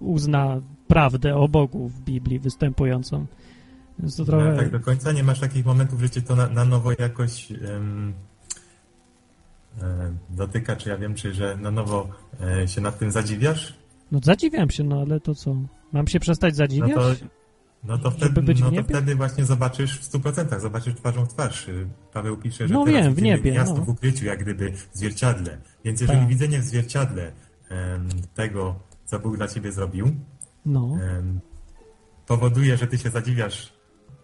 uzna 0.00 0.60
prawdę 0.88 1.36
o 1.36 1.48
Bogu 1.48 1.88
w 1.88 2.00
Biblii 2.00 2.38
występującą. 2.38 3.26
Więc 3.98 4.16
to 4.16 4.22
No, 4.22 4.26
trochę... 4.26 4.56
tak 4.56 4.70
do 4.70 4.80
końca 4.80 5.12
nie 5.12 5.22
masz 5.22 5.40
takich 5.40 5.66
momentów, 5.66 6.00
że 6.00 6.10
cię 6.10 6.22
to 6.22 6.36
na, 6.36 6.46
na 6.48 6.64
nowo 6.64 6.90
jakoś 6.98 7.52
e, 7.52 7.56
dotyka, 10.30 10.76
czy 10.76 10.88
ja 10.88 10.96
wiem, 10.98 11.14
czy 11.14 11.34
że 11.34 11.56
na 11.56 11.70
nowo 11.70 12.08
e, 12.62 12.68
się 12.68 12.80
nad 12.80 12.98
tym 12.98 13.10
zadziwiasz? 13.10 13.74
No 14.12 14.20
zadziwiam 14.22 14.70
się, 14.70 14.84
no 14.84 15.00
ale 15.00 15.20
to 15.20 15.34
co? 15.34 15.56
Mam 15.92 16.06
się 16.06 16.20
przestać 16.20 16.54
No 16.54 16.56
zadziwiać? 16.58 16.94
to, 17.20 17.26
no 17.84 17.98
to, 17.98 18.10
wtedy, 18.10 18.54
no 18.60 18.70
to 18.70 18.82
wtedy 18.82 19.14
właśnie 19.14 19.44
zobaczysz 19.44 19.98
w 20.00 20.12
100%, 20.12 20.60
zobaczysz 20.60 20.94
twarzą 20.94 21.24
w 21.24 21.28
twarz. 21.28 21.68
Y, 21.68 21.86
Paweł 22.12 22.36
pisze, 22.36 22.68
że 22.68 22.74
No 22.74 22.84
teraz 22.84 23.04
wiem, 23.04 23.14
w 23.14 23.22
niebie, 23.22 23.52
miasto 23.52 23.74
no. 23.78 23.84
w 23.84 23.88
ukryciu, 23.88 24.24
jak 24.26 24.40
gdyby 24.42 24.72
w 24.72 24.88
zwierciadle. 24.92 25.58
Więc 25.84 26.00
jeżeli 26.00 26.18
Tak. 26.20 26.28
widzenie 26.28 26.58
w 26.58 26.64
zwierciadle 26.64 27.32
em, 27.68 28.08
tego, 28.34 28.74
co 29.04 29.18
Bóg 29.20 29.36
dla 29.36 29.48
ciebie 29.48 29.72
zrobił, 29.72 30.14
No. 30.66 30.96
em, 31.18 31.40
powoduje, 32.26 32.76
że 32.76 32.86
ty 32.86 32.98
się 32.98 33.10
zadziwiasz 33.10 33.72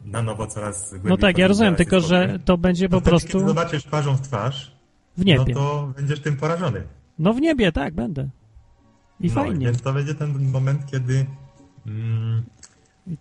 na 0.05 0.23
nowo 0.23 0.47
coraz 0.47 0.91
głębiej. 0.91 1.11
No 1.11 1.17
tak, 1.17 1.39
ja 1.39 1.49
rozumiem, 1.49 1.75
tylko 1.77 2.01
że 2.01 2.39
to 2.45 2.59
będzie 2.59 2.89
To 2.89 2.97
po 2.97 3.01
wtedy, 3.01 3.11
prostu 3.11 3.29
Kiedy 3.33 3.47
zobaczysz 3.49 3.85
twarzą 3.85 4.17
w 4.17 4.21
twarz, 4.21 4.80
w 5.21 5.25
niebie. 5.25 5.55
no 5.55 5.61
to 5.61 5.93
będziesz 5.97 6.21
tym 6.21 6.37
porażony. 6.37 6.83
No 7.19 7.35
w 7.35 7.41
niebie, 7.41 7.73
tak, 7.73 7.95
będę. 7.95 8.29
I 9.21 9.29
no, 9.29 9.35
fajnie. 9.35 9.67
Więc 9.67 9.83
to 9.83 9.93
będzie 9.93 10.15
ten 10.15 10.51
moment, 10.51 10.87
kiedy 10.87 11.27
mm, 11.87 12.43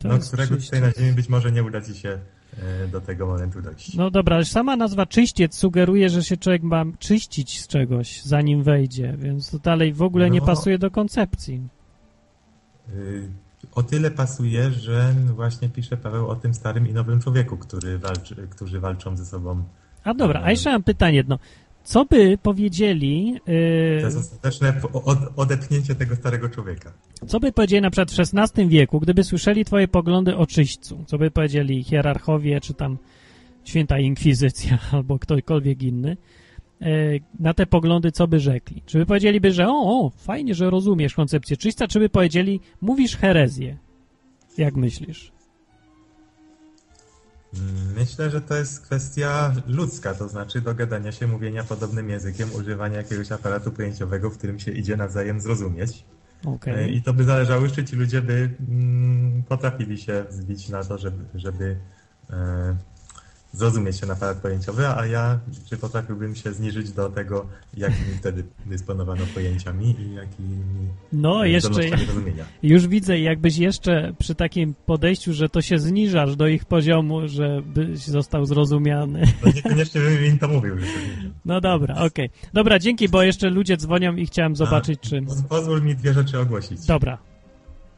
no, 0.03 0.19
którego 0.19 0.55
czyściec. 0.55 0.65
tutaj 0.65 0.81
na 0.81 0.91
ziemi 0.91 1.13
być 1.13 1.29
może 1.29 1.51
nie 1.51 1.63
uda 1.63 1.81
ci 1.81 1.95
się 1.95 2.19
e, 2.57 2.87
do 2.87 3.01
tego 3.01 3.27
momentu 3.27 3.61
dojść. 3.61 3.95
No 3.95 4.11
dobra, 4.11 4.35
ale 4.35 4.45
sama 4.45 4.75
nazwa 4.75 5.05
czyściec 5.05 5.55
sugeruje, 5.55 6.09
że 6.09 6.23
się 6.23 6.37
człowiek 6.37 6.63
ma 6.63 6.85
czyścić 6.99 7.61
z 7.61 7.67
czegoś, 7.67 8.21
zanim 8.23 8.63
wejdzie, 8.63 9.15
więc 9.17 9.51
to 9.51 9.59
dalej 9.59 9.93
w 9.93 10.01
ogóle 10.01 10.29
nie 10.29 10.39
No. 10.39 10.45
pasuje 10.45 10.77
do 10.79 10.91
koncepcji. 10.91 11.61
Y, 12.93 13.29
O 13.75 13.83
tyle 13.83 14.11
pasuje, 14.11 14.71
że 14.71 15.13
właśnie 15.35 15.69
pisze 15.69 15.97
Paweł 15.97 16.27
o 16.29 16.35
tym 16.35 16.53
starym 16.53 16.87
i 16.87 16.93
nowym 16.93 17.21
człowieku, 17.21 17.57
który 17.57 17.97
walczy, 17.97 18.35
którzy 18.49 18.79
walczą 18.79 19.17
ze 19.17 19.25
sobą. 19.25 19.63
A 20.03 20.13
dobra, 20.13 20.41
a 20.43 20.51
jeszcze 20.51 20.71
mam 20.71 20.83
pytanie 20.83 21.15
jedno. 21.17 21.39
Co 21.89 22.05
by 22.05 22.37
powiedzieli, 22.37 23.39
To 23.45 23.51
yy, 23.51 24.01
jest 24.03 24.17
ostateczne 24.17 24.73
odepchnięcie 25.35 25.95
tego 25.95 26.15
starego 26.15 26.49
człowieka. 26.49 26.93
co 27.27 27.39
by 27.39 27.51
powiedzieli 27.51 27.81
na 27.81 27.89
przykład 27.89 28.11
w 28.11 28.19
XVI 28.19 28.67
wieku, 28.67 28.99
gdyby 28.99 29.23
słyszeli 29.23 29.65
twoje 29.65 29.87
poglądy 29.87 30.37
o 30.37 30.45
czyśćcu? 30.47 31.03
Co 31.07 31.17
by 31.17 31.31
powiedzieli 31.31 31.83
hierarchowie, 31.83 32.61
czy 32.61 32.73
tam 32.73 32.97
święta 33.63 33.99
inkwizycja, 33.99 34.77
albo 34.91 35.19
ktokolwiek 35.19 35.83
inny? 35.83 36.17
yy, 36.81 37.21
Na 37.39 37.53
te 37.53 37.65
poglądy 37.65 38.11
co 38.11 38.27
by 38.27 38.39
rzekli? 38.39 38.81
Czy 38.85 38.97
by 38.97 39.05
powiedzieliby, 39.05 39.51
że 39.51 39.67
o, 39.67 39.73
o, 40.05 40.09
fajnie, 40.17 40.55
że 40.55 40.69
rozumiesz 40.69 41.13
koncepcję 41.13 41.57
czyśćca, 41.57 41.87
czy 41.87 41.99
by 41.99 42.09
powiedzieli, 42.09 42.59
mówisz 42.81 43.17
herezję? 43.17 43.77
Jak 44.57 44.75
myślisz? 44.75 45.31
Myślę, 47.95 48.29
że 48.29 48.41
to 48.41 48.55
jest 48.55 48.81
kwestia 48.81 49.53
ludzka, 49.67 50.13
to 50.13 50.29
znaczy 50.29 50.61
dogadania 50.61 51.11
się, 51.11 51.27
mówienia 51.27 51.63
podobnym 51.63 52.09
językiem, 52.09 52.49
używania 52.55 52.97
jakiegoś 52.97 53.31
aparatu 53.31 53.71
pojęciowego, 53.71 54.29
w 54.29 54.37
którym 54.37 54.59
się 54.59 54.71
idzie 54.71 54.97
nawzajem 54.97 55.41
zrozumieć. 55.41 56.05
Okej. 56.45 56.73
E, 56.73 56.89
I 56.89 57.01
to 57.01 57.13
by 57.13 57.23
zależało, 57.23 57.67
czy 57.67 57.85
ci 57.85 57.95
ludzie 57.95 58.21
by 58.21 58.55
mm, 58.69 59.43
potrafili 59.43 59.97
się 59.97 60.25
zbić 60.29 60.69
na 60.69 60.83
to, 60.83 60.97
żeby, 60.97 61.25
żeby 61.35 61.77
e, 62.29 62.77
zrozumieć 63.53 63.99
się 63.99 64.05
na 64.05 64.13
aparat 64.13 64.37
pojęciowy, 64.37 64.87
a 64.87 65.05
ja 65.05 65.39
czy 65.69 65.77
potrafiłbym 65.77 66.35
się 66.35 66.53
zniżyć 66.53 66.91
do 66.91 67.09
tego, 67.09 67.45
jakimi 67.77 68.13
wtedy 68.19 68.43
dysponowano 68.65 69.25
pojęciami 69.33 69.95
i 70.01 70.13
jakimi 70.15 70.57
No, 71.13 71.45
e, 71.45 71.49
jeszcze 71.49 71.81
rozumienia. 72.07 72.45
Już 72.63 72.87
widzę, 72.87 73.19
jakbyś 73.19 73.57
jeszcze 73.57 74.13
przy 74.19 74.35
takim 74.35 74.73
podejściu, 74.85 75.33
że 75.33 75.49
to 75.49 75.61
się 75.61 75.79
zniżasz 75.79 76.35
do 76.35 76.47
ich 76.47 76.65
poziomu, 76.65 77.27
żebyś 77.27 77.99
został 77.99 78.45
zrozumiany. 78.45 79.21
No 79.45 79.51
niekoniecznie 79.55 80.01
bym 80.01 80.25
im 80.25 80.39
to 80.39 80.47
mówił. 80.47 80.75
No 81.45 81.61
dobra, 81.61 81.95
okej. 81.95 82.29
Dobra, 82.53 82.79
dzięki, 82.79 83.09
bo 83.09 83.23
jeszcze 83.23 83.49
ludzie 83.49 83.77
dzwonią 83.77 84.15
i 84.15 84.25
chciałem 84.25 84.55
zobaczyć, 84.55 84.99
czy... 84.99 85.21
Poz- 85.21 85.43
Pozwól 85.49 85.81
mi 85.81 85.95
dwie 85.95 86.13
rzeczy 86.13 86.39
ogłosić. 86.39 86.85
Dobra, 86.85 87.17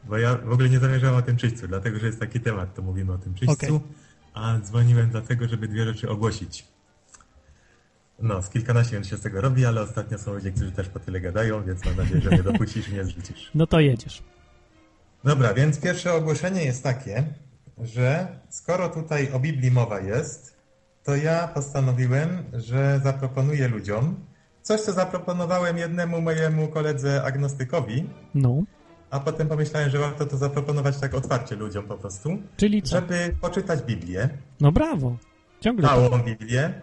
Bo 0.08 0.18
ja 0.18 0.36
w 0.36 0.52
ogóle 0.52 0.68
nie 0.68 0.78
zamierzałem 0.78 1.16
o 1.16 1.22
tym 1.22 1.36
czyśćcu, 1.36 1.68
dlatego 1.68 1.98
że 1.98 2.06
jest 2.06 2.20
taki 2.20 2.40
temat, 2.40 2.74
to 2.74 2.82
mówimy 2.82 3.12
o 3.12 3.18
tym 3.18 3.34
czyśćcu, 3.34 3.52
Okej. 3.76 3.80
A 4.34 4.58
dzwoniłem 4.58 5.10
dlatego, 5.10 5.48
żeby 5.48 5.68
dwie 5.68 5.84
rzeczy 5.84 6.10
ogłosić. 6.10 6.64
No, 8.18 8.42
z 8.42 8.50
kilkanaście 8.50 8.92
minut 8.92 9.08
się 9.08 9.16
z 9.16 9.20
tego 9.20 9.40
robi, 9.40 9.66
ale 9.66 9.80
ostatnio 9.80 10.18
są 10.18 10.34
ludzie, 10.34 10.52
którzy 10.52 10.72
też 10.72 10.88
po 10.88 10.98
tyle 11.00 11.20
gadają, 11.20 11.64
więc 11.64 11.84
mam 11.84 11.96
nadzieję, 11.96 12.20
że 12.20 12.30
mnie 12.30 12.42
dopuścisz 12.42 12.88
i 12.88 12.92
nie 12.94 13.04
zrzucisz. 13.04 13.50
no 13.54 13.66
to 13.66 13.80
jedziesz. 13.80 14.22
Dobra, 15.24 15.54
więc 15.54 15.80
pierwsze 15.80 16.12
ogłoszenie 16.12 16.64
jest 16.64 16.82
takie, 16.82 17.24
że 17.78 18.28
skoro 18.48 18.88
tutaj 18.88 19.32
o 19.32 19.40
Biblii 19.40 19.70
mowa 19.70 20.00
jest, 20.00 20.56
to 21.04 21.16
ja 21.16 21.48
postanowiłem, 21.48 22.44
że 22.52 23.00
zaproponuję 23.04 23.68
ludziom 23.68 24.16
coś, 24.62 24.80
co 24.80 24.92
zaproponowałem 24.92 25.78
jednemu 25.78 26.20
mojemu 26.20 26.68
koledze 26.68 27.22
agnostykowi, 27.24 28.08
No, 28.34 28.62
a 29.12 29.20
potem 29.20 29.48
pomyślałem, 29.48 29.90
że 29.90 29.98
warto 29.98 30.26
to 30.26 30.36
zaproponować 30.36 30.98
tak 30.98 31.14
otwarcie 31.14 31.56
ludziom 31.56 31.84
po 31.84 31.98
prostu, 31.98 32.38
czyli 32.56 32.82
co? 32.82 32.90
żeby 32.96 33.36
poczytać 33.40 33.82
Biblię, 33.82 34.28
No 34.60 34.72
brawo. 34.72 35.16
Ciągle 35.60 35.88
całą 35.88 36.18
Biblię, 36.18 36.74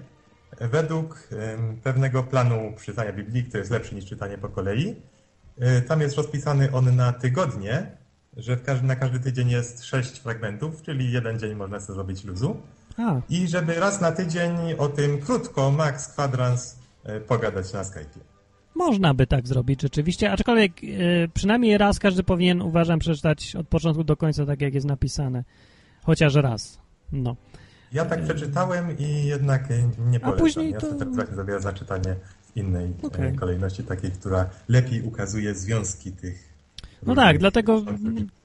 według 0.59 1.29
pewnego 1.83 2.23
planu 2.23 2.73
czytania 2.85 3.13
Biblii, 3.13 3.43
który 3.43 3.59
jest 3.59 3.71
lepszy 3.71 3.95
niż 3.95 4.05
czytanie 4.05 4.37
po 4.37 4.49
kolei. 4.49 4.95
E, 5.59 5.81
Tam 5.81 6.01
jest 6.01 6.17
rozpisany 6.17 6.71
on 6.71 6.95
na 6.95 7.13
tygodnie, 7.13 7.97
że 8.37 8.57
każdy, 8.57 8.87
na 8.87 8.95
każdy 8.95 9.19
tydzień 9.19 9.49
jest 9.49 9.85
sześć 9.85 10.19
fragmentów, 10.19 10.81
czyli 10.81 11.11
jeden 11.11 11.39
dzień 11.39 11.55
można 11.55 11.79
sobie 11.79 11.93
zrobić 11.95 12.23
luzu. 12.23 12.61
A, 12.97 13.21
I 13.29 13.47
żeby 13.47 13.73
raz 13.73 14.01
na 14.01 14.11
tydzień 14.11 14.51
o 14.77 14.89
tym 14.89 15.21
krótko, 15.21 15.71
max 15.71 16.07
kwadrans, 16.07 16.79
e, 17.03 17.19
pogadać 17.19 17.73
na 17.73 17.83
Skype'ie. 17.83 18.19
Można 18.75 19.13
by 19.13 19.27
tak 19.27 19.47
zrobić 19.47 19.81
rzeczywiście, 19.81 20.31
aczkolwiek 20.31 20.71
e, 20.83 20.87
przynajmniej 21.33 21.77
raz 21.77 21.99
każdy 21.99 22.23
powinien, 22.23 22.61
uważam, 22.61 22.99
przeczytać 22.99 23.55
od 23.55 23.67
początku 23.67 24.03
do 24.03 24.17
końca 24.17 24.45
tak, 24.45 24.61
jak 24.61 24.73
jest 24.73 24.87
napisane. 24.87 25.43
Chociaż 26.03 26.35
raz. 26.35 26.79
No. 27.11 27.35
Ja 27.91 28.05
tak 28.05 28.23
przeczytałem 28.23 28.97
i 28.97 29.25
jednak 29.25 29.71
e, 29.71 29.89
nie 30.11 30.19
polecam. 30.19 30.39
później 30.39 30.71
ja 30.71 30.79
to- 30.79 30.95
tak 31.17 31.35
zabiera 31.35 31.59
za 31.59 31.73
czytanie 31.73 32.15
innej 32.55 32.85
e, 33.03 33.07
Okej. 33.07 33.35
kolejności, 33.35 33.83
takiej, 33.83 34.11
która 34.11 34.49
lepiej 34.67 35.01
ukazuje 35.01 35.55
związki 35.55 36.11
tych 36.11 36.48
No 37.03 37.15
tak, 37.15 37.37
dlatego 37.37 37.83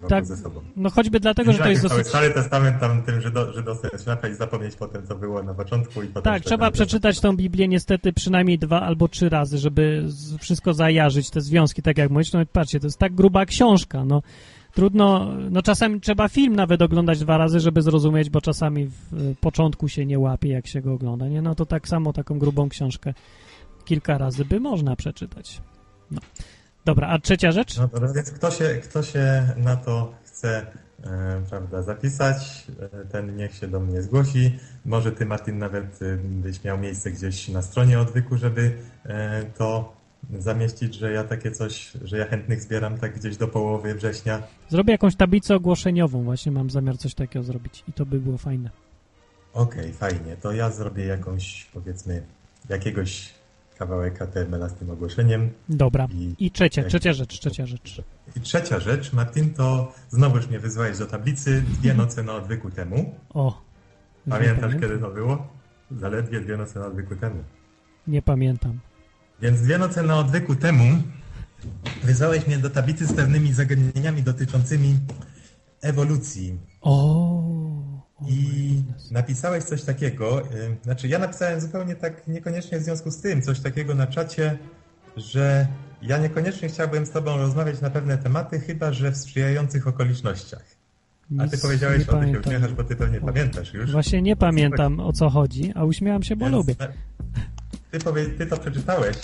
tak, 0.09 0.27
ze 0.27 0.37
sobą. 0.37 0.61
no 0.77 0.91
choćby 0.91 1.21
dlatego, 1.21 1.53
że 1.53 1.59
to 1.59 1.69
jest 1.69 1.83
Cały 1.83 1.91
dosyć... 1.91 2.09
Stary 2.09 2.31
Testament 2.31 2.81
tam 2.81 3.03
tym, 3.03 3.21
że, 3.21 3.31
do, 3.31 3.53
że 3.53 3.63
dostać 3.63 4.03
świata 4.03 4.29
i 4.29 4.35
zapomnieć 4.35 4.77
potem, 4.77 5.07
co 5.07 5.15
było 5.15 5.43
na 5.43 5.55
początku 5.55 6.03
i 6.03 6.07
potem... 6.07 6.33
Tak, 6.33 6.43
trzeba 6.43 6.71
przeczytać 6.71 7.21
tą 7.21 7.37
Biblię 7.37 7.69
niestety 7.69 8.13
przynajmniej 8.13 8.59
dwa 8.59 8.81
albo 8.81 9.09
trzy 9.09 9.29
razy, 9.29 9.59
żeby 9.59 10.07
wszystko 10.41 10.75
zajarzyć, 10.75 11.31
te 11.31 11.41
związki, 11.41 11.83
tak 11.83 11.99
jak 11.99 12.11
mówisz. 12.11 12.33
No 12.33 12.41
i 12.41 12.47
patrzcie, 12.47 12.81
to 12.81 12.87
jest 12.87 12.99
tak 12.99 13.15
gruba 13.15 13.47
książka, 13.47 14.05
no 14.05 14.23
trudno, 14.75 15.33
no 15.51 15.63
czasami 15.63 16.01
trzeba 16.01 16.29
film 16.29 16.57
nawet 16.57 16.83
oglądać 16.83 17.19
dwa 17.19 17.39
razy, 17.39 17.61
żeby 17.61 17.83
zrozumieć, 17.83 18.31
bo 18.31 18.41
czasami 18.41 18.87
w 18.87 19.35
początku 19.41 19.89
się 19.89 20.07
nie 20.07 20.19
łapie, 20.19 20.49
jak 20.49 20.67
się 20.67 20.81
go 20.81 20.93
ogląda, 20.93 21.29
nie? 21.29 21.43
No 21.43 21.55
to 21.55 21.67
tak 21.67 21.89
samo 21.89 22.13
taką 22.13 22.39
grubą 22.39 22.69
książkę 22.69 23.15
kilka 23.85 24.19
razy 24.19 24.45
by 24.45 24.61
można 24.61 24.97
przeczytać. 24.97 25.61
No. 26.11 26.21
Dobra, 26.85 27.09
a 27.09 27.19
trzecia 27.19 27.53
rzecz? 27.53 27.77
No 27.79 28.13
więc 28.15 28.31
kto 28.31 28.51
się, 28.51 28.65
kto 28.65 29.03
się 29.03 29.49
na 29.57 29.77
to 29.77 30.15
chce 30.25 30.67
e, 31.05 31.43
prawda, 31.51 31.83
zapisać, 31.83 32.67
e, 32.81 33.05
ten 33.05 33.37
niech 33.37 33.55
się 33.55 33.69
do 33.69 33.81
mnie 33.81 34.03
zgłosi. 34.03 34.59
Może 34.85 35.13
ty, 35.13 35.27
Martin, 35.27 35.59
nawet 35.59 36.03
e, 36.03 36.17
byś 36.17 36.65
miał 36.65 36.79
miejsce 36.79 37.11
gdzieś 37.11 37.49
na 37.49 37.63
stronie 37.63 38.01
odwyku, 38.01 38.37
żeby 38.37 38.79
to 39.59 39.95
zamieścić, 40.39 40.95
że 40.95 41.13
ja 41.13 41.25
takie 41.25 41.51
coś, 41.51 41.93
że 42.05 42.19
ja 42.19 42.27
chętnych 42.27 42.63
zbieram 42.63 42.99
tak 42.99 43.19
gdzieś 43.19 43.37
do 43.37 43.49
połowy 43.49 43.95
września. 43.95 44.43
Zrobię 44.69 44.93
jakąś 44.93 45.17
tablicę 45.17 45.57
ogłoszeniową, 45.57 46.25
właśnie 46.25 46.53
mam 46.53 46.71
zamiar 46.71 46.99
coś 46.99 47.15
takiego 47.15 47.45
zrobić 47.45 47.85
i 47.89 47.93
to 47.93 48.07
by 48.07 48.21
było 48.21 48.39
fajne. 48.39 48.71
Okej, 49.53 49.93
fajnie. 49.93 50.37
To 50.43 50.53
ja 50.53 50.71
zrobię 50.71 51.05
jakąś, 51.07 51.67
powiedzmy, 51.75 52.23
jakiegoś 52.69 53.35
kawałek 53.85 54.19
HTML-a 54.19 54.69
z 54.69 54.75
tym 54.75 54.91
ogłoszeniem. 54.91 55.51
Dobra. 55.69 56.09
I- 56.15 56.35
I 56.47 56.51
trzecia, 56.51 56.81
jak- 56.81 56.89
trzecia 56.89 57.13
rzecz, 57.13 57.39
trzecia 57.41 57.67
rzecz. 57.67 58.03
I 58.37 58.41
trzecia 58.41 58.81
rzecz, 58.81 59.13
Martin, 59.13 59.55
to 59.55 59.93
znowuż 60.11 60.49
mnie 60.49 60.59
wyzwałeś 60.59 60.99
do 60.99 61.07
tablicy 61.07 61.63
dwie 61.63 61.95
noce 61.95 62.23
na 62.23 62.33
odwyku 62.35 62.71
temu. 62.71 63.15
O. 63.35 63.63
Pamiętasz, 64.31 64.61
pamiętam. 64.61 64.81
kiedy 64.81 64.99
to 64.99 65.11
było? 65.11 65.47
Zaledwie 65.91 66.41
dwie 66.41 66.57
noce 66.57 66.81
na 66.81 66.87
odwyku 66.87 67.17
temu. 67.17 67.45
Nie 68.07 68.23
pamiętam. 68.23 68.79
Więc 69.43 69.63
dwie 69.63 69.79
noce 69.79 70.03
na 70.03 70.19
odwyku 70.19 70.55
temu 70.57 70.85
wyzwałeś 72.05 72.47
mnie 72.47 72.59
do 72.59 72.71
tablicy 72.71 73.07
z 73.07 73.13
pewnymi 73.13 73.53
zagadnieniami 73.53 74.23
dotyczącymi 74.23 74.99
ewolucji. 75.83 76.59
O. 76.81 77.24
napisałeś 79.15 79.65
coś 79.65 79.83
takiego, 79.83 80.43
znaczy 80.83 81.09
ja 81.09 81.19
napisałem 81.19 81.61
zupełnie 81.61 81.97
tak 81.97 82.29
niekoniecznie 82.29 82.79
w 82.79 82.83
związku 82.83 83.11
z 83.11 83.21
tym, 83.21 83.43
coś 83.43 83.61
takiego 83.61 83.95
na 83.95 84.07
czacie, 84.07 84.59
że 85.17 85.67
ja 86.03 86.19
niekoniecznie 86.19 86.69
chciałbym 86.69 87.07
z 87.07 87.11
tobą 87.11 87.37
rozmawiać 87.37 87.81
na 87.81 87.91
pewne 87.91 88.19
tematy, 88.19 88.61
chyba 88.61 88.93
że 88.93 89.11
w 89.11 89.17
sprzyjających 89.17 89.87
okolicznościach. 89.87 90.65
A 91.39 91.49
ty 91.49 91.59
powiedziałeś, 91.59 92.09
o 92.09 92.21
tym 92.21 92.33
się 92.33 92.41
uśmiechasz, 92.41 92.75
bo 92.75 92.85
ty 92.85 92.97
pewnie 92.97 93.21
O. 93.21 93.27
pamiętasz 93.27 93.75
już. 93.75 93.93
Właśnie 93.93 94.23
nie 94.23 94.37
pamiętam 94.37 95.01
o 95.01 95.13
co 95.13 95.31
chodzi, 95.31 95.73
a 95.75 95.85
uśmiałam 95.85 96.23
się, 96.23 96.37
bo 96.37 96.45
Więc 96.45 96.57
lubię. 96.57 96.75
Ty, 97.91 97.99
powie, 97.99 98.27
ty 98.27 98.47
to 98.47 98.57
przeczytałeś 98.57 99.17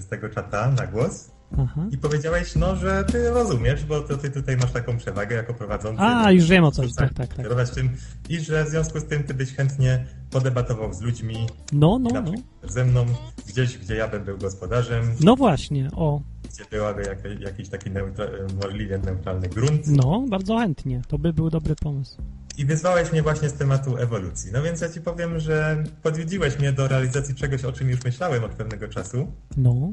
z 0.00 0.06
tego 0.06 0.28
czata 0.28 0.70
na 0.70 0.86
głos 0.86 1.30
Aha. 1.58 1.86
i 1.90 1.98
powiedziałeś, 1.98 2.54
no, 2.56 2.76
że 2.76 3.04
ty 3.04 3.30
rozumiesz, 3.30 3.84
bo 3.84 4.00
to 4.00 4.16
ty 4.16 4.30
tutaj 4.30 4.56
masz 4.56 4.72
taką 4.72 4.96
przewagę 4.96 5.36
jako 5.36 5.54
prowadzący. 5.54 6.02
A, 6.02 6.32
już 6.32 6.44
wiem 6.46 6.64
o 6.64 6.70
co 6.70 6.82
chodzi, 6.82 6.94
tak, 6.94 7.14
tak, 7.14 7.28
tak. 7.28 7.36
Kierować 7.36 7.70
tym 7.70 7.90
i 8.28 8.40
że 8.40 8.64
w 8.64 8.68
związku 8.68 9.00
z 9.00 9.04
tym 9.04 9.22
ty 9.24 9.34
byś 9.34 9.54
chętnie 9.54 10.06
podebatował 10.30 10.92
z 10.92 11.00
ludźmi, 11.00 11.46
No, 11.72 11.98
no, 11.98 12.10
no. 12.22 12.32
ze 12.68 12.84
mną, 12.84 13.06
gdzieś, 13.48 13.78
gdzie 13.78 13.94
ja 13.96 14.08
bym 14.08 14.24
był 14.24 14.38
gospodarzem, 14.38 15.04
No 15.20 15.36
właśnie, 15.36 15.88
o. 15.96 16.20
gdzie 16.54 16.64
byłaby 16.70 17.02
jak, 17.02 17.40
jakiś 17.40 17.68
taki 17.68 17.90
neutra, 17.90 18.26
możliwie 18.62 18.98
neutralny 18.98 19.48
grunt. 19.48 19.86
No, 19.86 20.24
bardzo 20.28 20.58
chętnie. 20.58 21.02
To 21.08 21.18
by 21.18 21.32
był 21.32 21.50
dobry 21.50 21.74
pomysł. 21.76 22.22
I 22.58 22.64
wyzwałeś 22.64 23.12
mnie 23.12 23.22
właśnie 23.22 23.48
z 23.48 23.52
tematu 23.54 23.96
ewolucji. 23.96 24.50
No 24.52 24.62
więc 24.62 24.80
ja 24.80 24.88
ci 24.88 25.00
powiem, 25.00 25.38
że 25.40 25.84
podjudziłeś 26.02 26.58
mnie 26.58 26.72
do 26.72 26.88
realizacji 26.88 27.34
czegoś, 27.34 27.64
o 27.64 27.72
czym 27.72 27.90
już 27.90 28.04
myślałem 28.04 28.44
od 28.44 28.50
pewnego 28.52 28.88
czasu. 28.88 29.32
No. 29.56 29.92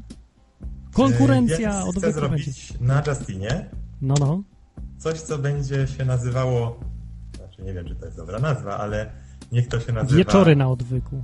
Konkurencja 0.94 1.84
od 1.84 1.96
chcę 1.96 2.12
zrobić 2.12 2.74
na 2.80 3.04
Justinie 3.08 3.70
No, 4.02 4.16
no. 4.20 4.44
coś, 4.98 5.22
co 5.22 5.38
będzie 5.38 5.88
się 5.88 6.06
nazywało, 6.06 6.80
znaczy 7.38 7.62
nie 7.62 7.74
wiem, 7.74 7.88
czy 7.88 7.96
to 7.96 8.06
jest 8.06 8.18
dobra 8.18 8.40
nazwa, 8.40 8.78
ale 8.78 9.12
niech 9.52 9.68
to 9.68 9.80
się 9.80 9.94
nazywa... 9.94 10.18
Wieczory 10.18 10.56
na 10.56 10.70
odwyku. 10.70 11.24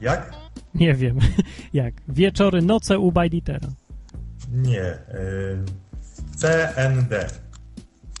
Jak? 0.00 0.32
Nie 0.74 0.94
wiem, 0.94 1.18
jak. 1.72 1.94
Wieczory, 2.08 2.62
noce 2.62 2.98
u 2.98 3.12
Bajditera. 3.12 3.68
Nie. 4.52 4.84
y, 4.84 4.98
CND. 6.36 7.26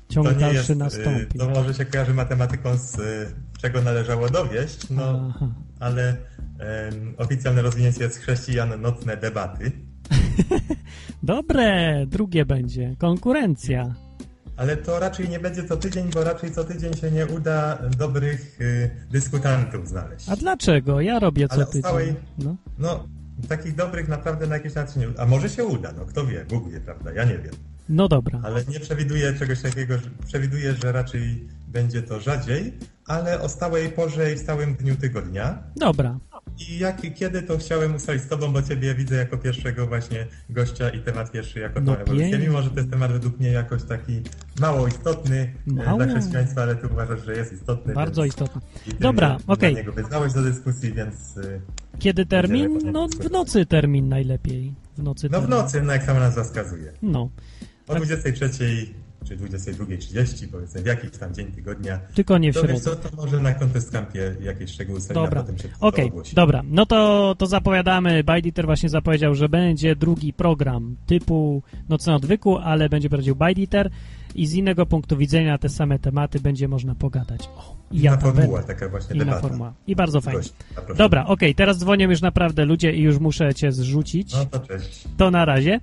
Ciąg 0.08 0.28
to 0.28 0.34
dalszy 0.34 0.56
jest, 0.56 0.70
y, 0.70 0.76
nastąpi. 0.76 1.38
To 1.38 1.48
może 1.48 1.74
się 1.74 1.84
kojarzy 1.84 2.14
matematyką 2.14 2.76
z 2.76 2.98
y, 2.98 3.34
czego 3.60 3.82
należało 3.82 4.28
dowieść, 4.28 4.90
no 4.90 5.32
Aha. 5.34 5.48
ale 5.80 6.16
em, 6.58 7.14
oficjalne 7.18 7.62
rozwinięcie 7.62 8.04
jest 8.04 8.18
chrześcijan 8.18 8.80
nocne 8.80 9.16
debaty. 9.16 9.72
Dobre, 11.22 12.06
drugie 12.06 12.44
będzie. 12.46 12.94
Konkurencja. 12.98 13.94
Ale 14.56 14.76
to 14.76 14.98
raczej 15.00 15.28
nie 15.28 15.40
będzie 15.40 15.64
co 15.64 15.76
tydzień, 15.76 16.10
bo 16.14 16.24
raczej 16.24 16.50
co 16.52 16.64
tydzień 16.64 16.94
się 16.94 17.10
nie 17.10 17.26
uda 17.26 17.78
dobrych 17.98 18.60
y, 18.60 18.90
dyskutantów 19.10 19.88
znaleźć. 19.88 20.28
A 20.28 20.36
dlaczego? 20.36 21.00
Ja 21.00 21.18
robię 21.18 21.48
co 21.48 21.54
Ale 21.54 21.66
tydzień. 21.66 21.82
stałej- 21.82 22.14
No. 22.38 22.56
No, 22.78 23.04
takich 23.48 23.74
dobrych 23.74 24.08
naprawdę 24.08 24.46
na 24.46 24.54
jakieś 24.56 24.74
naczynie. 24.74 25.06
A 25.18 25.26
może 25.26 25.48
się 25.48 25.64
uda, 25.64 25.92
no 25.98 26.04
kto 26.04 26.26
wie, 26.26 26.44
Bóg 26.44 26.70
wie, 26.72 26.80
prawda? 26.80 27.12
Ja 27.12 27.24
nie 27.24 27.38
wiem. 27.38 27.52
no 27.88 28.08
dobra. 28.08 28.40
Ale 28.44 28.64
nie 28.64 28.80
przewiduję 28.80 29.34
czegoś 29.38 29.62
takiego, 29.62 29.98
że- 29.98 30.10
przewiduję, 30.26 30.74
że 30.82 30.92
raczej 30.92 31.48
będzie 31.68 32.02
to 32.02 32.20
rzadziej, 32.20 32.72
ale 33.06 33.40
o 33.40 33.48
stałej 33.48 33.88
porze 33.90 34.32
i 34.32 34.38
stałym 34.38 34.74
dniu 34.74 34.96
tygodnia. 34.96 35.62
Dobra. 35.76 36.18
I 36.58 36.78
jak 36.78 37.04
i 37.04 37.12
kiedy 37.12 37.42
to 37.42 37.58
chciałem 37.58 37.94
ustalić 37.94 38.22
z 38.22 38.28
tobą, 38.28 38.52
bo 38.52 38.62
ciebie 38.62 38.94
widzę 38.94 39.16
jako 39.16 39.38
pierwszego 39.38 39.86
właśnie 39.86 40.26
gościa 40.50 40.88
i 40.90 41.00
temat 41.00 41.30
pierwszy 41.32 41.58
jako 41.60 41.80
No 41.80 41.96
pięknie. 41.96 42.38
mimo 42.38 42.62
że 42.62 42.70
to 42.70 42.76
jest 42.76 42.90
temat 42.90 43.12
według 43.12 43.38
mnie 43.40 43.48
jakoś 43.52 43.82
taki 43.82 44.22
mało 44.60 44.86
istotny 44.88 45.52
e, 45.68 45.72
Mało. 45.72 45.98
dla 45.98 46.06
chrześcijaństwa, 46.06 46.62
ale 46.62 46.76
ty 46.76 46.86
uważasz, 46.88 47.24
że 47.24 47.36
jest 47.36 47.52
istotny. 47.52 47.94
Bardzo 47.94 48.22
więc 48.22 48.34
istotne. 48.34 48.60
i 48.86 48.90
ty 48.90 48.96
Dobra, 49.00 49.36
okej. 49.46 49.72
Dla 49.72 49.80
niego 49.80 49.92
wyznałeś 49.92 50.32
do 50.32 50.42
dyskusji, 50.42 50.92
więc 50.92 51.36
y, 51.36 51.60
Kiedy 51.98 52.26
termin? 52.26 52.78
No 52.92 53.08
w 53.08 53.30
nocy 53.30 53.66
termin 53.66 54.08
najlepiej. 54.08 54.74
W 54.98 55.02
nocy 55.02 55.28
no 55.32 55.40
w 55.40 55.48
nocy, 55.48 55.82
no 55.82 55.92
jak 55.92 56.02
sama 56.02 56.20
nazwa 56.20 56.44
wskazuje. 56.44 56.92
No. 57.02 57.30
O 57.88 57.94
23 57.94 58.50
czy 59.24 59.36
22.30, 59.36 60.48
powiedzmy, 60.52 60.82
w 60.82 60.86
jakiś 60.86 61.10
tam 61.10 61.34
dzień 61.34 61.46
tygodnia. 61.46 61.98
Tylko 62.14 62.38
nie 62.38 62.52
w 62.52 62.54
To 62.54 62.60
środę. 62.60 62.80
co, 62.80 62.96
to 62.96 63.16
może 63.16 63.40
na 63.40 63.54
Contest 63.54 63.90
Campie 63.92 64.34
jakieś 64.42 64.70
szczegóły 64.70 64.98
ustalimy, 64.98 65.26
Dobra. 65.26 65.40
potem 65.42 65.58
się 65.58 65.68
Okej, 65.80 66.04
to 66.04 66.10
ogłosi. 66.10 66.34
dobra. 66.34 66.62
No 66.64 66.86
to, 66.86 67.34
to 67.38 67.46
zapowiadamy. 67.46 68.24
Bajditer 68.24 68.66
właśnie 68.66 68.88
zapowiedział, 68.88 69.34
że 69.34 69.48
będzie 69.48 69.96
drugi 69.96 70.32
program 70.32 70.96
typu 71.06 71.62
Nocne 71.88 72.14
Odwyku, 72.14 72.58
ale 72.58 72.88
będzie 72.88 73.08
prowadził 73.08 73.36
Bajditer 73.36 73.90
i 74.34 74.46
z 74.46 74.54
innego 74.54 74.86
punktu 74.86 75.16
widzenia 75.16 75.58
te 75.58 75.68
same 75.68 75.98
tematy 75.98 76.40
będzie 76.40 76.68
można 76.68 76.94
pogadać. 76.94 77.40
O, 77.56 77.76
i 77.90 78.00
ja 78.02 78.10
tam 78.16 78.20
formuła, 78.20 78.58
będę. 78.58 78.74
taka 78.74 78.88
właśnie 78.88 79.16
Inna 79.16 79.24
debata. 79.24 79.48
formuła. 79.48 79.72
I 79.86 79.96
bardzo 79.96 80.20
fajnie. 80.20 80.40
Dobra, 80.96 81.26
okej, 81.26 81.54
teraz 81.54 81.78
dzwonią 81.78 82.10
już 82.10 82.20
naprawdę 82.20 82.64
ludzie 82.64 82.92
i 82.92 83.00
już 83.02 83.18
muszę 83.18 83.54
cię 83.54 83.72
zrzucić. 83.72 84.32
No 84.34 84.44
to 84.44 84.60
cześć. 84.66 85.04
To 85.16 85.30
na 85.30 85.44
razie, 85.44 85.80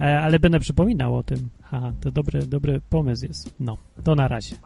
e, 0.00 0.20
ale 0.20 0.38
będę 0.38 0.60
przypominał 0.60 1.16
o 1.16 1.22
tym. 1.22 1.48
Aha, 1.72 1.92
to 2.00 2.10
dobry, 2.10 2.46
dobry 2.46 2.80
pomysł 2.90 3.26
jest. 3.26 3.54
No, 3.60 3.76
to 4.04 4.14
na 4.14 4.28
razie. 4.28 4.56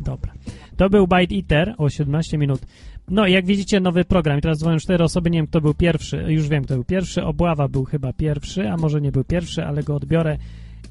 Dobra. 0.00 0.32
To 0.76 0.90
był 0.90 1.06
Bite 1.06 1.34
Eater 1.34 1.74
o 1.78 1.88
17 1.90 2.38
minut. 2.38 2.60
No, 3.08 3.26
jak 3.26 3.46
widzicie, 3.46 3.80
nowy 3.80 4.04
program. 4.04 4.38
I 4.38 4.42
teraz 4.42 4.58
dzwonią 4.58 4.76
cztery 4.78 5.04
osoby. 5.04 5.30
Nie 5.30 5.38
wiem, 5.38 5.46
kto 5.46 5.60
był 5.60 5.74
pierwszy. 5.74 6.24
Już 6.28 6.48
wiem, 6.48 6.64
kto 6.64 6.74
był 6.74 6.84
pierwszy. 6.84 7.24
Obława 7.24 7.68
był 7.68 7.84
chyba 7.84 8.12
pierwszy, 8.12 8.70
a 8.70 8.76
może 8.76 9.00
nie 9.00 9.12
był 9.12 9.24
pierwszy, 9.24 9.64
ale 9.64 9.82
go 9.82 9.96
odbiorę. 9.96 10.38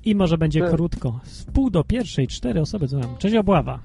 I 0.06 0.16
może 0.16 0.38
będzie 0.38 0.60
Cześć. 0.60 0.74
krótko. 0.74 1.20
Z 1.24 1.46
pół 1.46 1.70
do 1.70 1.84
pierwszej, 1.84 2.28
cztery 2.28 2.62
osoby 2.62 2.88
dzwonią. 2.88 3.18
Cześć, 3.18 3.36
Obława. 3.36 3.80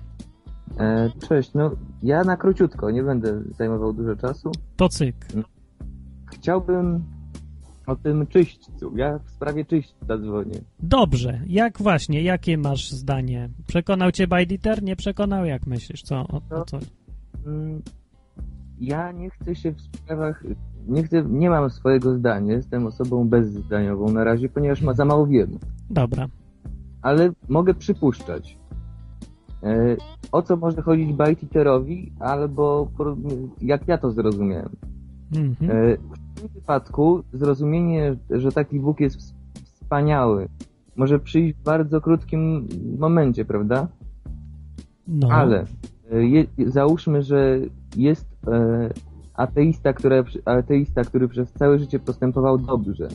E, 0.78 1.10
cześć, 1.28 1.54
no 1.54 1.70
ja 2.02 2.24
na 2.24 2.36
króciutko, 2.36 2.90
nie 2.90 3.02
będę 3.02 3.42
zajmował 3.58 3.92
dużo 3.92 4.16
czasu. 4.16 4.50
To 4.76 4.88
cyk. 4.88 5.16
Chciałbym 6.32 7.04
o 7.86 7.96
tym 7.96 8.26
czyśćcu. 8.26 8.96
Ja 8.96 9.18
w 9.18 9.30
sprawie 9.30 9.64
czyśćca 9.64 10.18
dzwonię. 10.18 10.60
Dobrze. 10.80 11.40
Jak 11.46 11.78
właśnie, 11.82 12.22
jakie 12.22 12.58
masz 12.58 12.90
zdanie? 12.90 13.48
Przekonał 13.66 14.12
cię 14.12 14.26
Eater? 14.52 14.82
Nie 14.82 14.96
przekonał? 14.96 15.44
Jak 15.44 15.66
myślisz? 15.66 16.02
Co? 16.02 16.16
O, 16.20 16.40
o 16.50 16.64
co? 16.64 16.78
Mm, 17.46 17.82
Ja 18.80 19.12
nie 19.12 19.30
chcę 19.30 19.54
się 19.54 19.72
w 19.72 19.80
sprawach, 19.80 20.44
nie 20.88 21.02
chcę, 21.02 21.22
nie 21.28 21.50
mam 21.50 21.70
swojego 21.70 22.14
zdania, 22.18 22.52
jestem 22.54 22.86
osobą 22.86 23.28
bezzdaniową 23.28 24.12
na 24.12 24.24
razie, 24.24 24.48
ponieważ 24.48 24.82
ma 24.82 24.92
za 24.92 25.04
mało 25.04 25.26
wiem. 25.26 25.58
Dobra. 25.90 26.26
Ale 27.02 27.30
mogę 27.48 27.74
przypuszczać. 27.74 28.58
E, 29.62 29.96
o 30.32 30.42
co 30.42 30.56
może 30.56 30.82
chodzić 30.82 31.12
Bajtiterowi, 31.12 32.12
albo 32.20 32.88
jak 33.62 33.88
ja 33.88 33.98
to 33.98 34.10
zrozumiałem. 34.10 34.76
Mhm. 35.36 35.96
W 36.36 36.40
tym 36.40 36.48
wypadku 36.48 37.22
zrozumienie, 37.32 38.16
że 38.30 38.52
taki 38.52 38.80
Bóg 38.80 39.00
jest 39.00 39.16
ws- 39.16 39.34
wspaniały, 39.64 40.48
może 40.96 41.18
przyjść 41.18 41.58
w 41.58 41.62
bardzo 41.62 42.00
krótkim 42.00 42.68
momencie, 42.98 43.44
prawda? 43.44 43.88
No. 45.08 45.28
Ale 45.28 45.66
e, 46.12 46.26
je, 46.26 46.46
załóżmy, 46.66 47.22
że 47.22 47.58
jest 47.96 48.26
e, 48.46 48.90
ateista, 49.34 49.92
który, 49.92 50.24
ateista, 50.44 51.04
który 51.04 51.28
przez 51.28 51.52
całe 51.52 51.78
życie 51.78 51.98
postępował 51.98 52.58
dobrze 52.58 53.08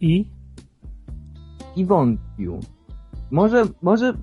I? 0.00 0.24
i 1.76 1.84
wątpił. 1.84 2.60
Może, 3.30 3.64
może 3.82 4.14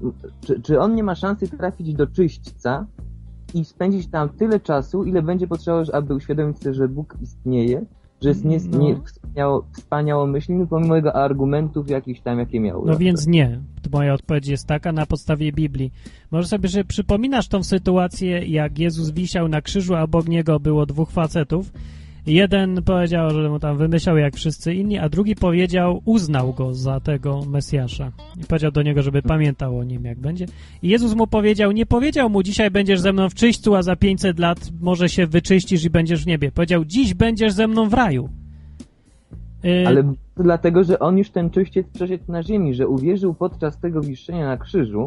czy, 0.41 0.61
czy 0.61 0.79
on 0.79 0.95
nie 0.95 1.03
ma 1.03 1.15
szansy 1.15 1.47
trafić 1.47 1.93
do 1.93 2.07
czyśćca 2.07 2.87
i 3.53 3.65
spędzić 3.65 4.07
tam 4.07 4.29
tyle 4.29 4.59
czasu, 4.59 5.03
ile 5.03 5.21
będzie 5.21 5.47
potrzebować, 5.47 5.89
aby 5.89 6.15
uświadomić 6.15 6.59
sobie, 6.59 6.73
że 6.73 6.87
Bóg 6.87 7.17
istnieje, 7.21 7.85
że 8.21 8.29
jest 8.29 8.45
nie, 8.45 8.57
No. 8.71 8.77
nie 8.79 8.95
wspaniało, 9.05 9.65
wspaniałomyślny, 9.77 10.67
pomimo 10.67 10.95
jego 10.95 11.15
argumentów 11.15 11.89
jakichś 11.89 12.19
tam, 12.21 12.39
jakie 12.39 12.59
miał. 12.59 12.85
No 12.85 12.97
więc 12.97 13.27
nie. 13.27 13.59
Moja 13.91 14.13
odpowiedź 14.13 14.47
jest 14.47 14.67
taka 14.67 14.91
na 14.91 15.05
podstawie 15.05 15.51
Biblii. 15.51 15.91
Może 16.31 16.47
sobie, 16.47 16.69
że 16.69 16.83
przypominasz 16.83 17.47
tą 17.47 17.63
sytuację, 17.63 18.45
jak 18.45 18.79
Jezus 18.79 19.09
wisiał 19.11 19.47
na 19.47 19.61
krzyżu, 19.61 19.95
a 19.95 20.01
obok 20.01 20.27
niego 20.27 20.59
było 20.59 20.85
dwóch 20.85 21.11
facetów. 21.11 21.71
Jeden 22.27 22.83
powiedział, 22.83 23.29
że 23.29 23.49
mu 23.49 23.59
tam 23.59 23.77
wymyślał 23.77 24.17
jak 24.17 24.35
wszyscy 24.35 24.73
inni, 24.73 24.97
a 24.97 25.09
drugi 25.09 25.35
powiedział, 25.35 26.01
uznał 26.05 26.53
go 26.53 26.73
za 26.73 26.99
tego 26.99 27.45
Mesjasza. 27.45 28.11
I 28.43 28.45
powiedział 28.45 28.71
do 28.71 28.81
niego, 28.81 29.01
żeby 29.01 29.21
pamiętał 29.21 29.77
o 29.77 29.83
nim, 29.83 30.05
jak 30.05 30.19
będzie. 30.19 30.45
I 30.83 30.89
Jezus 30.89 31.13
mu 31.13 31.27
powiedział, 31.27 31.71
nie 31.71 31.85
powiedział 31.85 32.29
mu, 32.29 32.43
dzisiaj 32.43 32.71
będziesz 32.71 32.99
ze 32.99 33.13
mną 33.13 33.29
w 33.29 33.33
czyśćcu, 33.33 33.75
a 33.75 33.81
za 33.81 33.95
500 33.95 34.39
lat 34.39 34.69
może 34.81 35.09
się 35.09 35.27
wyczyścisz 35.27 35.83
i 35.83 35.89
będziesz 35.89 36.23
w 36.23 36.27
niebie. 36.27 36.51
Powiedział, 36.51 36.85
dziś 36.85 37.13
będziesz 37.13 37.53
ze 37.53 37.67
mną 37.67 37.89
w 37.89 37.93
raju. 37.93 38.29
Y, 39.65 39.87
Ale 39.87 40.13
dlatego, 40.37 40.83
że 40.83 40.99
on 40.99 41.17
już 41.17 41.29
ten 41.29 41.49
czyściec 41.49 41.87
przeszedł 41.93 42.23
na 42.27 42.43
ziemi, 42.43 42.73
że 42.73 42.87
uwierzył 42.87 43.33
podczas 43.33 43.79
tego 43.79 44.01
wiszczenia 44.01 44.45
na 44.45 44.57
krzyżu. 44.57 45.05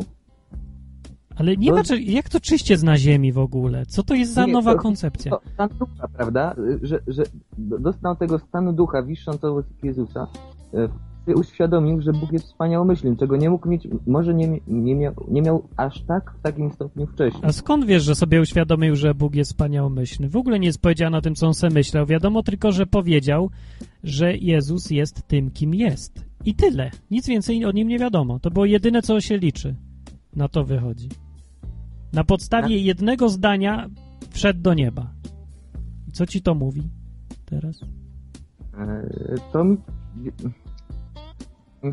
Ale 1.37 1.57
nie 1.57 1.69
To- 1.69 1.75
ma, 1.75 1.83
jak 2.07 2.29
to 2.29 2.41
czyściec 2.41 2.83
na 2.83 2.99
ziemi 2.99 3.33
w 3.33 3.39
ogóle? 3.39 3.87
Co 3.87 4.03
to 4.03 4.15
jest 4.15 4.33
za 4.33 4.47
Nie, 4.47 4.53
nowa 4.53 4.73
to- 4.75 4.79
koncepcja? 4.81 5.31
To 5.31 5.41
stan 5.55 5.69
ducha, 5.79 6.09
prawda? 6.09 6.55
Że, 6.83 7.01
że 7.07 7.23
do- 7.59 7.79
dostał 7.79 8.17
tego 8.17 8.39
stanu 8.39 8.73
ducha, 8.73 9.03
wisząc 9.03 9.45
obok 9.45 9.67
Jezusa, 9.83 10.27
e, 10.75 10.89
uświadomił, 11.35 12.01
że 12.03 12.13
Bóg 12.13 12.33
jest 12.33 12.45
wspaniałomyślnym, 12.47 13.17
czego 13.17 13.37
nie 13.37 13.51
mógł 13.51 13.69
mieć, 13.69 13.89
może 14.07 14.35
nie, 14.35 14.61
nie, 14.69 14.95
miał, 14.95 15.15
nie 15.29 15.43
miał 15.43 15.69
aż 15.77 16.03
tak 16.03 16.35
w 16.39 16.43
takim 16.43 16.73
stopniu 16.73 17.07
wcześniej. 17.07 17.43
A 17.45 17.53
skąd 17.53 17.85
wiesz, 17.85 18.03
że 18.03 18.15
sobie 18.15 18.41
uświadomił, 18.41 18.97
że 18.97 19.15
Bóg 19.15 19.35
jest 19.35 19.51
wspaniałomyślny? 19.51 20.29
W 20.29 20.37
ogóle 20.37 20.61
nie 20.61 20.67
jest 20.67 20.81
powiedziane 20.81 21.19
o 21.19 21.21
tym, 21.21 21.35
co 21.35 21.47
on 21.47 21.55
sobie 21.55 21.75
myślał. 21.75 22.07
Wiadomo 22.07 22.43
tylko, 22.43 22.73
że 22.73 22.87
powiedział, 22.87 23.51
że 24.05 24.37
Jezus 24.37 24.91
jest 24.91 25.29
tym, 25.29 25.51
kim 25.51 25.75
jest. 25.75 26.25
I 26.45 26.55
tyle. 26.55 26.91
Nic 27.11 27.29
więcej 27.29 27.65
o 27.65 27.73
nim 27.73 27.89
nie 27.89 27.99
wiadomo. 27.99 28.39
To 28.39 28.51
było 28.51 28.65
jedyne, 28.65 29.03
co 29.03 29.21
się 29.21 29.39
liczy. 29.39 29.75
Na 30.37 30.49
to 30.49 30.65
wychodzi. 30.65 31.09
Na 32.15 32.25
podstawie 32.25 32.79
jednego 32.79 33.29
zdania 33.29 33.89
wszedł 34.31 34.61
do 34.61 34.75
nieba. 34.75 35.11
I 36.09 36.13
Co 36.13 36.27
ci 36.27 36.43
to 36.43 36.55
mówi 36.55 36.83
teraz? 37.45 37.81
E, 38.79 39.07
To, 39.53 39.65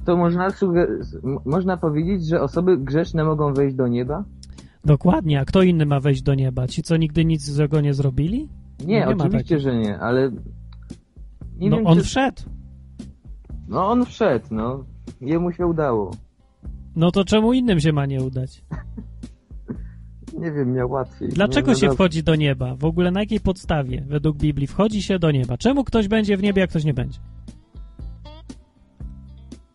to 0.06 0.18
można, 0.18 0.48
można 1.46 1.78
powiedzieć, 1.78 2.28
że 2.28 2.42
osoby 2.42 2.78
grzeszne 2.78 3.24
mogą 3.24 3.54
wejść 3.54 3.76
do 3.76 3.88
nieba? 3.88 4.24
Dokładnie. 4.86 5.40
A 5.40 5.46
kto 5.46 5.62
inny 5.62 5.86
ma 5.86 6.00
wejść 6.00 6.22
do 6.22 6.36
nieba? 6.36 6.68
Ci, 6.68 6.84
co 6.84 6.98
nigdy 6.98 7.26
nic 7.26 7.50
złego 7.50 7.82
nie 7.82 7.94
zrobili? 7.94 8.50
Nie, 8.86 9.06
No 9.06 9.16
ma 9.16 9.24
oczywiście, 9.26 9.60
że 9.60 9.76
nie, 9.76 10.00
ale 10.00 10.32
nie 11.58 11.70
no 11.70 11.78
wiem, 11.78 11.88
on 11.88 11.98
czy... 11.98 12.04
wszedł. 12.04 12.42
No 13.68 13.88
on 13.88 14.06
wszedł, 14.06 14.46
no. 14.52 14.84
Jemu 15.22 15.52
się 15.52 15.68
udało. 15.68 16.12
No 16.96 17.12
to 17.12 17.26
czemu 17.26 17.54
innym 17.54 17.80
się 17.80 17.94
ma 17.94 18.06
nie 18.06 18.24
udać? 18.24 18.64
Nie 20.40 20.52
wiem, 20.52 20.74
miał 20.74 20.92
łatwiej. 20.92 21.30
Dlaczego 21.30 21.72
no, 21.72 21.78
się 21.78 21.88
no, 21.88 21.94
wchodzi 21.94 22.24
do 22.24 22.36
nieba? 22.36 22.76
W 22.76 22.86
ogóle 22.86 23.12
na 23.12 23.20
jakiej 23.20 23.40
podstawie 23.40 24.04
według 24.08 24.38
Biblii 24.38 24.68
wchodzi 24.68 25.02
się 25.02 25.20
do 25.20 25.32
nieba? 25.32 25.58
Czemu 25.58 25.84
ktoś 25.84 26.08
będzie 26.08 26.38
w 26.38 26.44
niebie, 26.44 26.64
a 26.64 26.68
ktoś 26.68 26.84
nie 26.84 26.94
będzie? 26.94 27.20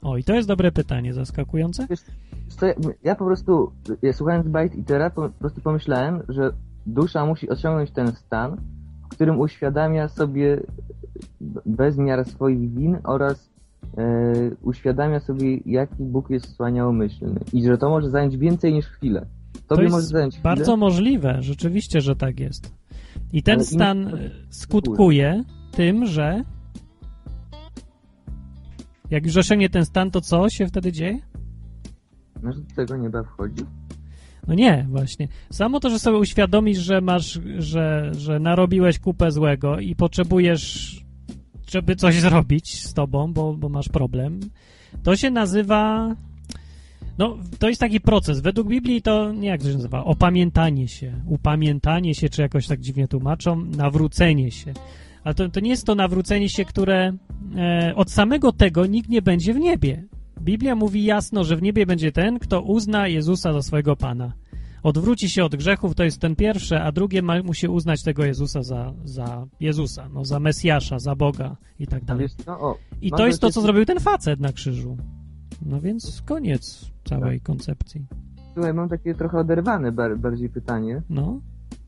O, 0.02 0.16
i 0.16 0.24
to 0.24 0.34
jest 0.34 0.48
dobre 0.48 0.72
pytanie, 0.72 1.14
zaskakujące. 1.14 1.86
Wiesz, 1.90 2.00
Co, 2.48 2.66
ja- 2.66 2.74
ja 3.04 3.14
po 3.14 3.24
prostu, 3.24 3.72
ja 4.02 4.12
słuchając 4.12 4.46
Bite 4.46 4.76
Itera, 4.76 5.10
po, 5.10 5.22
po 5.22 5.38
prostu 5.38 5.60
pomyślałem, 5.60 6.22
że 6.28 6.50
dusza 6.86 7.26
musi 7.26 7.48
osiągnąć 7.48 7.90
ten 7.90 8.12
stan, 8.12 8.56
w 9.04 9.08
którym 9.08 9.40
uświadamia 9.40 10.08
sobie 10.08 10.60
bezmiar 11.66 12.24
swoich 12.24 12.74
win 12.74 12.98
oraz 13.04 13.50
e, 13.98 14.04
uświadamia 14.62 15.20
sobie, 15.20 15.56
jaki 15.66 16.02
Bóg 16.04 16.30
jest 16.30 16.46
wspaniałomyślny. 16.46 17.40
I 17.52 17.64
że 17.64 17.78
to 17.78 17.88
może 17.90 18.10
zająć 18.10 18.36
więcej 18.36 18.72
niż 18.74 18.86
chwilę. 18.86 19.26
To 19.68 19.76
Tobie 19.76 19.88
może 19.88 20.18
jest 20.18 20.36
chwilę. 20.36 20.42
bardzo 20.42 20.76
możliwe, 20.76 21.38
rzeczywiście, 21.42 22.00
że 22.00 22.16
tak 22.16 22.40
jest. 22.40 22.72
I 23.32 23.42
ten 23.42 23.54
Ale 23.54 23.62
im- 23.62 23.66
stan 23.66 24.08
e, 24.08 24.30
skutkuje 24.50 25.44
tym, 25.72 26.06
że 26.06 26.44
jak 29.10 29.26
już 29.26 29.36
osiągnie 29.36 29.68
ten 29.70 29.84
stan, 29.84 30.10
to 30.10 30.20
co 30.20 30.48
się 30.50 30.66
wtedy 30.66 30.92
dzieje? 30.92 31.18
No, 32.42 32.52
że 32.52 32.60
do 32.60 32.74
tego 32.74 32.96
nieba 32.96 33.22
wchodzi. 33.22 33.64
No 34.48 34.54
nie, 34.54 34.86
właśnie. 34.90 35.28
Samo 35.50 35.80
to, 35.80 35.90
że 35.90 35.98
sobie 35.98 36.18
uświadomisz, 36.18 36.78
że 36.78 37.00
masz, 37.00 37.40
że, 37.58 38.12
że 38.14 38.38
narobiłeś 38.40 38.98
kupę 38.98 39.30
złego 39.30 39.78
i 39.78 39.94
potrzebujesz, 39.96 40.96
żeby 41.70 41.96
coś 41.96 42.20
zrobić 42.20 42.82
z 42.84 42.94
tobą, 42.94 43.32
bo, 43.32 43.54
bo 43.54 43.68
masz 43.68 43.88
problem, 43.88 44.40
to 45.02 45.16
się 45.16 45.30
nazywa. 45.30 46.14
No, 47.18 47.38
to 47.58 47.68
jest 47.68 47.80
taki 47.80 48.00
proces. 48.00 48.40
Według 48.40 48.68
Biblii 48.68 49.02
to 49.02 49.32
nie 49.32 49.48
jak 49.48 49.62
to 49.62 49.68
się 49.68 49.74
nazywa? 49.74 50.04
Opamiętanie 50.04 50.88
się, 50.88 51.20
upamiętanie 51.26 52.14
się, 52.14 52.28
czy 52.28 52.42
jakoś 52.42 52.66
tak 52.66 52.80
dziwnie 52.80 53.08
tłumaczą, 53.08 53.64
nawrócenie 53.64 54.50
się. 54.50 54.72
Ale 55.24 55.34
to, 55.34 55.48
to 55.48 55.60
nie 55.60 55.70
jest 55.70 55.86
to 55.86 55.94
nawrócenie 55.94 56.48
się, 56.48 56.64
które 56.64 57.12
e, 57.56 57.92
od 57.96 58.10
samego 58.10 58.52
tego 58.52 58.86
nikt 58.86 59.08
nie 59.08 59.22
będzie 59.22 59.54
w 59.54 59.58
niebie. 59.58 60.04
Biblia 60.40 60.74
mówi 60.74 61.04
jasno, 61.04 61.44
że 61.44 61.56
w 61.56 61.62
niebie 61.62 61.86
będzie 61.86 62.12
ten, 62.12 62.38
kto 62.38 62.60
uzna 62.60 63.08
Jezusa 63.08 63.52
za 63.52 63.62
swojego 63.62 63.96
Pana. 63.96 64.32
Odwróci 64.82 65.30
się 65.30 65.44
od 65.44 65.56
grzechów, 65.56 65.94
to 65.94 66.04
jest 66.04 66.20
ten 66.20 66.36
pierwszy, 66.36 66.78
a 66.78 66.92
drugie 66.92 67.22
ma, 67.22 67.42
musi 67.42 67.68
uznać 67.68 68.02
tego 68.02 68.24
Jezusa 68.24 68.62
za, 68.62 68.92
za 69.04 69.46
Jezusa, 69.60 70.08
no, 70.08 70.24
za 70.24 70.40
Mesjasza, 70.40 70.98
za 70.98 71.14
Boga 71.14 71.56
i 71.78 71.86
tak 71.86 72.04
dalej. 72.04 72.22
wiesz 72.22 72.34
co? 72.44 72.60
O, 72.60 72.78
I 73.00 73.10
to 73.10 73.26
jest 73.26 73.40
to, 73.40 73.50
co 73.50 73.60
zrobił 73.60 73.84
ten 73.84 74.00
facet 74.00 74.40
na 74.40 74.52
krzyżu. 74.52 74.96
No 75.62 75.80
więc 75.80 76.22
koniec 76.26 76.90
całej 77.04 77.40
koncepcji. 77.40 78.06
Słuchaj, 78.54 78.74
mam 78.74 78.88
takie 78.88 79.14
trochę 79.14 79.38
oderwane 79.38 79.92
bar- 79.92 80.18
bardziej 80.18 80.48
pytanie 80.48 81.02
No, 81.10 81.40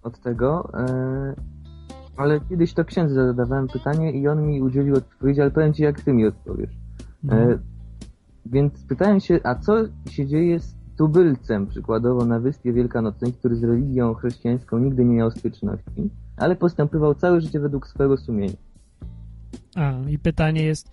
od 0.03 0.21
tego, 0.21 0.71
e, 0.75 1.35
ale 2.17 2.41
kiedyś 2.41 2.75
to 2.75 2.85
księdzu 2.85 3.15
zadawałem 3.15 3.69
pytanie 3.69 4.13
i 4.13 4.29
on 4.29 4.47
mi 4.47 4.63
udzielił 4.63 4.95
odpowiedzi, 4.97 5.41
ale 5.41 5.51
powiem 5.51 5.73
ci, 5.73 5.83
jak 5.83 6.01
ty 6.01 6.13
mi 6.13 6.27
odpowiesz. 6.27 6.71
no. 7.23 7.37
E, 7.37 7.59
więc 8.47 8.85
pytałem 8.85 9.21
się, 9.21 9.41
a 9.45 9.55
co 9.55 9.77
się 10.11 10.27
dzieje 10.27 10.61
z 10.61 10.75
tubylcem, 10.99 11.67
przykładowo 11.67 12.25
na 12.25 12.41
Wyspie 12.41 12.73
Wielkanocnej, 12.73 13.33
który 13.33 13.57
z 13.57 13.65
religią 13.65 14.15
chrześcijańską 14.15 14.79
nigdy 14.79 15.05
nie 15.05 15.15
miał 15.15 15.31
styczności, 15.31 16.11
ale 16.37 16.57
postępował 16.57 17.15
całe 17.15 17.41
życie 17.41 17.61
według 17.61 17.87
swojego 17.89 18.17
sumienia. 18.17 18.57
A, 19.77 19.93
i 20.09 20.19
pytanie 20.19 20.63
jest, 20.63 20.91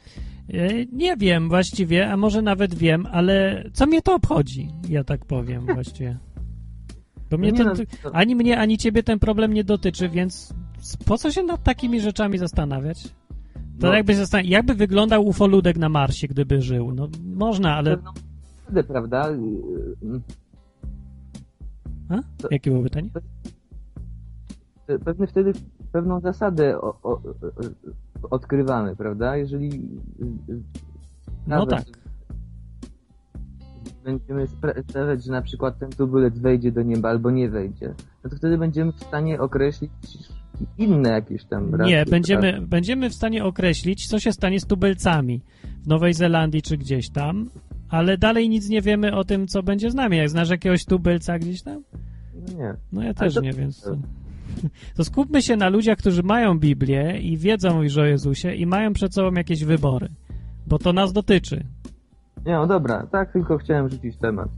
nie 0.92 1.18
wiem 1.18 1.50
właściwie, 1.50 2.12
a 2.12 2.18
może 2.18 2.42
nawet 2.42 2.74
wiem, 2.76 3.08
ale 3.12 3.64
co 3.74 3.86
mnie 3.86 4.02
to 4.02 4.16
obchodzi, 4.16 4.70
ja 4.90 5.04
tak 5.04 5.26
powiem 5.26 5.66
właściwie. 5.74 6.18
Bo 7.32 7.38
mnie 7.38 7.52
nie 7.52 7.58
to, 7.58 7.64
no, 7.64 7.74
to- 7.76 8.16
ani 8.16 8.36
mnie, 8.36 8.60
ani 8.60 8.78
ciebie 8.78 9.04
ten 9.04 9.20
problem 9.20 9.54
nie 9.54 9.64
dotyczy, 9.64 10.10
więc 10.10 10.54
po 11.06 11.18
co 11.18 11.32
się 11.32 11.44
nad 11.44 11.64
takimi 11.64 12.02
rzeczami 12.02 12.38
zastanawiać? 12.38 13.04
To 13.80 13.88
No. 13.88 13.94
jakby, 13.94 14.14
zastan- 14.16 14.46
jakby 14.46 14.74
wyglądał 14.74 15.26
ufoludek 15.28 15.78
na 15.78 15.90
Marsie, 15.90 16.28
gdyby 16.28 16.62
żył? 16.62 16.92
No 16.94 17.08
można, 17.36 17.76
ale... 17.76 17.92
Pewną 17.98 18.12
zasadę, 18.64 18.84
prawda? 18.84 19.30
Y, 19.30 19.34
y, 20.06 20.22
A? 22.10 22.20
Jakie 22.52 22.72
było 22.72 22.84
pytanie? 22.84 23.10
Pewne 25.06 25.28
wtedy 25.28 25.54
pewną 25.96 26.20
zasadę 26.20 26.82
o, 26.82 26.98
o, 27.04 27.22
odkrywamy, 28.30 28.96
prawda? 28.96 29.38
Jeżeli 29.38 29.70
y, 29.70 30.54
y, 30.54 30.60
No 31.48 31.66
tak. 31.66 31.84
będziemy 34.04 34.46
spra- 34.46 34.84
sprawiać, 34.90 35.24
że 35.24 35.32
na 35.32 35.42
przykład 35.42 35.80
ten 35.80 35.90
tubylec 35.90 36.40
wejdzie 36.40 36.72
do 36.72 36.82
nieba 36.82 37.10
albo 37.10 37.32
nie 37.32 37.50
wejdzie, 37.50 37.94
no 38.24 38.30
to 38.30 38.36
wtedy 38.36 38.58
będziemy 38.58 38.92
w 38.92 39.00
stanie 39.04 39.40
określić 39.40 39.92
inne 40.78 41.10
jakieś 41.10 41.46
tam 41.46 41.76
racje, 41.76 41.96
Nie, 41.96 42.06
będziemy, 42.06 42.52
prawda? 42.52 42.68
będziemy 42.68 43.10
w 43.10 43.14
stanie 43.14 43.46
określić, 43.46 44.08
co 44.08 44.20
się 44.20 44.32
stanie 44.32 44.60
z 44.60 44.66
tubylcami 44.66 45.42
w 45.84 45.88
Nowej 45.88 46.14
Zelandii 46.14 46.62
czy 46.62 46.78
gdzieś 46.78 47.10
tam, 47.10 47.50
ale 47.90 48.18
dalej 48.18 48.50
nic 48.50 48.70
nie 48.70 48.82
wiemy 48.82 49.16
o 49.16 49.24
tym, 49.24 49.48
co 49.48 49.64
będzie 49.64 49.92
z 49.92 49.96
nami. 49.96 50.18
Jak 50.18 50.30
znasz 50.30 50.50
jakiegoś 50.50 50.86
tubylca 50.86 51.40
gdzieś 51.40 51.62
tam? 51.64 51.84
No 52.34 52.54
nie. 52.58 52.74
No 52.92 53.04
ja 53.04 53.14
też 53.14 53.34
to- 53.34 53.42
nie, 53.42 53.54
więc... 53.54 53.90
To, 54.96 55.04
skupmy 55.04 55.42
się 55.42 55.56
na 55.56 55.70
ludziach, 55.70 55.98
którzy 55.98 56.24
mają 56.24 56.60
Biblię 56.60 57.20
i 57.22 57.38
wiedzą 57.38 57.82
już 57.82 57.98
o 57.98 58.06
Jezusie 58.06 58.56
i 58.56 58.66
mają 58.66 58.94
przed 58.94 59.14
sobą 59.14 59.32
jakieś 59.38 59.64
wybory, 59.64 60.10
bo 60.68 60.80
to 60.80 60.94
nas 60.94 61.14
dotyczy. 61.14 61.66
Nie, 62.46 62.54
no 62.54 62.68
dobra, 62.68 63.08
tak 63.12 63.34
tylko 63.34 63.58
chciałem 63.58 63.90
rzucić 63.90 64.18
temat. 64.18 64.50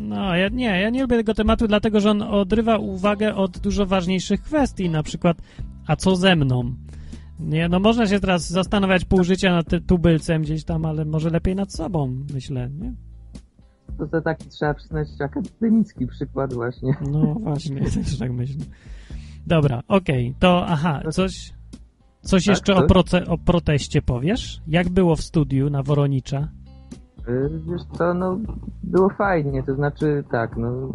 No, 0.00 0.36
ja 0.36 0.48
nie, 0.48 0.80
ja 0.80 0.90
nie 0.90 1.02
lubię 1.02 1.16
tego 1.16 1.34
tematu, 1.34 1.68
dlatego 1.68 2.00
że 2.00 2.10
on 2.10 2.22
odrywa 2.22 2.76
uwagę 2.78 3.34
od 3.34 3.58
dużo 3.58 3.86
ważniejszych 3.86 4.42
kwestii, 4.42 4.90
na 4.90 5.02
przykład, 5.02 5.36
a 5.86 5.96
co 5.96 6.16
ze 6.16 6.36
mną? 6.36 6.74
Nie, 7.40 7.68
no 7.68 7.80
można 7.80 8.06
się 8.06 8.20
teraz 8.20 8.50
zastanawiać 8.50 9.04
pół 9.04 9.24
życia 9.24 9.50
nad 9.50 9.66
tubylcem 9.86 10.42
gdzieś 10.42 10.64
tam, 10.64 10.84
ale 10.84 11.04
może 11.04 11.30
lepiej 11.30 11.54
nad 11.54 11.72
sobą, 11.72 12.16
myślę, 12.34 12.70
nie? 12.80 12.92
To, 13.98 14.06
to 14.06 14.20
taki 14.20 14.48
trzeba 14.48 14.74
przyznać 14.74 15.08
akademicki 15.20 16.06
przykład 16.06 16.52
właśnie. 16.54 16.96
No 17.10 17.34
właśnie, 17.34 17.80
też 17.90 18.18
tak 18.18 18.32
myślę. 18.32 18.64
Dobra, 19.46 19.82
okej, 19.88 20.34
to 20.38 20.66
aha, 20.66 21.00
coś, 21.10 21.52
coś 22.22 22.44
Tak, 22.44 22.50
jeszcze 22.50 22.74
o, 22.74 22.78
coś? 22.80 22.88
proce, 22.88 23.26
o 23.26 23.38
proteście 23.38 24.02
powiesz? 24.02 24.62
Jak 24.66 24.88
było 24.88 25.16
w 25.16 25.20
studiu 25.22 25.70
na 25.70 25.82
Woronicza? 25.82 26.48
Y, 27.28 27.50
Wiesz 27.70 27.82
co, 27.98 28.14
no 28.14 28.38
było 28.82 29.08
fajnie, 29.08 29.62
to 29.62 29.74
znaczy 29.74 30.24
tak, 30.30 30.56
no 30.56 30.92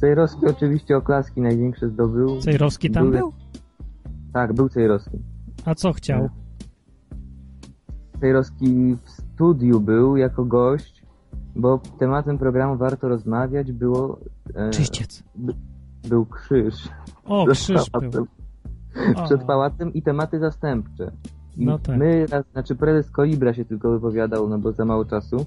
Cejrowski 0.00 0.46
oczywiście 0.46 0.96
oklaski 0.96 1.40
największe 1.40 1.88
zdobył. 1.88 2.40
Cejrowski 2.40 2.90
tam 2.90 3.04
Były- 3.04 3.18
był? 3.18 3.32
Tak, 4.32 4.52
był 4.54 4.68
Cejrowski. 4.68 5.18
A 5.64 5.74
co 5.74 5.92
chciał? 5.92 6.28
Cejrowski 8.20 8.96
w 9.04 9.10
studiu 9.10 9.80
był 9.80 10.16
jako 10.16 10.44
gość, 10.44 11.02
bo 11.56 11.80
tematem 11.98 12.38
programu 12.38 12.76
Warto 12.76 13.08
Rozmawiać 13.08 13.72
było... 13.72 14.18
E, 14.54 14.70
Czyściec. 14.70 15.22
był 16.08 16.26
krzyż. 16.26 16.88
O, 17.28 17.44
Przed 17.46 17.56
krzyż 17.58 17.90
pałacem. 17.90 18.10
był. 18.10 18.26
O. 19.16 19.24
Przed 19.24 19.42
pałacem 19.44 19.92
i 19.94 20.02
tematy 20.02 20.38
zastępcze. 20.38 21.12
I 21.56 21.64
No 21.66 21.78
tak. 21.78 21.98
my, 21.98 22.26
znaczy 22.52 22.74
prezes 22.76 23.10
Kolibra 23.10 23.54
się 23.54 23.64
tylko 23.64 23.90
wypowiadał, 23.90 24.48
no 24.48 24.58
bo 24.58 24.72
za 24.72 24.84
mało 24.84 25.04
czasu. 25.04 25.46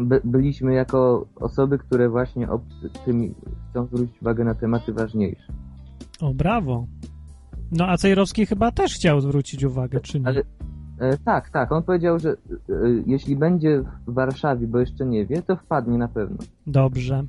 By, 0.00 0.20
byliśmy 0.24 0.74
jako 0.74 1.26
osoby, 1.40 1.78
które 1.78 2.08
właśnie 2.08 2.50
o 2.50 2.60
tym 3.04 3.34
chcą 3.70 3.86
zwrócić 3.86 4.22
uwagę 4.22 4.44
na 4.44 4.54
tematy 4.54 4.92
ważniejsze. 4.92 5.52
O, 6.20 6.34
brawo. 6.34 6.86
No, 7.72 7.86
a 7.86 7.96
Cejrowski 7.96 8.46
chyba 8.46 8.70
też 8.72 8.94
chciał 8.94 9.20
zwrócić 9.20 9.64
uwagę, 9.64 10.00
czy 10.00 10.20
nie? 10.20 10.26
Ale 10.26 10.42
e, 10.98 11.18
tak, 11.18 11.50
tak, 11.50 11.72
on 11.72 11.82
powiedział, 11.82 12.18
że 12.18 12.30
e, 12.30 12.36
jeśli 13.06 13.36
będzie 13.36 13.82
w 14.06 14.14
Warszawie, 14.14 14.66
bo 14.66 14.78
jeszcze 14.78 15.06
nie 15.06 15.26
wie, 15.26 15.42
to 15.42 15.56
wpadnie 15.56 15.98
na 15.98 16.08
pewno. 16.08 16.36
Dobrze. 16.66 17.24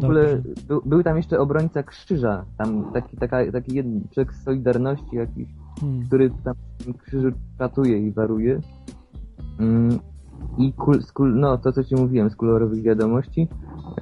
W 0.00 0.04
ogóle 0.04 0.42
był, 0.68 0.82
był 0.84 1.02
tam 1.02 1.16
jeszcze 1.16 1.38
obrońca 1.38 1.82
krzyża, 1.82 2.44
tam 2.58 2.92
taki, 2.92 3.16
taka, 3.16 3.52
taki 3.52 3.76
jeden 3.76 4.08
człowiek 4.14 4.34
z 4.34 4.44
Solidarności 4.44 5.16
jakiś, 5.16 5.48
Hmm. 5.80 6.06
który 6.06 6.30
tam 6.44 6.54
w 6.78 6.84
tym 6.84 6.94
krzyżu 6.94 7.28
czatuje 7.58 7.98
i 7.98 8.12
waruje. 8.12 8.60
Mm, 9.60 9.98
I 10.58 10.72
kul, 10.72 11.02
z 11.02 11.12
kul, 11.12 11.34
no, 11.34 11.58
to 11.58 11.72
co 11.72 11.84
ci 11.84 11.94
mówiłem 11.94 12.30
z 12.30 12.36
kolorowych 12.36 12.82
wiadomości. 12.82 13.48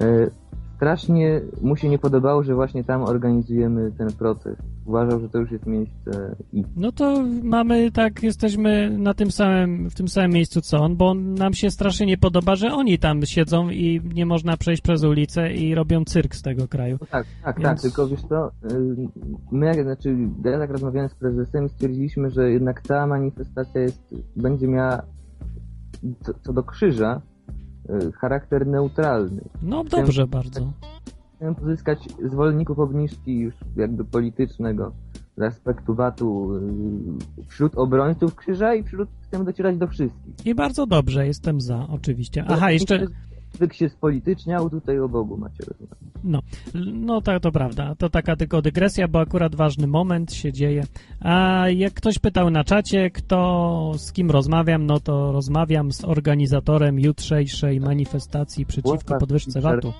E, 0.00 0.30
strasznie 0.76 1.40
mu 1.62 1.76
się 1.76 1.88
nie 1.88 1.98
podobało, 1.98 2.42
że 2.42 2.54
właśnie 2.54 2.84
tam 2.84 3.02
organizujemy 3.02 3.92
ten 3.98 4.12
proces. 4.12 4.56
Uważał, 4.86 5.20
że 5.20 5.28
to 5.28 5.38
już 5.38 5.50
jest 5.50 5.66
miejsce 5.66 6.36
i 6.52 6.64
No 6.76 6.92
to 6.92 7.24
mamy 7.42 7.92
tak, 7.92 8.22
jesteśmy 8.22 8.90
na 8.98 9.14
tym 9.14 9.30
samym, 9.30 9.90
w 9.90 9.94
tym 9.94 10.08
samym 10.08 10.30
miejscu 10.30 10.60
co 10.60 10.78
on, 10.78 10.96
bo 10.96 11.14
nam 11.14 11.54
się 11.54 11.70
strasznie 11.70 12.06
nie 12.06 12.18
podoba, 12.18 12.54
że 12.56 12.72
oni 12.72 12.98
tam 12.98 13.22
siedzą 13.26 13.70
i 13.70 14.00
nie 14.14 14.26
można 14.26 14.56
przejść 14.56 14.82
przez 14.82 15.04
ulicę 15.04 15.52
i 15.52 15.74
robią 15.74 16.04
cyrk 16.04 16.34
z 16.34 16.42
tego 16.42 16.68
kraju. 16.68 16.98
No 17.00 17.06
tak, 17.10 17.26
tak, 17.44 17.56
Więc- 17.60 17.68
tak, 17.68 17.80
tylko 17.80 18.08
wiesz 18.08 18.22
co, 18.22 18.46
y, 18.48 19.08
my, 19.52 19.66
jak- 19.66 19.82
znaczy 19.82 20.16
ja 20.44 20.58
tak 20.58 20.70
rozmawiałem 20.70 21.08
z 21.10 21.14
prezesem 21.14 21.66
i 21.66 21.68
stwierdziliśmy, 21.68 22.30
że 22.30 22.50
jednak 22.50 22.80
ta 22.82 23.06
manifestacja 23.06 23.80
jest, 23.80 24.14
będzie 24.36 24.68
miała 24.68 25.02
co, 26.42 26.52
do 26.52 26.62
krzyża 26.62 27.20
charakter 28.14 28.66
neutralny. 28.66 29.42
No 29.62 29.84
dobrze 29.84 30.26
bardzo. 30.26 30.72
Chcemy 31.36 31.54
pozyskać 31.54 31.98
zwolenników 32.24 32.78
obniżki 32.78 33.38
już 33.38 33.54
jakby 33.76 34.04
politycznego 34.04 34.92
z 35.36 35.42
aspektu 35.42 35.94
VAT-u 35.94 36.54
y, 36.54 36.60
wśród 37.48 37.78
obrońców 37.78 38.34
krzyża 38.34 38.74
i 38.74 38.82
wśród 38.82 39.08
chcemy 39.22 39.44
docierać 39.44 39.76
do 39.76 39.86
wszystkich. 39.86 40.46
I 40.46 40.54
bardzo 40.54 40.86
dobrze, 40.86 41.26
jestem 41.26 41.60
za, 41.60 41.86
oczywiście. 41.88 42.44
Aha, 42.48 42.70
jeszcze, 42.70 43.06
Zwyk 43.56 43.74
się 43.74 43.88
spolityczniał, 43.88 44.70
tutaj 44.70 44.98
o 44.98 45.08
Bogu 45.08 45.36
macie 45.36 45.64
rozmawiać. 45.64 45.98
No, 46.24 46.40
no 46.92 47.20
tak, 47.20 47.42
to 47.42 47.52
prawda. 47.52 47.94
To 47.94 48.10
taka 48.10 48.36
tylko 48.36 48.62
dygresja, 48.62 49.08
bo 49.08 49.20
akurat 49.20 49.54
ważny 49.54 49.86
moment 49.86 50.32
się 50.32 50.52
dzieje. 50.52 50.84
A 51.20 51.64
jak 51.68 51.94
ktoś 51.94 52.18
pytał 52.18 52.50
na 52.50 52.64
czacie, 52.64 53.10
kto 53.10 53.92
z 53.96 54.12
kim 54.12 54.30
rozmawiam, 54.30 54.86
no 54.86 55.00
to 55.00 55.32
rozmawiam 55.32 55.92
z 55.92 56.04
organizatorem 56.04 56.98
jutrzejszej 56.98 57.80
manifestacji 57.80 58.66
przeciwko 58.66 59.18
podwyżce 59.18 59.60
VAT-u. 59.60 59.92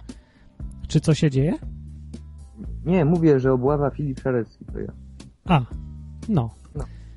Czy 0.89 1.01
co 1.01 1.15
się 1.15 1.31
dzieje? 1.31 1.55
Nie, 2.85 3.05
mówię, 3.05 3.41
że 3.41 3.53
obława 3.53 3.91
Filip 3.91 4.21
Szarecki 4.21 4.65
to 4.73 4.79
ja. 4.79 4.93
A, 5.45 5.61
no, 6.29 6.51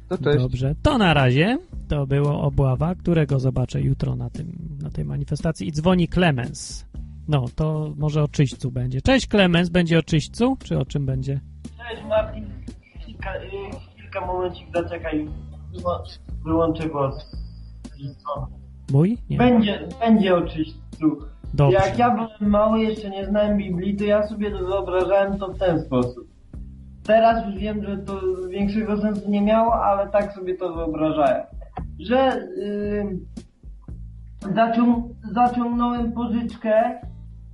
To 0.09 0.17
cześć. 0.17 0.37
dobrze. 0.37 0.75
To 0.83 0.97
na 0.97 1.13
razie. 1.13 1.57
To 1.87 2.07
było 2.07 2.41
obława, 2.41 2.95
którego 2.95 3.39
zobaczę 3.39 3.81
jutro 3.81 4.15
na, 4.15 4.29
tym, 4.29 4.77
na 4.81 4.89
tej 4.89 5.05
manifestacji. 5.05 5.67
I 5.67 5.71
dzwoni 5.71 6.07
Klemens. 6.07 6.85
No, 7.27 7.45
to 7.55 7.93
może 7.97 8.23
o 8.23 8.27
czyśćcu 8.27 8.71
będzie. 8.71 9.01
Cześć 9.01 9.27
Klemens, 9.27 9.69
będzie 9.69 9.99
o 9.99 10.03
czyśćcu? 10.03 10.57
Czy 10.63 10.79
o 10.79 10.85
czym 10.85 11.05
będzie? 11.05 11.39
Cześć 11.63 12.03
Martin, 12.09 12.45
kilka, 13.05 13.35
y, 13.35 13.49
kilka 13.97 14.25
momencik 14.25 14.67
zaczekaj, 14.73 15.27
wyłączę 16.45 16.89
głos. 16.89 17.31
Mój? 18.91 19.17
Nie. 19.29 19.37
Będzie, 19.37 19.87
będzie 19.99 20.35
o 20.35 20.41
czyśćcu. 20.41 21.17
Dobrze. 21.53 21.77
Jak 21.77 21.99
ja 21.99 22.11
byłem 22.11 22.51
mały, 22.51 22.79
jeszcze 22.79 23.09
nie 23.09 23.25
znałem 23.25 23.57
Biblii, 23.57 23.95
to 23.95 24.03
ja 24.03 24.27
sobie 24.27 24.51
to 24.51 24.57
wyobrażałem 24.57 25.39
to 25.39 25.47
w 25.47 25.57
ten 25.57 25.81
sposób. 25.81 26.28
Teraz 27.09 27.45
już 27.45 27.55
wiem, 27.55 27.83
że 27.83 27.97
to 27.97 28.21
większego 28.49 28.97
sensu 29.01 29.29
nie 29.29 29.41
miało, 29.41 29.75
ale 29.75 30.09
tak 30.09 30.33
sobie 30.33 30.57
to 30.57 30.73
wyobrażałem. 30.73 31.43
Że 31.99 32.47
yy, 32.57 34.55
zacią, 34.55 35.09
zaciągnąłem 35.33 36.11
pożyczkę 36.11 37.01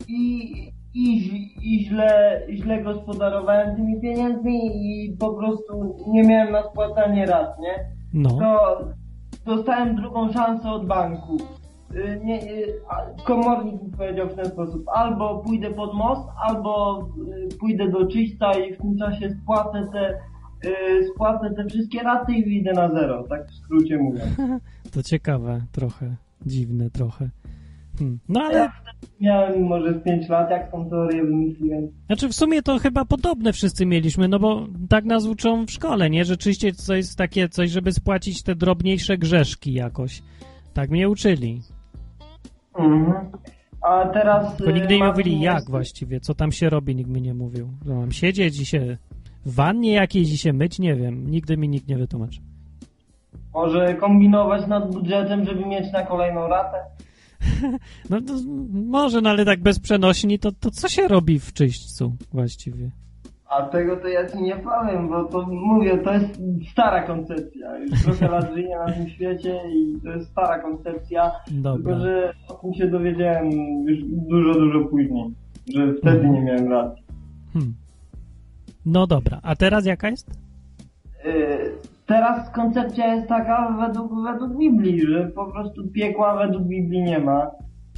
i, 0.07 0.51
i, 0.93 1.17
i 1.61 1.85
źle, 1.85 2.41
źle 2.49 2.83
gospodarowałem 2.83 3.75
tymi 3.75 4.01
pieniędzmi 4.01 4.59
i 4.65 5.17
po 5.17 5.33
prostu 5.33 5.95
nie 6.07 6.23
miałem 6.23 6.51
na 6.51 6.63
spłacanie 6.63 7.25
rat, 7.25 7.59
nie? 7.59 7.89
No, 8.13 8.29
to 8.39 8.79
dostałem 9.45 9.95
drugą 9.95 10.31
szansę 10.31 10.69
od 10.69 10.87
banku. 10.87 11.37
Y, 11.91 12.19
Nie, 12.23 12.43
y, 12.43 12.73
komornik 13.25 13.83
mi 13.83 13.91
powiedział 13.91 14.29
w 14.29 14.35
ten 14.35 14.45
sposób, 14.45 14.83
albo 14.95 15.39
pójdę 15.39 15.71
pod 15.73 15.93
most, 15.93 16.29
albo 16.47 17.01
y, 17.53 17.57
pójdę 17.57 17.89
do 17.89 18.05
czyśca 18.07 18.51
i 18.53 18.73
w 18.73 18.77
tym 18.77 18.97
czasie 18.97 19.29
spłacę 19.43 19.87
te, 19.93 20.19
spłacę 21.13 21.53
te 21.55 21.65
wszystkie 21.65 22.03
raty 22.03 22.33
i 22.33 22.43
wyjdę 22.43 22.73
na 22.73 22.89
zero, 22.91 23.23
tak 23.29 23.47
w 23.47 23.55
skrócie 23.55 23.97
mówiąc. 23.97 24.29
to 24.93 25.03
ciekawe 25.03 25.61
trochę. 25.71 26.15
Dziwne 26.45 26.89
trochę. 26.89 27.29
Hmm. 27.99 28.19
No 28.29 28.41
ale, 28.41 28.57
Ja 28.59 28.71
miałem 29.21 29.63
może 29.63 29.93
z 29.93 30.03
5 30.03 30.29
lat, 30.29 30.49
jak 30.51 30.71
tą 30.71 30.89
teorię 30.89 31.23
wymyśliłem. 31.23 31.87
znaczy 32.07 32.27
w 32.29 32.35
sumie 32.35 32.61
to 32.61 32.79
chyba 32.79 33.05
podobne 33.05 33.53
wszyscy 33.53 33.85
mieliśmy, 33.85 34.27
no 34.27 34.39
bo 34.39 34.67
tak 34.89 35.05
nas 35.05 35.25
uczą 35.25 35.65
w 35.65 35.71
szkole, 35.71 36.09
nie? 36.09 36.25
Rzeczywiście 36.25 36.71
to 36.87 36.95
jest 36.95 37.17
takie 37.17 37.49
coś, 37.49 37.69
żeby 37.71 37.91
spłacić 37.91 38.43
te 38.43 38.55
drobniejsze 38.55 39.17
grzeszki 39.17 39.73
jakoś. 39.73 40.21
Tak 40.73 40.89
mnie 40.89 41.09
uczyli. 41.09 41.61
Mhm. 42.77 43.31
A 43.81 44.05
teraz... 44.07 44.61
Y, 44.61 44.73
nigdy 44.73 44.93
nie 44.93 44.99
Marcin 44.99 45.23
mówili 45.23 45.41
jak 45.41 45.55
jest- 45.55 45.69
właściwie, 45.69 46.19
co 46.19 46.35
tam 46.35 46.51
się 46.51 46.69
robi, 46.69 46.95
nikt 46.95 47.09
mi 47.09 47.21
nie 47.21 47.33
mówił. 47.33 47.69
Że 47.85 47.93
mam 47.93 48.11
siedzieć 48.11 48.59
i 48.59 48.65
się 48.65 48.97
w 49.45 49.55
wannie 49.55 49.93
jakiejś 49.93 50.33
i 50.33 50.37
się 50.37 50.53
myć, 50.53 50.79
nie 50.79 50.95
wiem. 50.95 51.31
Nigdy 51.31 51.57
mi 51.57 51.69
nikt 51.69 51.87
nie 51.87 51.97
wytłumaczy. 51.97 52.41
Może 53.53 53.93
kombinować 53.93 54.67
nad 54.67 54.91
budżetem, 54.93 55.45
żeby 55.45 55.65
mieć 55.65 55.91
na 55.93 56.03
kolejną 56.05 56.47
ratę? 56.47 56.77
No 58.09 58.21
to, 58.21 58.33
może, 58.73 59.21
no 59.21 59.29
ale 59.29 59.45
tak 59.45 59.61
bez 59.61 59.79
przenośni, 59.79 60.39
to, 60.39 60.51
to 60.51 60.71
co 60.71 60.89
się 60.89 61.07
robi 61.07 61.39
w 61.39 61.53
czyśćcu 61.53 62.15
właściwie? 62.33 62.91
A 63.57 63.61
tego 63.61 63.97
to 63.97 64.07
ja 64.07 64.29
ci 64.29 64.41
nie 64.41 64.55
powiem, 64.55 65.09
bo 65.09 65.23
to 65.23 65.45
mówię, 65.47 65.97
to 65.97 66.13
jest 66.13 66.41
stara 66.71 67.03
koncepcja. 67.03 67.77
Już 67.77 68.03
trochę 68.03 68.27
lat 68.27 68.53
żyję 68.53 68.77
na 68.77 68.93
tym 68.93 69.09
świecie 69.09 69.59
i 69.69 70.01
to 70.03 70.09
jest 70.09 70.31
stara 70.31 70.59
koncepcja. 70.59 71.31
Dobra. 71.51 71.73
Tylko, 71.75 71.99
że 71.99 72.33
o 72.47 72.53
tym 72.53 72.73
się 72.73 72.87
dowiedziałem 72.87 73.51
już 73.85 73.99
dużo, 74.03 74.53
dużo 74.53 74.79
później. 74.85 75.33
Że 75.75 75.93
wtedy 75.93 76.29
nie 76.29 76.41
miałem 76.41 76.71
racji. 76.71 77.03
Hmm. 77.53 77.73
No 78.85 79.07
dobra, 79.07 79.39
a 79.43 79.55
teraz 79.55 79.85
jaka 79.85 80.09
jest? 80.09 80.29
Yy, 81.25 81.31
Teraz 82.05 82.49
koncepcja 82.49 83.15
jest 83.15 83.27
taka 83.27 83.77
według, 83.79 84.11
według 84.23 84.57
Biblii, 84.57 85.07
że 85.07 85.31
po 85.35 85.51
prostu 85.51 85.87
piekła 85.87 86.37
według 86.37 86.63
Biblii 86.63 87.03
nie 87.03 87.19
ma. 87.19 87.51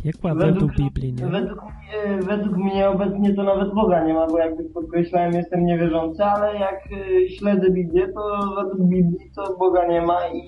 Piekła 0.04 0.36
według 0.36 0.76
Biblii, 0.76 1.14
nie? 1.14 1.28
Według, 1.28 1.62
mnie- 1.64 2.22
według 2.22 2.58
mnie 2.58 2.90
obecnie 2.90 3.34
to 3.34 3.44
nawet 3.44 3.74
Boga 3.74 4.04
nie 4.08 4.14
ma, 4.14 4.28
bo 4.28 4.38
jakby 4.38 4.64
podkreślałem, 4.64 5.34
jestem 5.34 5.66
niewierzący, 5.66 6.24
ale 6.24 6.60
jak 6.60 6.80
y, 6.92 7.30
śledzę 7.30 7.72
Biblię, 7.72 8.08
to 8.08 8.40
według 8.56 8.90
Biblii 8.90 9.32
to 9.36 9.58
Boga 9.60 9.88
nie 9.88 10.02
ma 10.02 10.18
i 10.34 10.42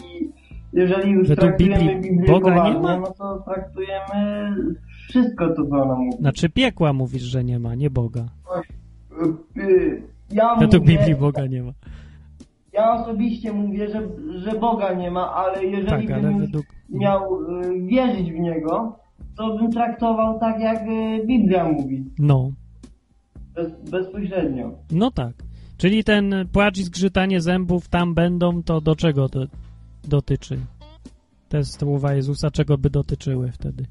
jeżeli 0.74 1.12
już 1.12 1.28
Według 1.28 1.40
traktujemy 1.48 1.78
Biblii 1.96 2.02
Biblię 2.12 2.28
Boga 2.34 2.50
nie 2.50 2.56
poważnie, 2.58 2.82
ma? 2.82 2.98
no 3.00 3.14
to 3.18 3.44
traktujemy 3.46 4.52
wszystko 5.10 5.48
to, 5.50 5.66
co 5.66 5.76
ona 5.82 5.96
mówi. 5.96 6.18
Znaczy 6.18 6.50
piekła 6.50 6.94
mówisz, 6.94 7.22
że 7.24 7.44
nie 7.44 7.60
ma, 7.60 7.76
nie 7.76 7.90
Boga. 7.90 8.26
Y, 9.58 10.02
Ja 10.32 10.56
Według 10.56 10.84
mówię, 10.84 10.98
Biblii 10.98 11.16
Boga 11.16 11.46
nie 11.46 11.64
ma. 11.64 11.72
ja 12.74 12.94
osobiście 12.94 13.54
mówię, 13.54 13.88
że, 13.90 14.02
że 14.36 14.52
Boga 14.60 14.94
nie 14.94 15.12
ma, 15.12 15.34
ale 15.36 15.66
jeżeli 15.66 16.08
Tak, 16.08 16.18
ale 16.18 16.22
bym 16.30 16.40
według... 16.40 16.66
miał 16.90 17.42
y, 17.62 17.82
wierzyć 17.86 18.32
w 18.32 18.40
Niego, 18.40 19.00
to 19.40 19.58
bym 19.58 19.72
traktował 19.72 20.40
tak, 20.40 20.60
jak 20.60 20.82
y, 20.82 21.26
Biblia 21.28 21.72
mówi, 21.72 22.06
No, 22.20 22.52
bez, 23.56 23.90
bezpośrednio. 23.92 24.72
no 24.92 25.12
tak. 25.12 25.34
Czyli 25.78 26.04
ten 26.04 26.36
płacz 26.52 26.78
i 26.78 26.84
zgrzytanie 26.84 27.42
zębów 27.42 27.88
tam 27.88 28.14
będą, 28.14 28.64
to 28.64 28.82
do 28.82 28.96
czego 28.96 29.30
to 29.30 29.40
dotyczy? 30.08 30.60
Te 31.50 31.64
słowa 31.64 32.14
Jezusa, 32.14 32.52
czego 32.52 32.78
by 32.78 32.90
dotyczyły 32.90 33.52
wtedy? 33.52 33.86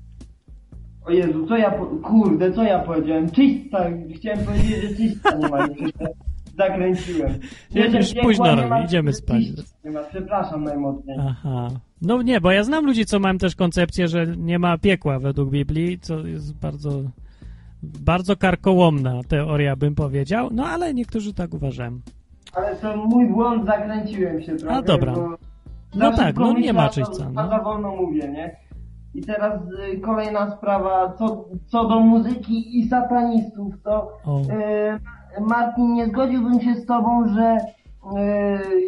O 1.05 1.11
Jezu, 1.11 1.47
co 1.47 1.57
ja, 1.57 1.71
po... 1.71 1.87
kurde, 1.87 2.53
co 2.53 2.63
ja 2.63 2.79
powiedziałem? 2.79 3.31
Czyśćca, 3.31 3.79
chciałem 4.15 4.45
powiedzieć, 4.45 4.83
że 4.83 4.97
czyśćca 4.97 5.37
nie 5.39 5.49
ma 5.49 5.69
zakręciłem. 6.57 7.33
Że 7.75 7.99
już 7.99 8.15
późno 8.23 8.55
robi, 8.55 8.85
idziemy 8.85 9.13
spać. 9.13 9.43
Nie 9.85 9.91
ma, 9.91 10.01
przepraszam 10.01 10.65
najmocniej. 10.65 11.17
Aha. 11.21 11.69
No 12.03 12.23
nie, 12.23 12.41
bo 12.41 12.51
ja 12.51 12.65
znam 12.65 12.87
ludzi, 12.87 13.07
co 13.07 13.21
mają 13.21 13.39
też 13.39 13.57
koncepcję, 13.57 14.09
że 14.09 14.27
nie 14.37 14.59
ma 14.59 14.79
piekła 14.79 15.19
według 15.19 15.51
Biblii, 15.51 15.99
co 16.01 16.27
jest 16.27 16.55
bardzo, 16.55 16.91
bardzo 17.83 18.37
karkołomna 18.37 19.21
teoria, 19.29 19.77
bym 19.77 19.95
powiedział, 19.95 20.49
no 20.53 20.67
ale 20.67 20.95
niektórzy 20.95 21.35
tak 21.35 21.55
uważają. 21.55 22.01
Ale 22.55 22.77
to 22.77 22.97
mój 22.97 23.27
błąd, 23.27 23.67
zakręciłem 23.67 24.43
się 24.43 24.57
trochę. 24.57 24.77
A, 24.77 24.83
dobra. 24.83 25.15
No 25.95 26.13
tak, 26.17 26.37
no 26.37 26.53
nie 26.53 26.73
ma 26.73 26.85
a 26.85 26.89
czyśćca, 26.89 27.15
za- 27.15 27.31
no. 27.31 27.49
Za 27.49 27.59
wolno 27.59 27.97
mówię, 27.97 28.29
nie? 28.29 28.57
I 29.15 29.23
teraz 29.23 29.61
y, 29.95 30.01
kolejna 30.01 30.51
sprawa, 30.57 31.13
co, 31.19 31.45
co 31.67 31.89
do 31.89 32.01
muzyki 32.01 32.79
i 32.79 32.89
satanistów, 32.89 33.75
to 33.85 34.13
y, 35.39 35.41
Martin, 35.41 35.95
nie 35.95 36.07
zgodziłbym 36.07 36.61
się 36.61 36.75
z 36.75 36.87
tobą, 36.87 37.29
że 37.29 37.59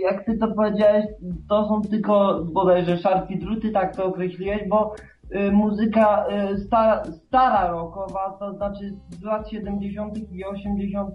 jak 0.03 0.25
ty 0.25 0.39
to 0.39 0.49
powiedziałeś, 0.49 1.05
to 1.49 1.69
są 1.69 1.83
tylko 1.83 2.45
bodajże 2.53 2.99
szarki 2.99 3.39
druty, 3.39 3.71
tak 3.71 3.97
to 3.97 4.05
określiłeś, 4.05 4.69
bo 4.69 4.95
y, 5.35 5.53
muzyka 5.53 6.25
y, 6.53 6.59
sta, 6.59 7.03
stara 7.05 7.71
rockowa, 7.71 8.37
to 8.39 8.53
znaczy 8.53 8.93
z 9.11 9.23
lat 9.23 9.51
70. 9.51 10.33
i 10.33 10.45
80. 10.45 11.15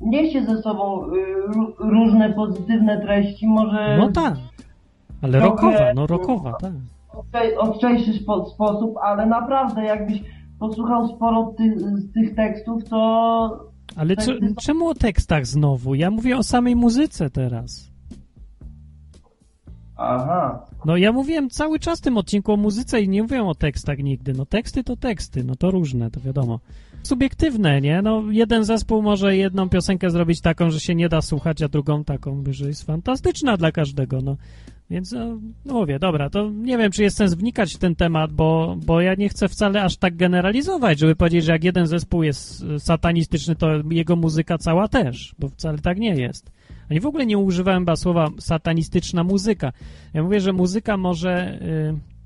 niesie 0.00 0.42
ze 0.42 0.62
sobą 0.62 1.00
ró- 1.48 1.72
różne 1.78 2.32
pozytywne 2.32 3.00
treści, 3.00 3.46
może 3.46 3.96
no 4.00 4.12
tak. 4.12 4.34
Ale 5.22 5.40
rokowa, 5.40 5.92
no 5.94 6.06
rokowa, 6.06 6.52
tak. 6.52 6.72
ostrzej- 7.14 7.56
ostrzejszy 7.58 8.12
spo, 8.12 8.44
sposób, 8.44 8.94
ale 9.02 9.26
naprawdę 9.26 9.84
jakbyś 9.84 10.22
posłuchał 10.60 11.08
sporo 11.08 11.54
tych, 11.56 11.80
z 11.80 12.12
tych 12.12 12.34
tekstów, 12.34 12.84
to 12.84 13.67
Ale 13.98 14.16
co, 14.16 14.32
czemu 14.62 14.88
o 14.88 14.94
tekstach 14.94 15.46
znowu? 15.46 15.94
Ja 15.94 16.10
mówię 16.10 16.36
o 16.36 16.42
samej 16.42 16.76
muzyce 16.76 17.30
teraz. 17.30 17.90
aha. 19.96 20.66
No 20.84 20.96
ja 20.96 21.12
mówiłem 21.12 21.50
cały 21.50 21.78
czas 21.78 21.98
w 21.98 22.02
tym 22.02 22.16
odcinku 22.16 22.52
o 22.52 22.56
muzyce 22.56 23.00
i 23.00 23.08
nie 23.08 23.22
mówiłem 23.22 23.46
o 23.46 23.54
tekstach 23.54 23.98
nigdy. 23.98 24.32
No 24.32 24.46
teksty 24.46 24.84
to 24.84 24.96
teksty, 24.96 25.44
no 25.44 25.56
to 25.56 25.70
różne, 25.70 26.10
to 26.10 26.20
wiadomo. 26.20 26.60
Subiektywne, 27.02 27.80
nie? 27.80 28.02
No 28.02 28.22
jeden 28.30 28.64
zespół 28.64 29.02
może 29.02 29.36
jedną 29.36 29.68
piosenkę 29.68 30.10
zrobić 30.10 30.40
taką, 30.40 30.70
że 30.70 30.80
się 30.80 30.94
nie 30.94 31.08
da 31.08 31.22
słuchać, 31.22 31.62
a 31.62 31.68
drugą 31.68 32.04
taką, 32.04 32.44
że 32.50 32.68
jest 32.68 32.82
fantastyczna 32.82 33.56
dla 33.56 33.72
każdego, 33.72 34.20
no. 34.22 34.36
Więc 34.90 35.12
no, 35.12 35.38
no 35.64 35.74
mówię, 35.74 35.98
dobra, 35.98 36.30
to 36.30 36.50
nie 36.50 36.78
wiem, 36.78 36.92
czy 36.92 37.02
jest 37.02 37.16
sens 37.16 37.34
wnikać 37.34 37.74
w 37.74 37.78
ten 37.78 37.96
temat, 37.96 38.32
bo, 38.32 38.76
bo 38.86 39.00
ja 39.00 39.14
nie 39.14 39.28
chcę 39.28 39.48
wcale 39.48 39.82
aż 39.82 39.96
tak 39.96 40.16
generalizować, 40.16 40.98
żeby 40.98 41.16
powiedzieć, 41.16 41.44
że 41.44 41.52
jak 41.52 41.64
jeden 41.64 41.86
zespół 41.86 42.22
jest 42.22 42.64
satanistyczny, 42.78 43.56
to 43.56 43.68
jego 43.90 44.16
muzyka 44.16 44.58
cała 44.58 44.88
też, 44.88 45.34
bo 45.38 45.48
wcale 45.48 45.78
tak 45.78 45.98
nie 45.98 46.14
jest. 46.14 46.50
Ani 46.90 47.00
w 47.00 47.06
ogóle 47.06 47.26
nie 47.26 47.38
używałem 47.38 47.86
słowa 47.96 48.28
satanistyczna 48.38 49.24
muzyka. 49.24 49.72
Ja 50.14 50.22
mówię, 50.22 50.40
że 50.40 50.52
muzyka 50.52 50.96
może 50.96 51.58
y, 51.62 52.17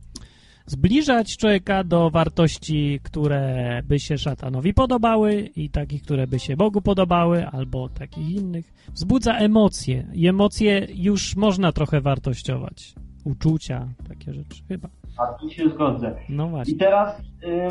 zbliżać 0.66 1.36
człowieka 1.36 1.84
do 1.84 2.10
wartości, 2.10 3.01
które 3.02 3.80
by 3.89 3.98
się 3.98 4.18
szatanowi 4.18 4.74
podobały 4.74 5.34
i 5.56 5.70
takich, 5.70 6.02
które 6.02 6.26
by 6.26 6.39
się 6.39 6.56
Bogu 6.56 6.80
podobały, 6.80 7.47
albo 7.47 7.89
takich 7.89 8.30
innych. 8.30 8.72
Wzbudza 8.94 9.34
emocje 9.36 10.06
i 10.14 10.28
emocje 10.28 10.86
już 10.94 11.36
można 11.36 11.72
trochę 11.72 12.01
wartościować. 12.01 12.94
Uczucia, 13.24 13.89
takie 14.09 14.32
rzeczy 14.34 14.62
chyba. 14.68 14.89
A 15.18 15.26
tu 15.26 15.51
się 15.51 15.68
zgodzę. 15.68 16.14
No 16.28 16.47
I 16.47 16.51
właśnie. 16.51 16.78
teraz, 16.78 17.20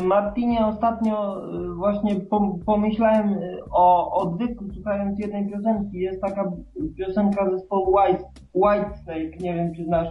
y, 0.00 0.04
Martinie, 0.04 0.66
ostatnio 0.66 1.46
y, 1.70 1.74
właśnie 1.74 2.14
pom- 2.16 2.58
pomyślałem 2.66 3.32
y, 3.32 3.58
o 3.70 4.12
odwyku, 4.14 4.64
słuchając 4.74 5.18
jednej 5.18 5.48
piosenki. 5.50 5.98
Jest 5.98 6.20
taka 6.20 6.52
piosenka 6.98 7.50
zespołu 7.50 7.94
White, 7.96 8.24
White 8.54 8.96
Snake, 9.04 9.36
nie 9.40 9.54
wiem 9.54 9.74
czy 9.74 9.84
znasz, 9.84 10.08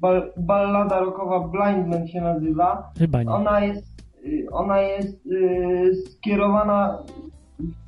bal, 0.00 0.32
ballada 0.36 1.00
rockowa 1.00 1.40
Blind 1.48 1.88
Man 1.88 2.08
się 2.08 2.20
nazywa. 2.20 2.90
Chyba 2.98 3.22
nie. 3.22 3.30
Ona 3.30 3.60
jest, 3.64 3.86
y, 4.26 4.46
ona 4.52 4.80
jest 4.80 5.26
y, 5.26 5.94
skierowana, 6.10 6.98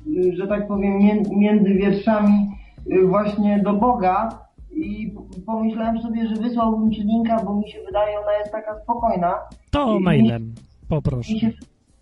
y, 0.07 0.35
że 0.35 0.47
tak 0.47 0.67
powiem, 0.67 0.99
mię- 0.99 1.23
między 1.35 1.73
wierszami 1.73 2.49
y, 2.91 3.07
właśnie 3.07 3.59
do 3.63 3.73
Boga 3.73 4.29
i 4.75 5.13
pomyślałem 5.45 6.01
sobie, 6.01 6.27
że 6.27 6.35
wysłałbym 6.35 6.91
ci 6.91 7.03
linka, 7.03 7.43
bo 7.45 7.55
mi 7.55 7.71
się 7.71 7.77
wydaje, 7.85 8.19
ona 8.19 8.33
jest 8.39 8.51
taka 8.51 8.79
spokojna. 8.83 9.33
To 9.71 9.97
I- 9.97 10.03
mailem, 10.03 10.53
poproszę. 10.89 11.33
Mi 11.33 11.39
się 11.39 11.51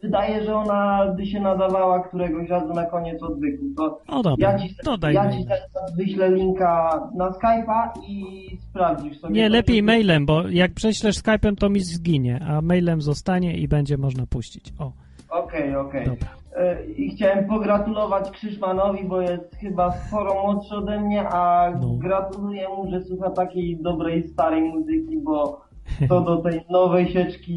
wydaje, 0.06 0.44
że 0.44 0.56
ona 0.56 1.06
by 1.18 1.26
się 1.26 1.40
nadawała 1.40 2.00
któregoś 2.00 2.50
razu 2.50 2.74
na 2.74 2.86
koniec 2.86 3.24
odwyku. 3.24 3.64
To 3.78 4.00
O 4.08 4.24
dobra, 4.24 4.52
ja 4.52 4.60
ci, 4.60 4.76
to 4.84 4.98
daj 4.98 5.14
ja 5.14 5.32
ci 5.32 5.46
teraz 5.46 5.96
wyślę 5.98 6.32
linka 6.32 7.02
na 7.16 7.30
Skype'a 7.32 7.90
i 8.08 8.48
sprawdzisz 8.70 9.20
sobie. 9.20 9.34
Nie, 9.34 9.50
lepiej 9.50 9.84
mailem, 9.84 10.26
bo 10.26 10.48
jak 10.48 10.74
prześlesz 10.74 11.16
Skype'em, 11.18 11.56
to 11.56 11.70
mi 11.70 11.80
zginie, 11.80 12.40
a 12.48 12.62
mailem 12.62 13.02
zostanie 13.02 13.58
i 13.58 13.68
będzie 13.68 13.98
można 13.98 14.26
puścić. 14.26 14.74
O, 14.80 14.92
Okej, 15.30 15.76
okej. 15.76 16.06
dobra. 16.06 16.28
E, 16.58 16.86
I 16.86 17.10
chciałem 17.16 17.48
pogratulować 17.48 18.32
Krzyszmanowi, 18.32 19.04
bo 19.04 19.22
jest 19.22 19.56
chyba 19.56 19.92
sporo 19.92 20.34
młodszy 20.44 20.76
ode 20.76 21.02
mnie, 21.02 21.28
a 21.30 21.72
No. 21.82 21.88
gratuluję 21.98 22.68
mu, 22.70 22.92
że 22.92 23.02
słucha 23.02 23.30
takiej 23.30 23.78
dobrej, 23.82 24.28
starej 24.28 24.62
muzyki, 24.62 25.18
bo 25.24 25.62
to 26.10 26.22
do 26.22 26.38
tej 26.38 26.62
nowej 26.70 27.10
sieczki 27.14 27.56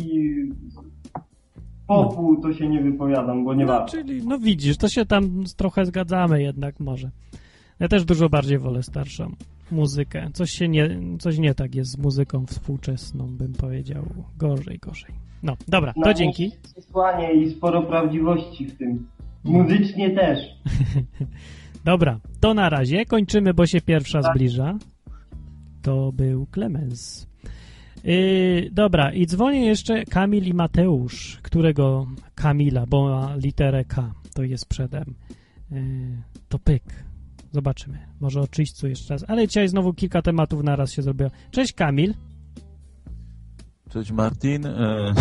popu 1.89 2.37
to 2.43 2.53
się 2.53 2.69
nie 2.69 2.83
wypowiadam, 2.83 3.45
bo 3.45 3.55
nie 3.55 3.65
No, 3.65 3.73
warto. 3.73 3.91
czyli, 3.93 4.23
no 4.27 4.39
widzisz, 4.39 4.77
to 4.77 4.89
się 4.89 5.07
tam 5.07 5.45
trochę 5.57 5.87
zgadzamy 5.87 6.43
jednak 6.43 6.81
może. 6.81 7.11
Ja 7.81 7.89
też 7.89 8.05
dużo 8.05 8.29
bardziej 8.29 8.59
wolę 8.59 8.83
starszą 8.83 9.33
muzykę. 9.71 10.31
Coś 10.33 10.51
się 10.51 10.69
nie, 10.69 10.99
coś 11.19 11.39
nie 11.39 11.55
tak 11.55 11.75
jest 11.75 11.91
z 11.91 11.99
muzyką 11.99 12.47
współczesną, 12.47 13.27
bym 13.27 13.53
powiedział. 13.53 14.05
Gorzej, 14.37 14.79
gorzej. 14.79 15.11
No, 15.43 15.57
dobra, 15.69 15.93
to 15.93 16.01
Na 16.01 16.15
dzięki. 16.15 16.53
Przesłanie 16.73 17.33
i 17.35 17.51
sporo 17.51 17.83
prawdziwości 17.83 18.67
w 18.67 18.79
tym. 18.79 19.07
Muzycznie 19.45 20.11
też. 20.11 20.39
Dobra, 21.85 22.21
to 22.41 22.55
na 22.55 22.69
razie. 22.71 23.07
Kończymy, 23.07 23.55
bo 23.55 23.67
się 23.67 23.81
pierwsza 23.81 24.23
zbliża. 24.23 24.79
To 25.83 26.13
był 26.13 26.47
Klemens. 26.47 27.28
Yy, 28.05 28.71
dobra, 28.73 29.13
i 29.13 29.27
dzwonię 29.27 29.67
jeszcze 29.67 30.05
Kamil 30.05 30.45
i 30.45 30.55
Mateusz. 30.55 31.39
Którego 31.43 32.07
Kamila, 32.35 32.87
bo 32.87 33.09
ma 33.09 33.37
literę 33.37 33.85
K. 33.85 34.15
To 34.35 34.43
jest 34.43 34.67
przedem. 34.67 35.15
Yy, 35.71 35.79
to 36.49 36.59
pyk. 36.59 36.83
Zobaczymy. 37.53 37.99
Może 38.21 38.41
o 38.41 38.49
czyśćcu 38.49 38.89
jeszcze 38.89 39.15
raz. 39.15 39.25
Ale 39.29 39.47
dzisiaj 39.47 39.69
znowu 39.69 39.95
kilka 39.95 40.23
tematów 40.23 40.63
naraz 40.63 40.93
się 40.93 41.03
zrobiło. 41.03 41.31
Cześć 41.51 41.73
Kamil. 41.73 42.15
Cześć 43.91 44.13
Martin. 44.13 44.67
E, 44.67 45.15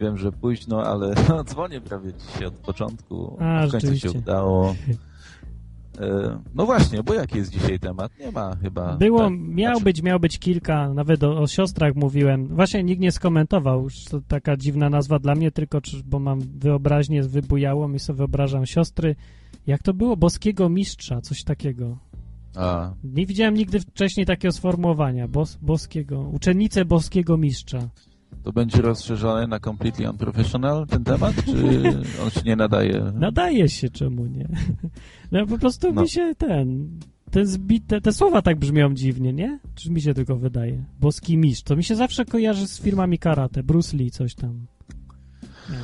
wiem, 0.00 0.18
że 0.18 0.32
późno, 0.32 0.82
ale 0.82 1.14
no, 1.28 1.44
dzwonię 1.44 1.80
prawie 1.80 2.12
dzisiaj 2.12 2.46
od 2.46 2.54
początku. 2.54 3.36
A, 3.40 3.66
w 3.66 3.70
końcu 3.70 3.98
się 3.98 4.12
udało. 4.12 4.74
E, 6.00 6.38
no 6.54 6.66
właśnie, 6.66 7.02
bo 7.02 7.14
jaki 7.14 7.38
jest 7.38 7.52
dzisiaj 7.52 7.78
temat? 7.78 8.12
Nie 8.20 8.32
ma 8.32 8.56
chyba. 8.56 8.96
Było, 8.96 9.18
tak, 9.18 9.32
miał 9.38 9.72
znaczy- 9.72 9.84
być, 9.84 10.02
miał 10.02 10.20
być 10.20 10.38
kilka, 10.38 10.94
nawet 10.94 11.22
o, 11.24 11.38
o 11.38 11.46
siostrach 11.46 11.94
mówiłem. 11.94 12.46
Właśnie 12.46 12.82
nikt 12.84 13.02
nie 13.02 13.12
skomentował, 13.12 13.88
to 14.10 14.20
taka 14.28 14.56
dziwna 14.56 14.90
nazwa 14.90 15.18
dla 15.18 15.34
mnie, 15.34 15.50
tylko 15.50 15.80
bo 16.04 16.18
mam 16.18 16.40
wyobraźnię 16.40 17.22
wybujałą 17.22 17.92
i 17.92 17.98
sobie 17.98 18.16
wyobrażam 18.16 18.66
siostry. 18.66 19.16
Jak 19.66 19.82
to 19.82 19.94
było? 19.94 20.16
Boskiego 20.16 20.68
mistrza, 20.68 21.20
coś 21.20 21.44
takiego. 21.44 21.96
A, 22.56 22.90
Nie 23.04 23.26
widziałem 23.26 23.54
nigdy 23.54 23.80
wcześniej 23.80 24.26
takiego 24.26 24.52
sformułowania. 24.52 25.28
Bos, 25.28 25.58
boskiego, 25.62 26.20
uczennice 26.20 26.84
boskiego 26.84 27.36
mistrza. 27.36 27.78
To 28.42 28.52
będzie 28.52 28.82
rozszerzone 28.82 29.46
na 29.46 29.60
completely 29.60 30.10
unprofessional 30.10 30.86
ten 30.86 31.04
temat, 31.04 31.34
czy 31.44 31.82
on 32.24 32.30
się 32.30 32.40
nie 32.44 32.56
nadaje? 32.56 33.12
Nadaje 33.14 33.68
się, 33.68 33.90
czemu 33.90 34.26
nie? 34.26 34.48
No 35.32 35.46
po 35.46 35.58
prostu 35.58 35.92
No. 35.92 36.02
mi 36.02 36.08
się 36.08 36.34
ten... 36.38 36.88
Te, 37.30 37.46
zbite, 37.46 38.00
te 38.00 38.12
słowa 38.12 38.42
tak 38.42 38.58
brzmią 38.58 38.94
dziwnie, 38.94 39.32
nie? 39.32 39.58
Czy 39.74 39.90
mi 39.90 40.00
się 40.02 40.14
tylko 40.14 40.36
wydaje? 40.36 40.84
Boski 41.00 41.36
mistrz. 41.38 41.62
To 41.62 41.76
mi 41.76 41.84
się 41.84 41.96
zawsze 41.96 42.24
kojarzy 42.24 42.68
z 42.68 42.80
firmami 42.80 43.18
karate. 43.18 43.62
Bruce 43.62 43.96
Lee, 43.96 44.10
coś 44.10 44.34
tam. 44.34 44.66
Nie. 45.70 45.76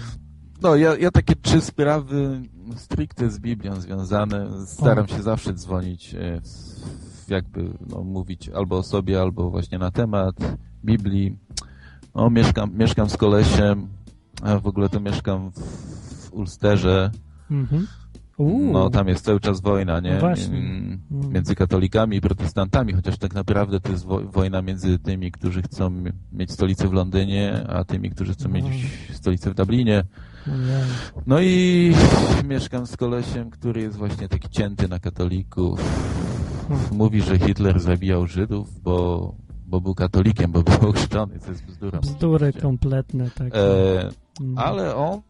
No, 0.63 0.77
ja, 0.77 0.97
ja 0.97 1.11
takie 1.11 1.35
trzy 1.37 1.61
sprawy 1.61 2.41
stricte 2.77 3.31
z 3.31 3.39
Biblią 3.39 3.81
związane, 3.81 4.67
staram 4.67 5.09
się 5.09 5.23
zawsze 5.23 5.53
dzwonić, 5.55 6.15
e, 6.15 6.41
jakby 7.29 7.71
no, 7.91 8.05
mówić 8.05 8.49
albo 8.49 8.79
o 8.79 8.83
sobie, 8.83 9.21
albo 9.21 9.51
właśnie 9.51 9.79
na 9.79 9.91
temat 9.91 10.35
Biblii. 10.85 11.37
No, 12.15 12.31
mieszkam, 12.31 12.71
mieszkam 12.79 13.11
z 13.11 13.17
kolesiem, 13.17 13.89
a 14.43 14.59
w 14.59 14.67
ogóle 14.67 14.89
to 14.89 15.01
mieszkam 15.01 15.51
w, 15.51 15.59
w 15.61 16.33
Ulsterze. 16.33 17.11
Mhm. 17.51 17.87
No, 18.73 18.91
tam 18.91 19.09
jest 19.09 19.25
cały 19.25 19.41
czas 19.41 19.61
wojna, 19.61 20.01
nie? 20.01 20.19
No. 20.23 20.29
Mm, 20.29 21.01
Mm. 21.11 21.33
Między 21.33 21.55
katolikami 21.55 22.17
i 22.17 22.21
protestantami, 22.21 22.93
chociaż 22.93 23.19
tak 23.19 23.35
naprawdę 23.35 23.81
to 23.81 23.93
jest 23.93 24.05
wo 24.05 24.21
wojna 24.21 24.63
między 24.63 24.99
tymi, 24.99 25.33
którzy 25.33 25.63
chcą 25.63 25.91
mieć 26.33 26.53
stolicę 26.53 26.89
w 26.89 26.93
Londynie, 26.93 27.67
a 27.69 27.85
tymi, 27.85 28.11
którzy 28.11 28.33
chcą 28.33 28.49
mieć 28.49 28.65
Wow. 28.65 28.73
stolicę 29.13 29.51
w 29.51 29.55
Dublinie. 29.55 30.05
Ojej. 30.47 30.85
No 31.27 31.41
i 31.41 31.93
mieszkam 32.45 32.87
z 32.87 32.97
kolesiem, 32.97 33.51
który 33.51 33.81
jest 33.83 33.97
właśnie 33.97 34.29
taki 34.29 34.49
cięty 34.49 34.89
na 34.89 34.99
katolików. 34.99 35.81
Mówi, 36.93 37.23
że 37.23 37.39
Hitler 37.39 37.81
zabijał 37.81 38.27
Żydów, 38.27 38.83
bo, 38.83 39.35
bo 39.71 39.81
był 39.81 39.95
katolikiem, 39.95 40.53
bo 40.53 40.63
był 40.63 40.89
ochrzczony. 40.91 41.39
To 41.39 41.51
jest 41.51 41.65
bzdura. 41.65 41.99
Bzdury 42.01 42.35
oczywiście. 42.47 42.61
kompletne 42.61 43.31
takie. 43.31 43.57
E, 43.57 44.11
Mm. 44.41 44.59
ale 44.59 44.97
on 44.97 45.21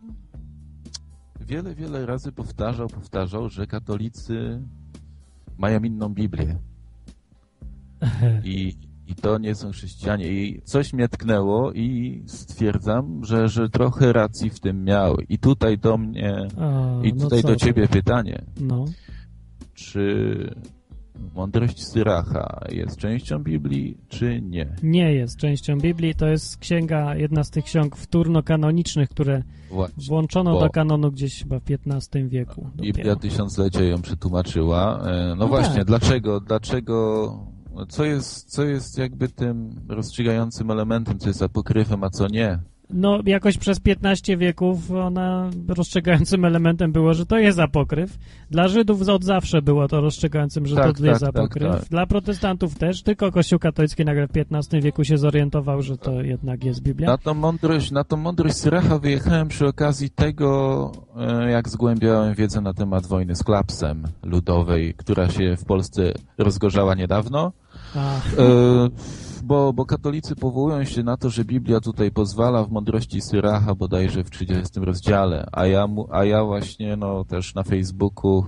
wiele, 1.41 1.75
wiele 1.75 2.07
razy 2.07 2.33
powtarzał, 2.33 2.89
powtarzał, 2.89 3.49
że 3.49 3.67
katolicy 3.67 4.63
mają 5.59 5.81
inną 5.81 6.09
Biblię. 6.09 6.59
I, 8.45 8.77
I 9.07 9.15
to 9.15 9.39
nie 9.39 9.55
są 9.55 9.71
chrześcijanie. 9.71 10.29
I 10.29 10.63
coś 10.65 10.93
mnie 10.93 11.09
tknęło 11.09 11.73
i 11.73 12.23
stwierdzam, 12.27 13.25
że, 13.25 13.49
że 13.49 13.69
trochę 13.69 14.13
racji 14.13 14.51
w 14.51 14.61
tym 14.61 14.85
miał. 14.85 15.17
I 15.29 15.39
tutaj 15.39 15.79
do 15.79 15.97
mnie, 15.99 16.49
A, 16.61 17.05
i 17.07 17.13
no 17.15 17.25
tutaj 17.25 17.43
co 17.43 17.49
do 17.49 17.57
ciebie 17.57 17.89
pytanie. 17.89 18.45
No. 18.61 18.85
Czy 19.75 20.55
mądrość 21.35 21.87
Syracha 21.87 22.61
jest 22.73 22.97
częścią 22.97 23.39
Biblii, 23.39 23.97
czy 24.09 24.41
nie? 24.43 24.77
Nie 24.83 25.13
jest 25.15 25.37
częścią 25.37 25.79
Biblii. 25.79 26.15
To 26.15 26.27
jest 26.27 26.57
księga, 26.57 27.15
jedna 27.17 27.45
z 27.45 27.51
tych 27.51 27.65
ksiąg 27.65 27.97
wtórno-kanonicznych, 27.97 29.09
które 29.09 29.43
Właśnie. 29.71 30.05
włączono 30.09 30.53
Bo- 30.53 30.61
do 30.61 30.71
kanonu 30.71 31.11
gdzieś 31.13 31.43
chyba 31.43 31.59
w 31.61 31.63
XV 31.87 32.29
wieku. 32.29 32.67
Biblia 32.77 32.93
dopiero. 32.93 33.17
Tysiąclecia 33.17 33.83
ją 33.85 34.03
przetłumaczyła. 34.03 35.01
E, 35.07 35.27
No, 35.29 35.35
No 35.37 35.49
właśnie, 35.49 35.75
tak. 35.77 35.87
dlaczego, 35.87 36.41
dlaczego, 36.41 37.47
co 37.89 38.05
jest, 38.05 38.51
co 38.51 38.65
jest 38.65 38.99
jakby 38.99 39.29
tym 39.29 39.71
rozstrzygającym 39.89 40.71
elementem, 40.71 41.19
co 41.19 41.29
jest 41.29 41.43
apokryfem, 41.43 42.05
a 42.05 42.11
co 42.11 42.29
nie? 42.29 42.59
No, 42.93 43.19
jakoś 43.27 43.59
przez 43.59 43.81
15 43.81 44.37
wieków 44.37 44.91
ona 44.91 45.51
rozstrzygającym 45.69 46.45
elementem 46.45 46.93
było, 46.93 47.15
że 47.15 47.27
to 47.27 47.39
jest 47.39 47.59
apokryf. 47.59 48.19
Dla 48.51 48.69
Żydów 48.69 49.09
od 49.09 49.25
zawsze 49.25 49.63
było 49.63 49.89
to 49.89 50.01
rozstrzygającym, 50.01 50.67
że 50.67 50.77
Tak, 50.77 50.99
to 50.99 51.07
jest 51.07 51.21
tak, 51.21 51.33
tak, 51.33 51.43
apokryf. 51.45 51.73
tak. 51.73 51.85
Dla 51.89 52.07
protestantów 52.07 52.75
też, 52.75 53.03
tylko 53.03 53.33
Kościół 53.33 53.59
katolicki 53.59 54.05
nagle 54.05 54.27
w 54.27 54.31
XV 54.37 54.81
wieku 54.81 55.05
się 55.05 55.19
zorientował, 55.19 55.83
że 55.83 55.97
to 55.99 56.23
jednak 56.23 56.65
jest 56.65 56.83
Biblia. 56.83 57.07
Na 57.09 57.19
tą 57.19 57.35
mądrość, 57.35 57.91
na 57.91 58.05
tą 58.05 58.17
mądrość 58.17 58.55
Syracha 58.57 58.99
wyjechałem 58.99 59.49
przy 59.49 59.67
okazji 59.67 60.11
tego, 60.11 60.93
e, 61.17 61.51
jak 61.51 61.69
zgłębiałem 61.69 62.35
wiedzę 62.35 62.61
na 62.61 62.75
temat 62.75 63.07
wojny 63.07 63.37
z 63.37 63.43
Klapsem 63.43 64.03
ludowej, 64.23 64.95
która 64.95 65.29
się 65.29 65.57
w 65.57 65.65
Polsce 65.65 66.13
rozgorzała 66.39 66.95
niedawno. 66.95 67.53
A, 67.97 68.17
E, 68.17 68.21
bo, 69.51 69.73
bo 69.73 69.87
katolicy 69.87 70.37
powołują 70.37 70.85
się 70.85 71.03
na 71.03 71.17
to, 71.17 71.31
że 71.31 71.45
Biblia 71.45 71.81
tutaj 71.81 72.11
pozwala 72.11 72.65
w 72.65 72.71
mądrości 72.71 73.21
Syracha 73.21 73.75
bodajże 73.75 74.25
w 74.25 74.31
30 74.31 74.81
rozdziale, 74.81 75.47
a 75.53 75.67
ja, 75.67 75.89
a 76.11 76.25
ja 76.25 76.45
właśnie 76.45 76.97
no, 76.97 77.25
też 77.25 77.55
na 77.55 77.63
Facebooku 77.63 78.45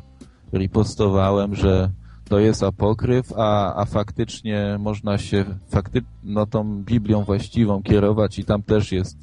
ripostowałem, 0.52 1.54
że 1.54 1.90
to 2.28 2.38
jest 2.38 2.62
apokryf, 2.62 3.32
a, 3.36 3.74
a 3.74 3.84
faktycznie 3.84 4.76
można 4.80 5.18
się 5.18 5.44
fakty, 5.68 6.02
no, 6.24 6.46
tą 6.46 6.82
Biblią 6.82 7.24
właściwą 7.24 7.82
kierować 7.82 8.38
i 8.38 8.44
tam 8.44 8.62
też 8.62 8.92
jest 8.92 9.18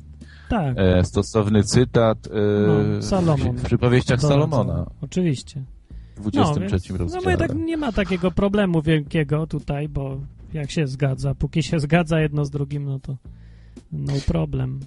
Tak. 0.50 0.74
e, 0.78 1.04
stosowny 1.04 1.64
cytat 1.64 2.28
e, 2.28 2.32
No, 2.96 3.02
Salomon. 3.02 3.58
w 3.58 3.64
przypowieściach. 3.64 4.22
Salomona 4.22 4.86
Oczywiście. 5.02 5.62
w 6.16 6.20
23 6.32 6.94
no, 6.94 6.98
rozdziale. 6.98 7.24
No 7.26 7.32
bo 7.32 7.38
tak 7.38 7.56
nie 7.56 7.78
ma 7.78 7.92
takiego 7.92 8.32
problemu 8.32 8.82
wielkiego 8.82 9.48
tutaj, 9.48 9.90
bo 9.90 10.18
jak 10.54 10.72
się 10.72 10.88
zgadza, 10.88 11.36
póki 11.36 11.64
się 11.64 11.80
zgadza 11.80 12.20
jedno 12.20 12.46
z 12.46 12.50
drugim, 12.50 12.86
no 12.86 13.00
to 13.00 13.18
no 13.92 14.14
problem. 14.28 14.80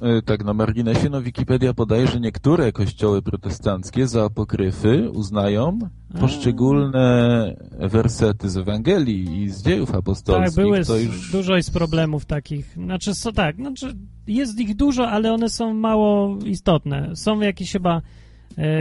E, 0.00 0.22
Tak, 0.22 0.44
na 0.44 0.54
marginesie, 0.54 1.10
no 1.10 1.22
Wikipedia 1.22 1.74
podaje, 1.74 2.06
że 2.06 2.20
niektóre 2.20 2.72
kościoły 2.72 3.22
protestanckie 3.22 4.06
za 4.06 4.24
apokryfy 4.24 5.10
uznają 5.10 5.78
poszczególne 6.20 7.56
wersety 7.78 8.50
z 8.50 8.56
Ewangelii 8.56 9.42
i 9.42 9.50
z 9.50 9.62
dziejów 9.62 9.94
apostolskich. 9.94 10.56
Tak, 10.56 10.64
były 10.64 10.84
to 10.84 10.96
już... 10.96 11.32
dużo 11.32 11.56
jest 11.56 11.72
problemów 11.72 12.24
takich. 12.24 12.72
Znaczy, 12.72 13.14
so, 13.14 13.32
tak, 13.32 13.56
znaczy 13.56 13.96
jest 14.26 14.60
ich 14.60 14.76
dużo, 14.76 15.08
ale 15.08 15.32
one 15.32 15.48
są 15.48 15.74
mało 15.74 16.38
istotne. 16.44 17.16
Są 17.16 17.40
jakieś 17.40 17.72
chyba 17.72 18.02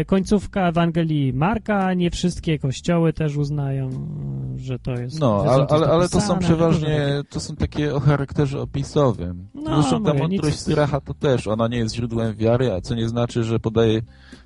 końcówka 0.08 0.68
Ewangelii 0.68 1.34
Marka, 1.34 1.94
nie 1.94 2.12
wszystkie 2.12 2.60
kościoły 2.60 3.14
też 3.14 3.38
uznają, 3.38 3.90
e, 3.90 4.60
że 4.60 4.80
to 4.80 4.92
jest. 4.92 5.20
No, 5.20 5.44
ale, 5.48 5.68
ale, 5.70 5.88
ale 5.88 6.10
to 6.10 6.22
są 6.22 6.40
przeważnie, 6.40 7.08
to 7.30 7.40
są 7.40 7.56
takie 7.56 7.96
o 7.96 8.00
charakterze 8.00 8.62
opisowym. 8.62 9.48
No, 9.54 9.82
Zresztą 9.82 10.04
ta 10.04 10.14
mądrość 10.14 10.60
Syracha 10.60 11.02
to 11.02 11.14
też, 11.14 11.48
ona 11.48 11.68
nie 11.68 11.78
jest 11.78 11.96
źródłem 11.96 12.36
wiary, 12.36 12.72
a 12.74 12.82
co 12.82 12.96
nie 12.96 13.10
znaczy, 13.10 13.44
że 13.44 13.60
podaje 13.60 14.02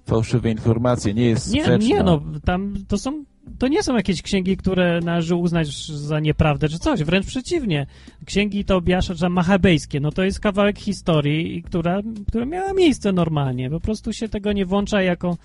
fałszywe 0.06 0.52
informacje, 0.52 1.14
nie 1.14 1.26
jest 1.26 1.54
Nie, 1.54 1.62
sprzeczna. 1.62 1.88
nie, 1.88 2.04
no, 2.04 2.22
tam 2.46 2.74
to 2.88 2.98
są. 2.98 3.24
To 3.60 3.68
nie 3.68 3.84
są 3.84 3.96
jakieś 3.96 4.22
księgi, 4.22 4.58
które 4.58 5.00
należy 5.04 5.36
uznać 5.36 5.88
za 5.88 6.20
nieprawdę 6.20 6.70
czy 6.70 6.80
coś, 6.80 7.04
wręcz 7.04 7.26
przeciwnie. 7.26 7.86
Księgi 8.26 8.66
Tobiasza 8.66 9.30
machabejskie, 9.30 10.00
no 10.00 10.12
to 10.12 10.24
jest 10.24 10.40
kawałek 10.40 10.80
historii, 10.80 11.64
która, 11.64 12.02
która 12.28 12.46
miała 12.46 12.74
miejsce 12.74 13.12
normalnie. 13.12 13.70
Po 13.70 13.80
prostu 13.80 14.14
się 14.14 14.30
tego 14.30 14.54
nie 14.54 14.66
włącza 14.66 15.02
jako 15.02 15.38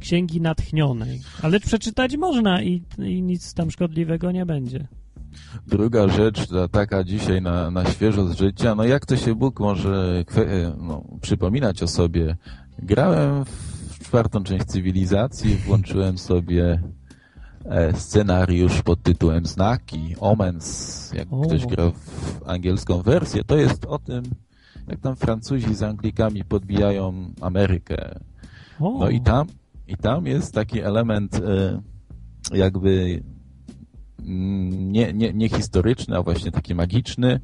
księgi 0.00 0.40
natchnionej. 0.40 1.20
Ale 1.42 1.60
przeczytać 1.60 2.16
można 2.16 2.62
i, 2.62 2.82
i 2.98 3.22
nic 3.22 3.54
tam 3.54 3.70
szkodliwego 3.70 4.32
nie 4.32 4.46
będzie. 4.46 4.86
Druga 5.66 6.08
rzecz, 6.08 6.46
ta, 6.46 6.68
taka 6.68 7.04
dzisiaj 7.04 7.42
na, 7.42 7.70
na 7.70 7.84
świeżo 7.84 8.26
z 8.26 8.38
życia, 8.38 8.74
no 8.74 8.84
jak 8.84 9.06
to 9.06 9.16
się 9.16 9.34
Bóg 9.34 9.60
może 9.60 10.24
no, 10.78 11.04
przypominać 11.20 11.82
o 11.82 11.88
sobie? 11.88 12.36
Grałem 12.78 13.44
w 13.44 13.98
czwartą 14.04 14.44
część 14.44 14.64
cywilizacji, 14.64 15.54
włączyłem 15.54 16.18
sobie 16.18 16.82
scenariusz 17.94 18.82
pod 18.82 19.02
tytułem 19.02 19.46
Znaki, 19.46 20.14
Omens, 20.20 21.12
jak 21.14 21.28
ktoś 21.46 21.66
gra 21.66 21.90
w 21.90 22.42
angielską 22.46 23.02
wersję, 23.02 23.44
to 23.44 23.56
jest 23.56 23.84
o 23.84 23.98
tym, 23.98 24.22
jak 24.88 25.00
tam 25.00 25.16
Francuzi 25.16 25.74
z 25.74 25.82
Anglikami 25.82 26.44
podbijają 26.44 27.32
Amerykę. 27.40 28.18
No 28.80 29.08
i 29.08 29.20
tam, 29.20 29.46
i 29.88 29.96
tam 29.96 30.26
jest 30.26 30.54
taki 30.54 30.80
element 30.80 31.34
e, 31.34 31.80
jakby 32.56 33.22
mm, 34.18 34.92
nie, 34.92 35.12
nie, 35.12 35.32
nie 35.32 35.48
historyczny, 35.48 36.16
a 36.16 36.22
właśnie 36.22 36.50
taki 36.52 36.74
magiczny. 36.74 37.40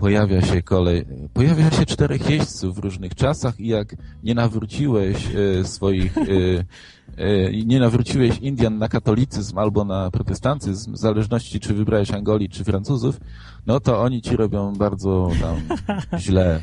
Pojawia 0.00 0.42
się 0.42 0.62
kolej, 0.62 1.04
pojawia 1.32 1.70
się 1.70 1.86
czterech 1.86 2.30
jeźdźców 2.30 2.76
w 2.76 2.78
różnych 2.78 3.14
czasach 3.14 3.60
i 3.60 3.68
jak 3.68 3.96
nie 4.22 4.34
nawróciłeś 4.34 5.28
e, 5.34 5.64
swoich, 5.64 6.18
e, 6.18 6.22
e, 7.16 7.52
nie 7.64 7.80
nawróciłeś 7.80 8.38
Indian 8.38 8.78
na 8.78 8.88
katolicyzm 8.88 9.58
albo 9.58 9.84
na 9.84 10.10
protestantyzm, 10.10 10.92
w 10.92 10.98
zależności 10.98 11.60
czy 11.60 11.74
wybrałeś 11.74 12.10
Angolii 12.10 12.48
czy 12.48 12.64
Francuzów, 12.64 13.20
no 13.66 13.80
to 13.80 14.02
oni 14.02 14.22
ci 14.22 14.36
robią 14.36 14.72
bardzo 14.72 15.30
tam 15.40 15.56
źle. 16.20 16.62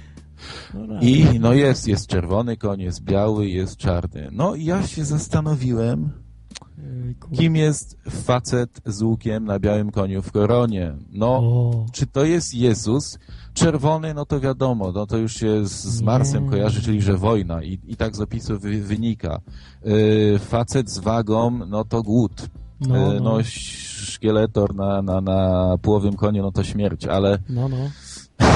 no 0.74 0.88
tak. 0.88 1.04
I 1.04 1.40
no 1.40 1.54
jest, 1.54 1.88
jest 1.88 2.08
czerwony 2.08 2.58
koń, 2.58 2.82
jest 2.82 3.04
biały, 3.04 3.48
jest 3.48 3.78
czarny. 3.78 4.30
No 4.32 4.56
i 4.56 4.66
ja 4.66 4.88
się 4.88 5.06
zastanowiłem. 5.06 6.27
Kim 7.36 7.56
jest 7.56 7.98
facet 8.10 8.82
z 8.86 9.02
łukiem 9.02 9.46
na 9.46 9.60
białym 9.60 9.92
koniu 9.92 10.22
w 10.22 10.32
koronie. 10.32 10.94
No, 11.12 11.28
O, 11.38 11.86
czy 11.92 12.08
to 12.08 12.26
jest 12.26 12.54
Jezus? 12.54 13.20
Czerwony, 13.54 14.14
no 14.14 14.26
to 14.26 14.40
wiadomo, 14.40 14.92
no 14.92 15.06
to 15.08 15.18
już 15.18 15.34
się 15.34 15.66
z, 15.66 15.72
z 15.72 16.00
Nie. 16.00 16.06
Marsem 16.06 16.50
kojarzy, 16.50 16.82
czyli 16.82 17.02
że 17.02 17.18
wojna 17.18 17.64
i, 17.64 17.80
i 17.88 17.96
tak 17.98 18.16
z 18.16 18.22
opisu 18.22 18.60
wy, 18.60 18.82
wynika. 18.82 19.40
Yy, 19.86 20.40
facet 20.40 20.90
z 20.90 21.00
wagą, 21.00 21.52
no 21.68 21.86
to 21.86 22.04
głód. 22.04 22.50
no, 22.80 23.14
Yy, 23.14 23.20
no, 23.20 23.38
no 23.38 23.44
szkieletor 23.44 24.76
na, 24.76 25.02
na, 25.02 25.22
na 25.22 25.78
połowym 25.82 26.14
koniu, 26.16 26.42
no 26.44 26.52
to 26.52 26.64
śmierć, 26.64 27.06
ale 27.06 27.40
no, 27.50 27.70
no. 27.70 27.78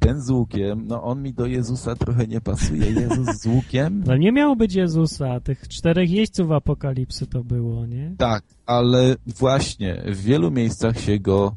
ten 0.00 0.20
z 0.22 0.30
łukiem, 0.30 0.86
no 0.86 1.02
on 1.02 1.22
mi 1.22 1.32
do 1.34 1.46
Jezusa 1.46 1.94
trochę 1.94 2.26
nie 2.26 2.40
pasuje. 2.40 2.90
Jezus 2.90 3.40
z 3.42 3.46
łukiem? 3.46 4.04
Ale 4.06 4.18
nie 4.18 4.32
miało 4.32 4.56
być 4.56 4.74
Jezusa, 4.74 5.40
tych 5.40 5.68
czterech 5.68 6.10
jeźdźców 6.10 6.50
apokalipsy 6.50 7.26
to 7.26 7.44
było, 7.44 7.86
nie? 7.86 8.14
Tak, 8.18 8.42
ale 8.66 9.16
właśnie 9.26 10.02
w 10.06 10.22
wielu 10.22 10.50
miejscach 10.50 11.00
się 11.00 11.18
go 11.18 11.54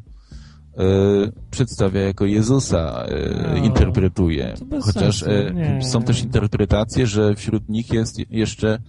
e, 0.78 0.84
przedstawia 1.52 2.02
jako 2.02 2.26
Jezusa, 2.26 3.06
e, 3.06 3.48
No, 3.48 3.56
interpretuje. 3.65 4.53
to 4.60 4.65
bez 4.65 4.86
Chociaż 4.86 5.24
e, 5.24 5.53
są 5.82 6.02
też 6.02 6.24
interpretacje, 6.24 7.07
że 7.07 7.36
wśród 7.36 7.70
nich 7.70 7.94
jest 7.94 8.32
jeszcze 8.32 8.80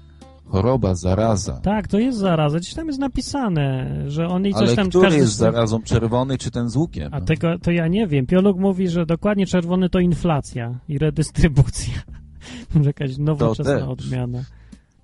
choroba, 0.47 0.95
zaraza. 0.95 1.61
Tak, 1.63 1.89
to 1.89 1.99
jest 1.99 2.19
zaraza. 2.19 2.59
Gdzieś 2.59 2.75
tam 2.75 2.87
jest 2.87 2.99
napisane, 2.99 3.91
że 4.07 4.29
on 4.29 4.47
i 4.47 4.53
coś 4.53 4.63
Ale 4.69 4.77
tam... 4.77 4.89
który 4.89 5.05
każdy 5.05 5.19
jest 5.19 5.37
zarazą, 5.37 5.83
czerwony 5.83 6.39
czy 6.39 6.51
ten 6.51 6.69
z 6.69 6.77
łukiem? 6.77 7.15
A 7.15 7.21
tego 7.21 7.59
to 7.59 7.71
ja 7.71 7.89
nie 7.89 8.07
wiem. 8.07 8.27
Piolog 8.27 8.57
mówi, 8.59 8.89
że 8.89 9.07
dokładnie 9.07 9.47
czerwony 9.47 9.89
to 9.91 9.99
inflacja 9.99 10.79
i 10.89 10.99
redystrybucja. 10.99 11.95
Może 12.75 12.89
jakaś 12.89 13.19
nowoczesna 13.19 13.89
odmiana. 13.89 14.45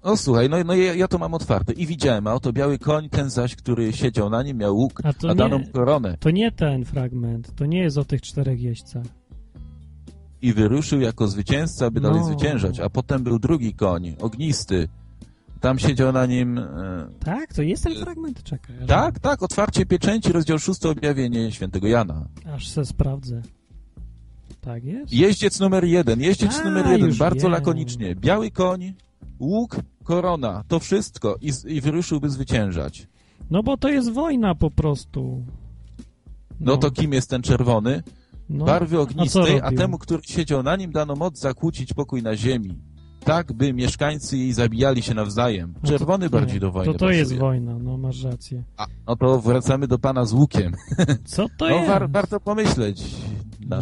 No 0.04 0.16
słuchaj, 0.16 0.48
no, 0.50 0.56
no 0.64 0.74
ja, 0.74 0.94
ja 0.94 1.08
to 1.08 1.18
mam 1.18 1.34
otwarte 1.34 1.72
i 1.72 1.86
widziałem, 1.86 2.26
a 2.26 2.34
oto 2.34 2.52
biały 2.52 2.78
koń, 2.78 3.08
ten 3.08 3.30
zaś, 3.30 3.56
który 3.56 3.92
siedział 3.92 4.30
na 4.30 4.42
nim, 4.42 4.56
miał 4.56 4.76
łuk, 4.76 5.00
A 5.04 5.28
a, 5.28 5.34
daną 5.34 5.58
nie- 5.58 5.66
koronę 5.66 6.16
To 6.20 6.30
nie 6.30 6.52
ten 6.52 6.84
fragment. 6.84 7.54
To 7.54 7.66
nie 7.66 7.78
jest 7.82 7.98
o 7.98 8.04
tych 8.04 8.22
czterech 8.22 8.60
jeźdźcach. 8.62 9.04
i 10.42 10.52
wyruszył 10.52 11.00
jako 11.00 11.28
zwycięzca, 11.28 11.86
aby 11.86 12.00
dalej 12.00 12.20
No. 12.20 12.26
zwyciężać. 12.26 12.80
A 12.80 12.90
potem 12.90 13.22
był 13.22 13.38
drugi 13.38 13.74
koń, 13.74 14.14
ognisty. 14.20 14.88
Tam 15.60 15.78
siedział 15.78 16.12
na 16.12 16.26
nim... 16.26 16.58
E, 16.58 16.64
Tak, 17.24 17.54
to 17.54 17.62
jest 17.62 17.84
ten 17.84 17.94
fragment. 17.94 18.42
Czekaj. 18.42 18.76
tak, 18.86 19.18
tak, 19.18 19.42
otwarcie 19.42 19.86
pieczęci, 19.86 20.32
rozdział 20.32 20.58
szósty, 20.58 20.88
objawienie 20.88 21.52
świętego 21.52 21.86
Jana. 21.88 22.26
Aż 22.54 22.68
se 22.68 22.84
sprawdzę. 22.84 23.42
Tak 24.60 24.84
jest? 24.84 25.12
Jeździec 25.12 25.60
numer 25.60 25.84
jeden, 25.84 26.20
jeździec 26.20 26.60
A, 26.60 26.64
numer 26.64 26.86
jeden, 26.86 27.14
bardzo 27.18 27.42
wiem. 27.42 27.50
lakonicznie. 27.52 28.14
Biały 28.14 28.50
koń, 28.50 28.94
łuk, 29.38 29.76
korona, 30.04 30.64
to 30.68 30.78
wszystko 30.80 31.36
i, 31.40 31.52
i 31.66 31.80
wyruszyłby 31.80 32.30
zwyciężać. 32.30 33.06
No 33.50 33.62
bo 33.62 33.76
to 33.76 33.88
jest 33.88 34.12
wojna 34.12 34.54
po 34.54 34.70
prostu. 34.70 35.44
No, 36.60 36.76
to 36.76 36.90
kim 36.90 37.12
jest 37.12 37.30
ten 37.30 37.42
czerwony? 37.42 38.02
no. 38.48 38.64
Barwy 38.64 38.96
A 38.96 39.00
ognistej, 39.00 39.58
a, 39.60 39.62
robił? 39.64 39.78
temu, 39.78 39.98
który 39.98 40.22
siedział 40.26 40.62
na 40.62 40.76
nim, 40.76 40.92
dano 40.92 41.16
moc 41.16 41.38
zakłócić 41.38 41.94
pokój 41.94 42.22
na 42.22 42.36
ziemi. 42.36 42.78
Tak, 43.24 43.52
by 43.52 43.72
mieszkańcy 43.72 44.38
jej 44.38 44.52
zabijali 44.52 45.02
się 45.02 45.14
nawzajem. 45.14 45.72
No 45.74 45.80
to- 45.80 45.98
Czerwony 45.98 46.30
bardziej 46.30 46.54
nie, 46.54 46.60
do 46.60 46.70
wojny 46.70 46.92
To 46.92 46.98
to 46.98 47.10
jest 47.10 47.22
pasuje. 47.22 47.40
wojna, 47.40 47.78
no 47.78 47.96
masz 47.98 48.22
rację. 48.22 48.62
A, 48.76 48.86
no 49.06 49.16
to 49.16 49.40
wracamy 49.40 49.88
do 49.88 49.98
pana 49.98 50.24
z 50.24 50.32
łukiem. 50.32 50.72
Co 51.24 51.46
to 51.58 51.68
no 51.68 51.76
jest? 51.76 51.88
war, 51.88 52.10
warto 52.10 52.40
pomyśleć. 52.40 53.04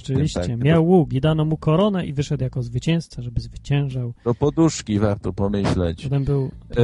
tym, 0.07 0.27
tak. 0.35 0.65
miał 0.65 0.87
łuk 0.87 1.13
i 1.13 1.21
dano 1.21 1.45
mu 1.45 1.57
koronę 1.57 2.07
i 2.07 2.13
wyszedł 2.13 2.45
jako 2.45 2.63
zwycięzca, 2.63 3.23
żeby 3.23 3.41
zwyciężał. 3.41 4.15
Do 4.25 4.35
poduszki 4.35 4.99
warto 4.99 5.33
pomyśleć. 5.33 6.03
Potem 6.03 6.25
był... 6.25 6.51
E, 6.77 6.83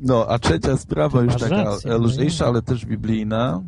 no, 0.00 0.26
a 0.28 0.38
trzecia 0.38 0.76
sprawa, 0.76 1.22
już 1.22 1.36
taka 1.36 1.64
rację, 1.64 1.90
no 1.90 1.98
lżejsza, 1.98 2.46
ale 2.46 2.62
też 2.62 2.86
biblijna. 2.86 3.62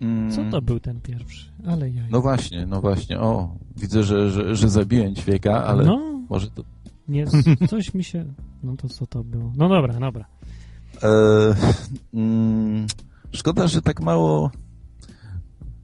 Mm, 0.00 0.30
Co 0.30 0.44
to 0.50 0.62
był 0.62 0.80
ten 0.80 1.00
pierwszy? 1.00 1.52
Ale 1.66 1.90
ja... 1.90 2.02
No 2.10 2.20
właśnie, 2.20 2.66
no 2.66 2.80
właśnie. 2.80 3.20
O, 3.20 3.56
widzę, 3.76 4.04
że, 4.04 4.30
że, 4.30 4.56
że 4.56 4.68
zabiłem 4.68 5.14
ćwieka, 5.14 5.64
ale 5.64 5.84
No, 5.84 6.19
może 6.30 6.50
to... 6.50 6.62
nie, 7.08 7.24
coś 7.70 7.94
mi 7.94 8.04
się... 8.04 8.24
No 8.62 8.76
to 8.76 8.88
co 8.88 9.06
to 9.06 9.24
było? 9.24 9.52
No 9.56 9.68
dobra, 9.68 10.00
dobra. 10.00 10.24
E, 11.02 11.08
mm, 12.14 12.86
szkoda, 13.32 13.66
że 13.66 13.82
tak 13.82 14.00
mało 14.00 14.50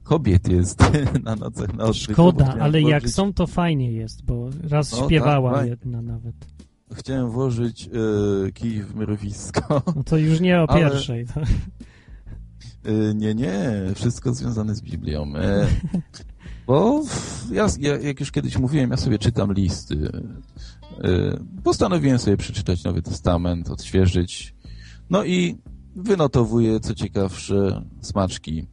kobiet 0.03 0.47
jest 0.47 0.79
na 1.23 1.35
nocach 1.35 1.73
na 1.73 1.83
odwyku, 1.83 2.13
Szkoda, 2.13 2.55
ale 2.59 2.81
jak 2.81 3.03
włożyć- 3.03 3.13
są, 3.13 3.33
to 3.33 3.47
fajnie 3.47 3.91
jest, 3.91 4.25
bo 4.25 4.49
raz 4.69 4.91
No 4.99 5.05
śpiewała 5.05 5.53
tak, 5.53 5.67
jedna 5.67 6.01
nawet. 6.01 6.35
Chciałem 6.93 7.29
włożyć 7.31 7.87
e, 8.47 8.51
kij 8.51 8.81
w 8.83 8.95
mrowisko. 8.95 9.81
No 9.95 10.03
to 10.03 10.17
już 10.17 10.39
nie 10.39 10.61
o 10.61 10.69
Ale- 10.69 10.79
pierwszej. 10.89 11.25
To... 11.25 11.41
E, 11.41 13.13
Nie, 13.15 13.35
nie, 13.35 13.71
wszystko 13.95 14.33
związane 14.33 14.75
z 14.75 14.81
Biblią. 14.81 15.33
E, 15.35 15.67
Bo 16.67 17.03
ja, 17.51 17.67
ja, 17.79 17.97
jak 17.97 18.19
już 18.19 18.31
kiedyś 18.31 18.57
mówiłem, 18.57 18.91
ja 18.91 18.97
sobie 18.97 19.19
czytam 19.19 19.53
listy. 19.53 20.11
E, 21.03 21.39
Postanowiłem 21.63 22.19
sobie 22.19 22.37
przeczytać 22.37 22.83
Nowy 22.83 23.01
Testament, 23.01 23.69
odświeżyć. 23.69 24.55
No 25.09 25.23
i 25.23 25.57
wynotowuję, 25.95 26.79
co 26.79 26.95
ciekawsze, 26.95 27.83
smaczki. 28.01 28.67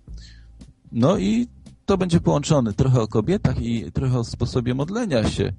No 0.92 1.18
i 1.18 1.46
to 1.86 1.98
będzie 1.98 2.20
połączone 2.20 2.72
trochę 2.72 3.00
o 3.00 3.08
kobietach 3.08 3.62
i 3.62 3.92
trochę 3.92 4.18
o 4.18 4.24
sposobie 4.24 4.74
modlenia 4.74 5.30
się. 5.30 5.52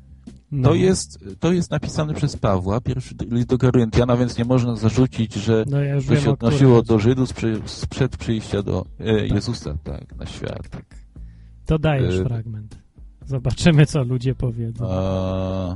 No. 0.51 0.69
To, 0.69 0.75
jest, 0.75 1.19
to 1.39 1.51
jest 1.51 1.71
napisane 1.71 2.13
przez 2.13 2.37
Pawła, 2.37 2.81
pierwszy 2.81 3.15
list 3.31 3.47
do 3.47 3.57
Koryntiana, 3.57 4.17
więc 4.17 4.37
nie 4.37 4.45
można 4.45 4.75
zarzucić, 4.75 5.33
że 5.33 5.65
No 5.67 5.81
ja 5.81 6.01
to 6.01 6.15
się 6.15 6.31
odnosiło 6.31 6.81
do 6.81 6.99
Żydów 6.99 7.29
sprzed 7.65 8.17
przyjścia 8.17 8.63
do 8.63 8.85
e, 8.99 9.27
Jezusa 9.27 9.77
tak, 9.83 10.15
na 10.15 10.25
świat. 10.25 10.69
Tak. 10.69 11.04
To 11.65 11.79
dajesz 11.79 12.19
E, 12.19 12.23
fragment. 12.25 12.77
Zobaczymy, 13.25 13.85
co 13.85 14.03
ludzie 14.03 14.35
powiedzą. 14.35 14.87
A... 14.91 15.75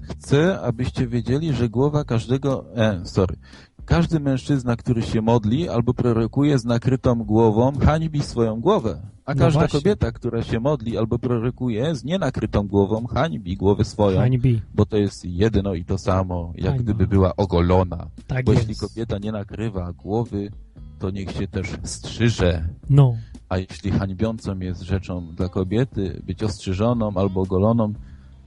Chcę, 0.00 0.60
abyście 0.60 1.06
wiedzieli, 1.06 1.52
że 1.52 1.68
głowa 1.68 2.04
każdego... 2.04 2.64
E, 2.76 3.00
sorry. 3.06 3.36
Każdy 3.84 4.20
mężczyzna, 4.20 4.76
który 4.76 5.02
się 5.02 5.22
modli 5.22 5.68
albo 5.68 5.94
prorokuje 5.94 6.58
z 6.58 6.64
nakrytą 6.64 7.14
głową, 7.24 7.72
hańbi 7.78 8.22
swoją 8.22 8.60
głowę. 8.60 9.00
A 9.24 9.34
No 9.34 9.40
każda 9.40 9.60
właśnie. 9.60 9.80
kobieta, 9.80 10.12
która 10.12 10.42
się 10.42 10.60
modli 10.60 10.98
albo 10.98 11.18
prorokuje 11.18 11.94
z 11.94 12.04
nienakrytą 12.04 12.68
głową, 12.68 13.06
hańbi 13.06 13.56
głowę 13.56 13.84
swoją, 13.84 14.18
Hańbi. 14.20 14.62
bo 14.74 14.86
to 14.86 14.96
jest 14.96 15.24
jedno 15.24 15.74
i 15.74 15.84
to 15.84 15.98
samo, 15.98 16.52
jak 16.56 16.64
Hańba. 16.66 16.82
gdyby 16.82 17.06
była 17.06 17.36
ogolona. 17.36 18.06
Tak 18.26 18.44
bo 18.44 18.52
jest. 18.52 18.68
jeśli 18.68 18.88
kobieta 18.88 19.18
nie 19.18 19.32
nakrywa 19.32 19.92
głowy, 19.92 20.50
to 20.98 21.10
niech 21.10 21.30
się 21.32 21.48
też 21.48 21.66
strzyże. 21.82 22.68
No. 22.90 23.14
A 23.50 23.58
jeśli 23.58 23.90
hańbiącą 23.90 24.58
jest 24.58 24.82
rzeczą 24.82 25.26
dla 25.26 25.48
kobiety 25.48 26.22
być 26.26 26.42
ostrzyżoną 26.42 27.12
albo 27.14 27.40
ogoloną, 27.40 27.92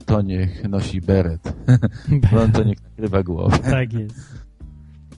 to 0.06 0.22
niech 0.22 0.68
nosi 0.68 1.00
beret. 1.00 1.56
No 2.32 2.48
to 2.52 2.64
niech 2.64 2.82
nakrywa 2.82 3.22
głowę. 3.22 3.58
Tak 3.58 3.92
jest. 3.92 4.44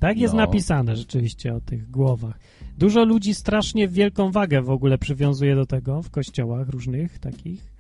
Tak 0.01 0.19
jest 0.19 0.35
No. 0.35 0.41
napisane 0.41 0.97
rzeczywiście 0.97 1.55
o 1.55 1.61
tych 1.61 1.91
głowach. 1.91 2.39
Dużo 2.79 3.05
ludzi 3.05 3.35
strasznie 3.35 3.89
wielką 3.89 4.31
wagę 4.33 4.63
w 4.63 4.71
ogóle 4.71 4.99
przywiązuje 4.99 5.55
do 5.55 5.67
tego 5.67 6.03
w 6.03 6.11
kościołach 6.11 6.69
różnych 6.69 7.19
takich. 7.19 7.76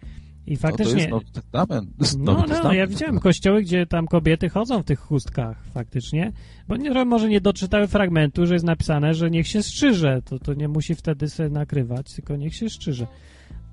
I 0.46 0.50
No 0.52 0.56
to 0.56 0.62
faktycznie. 0.62 0.98
jest 0.98 1.10
Nowy 1.10 1.24
Testament. 1.32 1.90
No, 2.18 2.32
Nowy 2.32 2.42
no, 2.42 2.48
Testament. 2.48 2.78
ja 2.78 2.86
widziałem 2.86 3.18
kościoły, 3.20 3.62
gdzie 3.62 3.86
tam 3.86 4.06
kobiety 4.06 4.48
chodzą 4.48 4.82
w 4.82 4.84
tych 4.84 5.00
chustkach 5.00 5.64
faktycznie, 5.74 6.32
bo 6.68 6.76
nie, 6.76 7.04
może 7.04 7.28
nie 7.28 7.40
doczytały 7.40 7.86
fragmentu, 7.86 8.46
że 8.46 8.54
jest 8.54 8.64
napisane, 8.66 9.14
że 9.14 9.30
niech 9.30 9.48
się 9.48 9.62
strzyże, 9.62 10.22
to, 10.24 10.38
to 10.38 10.54
nie 10.54 10.68
musi 10.68 10.94
wtedy 10.94 11.28
sobie 11.28 11.48
nakrywać, 11.48 12.12
tylko 12.14 12.36
niech 12.36 12.54
się 12.54 12.70
strzyże. 12.70 13.06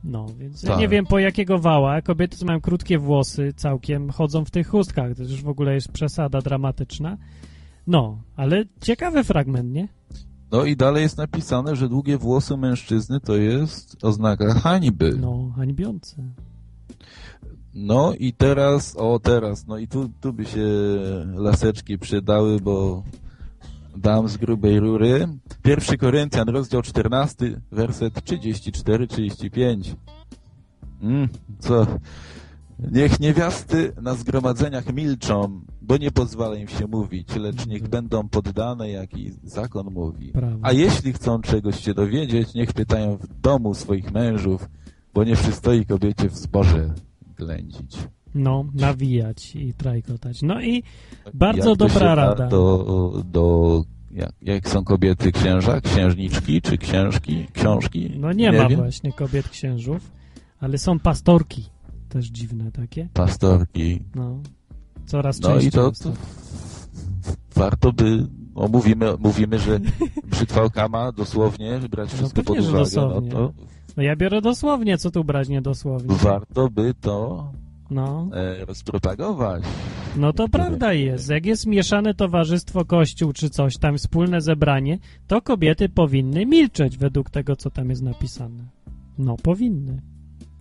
No, 0.04 0.26
więc 0.40 0.64
ja 0.64 0.70
Tak. 0.70 0.80
nie 0.80 0.88
wiem 0.88 1.06
po 1.06 1.20
jakiego 1.20 1.60
wała 1.60 2.02
kobiety, 2.02 2.38
co 2.38 2.46
mają 2.46 2.62
krótkie 2.62 2.98
włosy 3.00 3.54
całkiem, 3.56 4.10
chodzą 4.10 4.46
w 4.46 4.52
tych 4.52 4.68
chustkach, 4.68 5.16
to 5.16 5.24
już 5.24 5.42
w 5.44 5.48
ogóle 5.48 5.74
jest 5.74 5.92
przesada 5.92 6.42
dramatyczna. 6.42 7.18
No, 7.88 8.22
ale 8.36 8.64
ciekawy 8.82 9.24
fragment, 9.24 9.74
nie? 9.74 9.88
No 10.52 10.66
i 10.66 10.76
dalej 10.76 11.04
jest 11.04 11.18
napisane, 11.18 11.76
że 11.76 11.90
długie 11.90 12.18
włosy 12.18 12.58
mężczyzny 12.58 13.20
to 13.20 13.36
jest 13.36 14.06
oznaka 14.06 14.54
hańby. 14.54 15.18
No, 15.22 15.52
hańbiące. 15.56 16.24
No 17.76 18.14
i 18.20 18.34
teraz, 18.34 18.96
o 18.96 19.20
teraz, 19.20 19.68
no 19.68 19.78
i 19.78 19.88
tu, 19.88 20.10
tu 20.22 20.34
by 20.34 20.46
się 20.46 20.68
laseczki 21.36 21.98
przydały, 21.98 22.60
bo 22.60 23.04
dam 23.98 24.28
z 24.28 24.38
grubej 24.38 24.80
rury. 24.80 25.28
Pierwszy 25.64 25.98
Koryntian, 25.98 26.50
rozdział 26.50 26.82
14, 26.82 27.62
werset 27.72 28.14
34-35. 28.14 29.96
Mm, 31.02 31.30
co? 31.60 31.88
Niech 32.92 33.20
niewiasty 33.20 33.94
na 34.02 34.16
zgromadzeniach 34.16 34.94
milczą, 34.94 35.62
bo 35.82 35.98
nie 35.98 36.12
pozwala 36.12 36.56
im 36.56 36.68
się 36.68 36.88
mówić, 36.88 37.36
lecz 37.36 37.66
niech 37.66 37.88
będą 37.88 38.30
poddane, 38.30 38.90
jak 38.90 39.18
i 39.18 39.32
zakon 39.44 39.94
mówi. 39.94 40.32
Prawo. 40.32 40.58
A 40.62 40.72
jeśli 40.72 41.14
chcą 41.14 41.42
czegoś 41.42 41.80
się 41.80 41.94
dowiedzieć, 41.94 42.54
niech 42.54 42.74
pytają 42.74 43.18
w 43.18 43.42
domu 43.42 43.74
swoich 43.74 44.12
mężów, 44.12 44.70
bo 45.14 45.24
nie 45.24 45.36
przystoi 45.36 45.86
kobiecie 45.86 46.30
w 46.30 46.38
zboże 46.38 46.94
ględzić. 47.46 47.98
No, 48.36 48.66
nawijać 48.74 49.56
i 49.56 49.74
trajkotać. 49.74 50.42
No 50.42 50.62
i 50.62 50.84
bardzo 51.34 51.70
Jak 51.70 51.78
dobra 51.80 52.00
da 52.00 52.16
rada. 52.16 52.48
Do, 52.48 53.24
do, 53.32 53.84
jak, 54.12 54.32
jak 54.42 54.70
są 54.70 54.84
kobiety 54.84 55.32
księża, 55.32 55.82
księżniczki, 55.82 56.62
czy 56.62 56.78
księżki, 56.78 57.48
książki? 57.54 58.12
No 58.18 58.34
nie, 58.34 58.52
ma 58.52 58.70
wiem. 58.70 58.80
właśnie 58.80 59.14
kobiet 59.14 59.50
księżów, 59.50 60.12
ale 60.60 60.78
są 60.78 61.00
pastorki. 61.00 61.66
Też 62.10 62.26
dziwne 62.26 62.72
takie. 62.72 63.10
Pastorki. 63.14 64.00
No. 64.16 64.40
Coraz 65.06 65.40
No 65.40 65.50
częściej. 65.50 65.70
i 65.70 65.72
to, 65.72 65.92
to 65.92 66.12
warto 67.56 67.94
by, 67.94 68.28
no 68.56 68.68
mówimy, 68.68 69.14
mówimy, 69.20 69.60
że 69.60 69.80
brzytwa 70.32 70.88
ma 70.90 71.12
dosłownie 71.12 71.80
brać 71.90 72.10
No 72.12 72.18
wszystko 72.18 72.44
pod 72.44 72.60
uwagę, 72.60 72.92
no 72.96 73.22
to 73.22 73.54
No 73.98 74.04
ja 74.04 74.16
biorę 74.16 74.42
dosłownie, 74.42 74.98
co 74.98 75.12
tu 75.12 75.24
brać 75.24 75.50
niedosłownie. 75.50 76.16
warto 76.16 76.70
by 76.70 76.94
to 77.02 77.48
No, 77.90 78.30
e, 78.34 78.66
rozpropagować. 78.66 79.64
no 80.18 80.34
to 80.34 80.48
prawda 80.50 80.94
jest. 80.94 81.30
Jak 81.30 81.46
jest 81.46 81.66
mieszane 81.68 82.14
towarzystwo, 82.14 82.86
kościół 82.86 83.34
czy 83.34 83.50
coś 83.50 83.78
tam, 83.78 83.98
wspólne 83.98 84.42
zebranie, 84.42 84.98
to 85.28 85.42
kobiety 85.42 85.90
powinny 85.90 86.46
milczeć 86.46 86.98
według 86.98 87.30
tego, 87.30 87.56
co 87.56 87.70
tam 87.70 87.90
jest 87.90 88.02
napisane. 88.02 88.64
No, 89.18 89.36
powinny. 89.44 90.02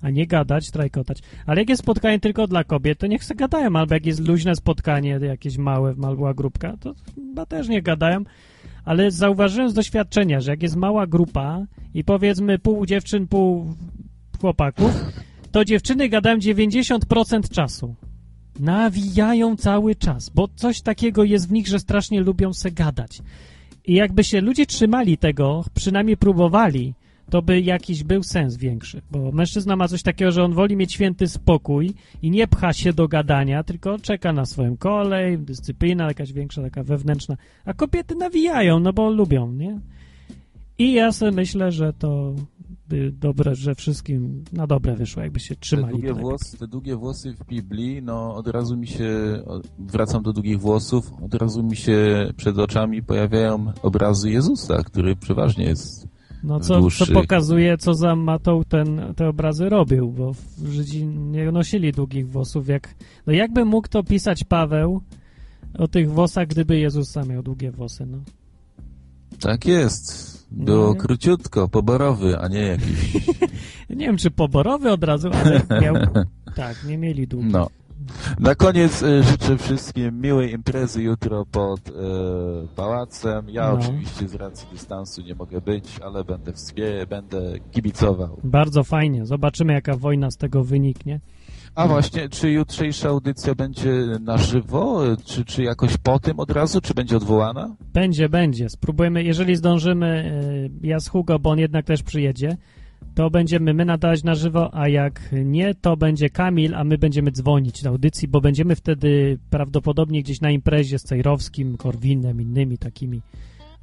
A 0.03 0.11
nie 0.11 0.27
gadać, 0.27 0.71
trajkotać. 0.71 1.19
Ale 1.47 1.61
jak 1.61 1.69
jest 1.69 1.83
spotkanie 1.83 2.21
tylko 2.21 2.47
dla 2.47 2.65
kobiet, 2.65 2.99
to 2.99 3.07
niech 3.07 3.25
se 3.25 3.35
gadają. 3.35 3.77
Albo 3.77 3.95
jak 3.95 4.07
jest 4.07 4.29
luźne 4.29 4.55
spotkanie, 4.57 5.19
jakieś 5.23 5.59
małe, 5.59 5.95
mała 5.95 6.35
grupka, 6.35 6.77
to 6.81 6.95
chyba 7.15 7.47
też 7.47 7.69
nie 7.69 7.83
gadają. 7.83 8.25
Ale 8.85 9.11
zauważyłem 9.11 9.71
z 9.71 9.75
doświadczenia, 9.75 10.41
że 10.41 10.51
jak 10.51 10.63
jest 10.63 10.77
mała 10.77 11.07
grupa 11.07 11.67
i 11.95 12.05
powiedzmy 12.05 12.59
pół 12.59 12.87
dziewczyn, 12.87 13.27
pół 13.27 13.75
chłopaków, 14.41 14.93
to 15.53 15.65
dziewczyny 15.65 16.09
gadają 16.09 16.39
90% 16.39 17.49
czasu. 17.49 17.95
Nawijają 18.61 19.57
cały 19.57 19.95
czas, 19.95 20.29
bo 20.29 20.49
coś 20.57 20.81
takiego 20.81 21.25
jest 21.25 21.49
w 21.49 21.53
nich, 21.53 21.69
że 21.69 21.79
strasznie 21.79 22.21
lubią 22.21 22.53
se 22.53 22.71
gadać. 22.71 23.23
I 23.85 23.95
jakby 23.95 24.25
się 24.25 24.41
ludzie 24.41 24.67
trzymali 24.67 25.19
tego, 25.19 25.65
przynajmniej 25.75 26.17
próbowali, 26.17 26.95
to 27.33 27.43
by 27.43 27.61
jakiś 27.61 28.05
był 28.05 28.23
sens 28.23 28.57
większy. 28.57 29.03
Bo 29.11 29.33
mężczyzna 29.33 29.77
ma 29.77 29.89
coś 29.89 30.03
takiego, 30.03 30.33
że 30.33 30.45
on 30.45 30.53
woli 30.53 30.77
mieć 30.77 30.93
święty 30.93 31.29
spokój 31.29 31.95
i 32.23 32.31
nie 32.31 32.47
pcha 32.49 32.73
się 32.73 32.93
do 32.93 33.09
gadania, 33.09 33.63
tylko 33.63 33.99
czeka 33.99 34.33
na 34.33 34.47
swoją 34.47 34.77
kolej, 34.77 35.39
dyscyplina 35.39 36.05
jakaś 36.09 36.33
większa, 36.33 36.63
taka 36.63 36.83
wewnętrzna. 36.83 37.37
A 37.65 37.75
kobiety 37.75 38.15
nawijają, 38.15 38.81
no 38.81 38.93
bo 38.93 39.11
lubią, 39.11 39.53
nie? 39.53 39.81
I 40.79 40.93
ja 40.93 41.13
sobie 41.13 41.33
myślę, 41.33 41.73
że 41.73 41.93
to 41.93 42.35
by 42.89 43.13
dobre, 43.13 43.55
że 43.55 43.75
wszystkim 43.75 44.45
na 44.53 44.67
dobre 44.67 44.97
wyszło, 44.97 45.23
jakby 45.23 45.41
się 45.41 45.55
Te 45.55 45.61
trzymali. 45.61 45.93
długie, 45.93 46.09
tego. 46.09 46.21
włosy, 46.21 46.59
te 46.59 46.67
długie 46.69 46.97
włosy 46.97 47.33
w 47.35 47.47
Biblii, 47.47 48.03
no 48.03 48.35
od 48.35 48.49
razu 48.49 48.77
mi 48.77 48.87
się, 48.87 49.09
wracam 49.79 50.23
do 50.23 50.33
długich 50.33 50.61
włosów, 50.61 51.13
od 51.23 51.35
razu 51.35 51.63
mi 51.63 51.77
się 51.77 52.29
przed 52.37 52.59
oczami 52.59 53.03
pojawiają 53.03 53.73
obrazy 53.83 54.31
Jezusa, 54.31 54.83
który 54.83 55.17
przeważnie 55.17 55.65
jest 55.65 56.12
No 56.45 56.61
co, 56.61 56.91
co 56.91 57.07
pokazuje, 57.13 57.79
co 57.79 57.95
za 57.95 58.17
matą 58.17 58.63
ten, 58.69 59.01
te 59.17 59.29
obrazy 59.29 59.69
robił, 59.69 60.11
bo 60.11 60.33
Żydzi 60.65 61.07
nie 61.07 61.53
nosili 61.53 61.93
długich 61.93 62.29
włosów. 62.29 62.69
Jak, 62.69 62.95
no 63.27 63.33
jakby 63.33 63.65
mógł 63.65 63.89
to 63.89 64.03
pisać 64.03 64.45
Paweł 64.45 65.01
o 65.79 65.89
tych 65.89 66.11
włosach, 66.11 66.47
gdyby 66.49 66.79
Jezus 66.79 67.11
sam 67.11 67.29
miał 67.29 67.43
długie 67.43 67.71
włosy, 67.71 68.07
no. 68.07 68.19
Tak 69.41 69.67
jest. 69.67 70.33
Było 70.51 70.89
No. 70.89 70.95
króciutko, 70.95 71.69
poborowy, 71.69 72.39
a 72.39 72.49
nie 72.49 72.61
jakiś. 72.61 73.15
Nie 73.91 74.07
wiem, 74.07 74.17
czy 74.17 74.31
poborowy 74.31 74.91
od 74.93 75.05
razu, 75.05 75.29
ale 75.33 75.81
miał, 75.81 75.95
tak, 76.57 76.85
nie 76.89 76.99
mieli 76.99 77.27
długich. 77.27 77.53
No. 77.53 77.69
Na 78.41 78.55
koniec 78.55 79.03
e, 79.03 79.23
życzę 79.23 79.59
wszystkim 79.59 80.21
miłej 80.21 80.53
imprezy 80.53 81.03
jutro 81.03 81.47
pod 81.47 81.81
e, 81.89 81.93
pałacem. 82.77 83.51
Ja 83.51 83.73
No. 83.73 83.79
oczywiście 83.79 84.29
z 84.29 84.35
racji 84.35 84.69
dystansu 84.73 85.23
nie 85.23 85.35
mogę 85.35 85.61
być, 85.61 85.85
ale 86.05 86.25
będę 86.25 86.53
wspie, 86.53 87.07
będę 87.09 87.41
kibicował. 87.71 88.41
Bardzo 88.45 88.85
fajnie. 88.85 89.27
Zobaczymy, 89.27 89.73
jaka 89.73 89.97
wojna 89.97 90.31
z 90.31 90.37
tego 90.37 90.65
wyniknie. 90.65 91.21
A 91.75 91.89
właśnie, 91.89 92.29
czy 92.29 92.51
jutrzejsza 92.51 93.09
audycja 93.09 93.55
będzie 93.55 93.91
na 94.21 94.39
żywo, 94.39 95.01
czy, 95.25 95.45
czy 95.45 95.63
jakoś 95.63 95.97
po 95.97 96.19
tym 96.19 96.41
od 96.41 96.51
razu, 96.51 96.81
czy 96.81 96.95
będzie 96.95 97.17
odwołana? 97.17 97.77
Będzie, 97.93 98.29
będzie. 98.29 98.69
Spróbujemy, 98.69 99.25
jeżeli 99.25 99.57
zdążymy, 99.57 100.07
e, 100.83 100.87
ja 100.87 101.01
z 101.01 101.09
Hugo, 101.09 101.39
bo 101.39 101.51
on 101.51 101.59
jednak 101.59 101.85
też 101.87 102.03
przyjedzie, 102.03 102.57
to 103.15 103.31
będziemy 103.31 103.75
my 103.75 103.85
nadawać 103.85 104.25
na 104.25 104.35
żywo, 104.35 104.75
a 104.75 104.89
jak 104.89 105.35
nie, 105.45 105.75
to 105.75 105.97
będzie 105.97 106.31
Kamil, 106.31 106.75
a 106.75 106.85
my 106.85 106.99
będziemy 106.99 107.31
dzwonić 107.31 107.83
do 107.83 107.91
audycji, 107.91 108.29
bo 108.29 108.41
będziemy 108.41 108.77
wtedy 108.77 109.39
prawdopodobnie 109.51 110.23
gdzieś 110.23 110.41
na 110.41 110.51
imprezie 110.51 110.99
z 110.99 111.03
Cejrowskim, 111.03 111.77
Korwinem, 111.77 112.41
innymi 112.41 112.79
takimi 112.79 113.21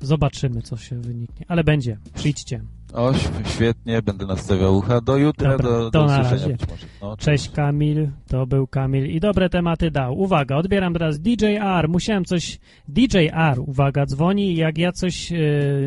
Zobaczymy, 0.02 0.62
co 0.62 0.78
się 0.78 1.02
wyniknie. 1.02 1.46
Ale 1.48 1.64
będzie. 1.64 1.98
Przyjdźcie. 2.16 2.62
O, 2.94 3.14
świetnie, 3.46 4.02
będę 4.02 4.26
nastawiał 4.26 4.78
ucha. 4.78 5.02
Do 5.02 5.18
jutra, 5.18 5.52
Dobra, 5.52 5.70
do, 5.70 5.92
do 5.92 6.06
usłyszenia. 6.06 6.58
No, 7.02 7.18
Cześć 7.18 7.50
Kamil, 7.50 8.10
to 8.28 8.46
był 8.48 8.68
Kamil 8.68 9.06
i 9.06 9.20
dobre 9.20 9.50
tematy 9.50 9.92
dał. 9.92 10.20
Uwaga, 10.20 10.56
odbieram 10.56 10.94
teraz 10.94 11.20
DJR. 11.20 11.90
Musiałem 11.90 12.26
coś. 12.26 12.60
DJR, 12.88 13.60
uwaga, 13.68 14.06
dzwoni, 14.06 14.56
jak 14.56 14.78
ja 14.78 14.92
coś 14.92 15.32
e, 15.32 15.38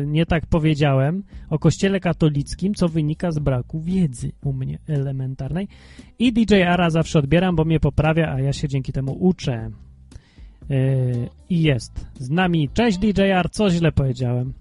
nie 0.05 0.25
tak 0.25 0.45
powiedziałem 0.45 1.23
o 1.49 1.59
kościele 1.59 1.99
katolickim, 1.99 2.73
co 2.73 2.89
wynika 2.89 3.31
z 3.31 3.39
braku 3.39 3.81
wiedzy 3.81 4.31
u 4.43 4.53
mnie 4.53 4.79
elementarnej. 4.87 5.67
I 6.19 6.33
DJR-a 6.33 6.89
zawsze 6.89 7.19
odbieram, 7.19 7.55
bo 7.55 7.65
mnie 7.65 7.79
poprawia, 7.79 8.33
a 8.33 8.39
ja 8.39 8.53
się 8.53 8.67
dzięki 8.67 8.93
temu 8.93 9.17
uczę. 9.19 9.71
E, 10.69 10.75
I 11.49 11.61
jest 11.61 12.07
z 12.19 12.29
nami. 12.29 12.69
Cześć 12.73 12.97
DJR, 12.97 13.49
co 13.51 13.69
źle 13.69 13.91
powiedziałem? 13.91 14.53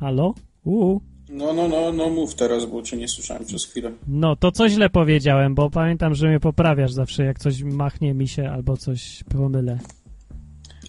Halo? 0.00 0.34
Uuu. 0.64 1.00
No, 1.28 1.52
no, 1.54 1.68
no, 1.68 1.92
no 1.92 2.10
mów 2.10 2.34
teraz, 2.34 2.66
bo 2.66 2.82
cię 2.82 2.96
nie 2.96 3.08
słyszałem 3.08 3.44
przez 3.44 3.64
chwilę. 3.64 3.92
No, 4.08 4.36
to 4.36 4.52
co 4.52 4.68
źle 4.68 4.90
powiedziałem, 4.90 5.54
bo 5.54 5.70
pamiętam, 5.70 6.14
że 6.14 6.28
mnie 6.28 6.40
poprawiasz 6.40 6.92
zawsze, 6.92 7.24
jak 7.24 7.38
coś 7.38 7.62
machnie 7.62 8.14
mi 8.14 8.28
się 8.28 8.50
albo 8.50 8.76
coś 8.76 9.24
pomylę. 9.24 9.78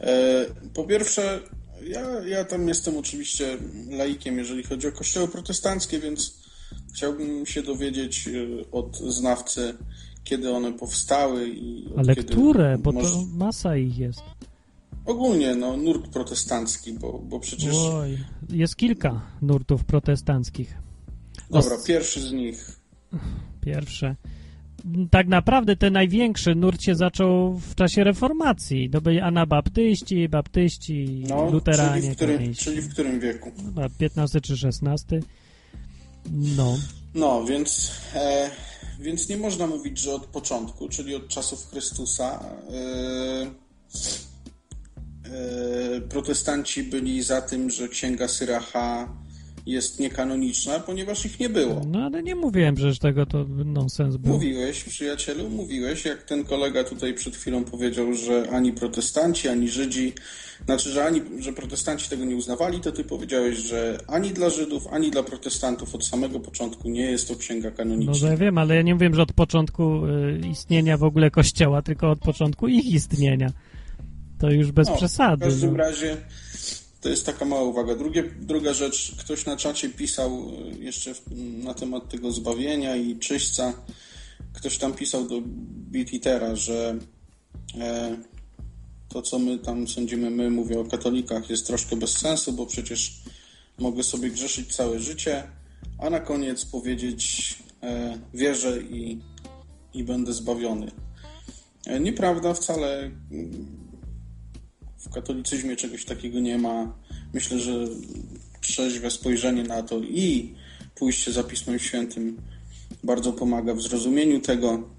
E, 0.01 0.45
po 0.73 0.83
pierwsze, 0.83 1.39
ja, 1.87 2.01
ja 2.27 2.45
tam 2.45 2.67
jestem 2.67 2.97
oczywiście 2.97 3.57
laikiem, 3.89 4.37
jeżeli 4.37 4.63
chodzi 4.63 4.87
o 4.87 4.91
kościoły 4.91 5.27
protestanckie, 5.27 5.99
więc 5.99 6.45
chciałbym 6.93 7.45
się 7.45 7.63
dowiedzieć 7.63 8.27
e, 8.27 8.71
od 8.71 8.97
znawcy, 8.97 9.73
kiedy 10.23 10.51
one 10.51 10.73
powstały 10.73 11.49
i 11.49 11.89
Ale 11.97 12.15
kiedy 12.15 12.33
które? 12.33 12.77
Bo 12.77 12.93
to 12.93 13.25
masa 13.33 13.77
ich 13.77 13.97
jest. 13.97 14.21
Ogólnie, 15.05 15.55
no, 15.55 15.77
nurt 15.77 16.07
protestancki, 16.07 16.93
bo, 16.93 17.19
bo 17.19 17.39
przecież... 17.39 17.75
Oj, 17.75 18.17
jest 18.49 18.75
kilka 18.75 19.21
nurtów 19.41 19.83
protestanckich. 19.83 20.77
Dobra, 21.49 21.77
pierwszy 21.87 22.21
z 22.21 22.31
nich. 22.31 22.79
Pierwsze. 23.61 24.15
Tak 25.11 25.27
naprawdę 25.27 25.75
ten 25.75 25.93
największy 25.93 26.55
nurt 26.55 26.81
się 26.81 26.95
zaczął 26.95 27.57
w 27.57 27.75
czasie 27.75 28.03
reformacji. 28.03 28.89
To 28.89 29.01
byli 29.01 29.19
anabaptyści, 29.19 30.29
baptyści, 30.29 31.23
No, 31.27 31.51
luteranie. 31.51 32.01
czyli 32.01 32.13
w, 32.13 32.15
którym, 32.15 32.53
czyli 32.53 32.81
w 32.81 32.89
którym 32.93 33.19
wieku? 33.19 33.51
Chyba 33.65 33.89
15 33.89 34.41
czy 34.41 34.57
16. 34.57 35.19
No. 36.31 36.77
No, 37.15 37.45
więc, 37.45 37.91
e, 38.15 38.49
więc 38.99 39.29
nie 39.29 39.37
można 39.37 39.67
mówić, 39.67 39.99
że 39.99 40.13
od 40.13 40.25
początku, 40.25 40.89
czyli 40.89 41.15
od 41.15 41.27
czasów 41.27 41.67
Chrystusa, 41.69 42.39
e, 42.73 43.51
protestanci 46.09 46.83
byli 46.83 47.23
za 47.23 47.41
tym, 47.41 47.69
że 47.69 47.87
księga 47.87 48.27
Syracha 48.27 49.09
jest 49.65 49.99
niekanoniczna, 49.99 50.79
ponieważ 50.79 51.25
ich 51.25 51.39
nie 51.39 51.49
było. 51.49 51.81
No 51.87 51.99
ale 51.99 52.23
nie 52.23 52.35
mówiłem, 52.35 52.77
że 52.77 52.95
tego 52.95 53.25
to 53.25 53.45
nonsens 53.65 54.17
był. 54.17 54.33
Mówiłeś, 54.33 54.83
przyjacielu, 54.83 55.49
mówiłeś, 55.49 56.05
jak 56.05 56.23
ten 56.23 56.43
kolega 56.43 56.83
tutaj 56.83 57.13
przed 57.13 57.35
chwilą 57.35 57.63
powiedział, 57.63 58.13
że 58.13 58.49
ani 58.51 58.73
protestanci, 58.73 59.49
ani 59.49 59.69
Żydzi, 59.69 60.13
znaczy, 60.65 60.89
że, 60.89 61.05
ani, 61.05 61.21
że 61.39 61.53
protestanci 61.53 62.09
tego 62.09 62.25
nie 62.25 62.35
uznawali, 62.35 62.79
to 62.79 62.91
ty 62.91 63.03
powiedziałeś, 63.03 63.57
że 63.57 63.97
ani 64.07 64.29
dla 64.31 64.49
Żydów, 64.49 64.87
ani 64.87 65.11
dla 65.11 65.23
protestantów 65.23 65.95
od 65.95 66.05
samego 66.05 66.39
początku 66.39 66.89
nie 66.89 67.11
jest 67.11 67.27
to 67.27 67.35
księga 67.35 67.69
No 67.69 67.75
kanoniczna. 67.77 68.13
to 68.13 68.27
ja 68.27 68.37
wiem, 68.37 68.57
ale 68.57 68.75
ja 68.75 68.81
nie 68.81 68.93
mówiłem, 68.93 69.15
że 69.15 69.21
od 69.21 69.33
początku 69.33 70.05
y, 70.05 70.41
istnienia 70.51 70.97
w 70.97 71.03
ogóle 71.03 71.31
kościoła, 71.31 71.81
tylko 71.81 72.11
od 72.11 72.19
początku 72.19 72.67
ich 72.67 72.85
istnienia. 72.85 73.49
To 74.45 74.51
już 74.51 74.71
bez 74.71 74.87
No, 74.87 74.95
przesady. 74.95 75.45
W 75.45 75.49
każdym 75.49 75.71
no. 75.71 75.77
razie 75.77 76.17
to 77.01 77.09
jest 77.09 77.25
taka 77.25 77.45
mała 77.45 77.63
uwaga. 77.63 77.95
Drugie, 77.95 78.23
druga 78.39 78.73
rzecz, 78.73 79.15
ktoś 79.19 79.45
na 79.45 79.57
czacie 79.57 79.89
pisał 79.89 80.49
y, 80.73 80.83
jeszcze 80.83 81.13
na 81.63 81.73
temat 81.73 82.09
tego 82.09 82.31
zbawienia 82.31 82.95
i 82.95 83.19
czyśćca. 83.19 83.73
Ktoś 84.53 84.77
tam 84.77 84.93
pisał 84.93 85.27
do 85.27 85.41
Bititera, 85.91 86.55
że 86.55 86.97
e, 87.79 88.17
to, 89.09 89.21
co 89.21 89.39
my 89.39 89.59
tam 89.59 89.87
sądzimy, 89.87 90.29
my, 90.29 90.49
mówię 90.49 90.79
o 90.79 90.85
katolikach, 90.85 91.49
jest 91.49 91.67
troszkę 91.67 91.95
bez 91.95 92.17
sensu, 92.17 92.53
bo 92.53 92.65
przecież 92.65 93.21
mogę 93.77 94.03
sobie 94.03 94.29
grzeszyć 94.29 94.75
całe 94.75 94.99
życie, 94.99 95.43
a 95.99 96.09
na 96.09 96.19
koniec 96.19 96.65
powiedzieć 96.65 97.55
e, 97.83 98.17
wierzę 98.33 98.81
i, 98.81 99.19
i 99.93 100.03
będę 100.03 100.33
zbawiony. 100.33 100.91
E, 101.85 101.99
nieprawda 101.99 102.53
wcale. 102.53 103.11
W 105.05 105.13
katolicyzmie 105.13 105.75
czegoś 105.75 106.05
takiego 106.05 106.39
nie 106.39 106.57
ma. 106.57 106.97
Myślę, 107.33 107.59
że 107.59 107.87
trzeźwe 108.61 109.11
spojrzenie 109.11 109.63
na 109.63 109.83
to 109.83 109.99
i 109.99 110.55
pójście 110.95 111.31
za 111.31 111.43
Pismem 111.43 111.79
Świętym 111.79 112.37
bardzo 113.03 113.33
pomaga 113.33 113.73
w 113.73 113.81
zrozumieniu 113.81 114.39
tego. 114.39 114.89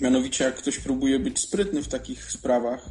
Mianowicie, 0.00 0.44
jak 0.44 0.56
ktoś 0.56 0.78
próbuje 0.78 1.18
być 1.18 1.38
sprytny 1.38 1.82
w 1.82 1.88
takich 1.88 2.32
sprawach, 2.32 2.88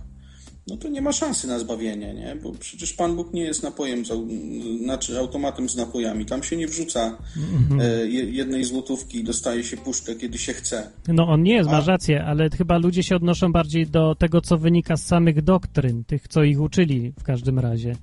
no 0.67 0.77
to 0.77 0.89
nie 0.89 1.01
ma 1.01 1.11
szansy 1.11 1.47
na 1.47 1.59
zbawienie, 1.59 2.13
nie? 2.13 2.35
Bo 2.43 2.51
przecież 2.51 2.93
Pan 2.93 3.15
Bóg 3.15 3.33
nie 3.33 3.41
jest 3.43 3.63
napojem, 3.63 4.03
znaczy 4.83 5.19
automatem 5.19 5.69
z 5.69 5.75
napojami. 5.75 6.25
Tam 6.25 6.43
się 6.43 6.57
nie 6.57 6.67
wrzuca 6.67 7.17
e, 7.81 8.07
je- 8.07 8.31
jednej 8.31 8.63
złotówki 8.63 9.17
i 9.19 9.23
dostaje 9.23 9.63
się 9.63 9.77
puszkę, 9.77 10.15
kiedy 10.15 10.37
się 10.37 10.53
chce. 10.53 10.91
No 11.07 11.27
on 11.27 11.43
nie 11.43 11.53
jest, 11.53 11.69
A- 11.69 11.71
masz 11.71 11.87
rację, 11.87 12.23
ale 12.25 12.49
chyba 12.49 12.77
ludzie 12.77 13.03
się 13.03 13.15
odnoszą 13.15 13.51
bardziej 13.51 13.87
do 13.87 14.15
tego, 14.15 14.41
co 14.41 14.57
wynika 14.57 14.97
z 14.97 15.05
samych 15.05 15.41
doktryn, 15.41 16.03
tych, 16.03 16.27
co 16.27 16.43
ich 16.43 16.61
uczyli 16.61 17.13
w 17.19 17.23
każdym 17.23 17.59
razie, 17.59 17.95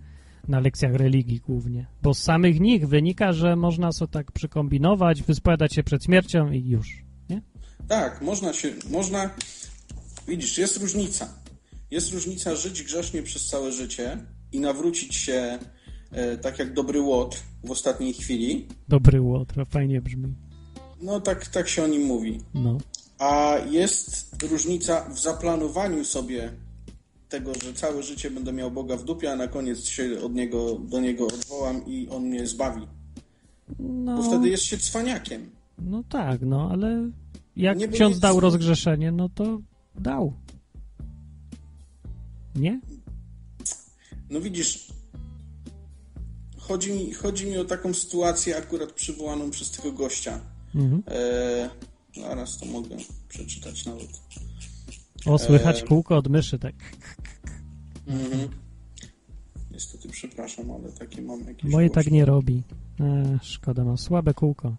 na 0.49 0.61
lekcjach 0.61 0.95
religii 0.95 1.41
głównie. 1.41 1.87
Bo 2.03 2.15
z 2.15 2.19
samych 2.19 2.61
nich 2.61 2.89
wynika, 2.89 3.33
że 3.33 3.57
można 3.57 3.93
sobie 3.93 4.13
tak 4.13 4.33
przykombinować, 4.33 5.23
wyspowiadać 5.23 5.75
się 5.75 5.83
przed 5.83 6.05
śmiercią 6.05 6.51
i 6.53 6.69
już, 6.69 7.05
nie? 7.31 7.43
Tak, 7.89 8.23
można 8.23 8.53
się, 8.53 8.69
można, 8.91 9.31
widzisz, 10.29 10.59
jest 10.59 10.77
różnica. 10.77 11.42
Jest 11.93 12.13
różnica 12.13 12.55
żyć 12.55 12.83
grzesznie 12.83 13.23
przez 13.23 13.47
całe 13.47 13.73
życie 13.73 14.19
i 14.53 14.61
nawrócić 14.61 15.17
się 15.17 15.59
e, 16.13 16.37
tak 16.37 16.59
jak 16.59 16.75
dobry 16.75 17.01
łot 17.01 17.43
w 17.65 17.71
ostatniej 17.71 18.13
chwili. 18.13 18.67
Dobry 18.89 19.21
łotro, 19.21 19.65
fajnie 19.65 20.01
brzmi. 20.01 20.35
No 21.03 21.21
tak, 21.21 21.47
tak 21.47 21.69
się 21.69 21.85
o 21.85 21.87
nim 21.87 22.03
mówi. 22.03 22.41
No. 22.55 22.79
A 23.19 23.57
jest 23.71 24.37
różnica 24.51 25.09
w 25.09 25.19
zaplanowaniu 25.19 26.05
sobie 26.05 26.53
tego, 27.29 27.53
że 27.65 27.75
całe 27.75 28.03
życie 28.03 28.31
będę 28.31 28.53
miał 28.53 28.71
Boga 28.71 28.97
w 28.97 29.05
dupie, 29.05 29.33
a 29.33 29.37
na 29.37 29.49
koniec 29.49 29.85
się 29.85 30.21
od 30.25 30.35
niego, 30.35 30.79
do 30.79 31.01
Niego 31.01 31.27
odwołam 31.27 31.87
i 31.87 32.09
On 32.09 32.23
mnie 32.23 32.47
zbawi. 32.47 32.87
No, 33.79 34.17
Bo 34.17 34.23
wtedy 34.23 34.49
jest 34.49 34.63
się 34.65 34.79
cwaniakiem. 34.79 35.51
no 35.79 36.03
tak, 36.09 36.41
no, 36.41 36.69
ale 36.71 37.11
jak 37.57 37.79
Nie, 37.79 37.89
ksiądz 37.89 38.19
dał 38.19 38.41
rozgrzeszenie, 38.41 39.13
no 39.13 39.29
to 39.29 39.61
dał. 39.95 40.33
Nie? 42.55 42.81
No 44.31 44.41
widzisz, 44.41 44.87
chodzi 46.59 46.93
mi, 46.93 47.13
chodzi 47.13 47.47
mi 47.47 47.59
o 47.59 47.65
taką 47.65 47.95
sytuację 47.95 48.57
akurat 48.57 48.93
przywołaną 48.93 49.51
przez 49.51 49.71
tego 49.71 49.93
gościa. 49.93 50.41
Mhm. 50.75 51.03
E, 51.09 51.71
zaraz 52.21 52.59
to 52.59 52.67
mogę 52.67 52.97
przeczytać 53.29 53.87
nawet. 53.87 54.21
O, 55.27 55.39
słychać 55.39 55.83
E, 55.83 55.87
kółko 55.87 56.17
od 56.17 56.29
myszy, 56.29 56.59
tak. 56.59 56.75
Mhm. 58.07 58.49
Niestety 59.71 60.09
przepraszam, 60.09 60.71
ale 60.71 60.93
takie 60.93 61.23
mam 61.23 61.41
jakieś... 61.41 61.71
Moje 61.71 61.89
głosy. 61.89 62.05
tak 62.05 62.13
nie 62.13 62.25
robi. 62.25 62.63
E, 63.01 63.39
szkoda, 63.43 63.85
mam 63.85 63.99
słabe 63.99 64.35
kółko. 64.35 64.77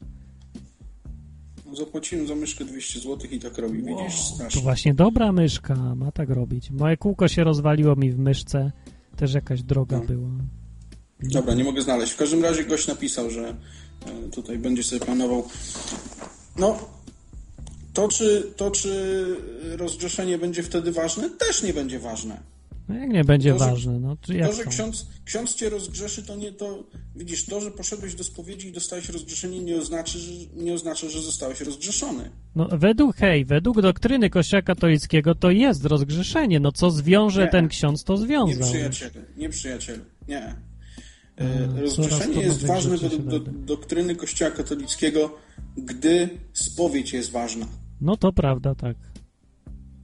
Zapłaciłem 1.75 2.27
za 2.27 2.35
myszkę 2.35 2.65
200 2.65 2.99
zł 2.99 3.17
i 3.31 3.39
tak 3.39 3.57
robi, 3.57 3.77
widzisz? 3.83 4.15
To 4.29 4.35
Strasznie. 4.35 4.61
właśnie 4.61 4.93
dobra 4.93 5.31
myszka, 5.31 5.95
ma 5.95 6.11
tak 6.11 6.29
robić. 6.29 6.71
Moje 6.71 6.97
kółko 6.97 7.27
się 7.27 7.43
rozwaliło 7.43 7.95
mi 7.95 8.11
w 8.11 8.19
myszce, 8.19 8.71
też 9.15 9.33
jakaś 9.33 9.63
droga 9.63 9.99
No. 9.99 10.05
była. 10.05 10.29
Dobra, 11.19 11.53
nie 11.53 11.63
mogę 11.63 11.81
znaleźć. 11.81 12.11
W 12.13 12.17
każdym 12.17 12.43
razie 12.43 12.63
gość 12.65 12.87
napisał, 12.87 13.29
że 13.29 13.55
e, 14.05 14.29
tutaj 14.31 14.57
będzie 14.57 14.83
sobie 14.83 15.05
planował. 15.05 15.47
No, 16.59 16.79
to 17.93 18.07
czy, 18.07 18.53
to 18.57 18.71
czy 18.71 19.25
rozgrzeszenie 19.77 20.37
będzie 20.37 20.63
wtedy 20.63 20.91
ważne? 20.91 21.29
Też 21.29 21.63
nie 21.63 21.73
będzie 21.73 21.99
ważne. 21.99 22.41
No 22.89 22.95
jak 22.95 23.09
nie 23.09 23.23
będzie 23.23 23.53
To, 23.53 23.59
że- 23.59 23.65
ważne, 23.65 23.99
no 23.99 24.15
to 24.15 24.33
jak 24.33 24.49
To, 24.49 24.55
że 24.55 24.65
ksiądz, 24.65 25.07
ksiądz 25.25 25.55
cię 25.55 25.69
rozgrzeszy, 25.69 26.23
to 26.23 26.35
nie 26.35 26.51
to. 26.51 26.83
Widzisz, 27.15 27.45
to, 27.45 27.61
że 27.61 27.71
poszedłeś 27.71 28.15
do 28.15 28.23
spowiedzi 28.23 28.67
i 28.67 28.71
dostałeś 28.71 29.09
rozgrzeszenie, 29.09 29.59
nie 29.59 29.75
oznacza, 29.75 30.19
że, 30.19 30.31
nie 30.55 30.73
oznacza, 30.73 31.09
że 31.09 31.21
zostałeś 31.21 31.61
rozgrzeszony. 31.61 32.29
No 32.55 32.67
według, 32.71 33.15
hej, 33.15 33.45
według 33.45 33.81
doktryny 33.81 34.29
Kościoła 34.29 34.61
katolickiego 34.61 35.35
to 35.35 35.51
jest 35.51 35.85
rozgrzeszenie. 35.85 36.59
No 36.59 36.71
co 36.71 36.91
zwiąże 36.91 37.41
Nie. 37.45 37.47
ten 37.51 37.67
ksiądz, 37.67 38.03
to 38.03 38.13
Nie 38.13 38.19
związał. 38.19 38.69
przyjacielu, 38.69 39.25
nie 39.37 39.49
przyjacielu, 39.49 40.03
nie. 40.27 40.41
E, 40.41 40.55
Mm, 41.37 41.69
coraz 41.75 41.97
Rozgrzeszenie 41.97 42.41
jest 42.41 42.65
ważne 42.65 42.97
według 42.97 43.21
do, 43.23 43.39
doktryny 43.39 44.15
Kościoła 44.15 44.51
katolickiego, 44.51 45.35
gdy 45.77 46.29
spowiedź 46.53 47.13
jest 47.13 47.31
ważna. 47.31 47.65
No 48.01 48.17
to 48.17 48.33
prawda, 48.33 48.75
tak. 48.75 48.97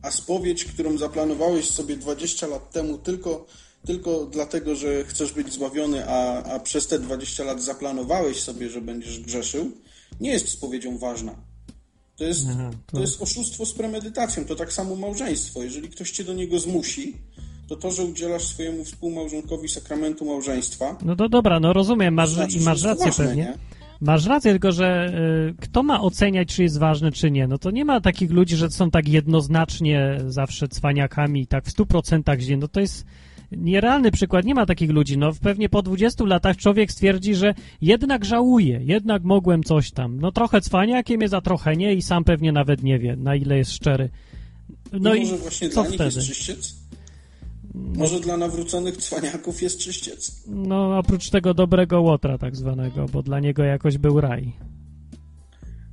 A 0.02 0.12
spowiedź, 0.12 0.66
którą 0.66 0.98
zaplanowałeś 0.98 1.70
sobie 1.70 1.98
20 1.98 2.48
lat 2.48 2.72
temu 2.72 2.98
tylko 2.98 3.46
tylko 3.86 4.26
dlatego, 4.26 4.76
że 4.76 5.04
chcesz 5.06 5.32
być 5.34 5.54
zbawiony, 5.54 6.10
a, 6.10 6.44
a 6.44 6.60
przez 6.60 6.88
te 6.88 7.00
20 7.00 7.44
lat 7.44 7.64
zaplanowałeś 7.64 8.40
sobie, 8.40 8.70
że 8.70 8.82
będziesz 8.82 9.20
grzeszył, 9.20 9.72
nie 10.20 10.32
jest 10.32 10.50
spowiedzią 10.50 10.98
ważna. 10.98 11.36
To 12.18 12.24
jest, 12.24 12.46
Aha, 12.52 12.70
to- 12.88 12.98
to 12.98 13.02
jest 13.02 13.22
oszustwo 13.22 13.66
z 13.66 13.74
premedytacją. 13.74 14.46
To 14.46 14.56
tak 14.56 14.74
samo 14.74 14.96
małżeństwo. 14.96 15.64
Jeżeli 15.64 15.90
ktoś 15.90 16.12
cię 16.12 16.24
do 16.24 16.34
niego 16.34 16.60
zmusi, 16.60 17.18
to 17.68 17.76
to, 17.76 17.92
że 17.92 18.04
udzielasz 18.06 18.48
swojemu 18.48 18.86
współmałżonkowi 18.86 19.70
sakramentu 19.70 20.26
małżeństwa, 20.26 20.98
No 21.06 21.16
to 21.16 21.30
dobra, 21.30 21.60
no 21.60 21.74
rozumiem, 21.74 22.14
masz, 22.14 22.30
znaczy, 22.34 22.58
i 22.58 22.62
masz 22.62 22.84
rację 22.84 23.06
ważne, 23.06 23.26
pewnie. 23.26 23.44
nie? 23.44 23.58
Masz 24.02 24.26
rację, 24.26 24.52
tylko 24.52 24.72
że 24.72 25.14
y, 25.50 25.54
kto 25.62 25.84
ma 25.84 26.02
oceniać, 26.02 26.56
czy 26.56 26.64
jest 26.64 26.80
ważny, 26.80 27.12
czy 27.12 27.32
nie? 27.32 27.48
No 27.48 27.58
to 27.58 27.72
nie 27.72 27.86
ma 27.86 28.02
takich 28.02 28.32
ludzi, 28.32 28.56
że 28.56 28.70
są 28.70 28.92
tak 28.92 29.08
jednoznacznie 29.08 30.18
zawsze 30.28 30.68
cwaniakami 30.68 31.48
tak 31.48 31.66
w 31.66 31.72
stu 31.72 31.86
procentach 31.86 32.40
źle. 32.40 32.58
No 32.58 32.68
to 32.68 32.80
jest 32.80 33.06
nierealny 33.52 34.12
przykład. 34.12 34.46
Nie 34.46 34.56
ma 34.56 34.66
takich 34.66 34.90
ludzi. 34.90 35.18
No 35.18 35.32
pewnie 35.42 35.70
po 35.70 35.82
20 35.82 36.26
latach 36.26 36.58
człowiek 36.58 36.92
stwierdzi, 36.92 37.36
że 37.36 37.54
jednak 37.82 38.26
żałuje, 38.26 38.82
jednak 38.84 39.24
mogłem 39.24 39.64
coś 39.64 39.92
tam. 39.92 40.20
No 40.20 40.32
trochę 40.32 40.62
cwaniakiem 40.62 41.22
jest, 41.22 41.34
a 41.34 41.42
trochę 41.42 41.76
nie 41.76 41.94
i 41.94 42.02
sam 42.02 42.24
pewnie 42.24 42.52
nawet 42.52 42.84
nie 42.84 43.00
wie, 43.00 43.16
na 43.16 43.36
ile 43.36 43.58
jest 43.58 43.72
szczery. 43.72 44.10
No 44.94 45.14
I 45.14 45.20
i 45.20 45.22
może 45.22 45.38
właśnie 45.38 45.70
co 45.70 45.82
dla 45.82 45.92
nich 45.92 45.96
wtedy? 45.96 46.16
jest 46.16 46.28
czyściec? 46.28 46.79
Może 47.96 48.20
dla 48.20 48.38
nawróconych 48.38 48.98
cwaniaków 48.98 49.62
jest 49.62 49.80
czyściec? 49.80 50.44
No 50.48 50.98
oprócz 50.98 51.30
tego 51.30 51.54
dobrego 51.54 52.02
łotra 52.02 52.38
tak 52.38 52.56
zwanego, 52.56 53.06
bo 53.14 53.24
dla 53.24 53.40
niego 53.40 53.64
jakoś 53.64 53.98
był 53.98 54.22
raj. 54.22 54.54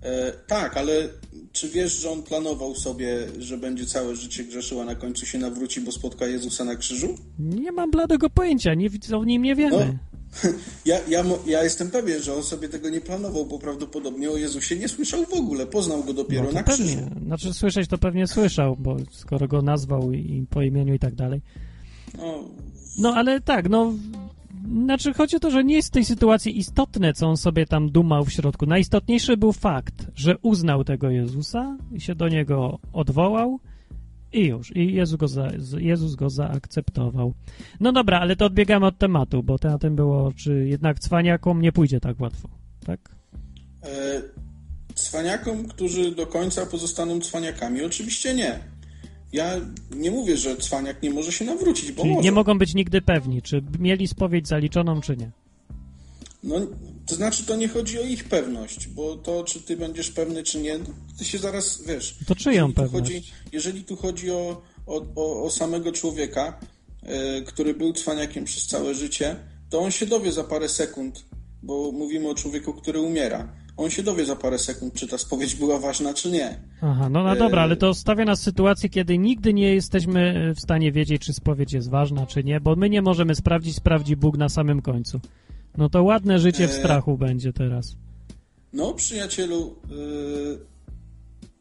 E, 0.02 0.32
tak, 0.46 0.76
ale 0.76 1.08
czy 1.52 1.68
wiesz, 1.68 2.00
że 2.00 2.10
on 2.10 2.22
planował 2.22 2.74
sobie, 2.74 3.16
że 3.38 3.58
będzie 3.58 3.86
całe 3.86 4.16
życie 4.16 4.44
grzeszył, 4.44 4.80
a 4.80 4.84
na 4.84 4.94
końcu 4.94 5.26
się 5.26 5.38
nawróci, 5.38 5.80
bo 5.80 5.92
spotka 5.92 6.26
Jezusa 6.26 6.64
na 6.64 6.76
krzyżu? 6.76 7.08
Nie 7.38 7.72
mam 7.72 7.90
bladego 7.90 8.30
pojęcia, 8.30 8.74
nie, 8.74 8.88
o 9.16 9.24
nim 9.24 9.42
nie 9.42 9.54
wiemy. 9.54 9.98
Ja, 10.84 10.96
ja, 11.08 11.22
mo- 11.22 11.38
ja 11.46 11.64
jestem 11.64 11.90
pewien, 11.90 12.22
że 12.22 12.34
on 12.34 12.42
sobie 12.42 12.68
tego 12.68 12.88
nie 12.90 13.00
planował, 13.00 13.46
bo 13.46 13.58
prawdopodobnie 13.58 14.30
o 14.30 14.36
Jezusie 14.36 14.76
nie 14.76 14.88
słyszał 14.88 15.24
w 15.24 15.32
ogóle. 15.34 15.66
Poznał 15.66 16.04
go 16.04 16.12
dopiero 16.12 16.44
No 16.44 16.52
na 16.52 16.62
krzyżu. 16.62 16.96
pewnie. 16.98 17.26
Znaczy 17.26 17.54
słyszeć 17.54 17.88
to 17.88 17.98
pewnie 17.98 18.26
słyszał, 18.26 18.76
bo 18.78 18.96
skoro 19.10 19.48
go 19.48 19.62
nazwał 19.62 20.12
i, 20.12 20.18
i 20.18 20.46
po 20.50 20.62
imieniu 20.62 20.94
i 20.94 20.98
tak 20.98 21.14
dalej. 21.14 21.40
No, 22.98 23.14
ale 23.14 23.40
tak, 23.40 23.68
no. 23.68 23.92
Znaczy 24.84 25.14
chodzi 25.14 25.36
o 25.36 25.40
to, 25.40 25.50
że 25.50 25.64
nie 25.64 25.74
jest 25.74 25.88
w 25.88 25.90
tej 25.90 26.04
sytuacji 26.04 26.58
istotne, 26.58 27.14
co 27.14 27.26
on 27.26 27.36
sobie 27.36 27.66
tam 27.66 27.90
dumał 27.90 28.24
w 28.24 28.32
środku. 28.32 28.66
Najistotniejszy 28.66 29.36
był 29.36 29.52
fakt, 29.52 30.06
że 30.14 30.38
uznał 30.42 30.84
tego 30.84 31.10
Jezusa 31.10 31.76
i 31.92 32.00
się 32.00 32.14
do 32.14 32.28
niego 32.28 32.78
odwołał 32.92 33.60
i 34.32 34.46
już. 34.46 34.76
I 34.76 34.94
Jezus 34.94 35.18
go, 35.18 35.28
za, 35.28 35.48
Jezus 35.78 36.14
go 36.14 36.30
zaakceptował. 36.30 37.34
No 37.80 37.92
dobra, 37.92 38.20
ale 38.20 38.36
to 38.36 38.46
odbiegamy 38.46 38.86
od 38.86 38.98
tematu, 38.98 39.42
bo 39.42 39.58
tematem 39.58 39.96
było, 39.96 40.32
czy 40.36 40.66
jednak 40.68 40.98
cwaniakom 40.98 41.62
nie 41.62 41.72
pójdzie 41.72 42.00
tak 42.00 42.20
łatwo, 42.20 42.48
tak? 42.86 43.16
e, 43.82 44.22
cwaniakom, 44.94 45.68
którzy 45.68 46.10
do 46.14 46.26
końca 46.26 46.66
pozostaną 46.66 47.20
cwaniakami, 47.20 47.84
oczywiście 47.84 48.34
nie. 48.34 48.75
Ja 49.36 49.60
nie 49.96 50.10
mówię, 50.10 50.36
że 50.36 50.56
cwaniak 50.56 51.02
nie 51.02 51.10
może 51.10 51.32
się 51.32 51.44
nawrócić, 51.44 51.92
bo 51.92 52.02
Czyli 52.02 52.14
może. 52.14 52.24
nie 52.24 52.32
mogą 52.32 52.58
być 52.58 52.74
nigdy 52.74 53.02
pewni, 53.02 53.42
czy 53.42 53.62
mieli 53.78 54.08
spowiedź 54.08 54.48
zaliczoną, 54.48 55.00
czy 55.00 55.16
nie. 55.16 55.30
No, 56.42 56.56
to 57.06 57.14
znaczy, 57.14 57.46
to 57.46 57.56
nie 57.56 57.68
chodzi 57.68 57.98
o 57.98 58.02
ich 58.02 58.24
pewność, 58.24 58.88
bo 58.88 59.16
to, 59.16 59.44
czy 59.44 59.62
ty 59.62 59.76
będziesz 59.76 60.10
pewny, 60.10 60.42
czy 60.42 60.60
nie, 60.60 60.78
ty 61.18 61.24
się 61.24 61.38
zaraz, 61.38 61.82
wiesz... 61.86 62.16
To 62.26 62.34
czyją 62.34 62.72
pewność? 62.72 63.04
Chodzi, 63.04 63.32
jeżeli 63.52 63.84
tu 63.84 63.96
chodzi 63.96 64.30
o, 64.30 64.62
o, 64.86 65.06
o, 65.16 65.44
o 65.44 65.50
samego 65.50 65.92
człowieka, 65.92 66.60
e, 67.02 67.42
który 67.42 67.74
był 67.74 67.92
cwaniakiem 67.92 68.44
przez 68.44 68.66
całe 68.66 68.94
życie, 68.94 69.36
to 69.70 69.78
on 69.80 69.90
się 69.90 70.06
dowie 70.06 70.32
za 70.32 70.44
parę 70.44 70.68
sekund, 70.68 71.24
bo 71.62 71.92
mówimy 71.92 72.28
o 72.28 72.34
człowieku, 72.34 72.72
który 72.74 73.00
umiera. 73.00 73.52
On 73.76 73.90
się 73.90 74.02
dowie 74.02 74.24
za 74.24 74.36
parę 74.36 74.58
sekund, 74.58 74.94
czy 74.94 75.08
ta 75.08 75.18
spowiedź 75.18 75.54
była 75.54 75.78
ważna, 75.78 76.14
czy 76.14 76.30
nie. 76.30 76.60
Aha, 76.80 77.08
no, 77.08 77.22
no 77.24 77.32
E, 77.32 77.36
dobra, 77.36 77.62
ale 77.62 77.76
to 77.76 77.94
stawia 77.94 78.24
nas 78.24 78.40
w 78.40 78.44
sytuacji, 78.44 78.90
kiedy 78.90 79.18
nigdy 79.18 79.54
nie 79.54 79.74
jesteśmy 79.74 80.52
w 80.54 80.60
stanie 80.60 80.92
wiedzieć, 80.92 81.22
czy 81.22 81.32
spowiedź 81.32 81.72
jest 81.72 81.90
ważna, 81.90 82.26
czy 82.26 82.44
nie, 82.44 82.60
bo 82.60 82.76
my 82.76 82.90
nie 82.90 83.02
możemy 83.02 83.34
sprawdzić, 83.34 83.76
sprawdzi 83.76 84.16
Bóg 84.16 84.38
na 84.38 84.48
samym 84.48 84.82
końcu. 84.82 85.20
No 85.76 85.88
to 85.88 86.02
ładne 86.02 86.38
życie 86.38 86.68
w 86.68 86.70
E, 86.70 86.74
strachu 86.74 87.18
będzie 87.18 87.52
teraz. 87.52 87.96
No, 88.72 88.94
przyjacielu, 88.94 89.74
yy, 89.90 90.58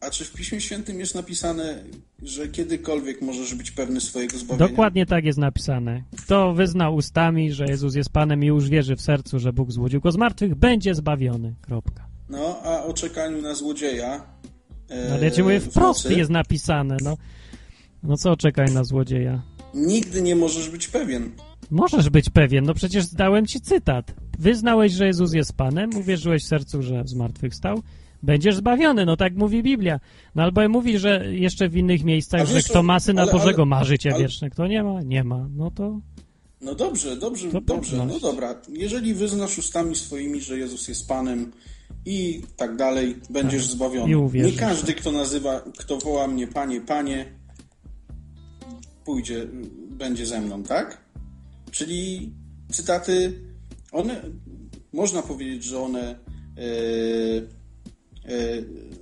a 0.08 0.10
czy 0.10 0.26
w 0.26 0.34
Piśmie 0.34 0.62
Świętym 0.62 1.00
jest 1.00 1.16
napisane, 1.16 1.84
że 2.24 2.48
kiedykolwiek 2.48 3.22
możesz 3.22 3.56
być 3.56 3.72
pewny 3.72 4.02
swojego 4.02 4.38
zbawienia? 4.38 4.68
Dokładnie 4.70 5.06
tak 5.06 5.26
jest 5.26 5.40
napisane. 5.40 6.04
Kto 6.18 6.54
wyzna 6.54 6.90
ustami, 6.90 7.52
że 7.52 7.66
Jezus 7.66 7.96
jest 7.96 8.10
Panem 8.10 8.44
i 8.44 8.48
już 8.48 8.70
wierzy 8.70 8.96
w 8.96 9.02
sercu, 9.02 9.40
że 9.40 9.54
Bóg 9.54 9.72
zbudził 9.72 10.02
go 10.02 10.12
z 10.12 10.18
martwych, 10.18 10.56
będzie 10.56 10.96
zbawiony. 10.96 11.56
Kropka. 11.62 12.08
No, 12.30 12.60
a 12.64 12.84
o 12.84 12.94
czekaniu 12.94 13.42
na 13.42 13.54
złodzieja. 13.56 14.26
e, 14.92 15.14
Ale 15.14 15.26
ja 15.26 15.32
ci 15.32 15.44
mówię, 15.44 15.60
wprost 15.60 16.04
nocy, 16.06 16.18
jest 16.18 16.32
napisane, 16.32 16.98
no. 17.04 17.18
No 18.04 18.18
co 18.18 18.38
czekaj 18.38 18.74
na 18.74 18.84
złodzieja? 18.84 19.42
Nigdy 19.74 20.22
nie 20.22 20.36
możesz 20.36 20.70
być 20.70 20.88
pewien. 20.88 21.32
Możesz 21.72 22.10
być 22.10 22.30
pewien, 22.30 22.64
no 22.66 22.74
przecież 22.74 23.08
dałem 23.08 23.46
ci 23.46 23.62
cytat. 23.62 24.14
Wyznałeś, 24.40 24.92
że 24.94 25.08
Jezus 25.08 25.34
jest 25.34 25.54
Panem, 25.54 25.90
uwierzyłeś 25.98 26.44
w 26.44 26.48
sercu, 26.48 26.82
że 26.82 27.04
zmartwychwstał, 27.06 27.82
będziesz 28.26 28.56
zbawiony, 28.56 29.06
no 29.06 29.18
tak 29.18 29.36
mówi 29.36 29.64
Biblia. 29.64 30.00
No 30.36 30.44
albo 30.44 30.70
mówi, 30.70 30.98
że 31.00 31.26
jeszcze 31.36 31.70
w 31.70 31.78
innych 31.78 32.02
A 32.02 32.06
miejscach, 32.06 32.48
że 32.48 32.54
wiesz, 32.54 32.66
kto 32.70 32.84
ma 32.84 33.00
Syna 33.00 33.22
ale- 33.22 33.32
Bożego 33.32 33.62
ale- 33.62 33.66
ma 33.70 33.84
życie 33.84 34.14
ale- 34.14 34.24
wieczne, 34.24 34.50
kto 34.50 34.68
nie 34.68 34.84
ma, 34.84 35.02
nie 35.02 35.24
ma. 35.24 35.50
No 35.56 35.72
to 35.72 36.00
No 36.62 36.76
dobrze, 36.76 37.18
dobrze, 37.18 37.52
To 37.52 37.62
dobrze, 37.62 37.98
no 37.98 38.04
pewność. 38.04 38.22
dobra. 38.22 38.56
Jeżeli 38.70 39.14
wyznasz 39.14 39.58
ustami 39.58 39.96
swoimi, 39.96 40.42
że 40.42 40.58
Jezus 40.58 40.88
jest 40.88 41.08
Panem 41.08 41.52
i 42.06 42.42
tak 42.58 42.76
dalej, 42.76 43.16
będziesz 43.30 43.64
Tak. 43.64 43.72
zbawiony. 43.72 44.18
Uwierzysz, 44.18 44.52
Nie 44.54 44.60
każdy, 44.60 44.94
kto 44.94 45.12
nazywa, 45.12 45.62
kto 45.78 45.98
woła 45.98 46.28
mnie 46.28 46.48
Panie, 46.48 46.82
Panie, 46.82 47.26
pójdzie, 49.06 49.48
będzie 49.90 50.26
ze 50.26 50.42
mną, 50.42 50.64
tak? 50.64 51.02
Czyli 51.72 52.32
cytaty, 52.72 53.34
one, 53.92 54.22
można 54.94 55.22
powiedzieć, 55.22 55.64
że 55.64 55.80
one 55.80 56.02
e, 56.10 56.16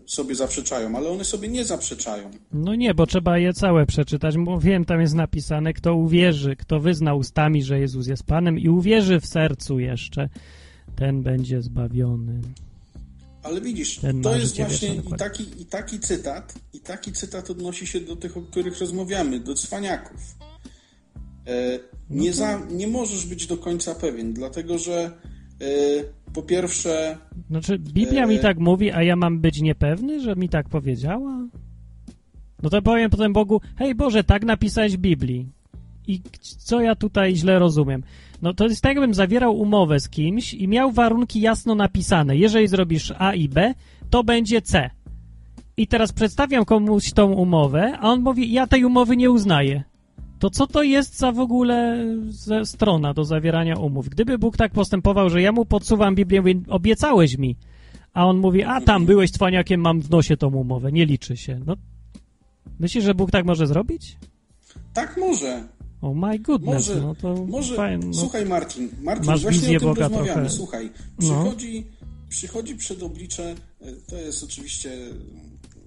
sobie 0.05 0.35
zaprzeczają, 0.35 0.95
ale 0.95 1.09
one 1.09 1.23
sobie 1.23 1.47
nie 1.47 1.65
zaprzeczają. 1.65 2.31
No 2.53 2.75
nie, 2.75 2.93
bo 2.93 3.05
trzeba 3.05 3.37
je 3.37 3.53
całe 3.53 3.85
przeczytać. 3.85 4.37
Bo 4.37 4.59
wiem, 4.59 4.85
tam 4.85 5.01
jest 5.01 5.13
napisane, 5.13 5.73
kto 5.73 5.95
uwierzy, 5.95 6.55
kto 6.55 6.79
wyzna 6.79 7.13
ustami, 7.13 7.63
że 7.63 7.79
Jezus 7.79 8.07
jest 8.07 8.23
Panem 8.23 8.59
i 8.59 8.69
uwierzy 8.69 9.19
w 9.19 9.25
sercu 9.25 9.79
jeszcze, 9.79 10.29
ten 10.95 11.23
będzie 11.23 11.61
zbawiony. 11.61 12.41
Ale 13.43 13.61
widzisz, 13.61 13.97
Ten 13.97 14.21
to 14.21 14.35
jest 14.35 14.57
właśnie 14.57 14.95
i 14.95 15.17
taki, 15.17 15.43
i 15.61 15.65
taki 15.65 15.99
cytat, 15.99 16.53
i 16.73 16.79
taki 16.79 17.11
cytat 17.11 17.49
odnosi 17.49 17.87
się 17.87 17.99
do 18.01 18.15
tych, 18.15 18.37
o 18.37 18.41
których 18.41 18.79
rozmawiamy, 18.79 19.39
do 19.39 19.53
cwaniaków. 19.53 20.35
E, 21.47 21.79
No 22.09 22.23
nie, 22.23 22.33
za, 22.33 22.59
nie 22.71 22.87
możesz 22.87 23.25
być 23.25 23.47
do 23.47 23.57
końca 23.57 23.95
pewien, 23.95 24.33
dlatego 24.33 24.77
że 24.77 25.11
e, 25.61 25.65
po 26.33 26.41
pierwsze, 26.41 27.17
Znaczy, 27.49 27.79
Biblia 27.79 28.27
mi 28.27 28.35
E, 28.35 28.39
tak 28.39 28.59
mówi, 28.59 28.91
a 28.91 29.03
ja 29.03 29.15
mam 29.15 29.39
być 29.39 29.61
niepewny, 29.61 30.21
że 30.21 30.35
mi 30.35 30.49
tak 30.49 30.69
powiedziała? 30.69 31.47
No 32.63 32.69
to 32.69 32.81
powiem 32.81 33.09
potem 33.09 33.33
Bogu, 33.33 33.61
hej 33.77 33.95
Boże, 33.95 34.23
tak 34.23 34.45
napisałeś 34.45 34.97
w 34.97 34.99
Biblii. 34.99 35.49
I 36.07 36.21
co 36.57 36.81
ja 36.81 36.95
tutaj 36.95 37.35
źle 37.35 37.59
rozumiem? 37.59 38.03
No 38.41 38.53
to 38.53 38.67
jest 38.67 38.81
tak, 38.81 38.91
jakbym 38.91 39.13
zawierał 39.13 39.59
umowę 39.59 39.99
z 39.99 40.09
kimś 40.09 40.53
i 40.53 40.67
miał 40.67 40.91
warunki 40.91 41.41
jasno 41.41 41.75
napisane. 41.75 42.37
Jeżeli 42.37 42.67
zrobisz 42.67 43.13
A 43.17 43.33
i 43.33 43.49
B, 43.49 43.73
to 44.09 44.23
będzie 44.23 44.61
C. 44.61 44.89
I 45.77 45.87
teraz 45.87 46.11
przedstawiam 46.11 46.65
komuś 46.65 47.11
tą 47.11 47.31
umowę, 47.31 47.97
a 47.99 48.09
on 48.09 48.21
mówi, 48.21 48.51
ja 48.51 48.67
tej 48.67 48.85
umowy 48.85 49.17
nie 49.17 49.31
uznaję. 49.31 49.83
To 50.43 50.49
co 50.49 50.67
to 50.67 50.83
jest 50.83 51.17
za 51.17 51.31
w 51.31 51.39
ogóle 51.39 52.05
strona 52.63 53.13
do 53.13 53.25
zawierania 53.25 53.75
umów? 53.75 54.09
Gdyby 54.09 54.37
Bóg 54.37 54.57
tak 54.57 54.71
postępował, 54.71 55.29
że 55.29 55.41
ja 55.41 55.51
mu 55.51 55.65
podsuwam 55.65 56.15
Biblię, 56.15 56.41
mówię, 56.41 56.53
obiecałeś 56.67 57.37
mi, 57.37 57.55
a 58.13 58.25
on 58.27 58.37
mówi, 58.37 58.63
a 58.63 58.81
tam 58.81 59.05
byłeś 59.05 59.31
cwaniakiem, 59.31 59.81
mam 59.81 60.01
w 60.01 60.09
nosie 60.09 60.37
tą 60.37 60.47
umowę, 60.55 60.91
nie 60.91 61.05
liczy 61.05 61.37
się. 61.37 61.61
No, 61.65 61.75
myślisz, 62.79 63.03
że 63.03 63.15
Bóg 63.15 63.31
tak 63.31 63.45
może 63.45 63.67
zrobić? 63.67 64.17
tak 64.93 65.17
może, 65.17 65.67
Oh 66.01 66.27
my 66.27 66.39
goodness, 66.39 66.87
Może, 66.89 67.01
no 67.01 67.15
to 67.15 67.45
może, 67.45 67.75
fajnie. 67.75 68.05
No. 68.07 68.13
słuchaj 68.13 68.45
Martin, 68.45 68.89
Martin, 69.01 69.25
Masz 69.25 69.41
właśnie 69.41 69.77
o 69.77 69.79
tym 69.79 69.89
Boga 69.89 70.01
rozmawiamy, 70.07 70.33
trochę. 70.33 70.49
słuchaj, 70.49 70.89
No. 71.19 71.43
przychodzi, 71.43 71.87
przychodzi 72.29 72.75
przed 72.75 73.03
oblicze, 73.03 73.55
e, 73.81 73.91
to 74.09 74.17
jest 74.17 74.43
oczywiście 74.43 74.91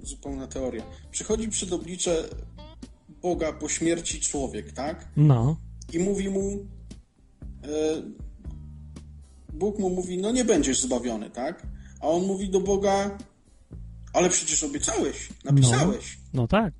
zupełna 0.02 0.46
teoria, 0.46 0.82
przychodzi 1.10 1.48
przed 1.48 1.72
oblicze 1.72 2.24
Boga 3.22 3.52
po 3.52 3.68
śmierci 3.68 4.20
człowiek, 4.20 4.72
tak? 4.72 5.08
no. 5.16 5.56
I 5.92 5.98
mówi 5.98 6.30
mu, 6.30 6.66
e, 7.64 8.02
Bóg 9.52 9.78
mu 9.78 9.90
mówi, 9.90 10.18
no 10.18 10.32
nie 10.32 10.44
będziesz 10.44 10.80
zbawiony, 10.80 11.30
tak? 11.30 11.66
A 12.00 12.06
on 12.08 12.26
mówi 12.26 12.50
do 12.50 12.60
Boga, 12.60 13.18
ale 14.12 14.30
przecież 14.30 14.64
obiecałeś, 14.64 15.28
napisałeś. 15.44 16.18
No 16.34 16.48
tak. 16.48 16.74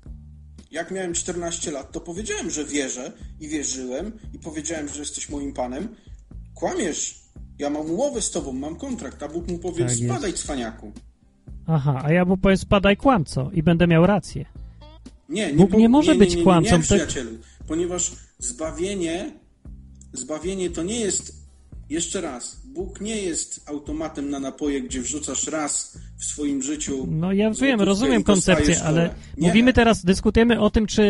jak 0.71 0.91
miałem 0.91 1.13
14 1.13 1.71
lat, 1.71 1.91
to 1.91 2.01
powiedziałem, 2.01 2.49
że 2.51 2.65
wierzę 2.65 3.11
i 3.39 3.47
wierzyłem 3.47 4.11
i 4.33 4.39
powiedziałem, 4.39 4.87
że 4.87 4.99
jesteś 4.99 5.29
moim 5.29 5.53
panem. 5.53 5.95
Kłamiesz. 6.53 7.23
Ja 7.59 7.69
mam 7.69 7.91
umowę 7.91 8.21
z 8.21 8.31
tobą, 8.31 8.53
mam 8.53 8.75
kontrakt, 8.75 9.23
a 9.23 9.27
Bóg 9.27 9.47
mu 9.47 9.57
powie, 9.59 9.85
Tak 9.85 9.89
jest. 9.99 10.03
spadaj 10.03 10.33
cwaniaku. 10.33 10.91
Aha, 11.67 12.01
a 12.05 12.11
ja 12.11 12.25
mu 12.25 12.37
powiem 12.37 12.57
spadaj 12.57 12.97
kłamco 12.97 13.49
i 13.53 13.63
będę 13.63 13.87
miał 13.87 14.05
rację. 14.05 14.45
Nie, 15.29 15.53
Bóg 15.53 15.73
nie 15.73 15.89
może 15.89 16.15
być 16.15 16.35
nie, 16.35 16.43
kłamcą, 16.43 16.71
Nie, 16.71 16.77
to- 16.77 16.83
przyjacielu, 16.83 17.31
ponieważ 17.67 18.11
zbawienie, 18.39 19.31
zbawienie 20.13 20.69
to 20.69 20.83
nie 20.83 20.99
jest, 20.99 21.33
jeszcze 21.89 22.21
raz, 22.21 22.61
Bóg 22.65 23.01
nie 23.01 23.15
jest 23.21 23.69
automatem 23.69 24.29
na 24.29 24.39
napoje, 24.39 24.81
gdzie 24.81 25.01
wrzucasz 25.01 25.47
raz 25.47 25.97
w 26.17 26.23
swoim 26.25 26.61
życiu. 26.63 27.07
No 27.11 27.33
ja 27.33 27.51
wiem, 27.51 27.81
rozumiem 27.81 28.23
koncepcję, 28.23 28.83
ale. 28.83 29.15
Nie. 29.37 29.47
mówimy 29.47 29.73
teraz, 29.73 30.05
dyskutujemy 30.05 30.59
o 30.59 30.69
tym, 30.69 30.87
czy 30.87 31.01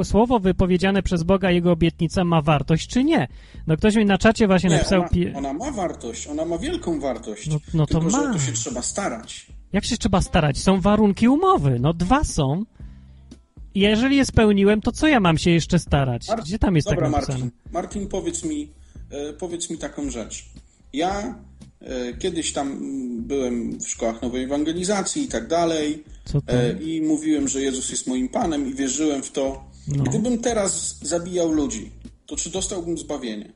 y, 0.00 0.04
słowo 0.04 0.40
wypowiedziane 0.40 1.02
przez 1.02 1.22
Boga, 1.22 1.50
jego 1.50 1.72
obietnica 1.72 2.24
ma 2.24 2.42
wartość, 2.42 2.88
czy 2.88 3.04
nie. 3.04 3.28
No 3.66 3.76
ktoś 3.76 3.94
mi 3.96 4.04
na 4.04 4.18
czacie 4.18 4.46
właśnie 4.46 4.70
Nie, 4.70 4.76
napisał... 4.76 5.00
ona, 5.34 5.38
ona 5.38 5.52
ma 5.52 5.70
wartość, 5.70 6.26
ona 6.26 6.44
ma 6.44 6.58
wielką 6.58 7.00
wartość. 7.00 7.48
No- 7.48 7.60
no 7.74 7.86
to 7.86 7.94
tylko, 7.94 8.10
że 8.10 8.16
ma. 8.16 8.30
o 8.30 8.32
to 8.32 8.38
się 8.38 8.52
trzeba 8.52 8.82
starać. 8.82 9.46
Jak 9.72 9.84
się 9.84 9.96
trzeba 9.96 10.20
starać? 10.22 10.58
Są 10.58 10.80
warunki 10.80 11.28
umowy. 11.28 11.78
No 11.80 11.92
dwa 11.92 12.24
są. 12.24 12.64
I 13.74 13.80
Jeżeli 13.80 14.16
je 14.16 14.24
spełniłem, 14.24 14.80
to 14.80 14.92
co 14.92 15.08
ja 15.08 15.20
mam 15.20 15.38
się 15.38 15.50
jeszcze 15.50 15.78
starać? 15.78 16.28
Mar- 16.28 16.40
Gdzie 16.42 16.58
tam 16.58 16.76
jest 16.76 16.88
Dobra, 16.88 17.02
tak 17.02 17.12
napisane? 17.12 17.38
Martin, 17.38 17.50
Martin, 17.72 18.08
powiedz 18.08 18.44
mi, 18.44 18.72
e, 19.10 19.32
powiedz 19.32 19.70
mi 19.70 19.78
taką 19.78 20.10
rzecz. 20.10 20.44
Ja 20.92 21.34
e, 21.80 22.14
kiedyś 22.18 22.52
tam 22.52 22.78
byłem 23.22 23.78
w 23.78 23.88
szkołach 23.88 24.22
nowej 24.22 24.44
ewangelizacji 24.44 25.22
i 25.22 25.28
tak 25.28 25.48
dalej 25.48 26.04
e, 26.46 26.72
i 26.72 27.02
mówiłem, 27.02 27.48
że 27.48 27.60
Jezus 27.62 27.90
jest 27.90 28.06
moim 28.06 28.28
Panem 28.28 28.68
i 28.68 28.74
wierzyłem 28.74 29.22
w 29.22 29.30
to. 29.32 29.64
No. 29.96 30.04
Gdybym 30.04 30.38
teraz 30.38 30.98
zabijał 31.02 31.52
ludzi, 31.52 31.90
to 32.26 32.36
czy 32.36 32.50
dostałbym 32.50 32.98
zbawienie? 32.98 33.52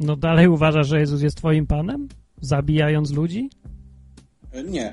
No 0.00 0.16
dalej 0.16 0.48
uważasz, 0.48 0.88
że 0.88 1.00
Jezus 1.00 1.22
jest 1.22 1.36
twoim 1.36 1.66
Panem? 1.66 2.08
Zabijając 2.40 3.10
ludzi? 3.10 3.50
Nie. 4.64 4.92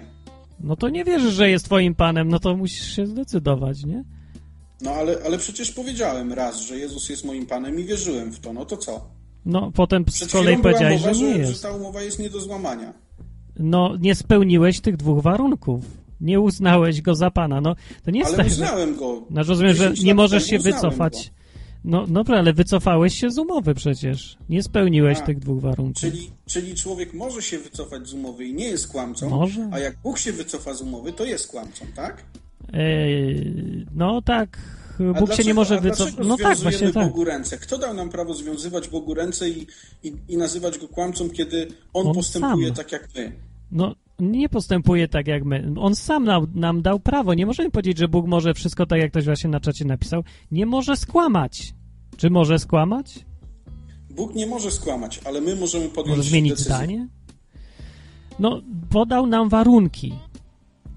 No 0.59 0.75
to 0.75 0.89
nie 0.89 1.03
wierzysz, 1.05 1.33
że 1.33 1.49
jest 1.49 1.65
twoim 1.65 1.95
Panem, 1.95 2.29
no 2.29 2.39
to 2.39 2.55
musisz 2.57 2.95
się 2.95 3.07
zdecydować, 3.07 3.85
nie? 3.85 4.03
No 4.81 4.91
ale, 4.91 5.17
ale 5.25 5.37
przecież 5.37 5.71
powiedziałem 5.71 6.33
raz, 6.33 6.61
że 6.61 6.77
Jezus 6.77 7.09
jest 7.09 7.25
moim 7.25 7.45
Panem 7.45 7.79
i 7.79 7.83
wierzyłem 7.83 8.31
w 8.31 8.39
to. 8.39 8.53
No 8.53 8.65
to 8.65 8.77
co? 8.77 9.07
No 9.45 9.71
potem 9.75 10.05
z 10.09 10.31
kolei 10.31 10.57
powiedziałeś, 10.57 11.01
że 11.01 11.11
nie 11.11 11.15
że, 11.15 11.25
jest. 11.39 11.53
że 11.53 11.59
ta 11.59 11.71
umowa 11.75 12.01
jest 12.01 12.19
nie 12.19 12.29
do 12.29 12.39
złamania. 12.39 12.93
No 13.59 13.95
nie 13.99 14.15
spełniłeś 14.15 14.79
tych 14.79 14.97
dwóch 14.97 15.23
warunków. 15.23 15.83
Nie 16.21 16.39
uznałeś 16.39 17.01
go 17.01 17.15
za 17.15 17.31
Pana. 17.31 17.61
No 17.61 17.75
to 18.05 18.11
nie 18.11 18.19
jest 18.19 18.33
Ale 18.33 18.37
tak, 18.43 18.53
że... 18.53 18.63
uznałem 18.63 18.95
go. 18.95 19.23
No 19.29 19.43
rozumiem, 19.43 19.73
że 19.75 19.83
10 19.89 20.03
nie 20.03 20.15
możesz 20.15 20.45
się 20.45 20.59
wycofać. 20.59 21.31
No 21.83 22.07
dobra, 22.07 22.39
ale 22.39 22.53
wycofałeś 22.53 23.19
się 23.19 23.31
z 23.31 23.37
umowy 23.37 23.75
przecież. 23.75 24.37
Nie 24.49 24.63
spełniłeś 24.63 25.17
A, 25.17 25.21
tych 25.21 25.39
dwóch 25.39 25.61
warunków. 25.61 26.01
Czyli, 26.01 26.31
czyli 26.45 26.75
człowiek 26.75 27.13
może 27.13 27.41
się 27.41 27.59
wycofać 27.59 28.07
z 28.07 28.13
umowy 28.13 28.45
i 28.45 28.53
nie 28.53 28.65
jest 28.67 28.87
kłamcą, 28.87 29.29
Może. 29.29 29.69
a 29.71 29.79
jak 29.79 29.97
Bóg 30.03 30.17
się 30.19 30.33
wycofa 30.33 30.73
z 30.73 30.81
umowy, 30.81 31.13
to 31.13 31.25
jest 31.25 31.47
kłamcą, 31.47 31.85
tak? 31.95 32.23
Eee, 32.73 33.85
no 33.95 34.21
tak, 34.21 34.57
A 35.15 35.19
Bóg 35.19 35.33
się 35.33 35.43
nie 35.43 35.53
może 35.53 35.81
wycofać. 35.81 36.15
No 36.27 36.37
tak, 36.37 36.57
właśnie 36.57 36.91
tak. 36.91 37.07
Bogu 37.07 37.23
ręce? 37.23 37.57
Kto 37.57 37.77
dał 37.77 37.93
nam 37.93 38.09
prawo 38.09 38.33
związywać 38.33 38.87
Bogu 38.87 39.13
ręce 39.13 39.49
i, 39.49 39.67
i, 40.03 40.13
i 40.29 40.37
nazywać 40.37 40.77
go 40.77 40.87
kłamcą, 40.87 41.29
kiedy 41.29 41.67
On, 41.93 42.07
On 42.07 42.13
postępuje 42.13 42.67
sam. 42.67 42.75
tak 42.75 42.91
jak 42.91 43.09
my? 43.15 43.31
No 43.71 43.95
nie 44.19 44.49
postępuje 44.49 45.07
tak 45.07 45.27
jak 45.27 45.45
my. 45.45 45.73
On 45.79 45.95
sam 45.95 46.23
nam, 46.23 46.47
nam 46.55 46.81
dał 46.81 46.99
prawo. 46.99 47.33
Nie 47.33 47.45
możemy 47.45 47.71
powiedzieć, 47.71 47.97
że 47.97 48.07
Bóg 48.07 48.27
może 48.27 48.53
wszystko 48.53 48.85
tak, 48.85 48.99
jak 48.99 49.11
ktoś 49.11 49.25
właśnie 49.25 49.49
na 49.49 49.59
czacie 49.59 49.85
napisał. 49.85 50.23
Nie 50.51 50.65
może 50.65 50.97
skłamać. 50.97 51.73
Czy 52.17 52.29
może 52.29 52.59
skłamać? 52.59 53.25
Bóg 54.09 54.35
nie 54.35 54.47
może 54.47 54.71
skłamać, 54.71 55.19
ale 55.25 55.41
my 55.41 55.55
możemy 55.55 55.89
podjąć 55.89 56.17
Może 56.17 56.29
zmienić 56.29 56.51
decyzję. 56.51 56.75
zdanie? 56.75 57.07
No, 58.39 58.61
podał 58.89 59.27
nam 59.27 59.49
warunki. 59.49 60.13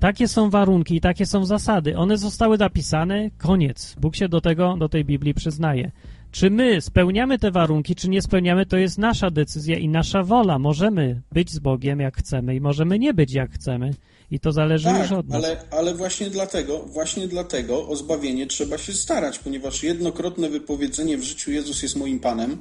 Takie 0.00 0.28
są 0.28 0.50
warunki 0.50 0.96
i 0.96 1.00
takie 1.00 1.26
są 1.26 1.44
zasady. 1.46 1.96
One 1.96 2.18
zostały 2.18 2.58
napisane, 2.58 3.30
koniec. 3.38 3.96
Bóg 4.00 4.16
się 4.16 4.28
do 4.28 4.40
tego, 4.40 4.76
do 4.78 4.88
tej 4.88 5.04
Biblii 5.04 5.34
przyznaje. 5.34 5.90
Czy 6.32 6.50
my 6.50 6.80
spełniamy 6.80 7.38
te 7.38 7.50
warunki, 7.50 7.94
czy 7.94 8.08
nie 8.10 8.22
spełniamy, 8.22 8.66
to 8.66 8.76
jest 8.76 8.98
nasza 8.98 9.30
decyzja 9.30 9.78
i 9.78 9.88
nasza 9.88 10.22
wola. 10.22 10.58
Możemy 10.58 11.22
być 11.32 11.50
z 11.50 11.58
Bogiem 11.58 12.00
jak 12.00 12.16
chcemy 12.16 12.54
i 12.54 12.60
możemy 12.60 12.98
nie 12.98 13.14
być 13.14 13.32
jak 13.32 13.50
chcemy. 13.52 13.90
I 14.30 14.40
to 14.40 14.52
zależy 14.52 14.84
Tak, 14.84 15.02
już 15.02 15.12
od 15.12 15.28
nas. 15.28 15.44
ale, 15.44 15.56
ale 15.70 15.94
właśnie 15.94 16.30
dlatego, 16.30 16.78
właśnie 16.78 17.28
dlatego 17.28 17.88
o 17.88 17.96
zbawienie 17.96 18.46
trzeba 18.46 18.78
się 18.78 18.92
starać, 18.92 19.38
ponieważ 19.38 19.82
jednokrotne 19.82 20.48
wypowiedzenie 20.48 21.18
w 21.18 21.22
życiu 21.22 21.50
Jezus 21.52 21.82
jest 21.82 21.96
moim 21.96 22.20
Panem 22.20 22.58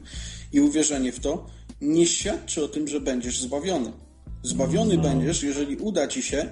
i 0.54 0.62
uwierzenie 0.62 1.12
w 1.12 1.20
to 1.20 1.46
nie 1.82 2.06
świadczy 2.06 2.64
o 2.64 2.68
tym, 2.68 2.88
że 2.88 3.02
będziesz 3.02 3.40
zbawiony. 3.42 3.92
Zbawiony 4.44 4.96
No. 4.98 5.04
będziesz, 5.04 5.44
jeżeli 5.44 5.76
uda 5.78 6.08
ci 6.08 6.24
się 6.24 6.50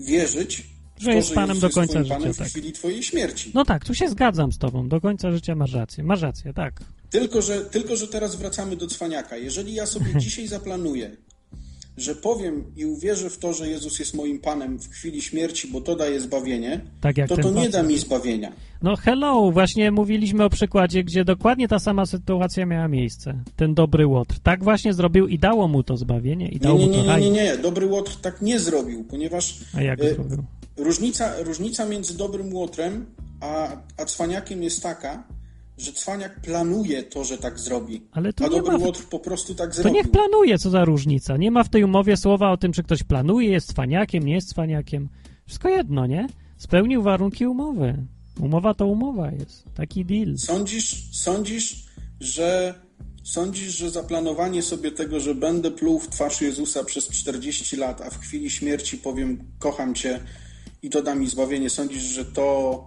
wierzyć 0.00 0.62
w 0.96 1.02
Że 1.02 1.10
to, 1.10 1.16
jest 1.16 1.28
że 1.28 1.34
Panem 1.34 1.60
do 1.60 1.66
jest 1.66 1.74
końca 1.74 1.92
twoim 1.92 2.04
życia, 2.04 2.16
Panem 2.16 2.34
w 2.34 2.36
tak. 2.36 2.48
chwili 2.48 2.72
twojej 2.72 3.02
śmierci. 3.02 3.50
No 3.54 3.64
tak, 3.64 3.84
tu 3.84 3.94
się 3.94 4.08
zgadzam 4.08 4.52
z 4.52 4.58
tobą. 4.58 4.88
Do 4.88 5.00
końca 5.00 5.32
życia 5.32 5.54
masz 5.54 5.72
rację. 5.72 6.04
Masz 6.04 6.22
rację, 6.22 6.52
tak. 6.52 6.80
Tylko 7.10 7.42
że, 7.42 7.60
tylko, 7.60 7.96
że 7.96 8.08
teraz 8.08 8.36
wracamy 8.36 8.76
do 8.76 8.86
cwaniaka. 8.86 9.36
Jeżeli 9.36 9.74
ja 9.74 9.86
sobie 9.86 10.06
dzisiaj 10.20 10.46
zaplanuję, 10.46 11.16
że 11.96 12.14
powiem 12.14 12.64
i 12.76 12.86
uwierzę 12.86 13.30
w 13.30 13.38
to, 13.38 13.52
że 13.52 13.68
Jezus 13.68 13.98
jest 13.98 14.14
moim 14.14 14.38
Panem 14.38 14.78
w 14.78 14.90
chwili 14.90 15.22
śmierci, 15.22 15.68
bo 15.68 15.80
to 15.80 15.96
daje 15.96 16.20
zbawienie, 16.20 16.80
Tak 17.00 17.16
to 17.28 17.36
to 17.36 17.50
nie 17.50 17.70
da 17.70 17.82
mi 17.82 17.98
zbawienia. 17.98 18.52
No 18.84 18.96
hello, 18.96 19.50
właśnie 19.50 19.90
mówiliśmy 19.90 20.44
o 20.44 20.50
przykładzie, 20.50 21.04
gdzie 21.04 21.24
dokładnie 21.24 21.68
ta 21.68 21.78
sama 21.78 22.06
sytuacja 22.06 22.66
miała 22.66 22.88
miejsce. 22.88 23.34
Ten 23.56 23.74
dobry 23.74 24.06
Łotr. 24.06 24.38
Tak 24.42 24.64
właśnie 24.64 24.94
zrobił 24.94 25.26
i 25.26 25.38
dało 25.38 25.68
mu 25.68 25.82
to 25.82 25.96
zbawienie 25.96 26.48
i 26.48 26.52
Nie, 26.54 26.60
dało 26.60 26.78
nie, 26.78 26.86
mu 26.86 26.90
nie, 26.92 26.96
to 26.98 27.02
nie, 27.04 27.08
raj. 27.08 27.22
nie, 27.22 27.30
nie. 27.30 27.56
Dobry 27.56 27.86
Łotr 27.86 28.16
tak 28.22 28.42
nie 28.42 28.60
zrobił, 28.60 29.04
ponieważ 29.04 29.58
A 29.74 29.82
jak 29.82 30.00
e, 30.00 30.14
zrobił? 30.14 30.44
różnica, 30.76 31.42
różnica 31.42 31.86
między 31.86 32.16
dobrym 32.16 32.54
Łotrem 32.54 33.06
a, 33.40 33.68
a 33.98 34.04
cwaniakiem 34.04 34.62
jest 34.62 34.82
taka, 34.82 35.22
że 35.78 35.92
cwaniak 35.92 36.40
planuje 36.40 37.02
to, 37.02 37.24
że 37.24 37.38
tak 37.38 37.58
zrobi, 37.58 38.02
Ale 38.12 38.32
to 38.32 38.44
a 38.44 38.48
nie 38.48 38.56
dobry 38.56 38.72
ma 38.72 38.78
w- 38.78 38.82
Łotr 38.82 39.04
po 39.10 39.18
prostu 39.18 39.54
tak 39.54 39.68
To 39.70 39.74
zrobił. 39.76 39.94
niech 39.94 40.10
planuje, 40.10 40.58
co 40.58 40.70
za 40.70 40.84
różnica. 40.84 41.36
Nie 41.36 41.50
ma 41.50 41.64
w 41.64 41.68
tej 41.68 41.84
umowie 41.84 42.16
słowa 42.16 42.50
o 42.50 42.56
tym, 42.56 42.72
czy 42.72 42.82
ktoś 42.82 43.02
planuje, 43.02 43.50
jest 43.50 43.68
cwaniakiem, 43.68 44.24
nie 44.24 44.34
jest 44.34 44.48
cwaniakiem. 44.48 45.08
Wszystko 45.46 45.68
jedno, 45.68 46.06
nie? 46.06 46.26
Spełnił 46.56 47.02
warunki 47.02 47.46
umowy. 47.46 47.96
Umowa 48.40 48.74
to 48.74 48.86
umowa 48.86 49.30
jest. 49.30 49.64
Taki 49.74 50.04
deal. 50.04 50.38
Sądzisz, 50.38 51.10
sądzisz, 51.12 51.84
że 52.20 52.74
sądzisz, 53.22 53.78
że 53.78 53.90
zaplanowanie 53.90 54.62
sobie 54.62 54.90
tego, 54.90 55.20
że 55.20 55.34
będę 55.34 55.70
pluł 55.70 55.98
w 55.98 56.08
twarz 56.08 56.40
Jezusa 56.40 56.84
przez 56.84 57.08
40 57.08 57.76
lat, 57.76 58.00
a 58.00 58.10
w 58.10 58.18
chwili 58.18 58.50
śmierci 58.50 58.98
powiem 58.98 59.38
kocham 59.58 59.94
cię 59.94 60.20
i 60.82 60.90
to 60.90 61.02
da 61.02 61.14
mi 61.14 61.26
zbawienie, 61.26 61.70
sądzisz, 61.70 62.02
że 62.02 62.24
to 62.24 62.84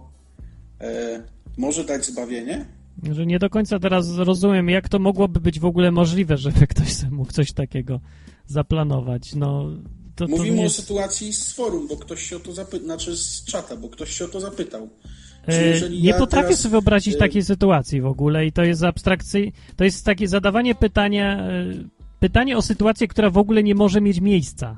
e, 0.80 1.22
może 1.56 1.84
dać 1.84 2.06
zbawienie? 2.06 2.66
Że 3.12 3.26
nie 3.26 3.38
do 3.38 3.50
końca 3.50 3.78
teraz 3.78 4.16
rozumiem, 4.16 4.68
jak 4.68 4.88
to 4.88 4.98
mogłoby 4.98 5.40
być 5.40 5.60
w 5.60 5.64
ogóle 5.64 5.90
możliwe, 5.90 6.36
żeby 6.36 6.66
ktoś 6.66 7.02
mógł 7.10 7.32
coś 7.32 7.52
takiego 7.52 8.00
zaplanować. 8.46 9.34
No, 9.34 9.70
to, 10.16 10.26
to 10.26 10.30
Mówimy 10.30 10.56
nie 10.56 10.60
o 10.60 10.64
jest... 10.64 10.76
sytuacji 10.76 11.32
z 11.32 11.52
forum, 11.52 11.88
bo 11.88 11.96
ktoś 11.96 12.22
się 12.22 12.36
o 12.36 12.40
to 12.40 12.52
zapytał, 12.52 12.86
znaczy 12.86 13.16
z 13.16 13.44
czata, 13.44 13.76
bo 13.76 13.88
ktoś 13.88 14.18
się 14.18 14.24
o 14.24 14.28
to 14.28 14.40
zapytał. 14.40 14.88
E, 15.48 15.90
Nie 15.90 16.08
ja 16.08 16.18
potrafię 16.18 16.46
teraz, 16.48 16.60
sobie 16.60 16.70
wyobrazić 16.70 17.14
e, 17.14 17.18
takiej 17.18 17.42
sytuacji 17.44 18.00
w 18.00 18.06
ogóle 18.06 18.46
i 18.46 18.52
to 18.52 18.62
jest 18.64 18.82
abstrakcyjne, 18.84 19.52
to 19.76 19.84
jest 19.84 20.04
takie 20.04 20.28
zadawanie 20.28 20.74
pytania, 20.74 21.38
e, 21.40 21.64
pytanie 22.20 22.56
o 22.56 22.62
sytuację, 22.62 23.08
która 23.08 23.30
w 23.30 23.38
ogóle 23.38 23.62
nie 23.62 23.74
może 23.74 24.00
mieć 24.00 24.20
miejsca. 24.20 24.76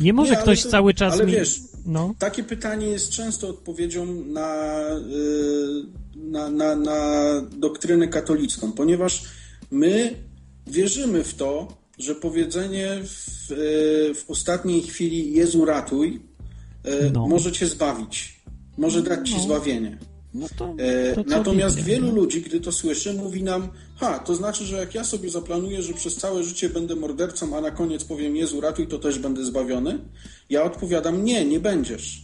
Nie 0.00 0.12
może 0.12 0.30
Nie, 0.30 0.36
ktoś 0.36 0.62
to- 0.62 0.68
cały 0.68 0.94
czas 0.94 1.12
ale 1.14 1.26
mi... 1.26 1.32
wiesz, 1.32 1.60
No, 1.86 2.14
Takie 2.18 2.42
pytanie 2.44 2.86
jest 2.86 3.10
często 3.10 3.48
odpowiedzią 3.48 4.06
na, 4.24 4.74
na, 6.16 6.50
na, 6.50 6.76
na 6.76 7.00
doktrynę 7.58 8.08
katolicką, 8.08 8.72
ponieważ 8.72 9.22
my 9.70 10.14
wierzymy 10.66 11.24
w 11.24 11.34
to, 11.34 11.68
że 11.98 12.14
powiedzenie 12.14 12.88
w, 13.02 13.46
w 14.14 14.30
ostatniej 14.30 14.82
chwili 14.82 15.32
Jezu 15.32 15.64
ratuj 15.64 16.20
No. 17.12 17.26
może 17.28 17.52
cię 17.52 17.66
zbawić, 17.66 18.37
może 18.78 19.02
dać 19.02 19.28
ci 19.28 19.34
No. 19.36 19.42
zbawienie. 19.42 19.98
no 20.34 20.46
to, 20.56 20.74
E, 20.78 21.14
to 21.14 21.22
Natomiast 21.26 21.80
wielu 21.80 22.06
nie? 22.06 22.12
ludzi, 22.12 22.42
gdy 22.42 22.60
to 22.60 22.72
słyszy, 22.72 23.14
mówi 23.14 23.42
nam, 23.42 23.68
ha, 23.96 24.18
to 24.18 24.34
znaczy, 24.34 24.64
że 24.64 24.76
jak 24.76 24.94
ja 24.94 25.04
sobie 25.04 25.30
zaplanuję, 25.30 25.82
że 25.82 25.92
przez 25.94 26.16
całe 26.16 26.44
życie 26.44 26.68
będę 26.68 26.96
mordercą, 26.96 27.56
a 27.56 27.60
na 27.60 27.70
koniec 27.70 28.04
powiem 28.04 28.36
Jezu 28.36 28.60
ratuj, 28.60 28.86
to 28.86 28.98
też 28.98 29.18
będę 29.18 29.44
zbawiony? 29.44 29.98
Ja 30.50 30.62
odpowiadam, 30.62 31.24
nie, 31.24 31.44
nie 31.44 31.60
będziesz. 31.60 32.22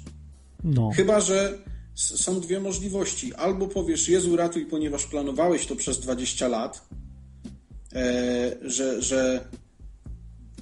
No, 0.65 0.91
Chyba, 0.97 1.21
że 1.21 1.59
są 1.95 2.41
dwie 2.41 2.61
możliwości. 2.61 3.35
Albo 3.35 3.69
powiesz 3.69 4.09
Jezu 4.09 4.37
ratuj, 4.37 4.67
ponieważ 4.67 5.07
planowałeś 5.07 5.67
to 5.67 5.77
przez 5.77 6.01
20 6.01 6.49
lat, 6.49 6.89
e, 7.95 8.57
że, 8.63 9.03
że 9.03 9.45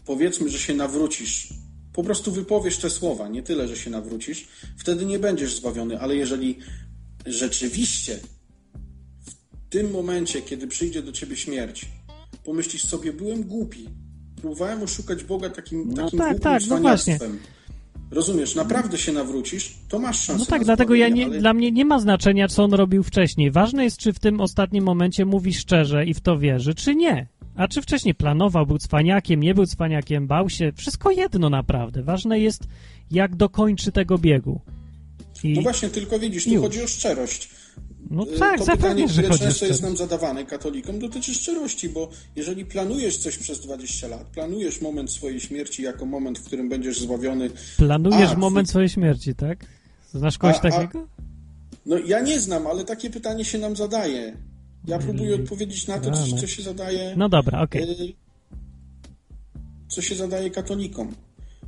powiedzmy, 0.05 0.49
że 0.49 0.59
się 0.59 0.75
nawrócisz. 0.75 1.49
Po 1.93 2.03
prostu 2.03 2.33
wypowiesz 2.33 2.79
te 2.79 2.91
słowa, 2.91 3.29
nie 3.29 3.43
tyle, 3.43 3.69
że 3.69 3.77
się 3.77 3.91
nawrócisz, 3.91 4.49
wtedy 4.77 5.07
nie 5.07 5.19
będziesz 5.19 5.57
zbawiony, 5.57 6.01
ale 6.01 6.17
jeżeli 6.17 6.59
rzeczywiście 7.27 8.19
w 9.27 9.71
tym 9.71 9.91
momencie, 9.91 10.43
kiedy 10.43 10.67
przyjdzie 10.67 11.03
do 11.03 11.13
ciebie 11.13 11.37
śmierć, 11.37 11.87
pomyślisz 12.45 12.85
sobie, 12.85 13.13
byłem 13.13 13.43
głupi. 13.43 13.89
Próbowałem 14.41 14.83
oszukać 14.83 15.25
Boga 15.25 15.51
takim, 15.51 15.85
No 15.89 16.05
takim 16.05 16.19
tak, 16.19 16.29
głupim 16.29 16.43
tak, 16.43 16.63
no 16.69 16.79
właśnie. 16.79 17.19
Rozumiesz, 18.11 18.55
naprawdę 18.55 18.99
się 18.99 19.13
nawrócisz, 19.13 19.75
to 19.89 19.99
masz 19.99 20.21
szansę. 20.21 20.41
No 20.41 20.47
tak, 20.47 20.65
dlatego 20.65 20.95
ja 20.95 21.09
nie, 21.09 21.25
ale... 21.27 21.39
dla 21.39 21.55
mnie 21.55 21.73
nie 21.73 21.85
ma 21.85 21.99
znaczenia, 21.99 22.49
co 22.49 22.65
on 22.65 22.75
robił 22.75 23.03
wcześniej. 23.03 23.51
Ważne 23.51 23.85
jest, 23.85 23.99
czy 23.99 24.13
w 24.13 24.19
tym 24.19 24.41
ostatnim 24.41 24.85
momencie 24.85 25.25
mówi 25.25 25.55
szczerze 25.55 26.07
i 26.07 26.15
w 26.15 26.21
to 26.21 26.39
wierzy, 26.39 26.75
czy 26.75 26.95
nie. 26.95 27.27
A 27.57 27.69
czy 27.69 27.83
wcześniej 27.83 28.15
planował, 28.15 28.67
był 28.67 28.79
cwaniakiem, 28.79 29.41
nie 29.41 29.55
był 29.55 29.67
cwaniakiem, 29.67 30.27
bał 30.27 30.51
się, 30.51 30.73
wszystko 30.77 31.11
jedno 31.11 31.51
naprawdę. 31.51 32.03
Ważne 32.03 32.39
jest, 32.41 32.63
jak 33.11 33.37
dokończy 33.37 33.93
tego 33.93 34.19
biegu. 34.19 34.61
I, 35.45 35.53
No 35.53 35.63
właśnie, 35.63 35.89
tylko 35.89 36.19
widzisz, 36.19 36.45
tu 36.45 36.51
Już. 36.51 36.63
chodzi 36.63 36.83
o 36.83 36.87
szczerość. 36.89 37.51
no 38.11 38.23
Y, 38.27 38.39
tak, 38.39 38.59
to 38.59 38.65
pytanie, 38.77 39.09
które 39.09 39.29
często 39.29 39.45
jest 39.45 39.57
szczerość. 39.57 39.81
nam 39.81 39.97
zadawane 39.97 40.45
katolikom, 40.45 40.99
dotyczy 40.99 41.35
szczerości, 41.35 41.89
bo 41.89 42.11
jeżeli 42.37 42.65
planujesz 42.65 43.17
coś 43.19 43.39
przez 43.39 43.61
20 43.61 44.09
lat, 44.09 44.27
planujesz 44.27 44.81
moment 44.81 45.11
swojej 45.11 45.41
śmierci 45.41 45.83
jako 45.83 46.07
moment, 46.07 46.39
w 46.39 46.45
którym 46.45 46.69
będziesz 46.69 47.01
zbawiony, 47.01 47.51
Planujesz 47.77 48.31
A, 48.31 48.37
moment 48.37 48.69
w- 48.69 48.71
swojej 48.71 48.89
śmierci, 48.89 49.35
tak? 49.35 49.67
Znasz 50.15 50.39
kogoś 50.39 50.57
A- 50.57 50.59
a- 50.59 50.71
takiego? 50.71 51.07
no 51.87 51.97
ja 51.99 52.21
nie 52.21 52.41
znam, 52.41 52.67
ale 52.67 52.85
takie 52.85 53.11
pytanie 53.11 53.45
się 53.45 53.59
nam 53.59 53.77
zadaje. 53.77 54.37
Ja 54.87 54.99
próbuję 54.99 55.35
odpowiedzieć 55.35 55.87
na 55.87 55.99
to, 55.99 56.11
co, 56.11 56.27
no. 56.27 56.37
co 56.41 56.47
się 56.47 56.63
zadaje. 56.63 57.15
No 57.17 57.29
dobra, 57.29 57.61
okej. 57.63 57.83
y, 57.83 58.15
Co 59.89 60.03
się 60.03 60.15
zadaje 60.15 60.51
katolikom. 60.51 61.15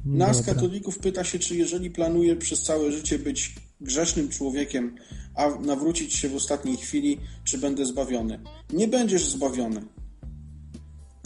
Nas, 0.05 0.39
Dobra. 0.39 0.55
katolików, 0.55 0.99
pyta 0.99 1.25
się, 1.25 1.39
czy 1.39 1.57
jeżeli 1.57 1.91
planuje 1.91 2.37
przez 2.37 2.63
całe 2.63 2.93
życie 2.93 3.19
być 3.19 3.55
grzesznym 3.81 4.29
człowiekiem, 4.29 4.95
a 5.35 5.51
nawrócić 5.61 6.15
się 6.15 6.29
w 6.29 6.35
ostatniej 6.35 6.77
chwili, 6.77 7.21
czy 7.45 7.59
będę 7.59 7.87
zbawiony. 7.87 8.41
Nie 8.73 8.89
będziesz 8.89 9.27
zbawiony. 9.29 9.83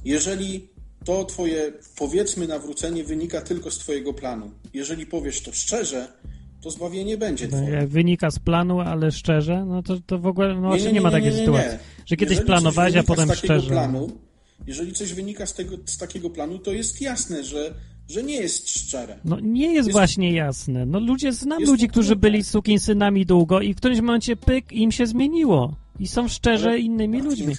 Jeżeli 0.04 0.68
to 1.04 1.24
twoje, 1.24 1.72
powiedzmy, 1.96 2.46
nawrócenie 2.46 3.04
wynika 3.04 3.40
tylko 3.40 3.70
z 3.70 3.78
twojego 3.78 4.14
planu, 4.14 4.50
jeżeli 4.74 5.06
powiesz 5.06 5.40
to 5.42 5.52
szczerze, 5.52 6.12
to 6.68 6.72
zbawienie 6.72 7.18
będzie 7.18 7.48
No, 7.48 7.68
jak 7.68 7.88
wynika 7.88 8.30
z 8.30 8.38
planu, 8.38 8.80
ale 8.80 9.12
szczerze, 9.12 9.64
no 9.64 9.82
to, 9.82 9.96
to 10.06 10.18
w 10.18 10.26
ogóle 10.26 10.60
no, 10.60 10.70
Nie, 10.76 10.80
nie, 10.80 10.86
nie, 10.86 10.92
nie, 10.92 11.00
ma 11.00 11.10
takiej 11.10 11.32
sytuacji, 11.32 11.78
że 12.06 12.16
kiedyś 12.16 12.30
Jeżeli 12.36 12.46
planowałeś, 12.46 12.96
a 12.96 13.02
potem 13.02 13.34
szczerze. 13.34 13.70
Planu, 13.70 14.10
jeżeli 14.66 14.92
coś 14.92 15.12
wynika 15.12 15.46
z, 15.46 15.54
tego, 15.54 15.76
z 15.86 15.98
takiego 15.98 16.30
planu, 16.30 16.58
to 16.58 16.72
jest 16.72 17.00
jasne, 17.00 17.44
że, 17.44 17.74
że 18.08 18.22
nie 18.22 18.34
jest 18.36 18.68
szczere. 18.70 19.18
No 19.24 19.40
nie 19.40 19.66
jest, 19.74 19.86
Jest- 19.86 19.92
właśnie 19.92 20.32
jasne. 20.32 20.86
No 20.86 21.00
ludzie, 21.00 21.32
znam 21.32 21.62
ludzi, 21.64 21.88
którzy 21.88 22.16
byli 22.16 22.44
sukinsynami 22.44 23.26
długo 23.26 23.60
i 23.60 23.74
w 23.74 23.76
którymś 23.76 24.00
momencie 24.00 24.36
pyk 24.36 24.72
im 24.72 24.92
się 24.92 25.06
zmieniło. 25.06 25.74
I 26.00 26.08
są 26.08 26.28
szczerze 26.28 26.68
Ale- 26.68 26.78
innymi 26.78 27.22
ludźmi. 27.28 27.54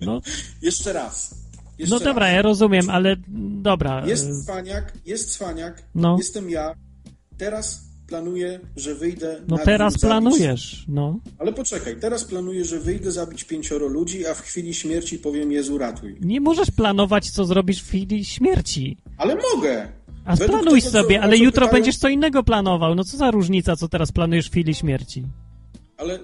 No, 0.00 0.20
Jeszcze 0.62 0.92
raz. 0.92 1.34
Jeszcze 1.78 1.94
no 1.94 2.00
dobra, 2.00 2.26
raz. 2.26 2.34
ja 2.34 2.42
rozumiem, 2.42 2.90
ale 2.90 3.16
dobra. 3.62 4.06
Jest 4.06 4.44
cwaniak, 4.44 4.92
jest 5.06 5.30
cwaniak, 5.32 5.82
No. 5.94 6.16
jestem 6.18 6.50
ja. 6.50 6.74
Teraz 7.38 7.85
planuję, 8.06 8.60
że 8.76 8.94
wyjdę 8.94 9.40
No 9.48 9.58
teraz 9.58 9.92
zabić- 9.92 10.00
planujesz, 10.00 10.84
no. 10.88 11.20
Ale 11.38 11.52
poczekaj, 11.52 11.96
teraz 12.00 12.24
planuję, 12.24 12.64
że 12.64 12.78
wyjdę 12.80 13.12
zabić 13.12 13.44
pięcioro 13.44 13.86
ludzi, 13.86 14.26
a 14.26 14.34
w 14.34 14.40
chwili 14.40 14.74
śmierci 14.74 15.18
powiem 15.18 15.52
Jezu 15.52 15.78
ratuj. 15.78 16.16
Nie 16.20 16.40
możesz 16.40 16.70
planować, 16.70 17.30
co 17.30 17.44
zrobisz 17.44 17.82
w 17.82 17.86
chwili 17.88 18.24
śmierci. 18.24 18.96
Ale 19.18 19.36
mogę! 19.54 19.88
A 20.24 20.36
Według 20.36 20.60
splanuj 20.60 20.80
tego, 20.80 20.92
co- 20.92 21.02
sobie, 21.02 21.20
ale 21.22 21.36
jutro 21.36 21.66
pytają- 21.66 21.72
będziesz 21.72 21.96
co 21.96 22.08
innego 22.08 22.42
planował. 22.42 22.94
No 22.94 23.04
co 23.04 23.16
za 23.16 23.30
różnica, 23.30 23.76
co 23.76 23.88
teraz 23.88 24.12
planujesz 24.12 24.46
w 24.46 24.50
chwili 24.50 24.74
śmierci? 24.74 25.22
Ale 25.96 26.18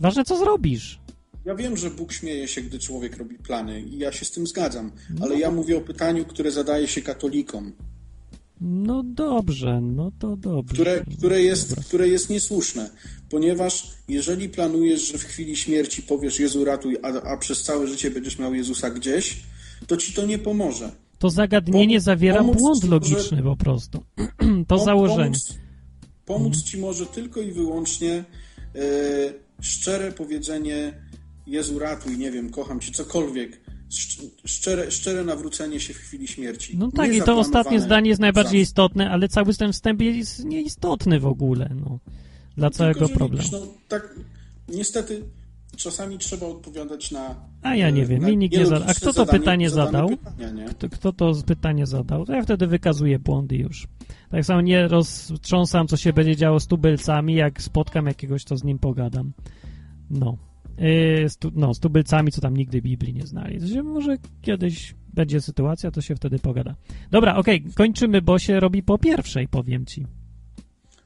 Ważne, 0.00 0.24
co 0.24 0.36
zrobisz. 0.38 0.98
ja 1.44 1.54
wiem, 1.54 1.76
że 1.76 1.90
Bóg 1.90 2.12
śmieje 2.12 2.48
się, 2.48 2.60
gdy 2.62 2.78
człowiek 2.78 3.16
robi 3.16 3.34
plany 3.38 3.80
i 3.80 3.98
ja 3.98 4.12
się 4.12 4.24
z 4.24 4.30
tym 4.30 4.46
zgadzam. 4.46 4.92
No. 5.18 5.24
Ale 5.26 5.38
ja 5.38 5.50
mówię 5.50 5.76
o 5.76 5.80
pytaniu, 5.80 6.24
które 6.24 6.50
zadaje 6.50 6.88
się 6.88 7.02
katolikom. 7.02 7.72
No 8.60 9.02
dobrze, 9.02 9.80
no 9.80 10.12
to 10.18 10.36
dobrze. 10.36 10.74
które, 10.74 11.04
które, 11.18 11.42
jest, 11.42 11.74
które 11.86 12.08
jest 12.08 12.30
niesłuszne, 12.30 12.90
ponieważ 13.30 13.90
jeżeli 14.08 14.48
planujesz, 14.48 15.12
że 15.12 15.18
w 15.18 15.24
chwili 15.24 15.56
śmierci 15.56 16.02
powiesz 16.02 16.40
Jezu 16.40 16.64
ratuj, 16.64 16.96
a, 17.02 17.08
a 17.08 17.36
przez 17.36 17.62
całe 17.62 17.86
życie 17.86 18.10
będziesz 18.10 18.38
miał 18.38 18.54
Jezusa 18.54 18.90
gdzieś, 18.90 19.42
to 19.86 19.96
ci 19.96 20.12
to 20.12 20.26
nie 20.26 20.38
pomoże. 20.38 20.92
To 21.18 21.30
zagadnienie 21.30 21.98
Pomóc- 21.98 22.04
zawiera 22.04 22.44
błąd 22.44 22.82
ci 22.82 22.88
logiczny 22.88 23.42
po 23.42 23.56
prostu. 23.56 24.04
to 24.68 24.76
Pom- 24.76 24.84
założenie. 24.84 25.22
Pomóc, 25.22 25.58
pomóc 26.26 26.62
ci 26.62 26.78
może 26.78 27.06
tylko 27.06 27.40
i 27.40 27.52
wyłącznie 27.52 28.24
e, 28.74 28.84
szczere 29.60 30.12
powiedzenie 30.12 30.92
Jezu 31.46 31.78
ratuj, 31.78 32.18
nie 32.18 32.30
wiem, 32.30 32.50
kocham 32.50 32.80
cię, 32.80 32.92
cokolwiek. 32.92 33.60
Szcz- 33.90 34.30
Szczere, 34.44 34.90
szczere 34.90 35.24
nawrócenie 35.24 35.80
się 35.80 35.94
w 35.94 35.96
chwili 35.96 36.28
śmierci. 36.28 36.76
No 36.78 36.90
tak, 36.90 37.14
i 37.14 37.22
to 37.22 37.38
ostatnie 37.38 37.80
zdanie 37.80 38.08
jest 38.08 38.20
najbardziej 38.20 38.60
istotne, 38.60 39.10
ale 39.10 39.28
cały 39.28 39.54
ten 39.54 39.72
wstęp 39.72 40.02
jest 40.02 40.44
nieistotny 40.44 41.20
w 41.20 41.26
ogóle, 41.26 41.70
no. 41.74 41.98
Dla 42.56 42.70
całego 42.70 43.00
Tylko, 43.00 43.18
problemu. 43.18 43.42
Widzisz, 43.42 43.60
no, 43.60 43.66
tak, 43.88 44.14
niestety 44.68 45.22
czasami 45.76 46.18
trzeba 46.18 46.46
odpowiadać 46.46 47.10
na. 47.10 47.34
A 47.62 47.74
ja 47.74 47.90
nie 47.90 48.02
e, 48.02 48.06
wiem, 48.06 48.24
mi 48.24 48.36
nikt 48.36 48.56
nie 48.56 48.66
zadał. 48.66 48.88
A 48.88 48.94
kto 48.94 49.12
to 49.12 49.12
zadanie- 49.12 49.38
pytanie 49.38 49.70
zadał? 49.70 50.08
Pytania? 50.08 50.68
Kto, 50.68 50.88
kto 50.88 51.12
to 51.12 51.32
pytanie 51.46 51.86
zadał? 51.86 52.26
To 52.26 52.32
ja 52.32 52.42
wtedy 52.42 52.66
wykazuję 52.66 53.18
błędy 53.18 53.56
już. 53.56 53.88
Tak 54.30 54.44
samo 54.44 54.60
nie 54.60 54.88
roztrząsam, 54.88 55.88
co 55.88 55.96
się 55.96 56.12
będzie 56.12 56.36
działo 56.36 56.60
z 56.60 56.66
tubylcami, 56.66 57.34
jak 57.34 57.62
spotkam 57.62 58.06
jakiegoś, 58.06 58.44
to 58.44 58.56
z 58.56 58.64
nim 58.64 58.78
pogadam. 58.78 59.32
No. 60.10 60.36
Z 61.28 61.36
tu, 61.36 61.50
no, 61.54 61.74
z 61.74 61.80
tubylcami, 61.80 62.32
co 62.32 62.40
tam 62.40 62.56
nigdy 62.56 62.82
Biblii 62.82 63.14
nie 63.14 63.26
znali. 63.26 63.68
Się 63.68 63.82
może 63.82 64.16
kiedyś 64.42 64.94
będzie 65.14 65.40
sytuacja, 65.40 65.90
to 65.90 66.00
się 66.00 66.14
wtedy 66.14 66.38
pogada. 66.38 66.74
Dobra, 67.10 67.36
okej, 67.36 67.64
kończymy, 67.74 68.22
bo 68.22 68.38
się 68.38 68.60
robi 68.60 68.82
po 68.82 68.98
pierwszej, 68.98 69.48
powiem 69.48 69.86
ci. 69.86 70.06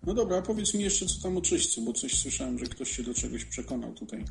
No 0.06 0.14
dobra, 0.14 0.38
a 0.38 0.42
powiedz 0.42 0.74
mi 0.74 0.84
jeszcze, 0.84 1.06
co 1.06 1.22
tam 1.22 1.36
o 1.36 1.40
czyśćcu, 1.40 1.84
bo 1.84 1.92
coś 1.92 2.18
słyszałem, 2.18 2.58
że 2.58 2.64
ktoś 2.64 2.90
się 2.96 3.02
do 3.02 3.14
czegoś 3.14 3.44
przekonał 3.44 3.94
tutaj. 3.94 4.24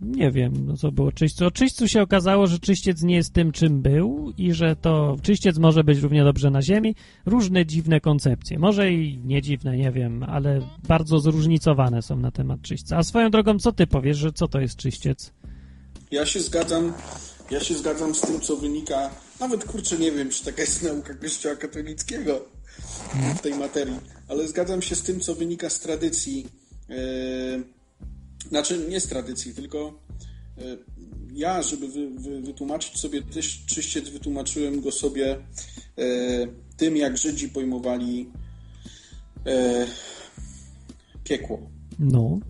Nie 0.00 0.30
wiem, 0.30 0.66
no 0.66 0.76
co 0.76 0.92
było 0.92 1.12
czyśćcu. 1.12 1.46
O 1.46 1.50
czyśćcu 1.50 1.88
się 1.88 2.02
okazało, 2.02 2.46
że 2.46 2.58
czyściec 2.58 3.02
nie 3.02 3.16
jest 3.16 3.32
tym, 3.32 3.52
czym 3.52 3.82
był 3.82 4.32
i 4.38 4.52
że 4.52 4.76
to 4.76 5.16
czyściec 5.22 5.58
może 5.58 5.84
być 5.84 5.98
równie 5.98 6.24
dobrze 6.24 6.50
na 6.50 6.62
ziemi. 6.62 6.94
Różne 7.26 7.66
dziwne 7.66 8.00
koncepcje. 8.00 8.58
Może 8.58 8.92
i 8.92 9.18
nie 9.24 9.42
dziwne, 9.42 9.76
nie 9.76 9.92
wiem, 9.92 10.22
ale 10.22 10.60
bardzo 10.88 11.18
zróżnicowane 11.18 12.02
są 12.02 12.16
na 12.16 12.30
temat 12.30 12.62
czyśćca. 12.62 12.96
A 12.96 13.02
swoją 13.02 13.30
drogą, 13.30 13.58
co 13.58 13.72
ty 13.72 13.86
powiesz, 13.86 14.16
że 14.16 14.32
co 14.32 14.48
to 14.48 14.60
jest 14.60 14.76
czyściec? 14.76 15.32
Ja 16.10 16.26
się 16.26 16.40
zgadzam, 16.40 16.92
ja 17.50 17.60
się 17.60 17.74
zgadzam 17.74 18.14
z 18.14 18.20
tym, 18.20 18.40
co 18.40 18.56
wynika. 18.56 19.10
Nawet 19.40 19.64
kurczę, 19.64 19.98
nie 19.98 20.12
wiem, 20.12 20.30
czy 20.30 20.44
taka 20.44 20.60
jest 20.62 20.82
nauka 20.82 21.14
Kościoła 21.14 21.56
katolickiego 21.56 22.44
w 23.36 23.40
tej 23.40 23.54
materii, 23.54 24.00
ale 24.28 24.48
zgadzam 24.48 24.82
się 24.82 24.94
z 24.94 25.02
tym, 25.02 25.20
co 25.20 25.34
wynika 25.34 25.70
z 25.70 25.80
tradycji. 25.80 26.46
Yy, 26.88 27.77
znaczy, 28.48 28.86
nie 28.88 29.00
z 29.00 29.06
tradycji, 29.06 29.54
tylko 29.54 30.00
yy, 30.56 30.78
ja, 31.32 31.62
żeby 31.62 31.88
wy, 31.88 32.10
wy, 32.10 32.40
wytłumaczyć 32.40 33.00
sobie 33.00 33.22
też 33.22 33.64
czyściec, 33.66 34.08
wytłumaczyłem 34.08 34.80
go 34.80 34.92
sobie 34.92 35.38
yy, 35.96 36.04
tym, 36.76 36.96
jak 36.96 37.18
Żydzi 37.18 37.48
pojmowali 37.48 38.30
yy, 39.44 39.52
piekło. 41.24 41.70
No, 41.98 42.40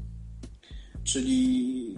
Czyli, 1.04 1.96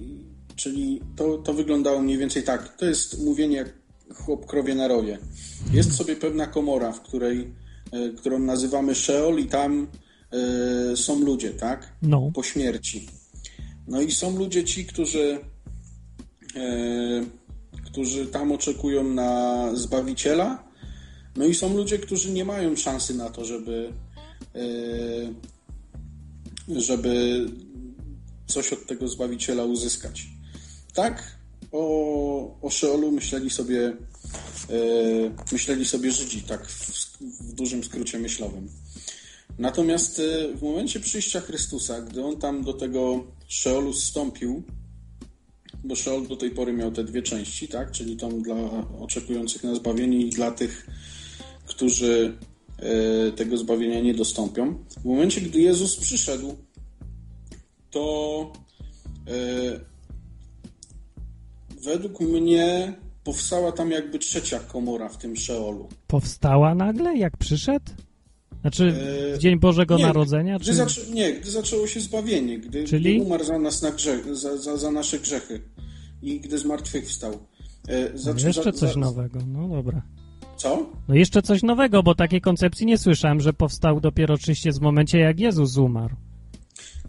czyli 0.57 1.01
to, 1.17 1.39
to 1.39 1.55
wyglądało 1.55 2.01
mniej 2.01 2.19
więcej 2.19 2.43
tak. 2.43 2.77
To 2.77 2.87
jest 2.87 3.25
mówienie 3.25 3.57
jak 3.57 3.73
chłop 4.15 4.47
krowie 4.47 4.75
na 4.75 4.89
rowie. 4.89 5.19
Jest 5.73 5.93
sobie 5.93 6.17
pewna 6.17 6.47
komora, 6.47 6.93
w 6.93 7.01
której, 7.01 7.53
e, 7.93 8.11
którą 8.11 8.39
nazywamy 8.39 8.95
Sheol 8.95 9.39
i 9.39 9.47
tam 9.47 9.89
e, 10.33 10.97
są 10.97 11.21
ludzie, 11.21 11.51
tak? 11.51 11.93
no, 12.03 12.31
Po 12.35 12.43
śmierci. 12.43 13.09
No 13.89 14.01
i 14.01 14.13
są 14.13 14.39
ludzie 14.39 14.65
ci, 14.65 14.87
którzy 14.87 15.41
e, 16.57 17.41
którzy 17.91 18.27
tam 18.27 18.53
oczekują 18.53 19.05
na 19.05 19.71
Zbawiciela. 19.75 20.71
No 21.37 21.45
i 21.45 21.55
są 21.55 21.77
ludzie, 21.77 21.99
którzy 21.99 22.31
nie 22.33 22.45
mają 22.45 22.77
szansy 22.77 23.15
na 23.15 23.31
to, 23.31 23.45
żeby 23.45 23.93
e, 24.55 24.61
żeby 26.81 27.47
coś 28.47 28.73
od 28.73 28.87
tego 28.87 29.09
Zbawiciela 29.09 29.65
uzyskać. 29.65 30.27
Tak 30.95 31.39
o, 31.73 32.61
o 32.63 32.71
Szeolu 32.71 33.13
myśleli 33.13 33.51
sobie 33.51 33.87
e, 33.87 33.93
myśleli 35.53 35.85
sobie 35.85 36.13
Żydzi, 36.13 36.43
tak 36.43 36.67
w, 36.69 37.19
w 37.21 37.53
dużym 37.53 37.85
skrócie 37.85 38.19
myślowym. 38.19 38.69
Natomiast 39.59 40.23
w 40.55 40.63
momencie 40.63 41.01
przyjścia 41.01 41.41
Chrystusa, 41.41 42.01
gdy 42.01 42.25
on 42.25 42.37
tam 42.37 42.65
do 42.65 42.73
tego 42.73 43.25
Szeolu 43.51 43.93
zstąpił, 43.93 44.63
bo 45.85 45.97
Szeol 45.97 46.27
do 46.27 46.37
tej 46.37 46.51
pory 46.51 46.73
miał 46.73 46.91
te 46.91 47.05
dwie 47.05 47.23
części, 47.23 47.69
tak? 47.69 47.91
Czyli 47.91 48.17
tą 48.17 48.43
dla 48.43 48.55
oczekujących 49.01 49.65
na 49.65 49.75
zbawienie 49.75 50.19
i 50.19 50.31
dla 50.31 50.51
tych, 50.51 50.87
którzy 51.67 52.39
e, 52.79 53.33
tego 53.33 53.57
zbawienia 53.57 54.01
nie 54.01 54.15
dostąpią. 54.15 54.85
W 55.01 55.05
momencie, 55.05 55.41
gdy 55.41 55.61
Jezus 55.61 55.97
przyszedł 55.97 56.57
to 57.91 58.53
e, 59.27 59.81
według 61.83 62.21
mnie 62.21 62.95
powstała 63.25 63.73
tam 63.73 63.91
jakby 63.91 64.19
trzecia 64.19 64.61
komora 64.61 65.09
w 65.09 65.17
tym 65.17 65.37
Szeolu. 65.37 65.89
Powstała 66.07 66.75
nagle, 66.75 67.17
jak 67.17 67.37
przyszedł? 67.37 67.93
Znaczy 68.61 68.95
E, 69.33 69.37
w 69.37 69.39
Dzień 69.39 69.59
Bożego 69.59 69.97
nie, 69.99 70.03
Narodzenia? 70.03 70.57
Gdy 70.57 70.65
Czy... 70.67 70.75
zaczę, 70.75 71.01
nie, 71.15 71.33
gdy 71.33 71.51
zaczęło 71.51 71.87
się 71.87 72.01
zbawienie, 72.01 72.59
gdy, 72.59 72.85
Czyli? 72.85 73.15
gdy 73.17 73.25
umarł 73.27 73.45
za 73.45 73.59
nas 73.59 73.83
na 73.83 73.91
grzech, 73.91 74.37
za, 74.37 74.57
za, 74.57 74.77
za 74.77 74.91
nasze 74.91 75.19
grzechy 75.19 75.61
i 76.23 76.41
gdy 76.41 76.59
zmartwychwstał. 76.59 77.33
E, 77.89 78.11
No, 78.13 78.19
zaczę- 78.19 78.47
jeszcze 78.47 78.73
coś 78.73 78.93
za- 78.95 79.01
nowego, 79.01 79.39
no 79.49 79.69
dobra. 79.69 80.03
Co? 80.57 80.91
No 81.09 81.15
jeszcze 81.15 81.43
coś 81.43 81.63
nowego, 81.63 82.03
bo 82.03 82.15
takiej 82.15 82.41
koncepcji 82.41 82.87
nie 82.87 82.99
słyszałem, 82.99 83.41
że 83.41 83.53
powstał 83.53 84.01
dopiero 84.01 84.35
oczywiście 84.35 84.73
w 84.73 84.81
momencie, 84.81 85.19
jak 85.19 85.41
Jezus 85.41 85.77
umarł. 85.77 86.15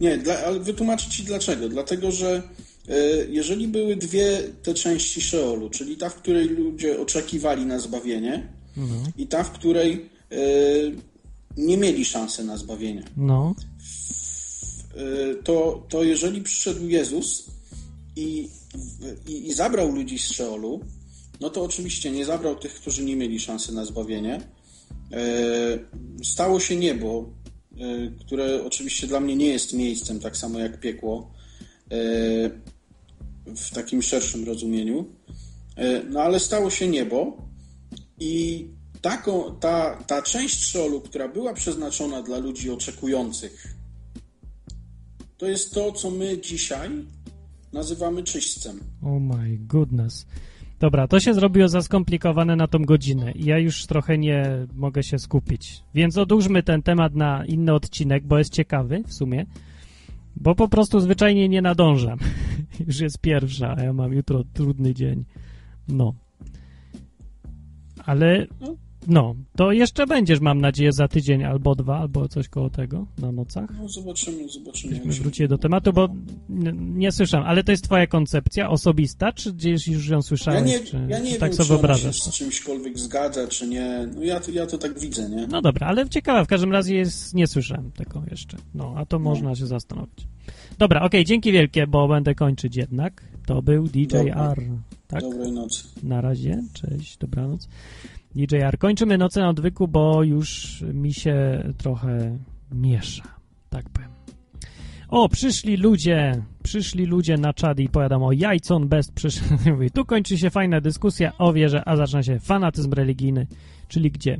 Nie, 0.00 0.18
dla, 0.18 0.38
ale 0.38 0.60
wytłumaczę 0.60 1.10
ci 1.10 1.22
dlaczego. 1.22 1.68
Dlatego, 1.68 2.10
że 2.12 2.42
e, 2.88 2.94
jeżeli 3.28 3.68
były 3.68 3.96
dwie 3.96 4.38
te 4.62 4.74
części 4.74 5.20
Szeolu, 5.20 5.70
czyli 5.70 5.96
ta, 5.96 6.08
w 6.08 6.14
której 6.14 6.48
ludzie 6.48 7.00
oczekiwali 7.00 7.66
na 7.66 7.78
zbawienie 7.78 8.48
i 9.18 9.26
ta, 9.26 9.44
w 9.44 9.50
której 9.52 9.92
e, 10.32 10.36
nie 11.56 11.76
mieli 11.76 12.04
szansy 12.04 12.44
na 12.44 12.56
zbawienie, 12.56 13.02
No, 13.16 13.54
e, 14.96 15.34
to, 15.34 15.86
to 15.88 16.02
jeżeli 16.02 16.42
przyszedł 16.42 16.86
Jezus 16.88 17.46
i, 18.16 18.48
i, 19.28 19.48
i 19.48 19.52
zabrał 19.52 19.92
ludzi 19.92 20.18
z 20.18 20.32
Szeolu, 20.32 20.80
no 21.40 21.50
to 21.50 21.62
oczywiście 21.62 22.10
nie 22.10 22.24
zabrał 22.24 22.56
tych, 22.56 22.74
którzy 22.74 23.04
nie 23.04 23.16
mieli 23.16 23.40
szansy 23.40 23.74
na 23.74 23.84
zbawienie. 23.84 24.40
E, 25.12 25.22
Stało 26.24 26.60
się 26.60 26.76
niebo, 26.76 27.30
e, 27.80 28.10
które 28.20 28.64
oczywiście 28.64 29.06
dla 29.06 29.20
mnie 29.20 29.36
nie 29.36 29.48
jest 29.48 29.72
miejscem, 29.72 30.20
tak 30.20 30.36
samo 30.36 30.58
jak 30.58 30.80
piekło, 30.80 31.32
w 33.46 33.70
takim 33.74 34.02
szerszym 34.02 34.44
rozumieniu. 34.44 35.04
No 36.10 36.20
ale 36.20 36.40
stało 36.40 36.70
się 36.70 36.88
niebo 36.88 37.36
i 38.18 38.66
taką, 39.02 39.56
ta, 39.60 39.96
ta 40.06 40.22
część 40.22 40.64
Szeolu, 40.64 41.00
która 41.00 41.28
była 41.28 41.54
przeznaczona 41.54 42.22
dla 42.22 42.38
ludzi 42.38 42.70
oczekujących, 42.70 43.76
to 45.36 45.46
jest 45.48 45.74
to, 45.74 45.92
co 45.92 46.10
my 46.10 46.40
dzisiaj 46.40 46.90
nazywamy 47.72 48.22
czyśćcem. 48.22 48.80
oh 49.02 49.18
my 49.20 49.58
goodness. 49.58 50.26
Dobra, 50.80 51.08
to 51.08 51.20
się 51.20 51.34
zrobiło 51.34 51.68
za 51.68 51.82
skomplikowane 51.82 52.56
na 52.56 52.66
tą 52.68 52.78
godzinę 52.78 53.32
i 53.32 53.44
ja 53.44 53.58
już 53.58 53.86
trochę 53.86 54.18
nie 54.18 54.66
mogę 54.74 55.02
się 55.02 55.18
skupić. 55.18 55.82
Więc 55.94 56.18
odłóżmy 56.18 56.62
ten 56.62 56.82
temat 56.82 57.14
na 57.14 57.44
inny 57.44 57.74
odcinek, 57.74 58.26
bo 58.26 58.38
jest 58.38 58.52
ciekawy 58.52 59.02
w 59.06 59.14
sumie, 59.14 59.46
bo 60.36 60.54
po 60.54 60.68
prostu 60.68 61.00
zwyczajnie 61.00 61.48
nie 61.48 61.62
nadążam. 61.62 62.18
już 62.86 63.00
jest 63.00 63.18
pierwsza, 63.18 63.74
a 63.78 63.82
ja 63.82 63.92
mam 63.92 64.12
jutro 64.12 64.44
trudny 64.52 64.94
dzień. 64.94 65.24
No. 65.88 66.14
Ale 68.04 68.46
no, 69.06 69.34
to 69.56 69.72
jeszcze 69.72 70.06
będziesz, 70.06 70.40
mam 70.40 70.60
nadzieję, 70.60 70.92
za 70.92 71.08
tydzień 71.08 71.44
albo 71.44 71.74
dwa, 71.74 71.98
albo 71.98 72.28
coś 72.28 72.48
koło 72.48 72.70
tego 72.70 73.06
na 73.18 73.32
nocach. 73.32 73.70
No 73.78 73.88
zobaczymy, 73.88 74.48
zobaczymy. 74.48 74.94
Byśmy 74.94 75.12
wrócili 75.12 75.48
do 75.48 75.58
tematu, 75.58 75.92
bo 75.92 76.08
nie 76.72 77.12
słyszałem, 77.12 77.46
ale 77.46 77.64
to 77.64 77.72
jest 77.72 77.84
twoja 77.84 78.06
koncepcja 78.06 78.70
osobista, 78.70 79.32
czy 79.32 79.52
gdzieś 79.52 79.88
już 79.88 80.08
ją 80.08 80.16
Ja 80.16 80.22
słyszałeś? 80.22 80.70
nie, 80.70 80.80
czy, 80.80 81.06
ja 81.08 81.18
nie 81.18 81.32
czy 81.32 81.38
tak 81.38 81.54
wiem, 81.54 81.64
sobie 81.64 81.94
czy 81.94 82.02
się 82.02 82.12
z 82.12 82.30
czymśkolwiek 82.30 82.98
zgadza, 82.98 83.48
czy 83.48 83.68
nie. 83.68 84.08
No 84.14 84.22
ja 84.22 84.40
to, 84.40 84.50
ja 84.50 84.66
to 84.66 84.78
tak 84.78 84.98
widzę, 84.98 85.30
nie? 85.30 85.46
No 85.46 85.62
dobra, 85.62 85.86
ale 85.86 86.08
ciekawe, 86.08 86.44
w 86.44 86.48
każdym 86.48 86.72
razie 86.72 86.96
jest, 86.96 87.34
nie 87.34 87.46
słyszałem 87.46 87.90
tego 87.92 88.22
jeszcze. 88.30 88.56
No, 88.74 88.94
a 88.96 89.06
to 89.06 89.18
można 89.18 89.54
się 89.54 89.66
zastanowić. 89.66 90.26
Dobra, 90.78 91.02
okej, 91.02 91.24
dzięki 91.24 91.52
wielkie, 91.52 91.86
bo 91.86 92.08
będę 92.08 92.34
kończyć 92.34 92.76
jednak. 92.76 93.22
To 93.46 93.62
był 93.62 93.84
DJR, 93.88 94.62
tak? 95.08 95.20
Dobrej 95.20 95.52
nocy. 95.52 95.84
Na 96.02 96.20
razie, 96.20 96.62
cześć, 96.72 97.16
dobranoc. 97.16 97.68
DJR. 98.34 98.78
Kończymy 98.78 99.18
Noce 99.18 99.40
na 99.40 99.48
odwyku, 99.48 99.88
bo 99.88 100.22
już 100.22 100.80
mi 100.94 101.14
się 101.14 101.64
trochę 101.78 102.38
miesza, 102.72 103.24
tak 103.70 103.88
powiem. 103.88 104.10
O, 105.08 105.28
przyszli 105.28 105.76
ludzie, 105.76 106.42
przyszli 106.62 107.06
ludzie 107.06 107.36
na 107.36 107.52
czad 107.52 107.80
i 107.80 107.88
powiadam 107.88 108.22
o 108.22 108.32
jajcon 108.32 108.88
best 108.88 109.12
przyszli. 109.12 109.56
Mówi, 109.72 109.90
Tu 109.90 110.04
kończy 110.04 110.38
się 110.38 110.50
fajna 110.50 110.80
dyskusja 110.80 111.32
o 111.38 111.52
wierze, 111.52 111.88
a 111.88 111.96
zaczyna 111.96 112.22
się 112.22 112.38
fanatyzm 112.38 112.92
religijny. 112.92 113.46
Czyli 113.88 114.10
gdzie? 114.10 114.38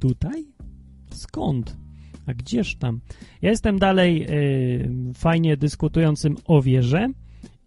Tutaj? 0.00 0.44
Skąd? 1.10 1.76
A 2.26 2.34
gdzież 2.34 2.76
tam? 2.76 3.00
Ja 3.42 3.50
jestem 3.50 3.78
dalej 3.78 4.26
y, 4.30 5.14
fajnie 5.14 5.56
dyskutującym 5.56 6.36
o 6.44 6.62
wierze 6.62 7.08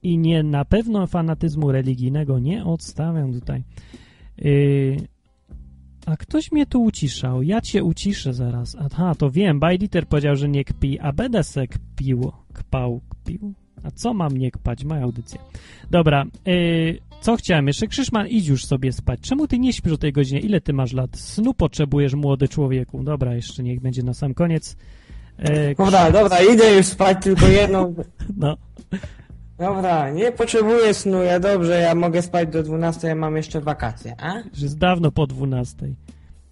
i 0.04 0.18
nie 0.18 0.44
na 0.44 0.66
pewno 0.66 1.08
fanatyzmu 1.08 1.72
religijnego 1.72 2.40
nie 2.40 2.66
odstawiam 2.66 3.34
tutaj. 3.34 3.64
Y, 4.46 4.98
a 6.06 6.18
ktoś 6.18 6.52
mnie 6.52 6.66
tu 6.66 6.84
uciszał. 6.84 7.44
Ja 7.44 7.62
cię 7.62 7.84
uciszę 7.84 8.34
zaraz. 8.34 8.78
Aha, 8.80 9.16
to 9.18 9.32
wiem. 9.32 9.60
Bajditer 9.60 10.08
powiedział, 10.08 10.36
że 10.36 10.50
nie 10.50 10.64
kpi, 10.64 11.00
a 11.00 11.12
będę 11.12 11.44
se 11.44 11.68
kpił. 11.68 12.32
Kpał, 12.54 13.02
kpił? 13.10 13.54
A 13.84 13.92
co 13.92 14.14
mam 14.14 14.38
nie 14.38 14.52
kpać? 14.52 14.84
Moja 14.84 15.04
audycja. 15.04 15.40
Dobra, 15.92 16.26
y, 16.48 17.00
co 17.22 17.36
chciałem 17.36 17.68
jeszcze? 17.68 17.88
Krzyszman, 17.88 18.28
idź 18.28 18.48
już 18.48 18.66
sobie 18.66 18.92
spać. 18.92 19.20
Czemu 19.20 19.48
ty 19.48 19.60
nie 19.60 19.74
śpisz 19.74 19.94
o 19.94 19.98
tej 19.98 20.12
godzinie? 20.14 20.40
Ile 20.42 20.62
ty 20.62 20.74
masz 20.74 20.94
lat? 20.94 21.18
Snu 21.18 21.54
potrzebujesz, 21.54 22.14
młody 22.14 22.48
człowieku. 22.48 23.04
Dobra, 23.04 23.36
jeszcze 23.36 23.64
niech 23.64 23.80
będzie 23.80 24.04
na 24.04 24.14
sam 24.14 24.34
koniec. 24.34 24.78
Y, 25.40 25.76
Dobra, 25.78 26.12
dobra, 26.12 26.38
idę 26.54 26.76
już 26.76 26.86
spać, 26.86 27.18
tylko 27.24 27.48
jedną... 27.48 27.96
no, 28.38 28.58
Dobra, 29.60 30.10
nie 30.10 30.32
potrzebuję 30.32 30.94
snu, 30.94 31.24
ja 31.24 31.40
dobrze, 31.40 31.80
ja 31.80 31.96
mogę 31.96 32.22
spać 32.22 32.50
do 32.50 32.64
12, 32.64 33.08
ja 33.08 33.16
mam 33.16 33.38
jeszcze 33.38 33.62
wakacje, 33.62 34.16
a? 34.22 34.34
że 34.54 34.66
jest 34.66 34.78
dawno 34.78 35.12
po 35.12 35.28
12. 35.28 35.88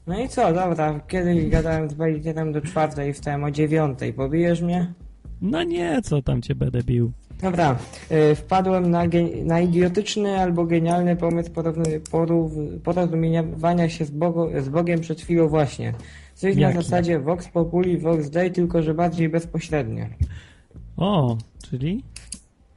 No 0.07 0.19
i 0.19 0.29
co, 0.29 0.53
dobra, 0.53 0.99
kiedyś 1.07 1.49
gadałem 1.49 1.89
z 1.89 1.93
Bajliterem 1.93 2.51
do 2.51 2.61
czwartej 2.61 3.09
i 3.09 3.13
wstałem 3.13 3.43
o 3.43 3.51
dziewiątej, 3.51 4.13
pobijesz 4.13 4.61
mnie? 4.61 4.93
No 5.41 5.63
nie, 5.63 6.01
co 6.01 6.21
tam 6.21 6.41
cię 6.41 6.55
będę 6.55 6.83
bił. 6.83 7.11
Dobra, 7.41 7.75
y, 8.11 8.35
wpadłem 8.35 8.91
na, 8.91 9.03
na 9.43 9.59
idiotyczny 9.59 10.39
albo 10.39 10.65
genialny 10.65 11.15
pomysł 11.15 11.51
porozumiewania 12.83 13.89
się 13.89 14.05
z, 14.05 14.11
Bogo, 14.11 14.49
z 14.61 14.69
Bogiem 14.69 14.99
przed 14.99 15.21
chwilą 15.21 15.47
właśnie. 15.47 15.93
Coś 16.35 16.55
Jaki? 16.55 16.75
na 16.75 16.81
zasadzie 16.81 17.19
Vox 17.19 17.47
Populi, 17.47 17.97
Vox 17.97 18.29
Dei, 18.29 18.51
tylko 18.51 18.81
że 18.81 18.93
bardziej 18.93 19.29
bezpośrednio. 19.29 20.05
O, 20.97 21.37
czyli? 21.69 22.03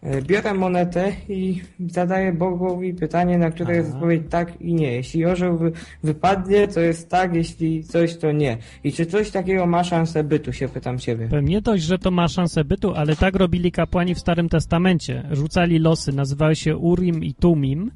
Y, 0.06 0.22
Biorę 0.22 0.54
monetę 0.54 1.12
i 1.28 1.60
zadaję 1.88 2.32
Bogowi 2.32 2.94
pytanie, 2.94 3.38
na 3.38 3.50
które 3.50 3.76
jest 3.76 3.94
odpowiedź 3.94 4.22
tak 4.30 4.60
i 4.60 4.74
nie. 4.74 4.92
Jeśli 4.92 5.24
orzeł 5.24 5.58
wy, 5.58 5.72
wypadnie, 6.02 6.68
to 6.68 6.80
jest 6.80 7.08
tak, 7.08 7.34
jeśli 7.34 7.84
coś, 7.84 8.16
to 8.16 8.32
nie. 8.32 8.58
I 8.84 8.92
czy 8.92 9.06
coś 9.06 9.30
takiego 9.30 9.66
ma 9.66 9.84
szansę 9.84 10.24
bytu, 10.24 10.52
się 10.52 10.68
pytam 10.68 10.98
ciebie. 10.98 11.28
Nie 11.42 11.60
dość, 11.60 11.84
że 11.84 11.98
to 11.98 12.10
ma 12.10 12.28
szansę 12.28 12.64
bytu, 12.64 12.94
ale 12.94 13.16
tak 13.16 13.36
robili 13.36 13.72
kapłani 13.72 14.14
w 14.14 14.18
Starym 14.18 14.48
Testamencie. 14.48 15.22
Rzucali 15.30 15.78
losy, 15.78 16.12
nazywały 16.12 16.56
się 16.56 16.76
Urim 16.76 17.24
i 17.24 17.34
Tumim 17.34 17.90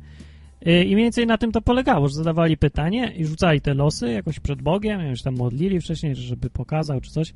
yy, 0.64 0.84
i 0.84 0.94
mniej 0.94 1.04
więcej 1.04 1.26
na 1.26 1.38
tym 1.38 1.52
to 1.52 1.60
polegało, 1.62 2.08
że 2.08 2.14
zadawali 2.14 2.56
pytanie 2.56 3.12
i 3.16 3.24
rzucali 3.24 3.60
te 3.60 3.74
losy 3.74 4.12
jakoś 4.12 4.40
przed 4.40 4.62
Bogiem, 4.62 5.00
już 5.00 5.22
tam 5.22 5.36
modlili 5.36 5.80
wcześniej, 5.80 6.14
żeby 6.14 6.50
pokazał 6.50 7.00
czy 7.00 7.10
coś. 7.10 7.34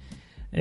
Yy, 0.53 0.61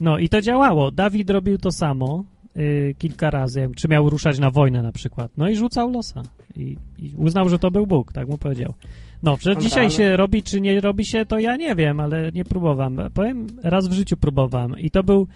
No 0.00 0.18
i 0.18 0.28
to 0.28 0.40
działało. 0.40 0.90
Dawid 0.90 1.30
robił 1.30 1.58
to 1.58 1.72
samo 1.72 2.24
yy, 2.56 2.94
kilka 2.98 3.30
razy, 3.30 3.68
czy 3.76 3.88
miał 3.88 4.10
ruszać 4.10 4.38
na 4.38 4.50
wojnę 4.50 4.82
na 4.82 4.92
przykład. 4.92 5.30
No 5.36 5.48
i 5.48 5.56
rzucał 5.56 5.90
losa 5.90 6.22
i, 6.56 6.76
i 6.98 7.14
uznał, 7.16 7.48
że 7.48 7.58
to 7.58 7.70
był 7.70 7.86
Bóg, 7.86 8.12
tak 8.12 8.28
mu 8.28 8.38
powiedział. 8.38 8.74
No, 9.22 9.36
że 9.40 9.56
dzisiaj 9.56 9.90
się 9.90 10.16
robi, 10.16 10.42
czy 10.42 10.60
nie 10.60 10.80
robi 10.80 11.06
się, 11.06 11.26
to 11.26 11.38
ja 11.38 11.56
nie 11.56 11.74
wiem, 11.74 12.00
ale 12.00 12.32
nie 12.32 12.44
próbowałem. 12.44 13.00
Powiem, 13.14 13.46
raz 13.62 13.88
w 13.88 13.92
życiu 13.92 14.16
próbowałem 14.16 14.78
i 14.78 14.90
to 14.90 15.02
był, 15.02 15.26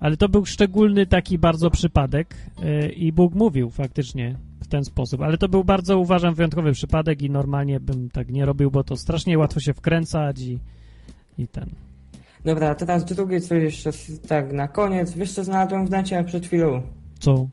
ale 0.00 0.16
to 0.16 0.28
był 0.28 0.46
szczególny 0.46 1.06
taki 1.06 1.38
bardzo 1.38 1.70
przypadek 1.70 2.34
yy, 2.62 2.88
i 2.88 3.12
Bóg 3.12 3.34
mówił 3.34 3.70
faktycznie 3.70 4.36
w 4.60 4.66
ten 4.66 4.84
sposób, 4.84 5.22
ale 5.22 5.38
to 5.38 5.48
był 5.48 5.64
bardzo, 5.64 5.98
uważam, 5.98 6.34
wyjątkowy 6.34 6.72
przypadek 6.72 7.22
i 7.22 7.30
normalnie 7.30 7.80
bym 7.80 8.10
tak 8.10 8.30
nie 8.30 8.44
robił, 8.44 8.70
bo 8.70 8.84
to 8.84 8.96
strasznie 8.96 9.38
łatwo 9.38 9.60
się 9.60 9.74
wkręcać 9.74 10.40
i, 10.40 10.58
i 11.38 11.48
ten. 11.48 11.87
Dobra, 12.44 12.70
a 12.70 12.74
teraz 12.74 13.04
drugie 13.04 13.40
coś 13.40 13.62
jeszcze 13.62 13.90
tak 14.28 14.52
na 14.52 14.68
koniec. 14.68 15.12
Wiesz 15.12 15.32
co 15.32 15.44
znalazłem 15.44 15.86
w 15.86 15.90
necie 15.90 16.24
przed 16.24 16.46
chwilą? 16.46 16.82
Co? 17.18 17.48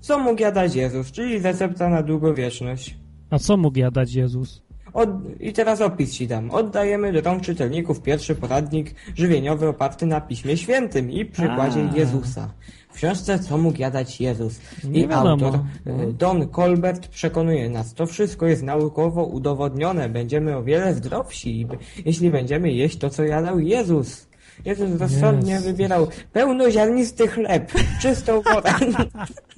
Co 0.00 0.18
mógł 0.18 0.40
jadać 0.42 0.74
Jezus, 0.74 1.12
czyli 1.12 1.38
recepta 1.38 1.88
na 1.88 2.02
długowieczność. 2.02 2.98
A 3.30 3.38
co 3.38 3.56
mógł 3.56 3.78
jadać 3.78 4.14
Jezus? 4.14 4.62
Od... 4.94 5.10
I 5.40 5.52
teraz 5.52 5.80
opis 5.80 6.12
ci 6.12 6.26
dam. 6.26 6.50
Oddajemy 6.50 7.12
do 7.12 7.20
rąk 7.20 7.42
czytelników 7.42 8.00
pierwszy 8.02 8.34
poradnik 8.34 8.94
żywieniowy 9.16 9.68
oparty 9.68 10.06
na 10.06 10.20
Piśmie 10.20 10.56
Świętym 10.56 11.10
i 11.10 11.24
przykładzie 11.24 11.88
A. 11.92 11.96
Jezusa. 11.96 12.50
W 12.92 12.96
książce 12.96 13.38
Co 13.38 13.58
mógł 13.58 13.78
jadać 13.78 14.20
Jezus? 14.20 14.60
I 14.92 15.06
autor 15.12 15.52
No. 15.86 16.02
y, 16.02 16.12
Don 16.12 16.48
Colbert 16.48 17.08
przekonuje 17.08 17.70
nas, 17.70 17.94
to 17.94 18.06
wszystko 18.06 18.46
jest 18.46 18.62
naukowo 18.62 19.24
udowodnione. 19.24 20.08
Będziemy 20.08 20.56
o 20.56 20.62
wiele 20.62 20.94
zdrowsi, 20.94 21.66
jeśli 22.04 22.30
będziemy 22.30 22.72
jeść 22.72 22.98
to, 22.98 23.10
co 23.10 23.24
jadał 23.24 23.60
Jezus. 23.60 24.26
Jezus 24.64 25.00
rozsądnie 25.00 25.52
Jezus. 25.52 25.66
wybierał 25.66 26.06
pełnoziarnisty 26.32 27.28
chleb, 27.28 27.72
czystą 28.02 28.42
wodę 28.42 28.70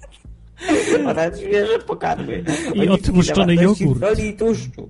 oraz 1.11 1.39
świeże 1.41 1.79
pokarmy. 1.87 2.45
I 2.75 2.89
odtłuszczony 2.89 3.55
jogurt. 3.55 4.01
Soli 4.01 4.29
i 4.29 4.37
tłuszczu. 4.37 4.89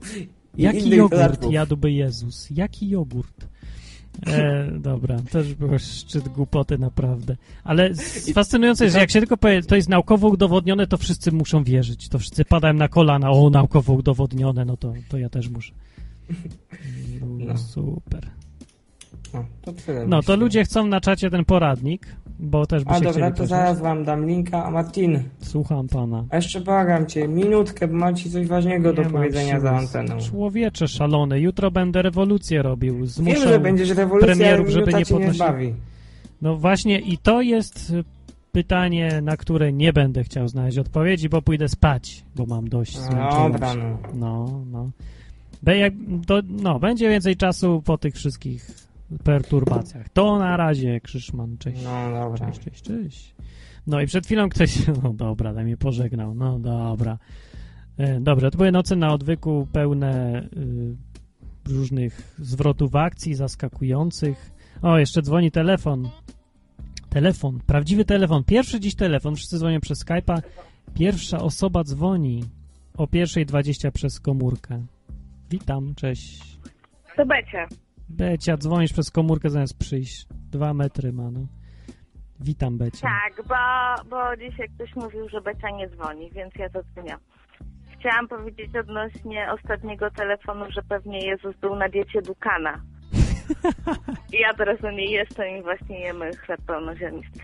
Jaki 0.59 0.91
jogurt 0.91 1.51
jadłby 1.51 1.93
Jezus? 1.93 2.49
Jaki 2.51 2.89
jogurt? 2.89 3.49
E, 4.27 4.70
dobra, 4.78 5.16
też 5.31 5.55
był 5.55 5.78
szczyt 5.78 6.28
głupoty 6.28 6.78
naprawdę. 6.78 7.37
Ale 7.65 7.91
fascynujące 8.35 8.85
jest, 8.85 8.95
że 8.95 9.01
jak 9.01 9.11
się 9.11 9.19
tylko 9.19 9.37
powie, 9.37 9.62
to 9.62 9.77
jest 9.77 9.89
naukowo 9.89 10.28
udowodnione, 10.28 10.87
to 10.87 10.97
wszyscy 10.97 11.33
muszą 11.33 11.65
wierzyć. 11.65 12.09
To 12.09 12.19
wszyscy 12.19 12.45
padają 12.45 12.74
na 12.74 12.89
kolana, 12.89 13.31
o, 13.31 13.51
naukowo 13.51 13.93
udowodnione, 13.93 14.65
no 14.65 14.77
to, 14.77 14.93
to 15.09 15.19
ja 15.19 15.28
też 15.28 15.49
muszę. 15.49 15.73
No, 17.20 17.45
No. 17.45 17.59
super. 17.59 18.27
No, 19.35 19.45
to. 19.62 19.73
No, 20.07 20.23
to 20.23 20.37
ludzie 20.37 20.65
chcą 20.65 20.87
na 20.87 21.01
czacie 21.01 21.31
ten 21.31 21.45
poradnik, 21.45 22.07
bo 22.38 22.66
też 22.66 22.84
by 22.84 22.90
A 22.90 22.98
się 22.98 23.04
dobra, 23.04 23.30
to 23.30 23.46
zaraz 23.46 23.80
wam 23.80 24.04
dam 24.04 24.26
linka. 24.26 24.64
A 24.64 24.70
Martin, 24.70 25.22
Słucham 25.40 25.88
pana. 25.88 26.24
a 26.30 26.36
jeszcze 26.36 26.60
błagam 26.60 27.06
cię, 27.06 27.28
minutkę, 27.28 27.88
bo 27.88 27.94
mam 27.96 28.16
ci 28.16 28.30
coś 28.30 28.46
ważnego 28.46 28.92
do 28.92 29.02
Nie 29.02 29.08
mam 29.08 29.12
powiedzenia 29.12 29.60
za 29.60 29.70
anteną. 29.70 30.18
Człowiecze 30.20 30.88
szalony, 30.88 31.40
jutro 31.40 31.70
będę 31.70 32.02
rewolucję 32.02 32.62
robił. 32.62 32.94
Wiem, 32.94 33.06
Zmuszę 33.06 33.48
że 33.48 33.60
będziesz 33.60 33.90
rewolucja, 33.90 34.26
premierów, 34.26 34.68
żeby 34.68 34.92
nie 34.94 35.06
podnosić. 35.06 35.42
No 36.42 36.56
właśnie 36.56 36.98
i 36.98 37.18
to 37.18 37.42
jest 37.42 37.92
pytanie, 38.52 39.20
na 39.22 39.36
które 39.36 39.72
nie 39.72 39.92
będę 39.92 40.24
chciał 40.24 40.48
znaleźć 40.48 40.78
odpowiedzi, 40.78 41.28
bo 41.28 41.42
pójdę 41.42 41.68
spać, 41.68 42.24
bo 42.36 42.46
mam 42.46 42.68
dość 42.68 42.98
zmęczoności. 42.98 43.52
Dobra, 43.52 43.74
no. 43.74 43.98
No, 44.14 44.60
no. 44.72 44.90
Be, 45.62 45.76
jak, 45.76 45.92
do, 46.26 46.42
no, 46.48 46.78
będzie 46.78 47.08
więcej 47.08 47.36
czasu 47.36 47.82
po 47.84 47.98
tych 47.98 48.14
wszystkich 48.14 48.70
perturbacjach. 49.24 50.09
To 50.09 50.39
na 50.39 50.57
razie, 50.57 51.01
Krzyszman, 51.01 51.59
cześć. 51.59 51.85
No 51.85 52.11
dobra. 52.12 52.47
Cześć, 52.47 52.61
cześć, 52.61 52.83
cześć. 52.83 53.35
No 53.87 54.01
i 54.01 54.07
przed 54.07 54.27
chwilą 54.27 54.49
ktoś, 54.49 54.87
no 55.03 55.12
dobra, 55.12 55.55
daj 55.55 55.65
mnie 55.65 55.77
pożegnał, 55.77 56.35
no 56.35 56.59
dobra. 56.59 57.19
E, 57.99 58.20
Dobrze, 58.20 58.51
to 58.51 58.59
były 58.59 58.73
noce 58.73 58.97
na 58.97 59.12
odwyku 59.12 59.69
pełne 59.73 60.43
y, 60.43 61.73
różnych 61.73 62.35
zwrotów 62.39 62.97
akcji, 62.97 63.35
zaskakujących. 63.35 64.51
O, 64.83 64.99
jeszcze 64.99 65.23
dzwoni 65.23 65.51
telefon. 65.51 66.09
Telefon, 67.09 67.61
prawdziwy 67.66 68.05
telefon. 68.05 68.45
Pierwszy 68.45 68.81
dziś 68.81 68.95
telefon, 68.95 69.37
wszyscy 69.37 69.59
dzwonią 69.59 69.81
przez 69.81 70.05
Skype'a. 70.05 70.43
Pierwsza 70.95 71.39
osoba 71.39 71.85
dzwoni 71.85 72.45
o 72.97 73.07
1.20 73.07 73.91
przez 73.91 74.20
komórkę. 74.20 74.87
Witam, 75.51 75.95
cześć. 75.95 76.59
To 77.16 77.27
Becia. 77.27 77.69
Becia, 78.09 78.57
dzwonisz 78.57 78.93
przez 78.93 79.11
komórkę 79.11 79.51
zamiast 79.51 79.78
przyjść. 79.78 80.27
Dwa 80.53 80.74
metry 80.74 81.12
ma, 81.12 81.31
no. 81.31 81.41
Witam, 82.41 82.78
Becia. 82.78 83.09
Tak, 83.09 83.47
bo, 83.47 83.55
bo 84.11 84.37
dzisiaj 84.37 84.69
ktoś 84.69 84.97
mówił, 84.97 85.28
że 85.28 85.41
Becia 85.41 85.70
nie 85.70 85.89
dzwoni, 85.89 86.31
więc 86.31 86.55
ja 86.55 86.70
to 86.70 86.83
dzwonię. 86.83 87.16
Chciałam 87.99 88.28
powiedzieć 88.28 88.77
odnośnie 88.77 89.53
ostatniego 89.53 90.11
telefonu, 90.11 90.65
że 90.70 90.83
pewnie 90.83 91.19
Jezus 91.27 91.57
był 91.57 91.77
na 91.77 91.89
diecie 91.89 92.23
Dukana. 92.23 92.81
I 94.35 94.41
ja 94.41 94.55
teraz 94.55 94.81
na 94.81 94.91
niej 94.91 95.11
jestem 95.11 95.59
i 95.59 95.62
właśnie 95.62 96.01
jemy 96.01 96.31
chleb 96.37 96.61
pełnoziarnisty. 96.66 97.41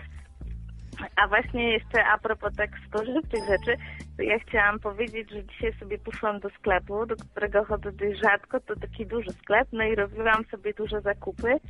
A 1.17 1.29
właśnie 1.29 1.73
jeszcze 1.73 2.05
a 2.05 2.19
propos 2.19 2.57
tak 2.57 2.71
spożywczych 2.89 3.41
rzeczy, 3.49 3.83
ja 4.19 4.39
chciałam 4.39 4.81
powiedzieć, 4.81 5.31
że 5.31 5.45
dzisiaj 5.45 5.73
sobie 5.79 5.99
poszłam 5.99 6.41
do 6.41 6.51
sklepu, 6.51 7.07
do 7.07 7.17
którego 7.17 7.65
chodzę 7.65 7.93
dość 7.93 8.21
rzadko, 8.21 8.61
to 8.61 8.77
taki 8.77 9.07
duży 9.07 9.31
sklep, 9.31 9.69
no 9.73 9.85
i 9.85 9.95
robiłam 9.95 10.45
sobie 10.45 10.75
duże 10.75 11.01
zakupy 11.01 11.61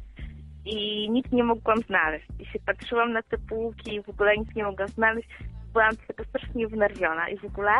i 0.64 1.10
nic 1.10 1.32
nie 1.32 1.44
mogłam 1.44 1.78
znaleźć. 1.78 2.26
I 2.38 2.46
się 2.46 2.58
patrzyłam 2.66 3.12
na 3.12 3.22
te 3.22 3.38
półki 3.38 3.94
i 3.94 4.02
w 4.02 4.08
ogóle 4.08 4.36
nic 4.36 4.54
nie 4.54 4.64
mogłam 4.64 4.88
znaleźć. 4.88 5.28
Byłam 5.72 5.96
taka 6.08 6.24
strasznie 6.24 6.68
wnerwiona 6.68 7.28
i 7.28 7.38
w 7.38 7.44
ogóle 7.44 7.72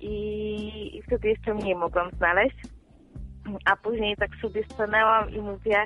i, 0.00 0.96
i 0.96 1.02
wtedy 1.02 1.28
jeszcze 1.28 1.54
mniej 1.54 1.74
mogłam 1.74 2.10
znaleźć. 2.10 2.56
A 3.64 3.76
później 3.76 4.16
tak 4.16 4.30
sobie 4.42 4.64
stanęłam 4.64 5.30
i 5.30 5.40
mówię, 5.40 5.84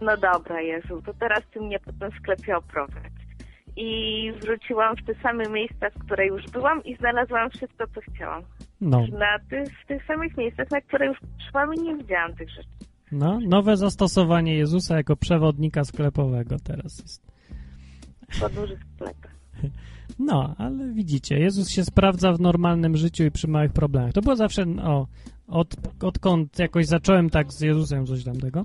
no 0.00 0.16
dobra 0.16 0.60
Jezu, 0.60 1.02
to 1.02 1.14
teraz 1.14 1.40
ty 1.50 1.60
mnie 1.60 1.78
po 1.78 1.92
tym 1.92 2.10
sklepie 2.18 2.56
oprowadź. 2.56 3.17
I 3.80 4.32
wróciłam 4.42 4.96
w 4.96 5.04
te 5.06 5.14
same 5.22 5.44
miejsca, 5.48 5.90
w 5.90 5.98
które 6.04 6.26
już 6.26 6.44
byłam 6.52 6.84
i 6.84 6.96
znalazłam 6.96 7.50
wszystko, 7.50 7.84
co 7.94 8.00
chciałam. 8.12 8.42
No, 8.80 8.98
Na 9.18 9.38
ty, 9.50 9.64
w 9.84 9.86
tych 9.88 10.06
samych 10.06 10.36
miejscach, 10.36 10.70
na 10.70 10.80
które 10.80 11.06
już 11.06 11.18
szłam 11.50 11.74
i 11.74 11.80
nie 11.82 11.96
widziałam 11.96 12.34
tych 12.34 12.50
rzeczy. 12.50 12.68
no, 13.12 13.38
nowe 13.48 13.76
zastosowanie 13.76 14.54
Jezusa 14.56 14.96
jako 14.96 15.16
przewodnika 15.16 15.84
sklepowego 15.84 16.56
teraz 16.64 16.98
jest. 16.98 17.32
Po 18.40 18.48
dużych 18.48 18.78
sklepach. 18.94 19.30
No, 20.18 20.54
ale 20.58 20.92
widzicie, 20.92 21.38
Jezus 21.38 21.70
się 21.70 21.84
sprawdza 21.84 22.32
w 22.32 22.40
normalnym 22.40 22.96
życiu 22.96 23.24
i 23.24 23.30
przy 23.30 23.48
małych 23.48 23.72
problemach. 23.72 24.12
To 24.12 24.20
było 24.22 24.36
zawsze, 24.36 24.64
o, 24.82 25.06
od, 25.48 25.74
odkąd 26.02 26.58
jakoś 26.58 26.86
zacząłem 26.86 27.30
tak 27.30 27.52
z 27.52 27.60
Jezusem 27.60 28.06
coś 28.06 28.24
tamtego, 28.24 28.64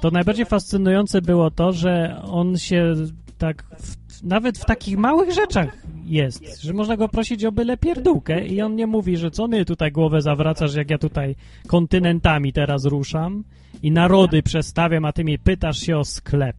to 0.00 0.10
najbardziej 0.10 0.46
fascynujące 0.46 1.22
było 1.22 1.50
to, 1.50 1.72
że 1.72 2.20
on 2.22 2.56
się 2.58 2.94
tak, 3.38 3.62
w, 3.62 4.22
nawet 4.22 4.58
w 4.58 4.64
takich 4.64 4.96
małych 4.98 5.32
rzeczach 5.32 5.76
jest, 6.04 6.62
że 6.62 6.72
można 6.72 6.96
go 6.96 7.08
prosić 7.08 7.44
o 7.44 7.52
byle 7.52 7.76
pierdółkę 7.76 8.46
i 8.46 8.62
on 8.62 8.76
nie 8.76 8.86
mówi, 8.86 9.16
że 9.16 9.30
co 9.30 9.48
my 9.48 9.64
tutaj 9.64 9.92
głowę 9.92 10.20
zawracasz, 10.20 10.74
jak 10.74 10.90
ja 10.90 10.98
tutaj 10.98 11.34
kontynentami 11.68 12.52
teraz 12.52 12.84
ruszam 12.84 13.44
i 13.82 13.90
narody 13.90 14.42
przestawiam, 14.42 15.04
a 15.04 15.12
ty 15.12 15.24
mnie 15.24 15.38
pytasz 15.38 15.78
się 15.78 15.96
o 15.96 16.04
sklep. 16.04 16.56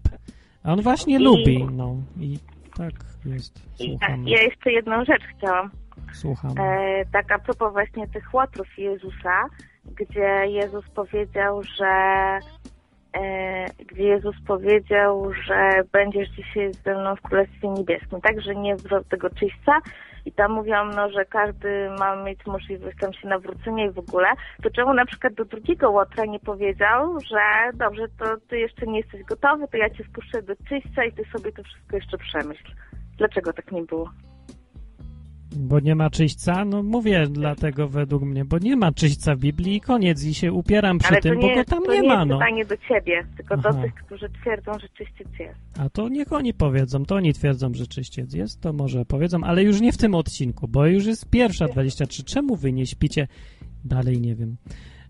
A 0.64 0.74
on 0.74 0.82
właśnie 0.82 1.16
I- 1.16 1.24
lubi, 1.24 1.64
no 1.72 1.96
i 2.20 2.40
tak 2.78 2.94
jest. 3.26 3.62
I 3.80 3.90
Słucham. 3.90 4.28
ja 4.28 4.42
jeszcze 4.42 4.72
jedną 4.72 5.06
rzecz 5.06 5.24
chciałam. 5.38 5.70
Słucham. 6.14 6.52
E, 6.58 7.06
tak 7.12 7.32
a 7.32 7.40
propos 7.40 7.74
właśnie 7.74 8.08
tych 8.08 8.34
łotrów 8.34 8.68
Jezusa, 8.78 9.44
gdzie 9.86 10.46
Jezus 10.48 10.86
powiedział, 10.96 11.64
że 11.64 11.94
gdzie 13.88 14.04
Jezus 14.04 14.36
powiedział, 14.48 15.34
że 15.48 15.72
będziesz 15.92 16.30
dzisiaj 16.30 16.74
ze 16.74 16.94
mną 16.94 17.16
w 17.16 17.22
Królestwie 17.22 17.68
Niebieskim, 17.68 18.22
tak, 18.22 18.42
że 18.42 18.56
nie 18.56 18.76
wziął 18.76 19.04
tego 19.04 19.30
czyśćca 19.30 19.82
i 20.26 20.32
tam 20.32 20.52
mówią, 20.52 20.86
no, 20.86 21.10
że 21.10 21.26
każdy 21.26 21.90
ma 22.00 22.24
mieć 22.24 22.46
możliwość 22.46 22.98
tam 23.00 23.14
się 23.14 23.28
nawrócenia 23.28 23.86
i 23.86 23.92
w 23.92 24.00
ogóle, 24.00 24.28
to 24.64 24.70
czemu 24.70 24.94
na 24.94 25.06
przykład 25.06 25.34
do 25.34 25.46
drugiego 25.46 25.92
łotra 25.92 26.26
nie 26.26 26.40
powiedział, 26.40 27.20
że 27.20 27.72
dobrze, 27.74 28.08
to 28.20 28.26
ty 28.50 28.60
jeszcze 28.60 28.88
nie 28.88 29.00
jesteś 29.00 29.24
gotowy, 29.24 29.68
to 29.68 29.78
ja 29.78 29.90
cię 29.90 30.04
wpuszczę 30.04 30.42
do 30.42 30.54
czyśćca 30.70 31.06
i 31.06 31.12
ty 31.12 31.24
sobie 31.38 31.52
to 31.52 31.64
wszystko 31.64 31.96
jeszcze 31.96 32.18
przemyśl. 32.18 32.72
Dlaczego 33.18 33.54
tak 33.54 33.72
nie 33.72 33.82
było? 33.82 34.10
Bo 35.60 35.80
nie 35.80 35.96
ma 35.96 36.10
czyśćca? 36.10 36.66
No 36.66 36.84
mówię 36.84 37.28
dlatego 37.30 37.88
według 37.88 38.24
mnie, 38.24 38.46
bo 38.46 38.58
nie 38.58 38.76
ma 38.76 38.92
czyśćca 38.92 39.36
w 39.36 39.40
Biblii 39.40 39.76
i 39.76 39.82
koniec 39.82 40.24
i 40.24 40.34
się 40.34 40.54
upieram 40.54 40.98
przy 40.98 41.10
Ale 41.10 41.22
tym, 41.22 41.36
to 41.36 41.42
bo 41.42 41.48
nie, 41.48 41.56
go 41.56 41.64
tam 41.64 41.84
to 41.84 41.94
nie, 41.94 42.02
nie 42.02 42.08
ma, 42.08 42.16
jest 42.16 42.28
no. 42.28 42.38
pytanie 42.40 42.66
do 42.66 42.78
ciebie, 42.78 43.26
tylko 43.38 43.58
do 43.58 43.70
Aha. 43.70 43.82
tych, 43.82 43.94
którzy 43.94 44.30
twierdzą, 44.30 44.72
że 44.80 44.90
czyściec 44.90 45.28
jest. 45.40 45.60
A 45.80 45.90
to 45.90 46.10
niech 46.10 46.34
oni 46.34 46.54
powiedzą, 46.54 47.06
to 47.06 47.16
oni 47.16 47.34
twierdzą, 47.34 47.74
że 47.74 47.88
czyściec 47.88 48.34
jest, 48.34 48.62
to 48.62 48.74
może 48.74 49.06
powiedzą, 49.06 49.44
ale 49.44 49.64
już 49.64 49.82
nie 49.82 49.92
w 49.92 49.98
tym 49.98 50.16
odcinku, 50.16 50.68
bo 50.68 50.86
już 50.86 51.06
jest 51.06 51.30
pierwsza 51.30 51.68
23. 51.68 52.24
Czemu 52.24 52.56
wy 52.56 52.74
nie 52.74 52.86
śpicie? 52.86 53.28
Dalej 53.86 54.22
nie 54.22 54.36
wiem. 54.36 54.58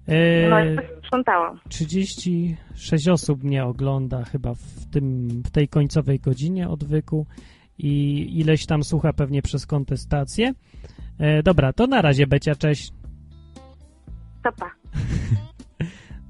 E, 0.08 0.50
No 0.50 0.66
i 0.66 0.78
sprzątałam. 1.06 1.60
36 1.70 3.08
osób 3.08 3.44
mnie 3.44 3.66
ogląda 3.66 4.24
chyba 4.24 4.54
w, 4.54 4.86
tym, 4.92 5.28
w 5.46 5.52
tej 5.52 5.68
końcowej 5.68 6.20
godzinie 6.20 6.70
odwyku 6.70 7.26
i 7.78 8.28
ileś 8.40 8.66
tam 8.66 8.84
słucha 8.84 9.14
pewnie 9.14 9.42
przez 9.42 9.66
kontestację. 9.66 10.54
E, 11.18 11.44
dobra, 11.44 11.74
to 11.74 11.88
na 11.88 12.02
razie 12.02 12.28
Becia, 12.28 12.56
cześć. 12.56 12.94
Topa. 14.44 14.72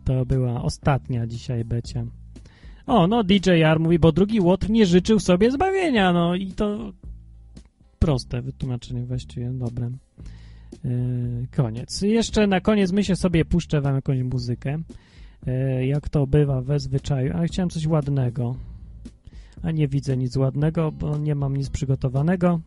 To 0.05 0.25
była 0.25 0.63
ostatnia 0.63 1.27
dzisiaj 1.27 1.65
Becia. 1.65 2.05
O, 2.87 3.07
no 3.07 3.23
DJR 3.23 3.79
mówi, 3.79 3.99
bo 3.99 4.11
drugi 4.11 4.39
łotr 4.39 4.69
nie 4.69 4.85
życzył 4.85 5.19
sobie 5.19 5.51
zbawienia, 5.51 6.13
no 6.13 6.35
i 6.35 6.51
to 6.51 6.93
proste 7.99 8.41
wytłumaczenie 8.41 9.05
właściwie, 9.05 9.49
dobre. 9.49 9.89
Yy, 10.83 11.47
koniec. 11.55 12.01
Jeszcze 12.01 12.47
na 12.47 12.61
koniec 12.61 12.91
myślę 12.91 13.15
sobie, 13.15 13.45
puszczę 13.45 13.81
wam 13.81 13.95
jakąś 13.95 14.23
muzykę, 14.23 14.77
yy, 15.45 15.85
jak 15.85 16.09
to 16.09 16.27
bywa 16.27 16.61
we 16.61 16.79
zwyczaju, 16.79 17.33
ale 17.33 17.47
chciałem 17.47 17.69
coś 17.69 17.87
ładnego, 17.87 18.55
a 19.63 19.71
nie 19.71 19.87
widzę 19.87 20.17
nic 20.17 20.37
ładnego, 20.37 20.91
bo 20.91 21.17
nie 21.17 21.35
mam 21.35 21.57
nic 21.57 21.69
przygotowanego, 21.69 22.61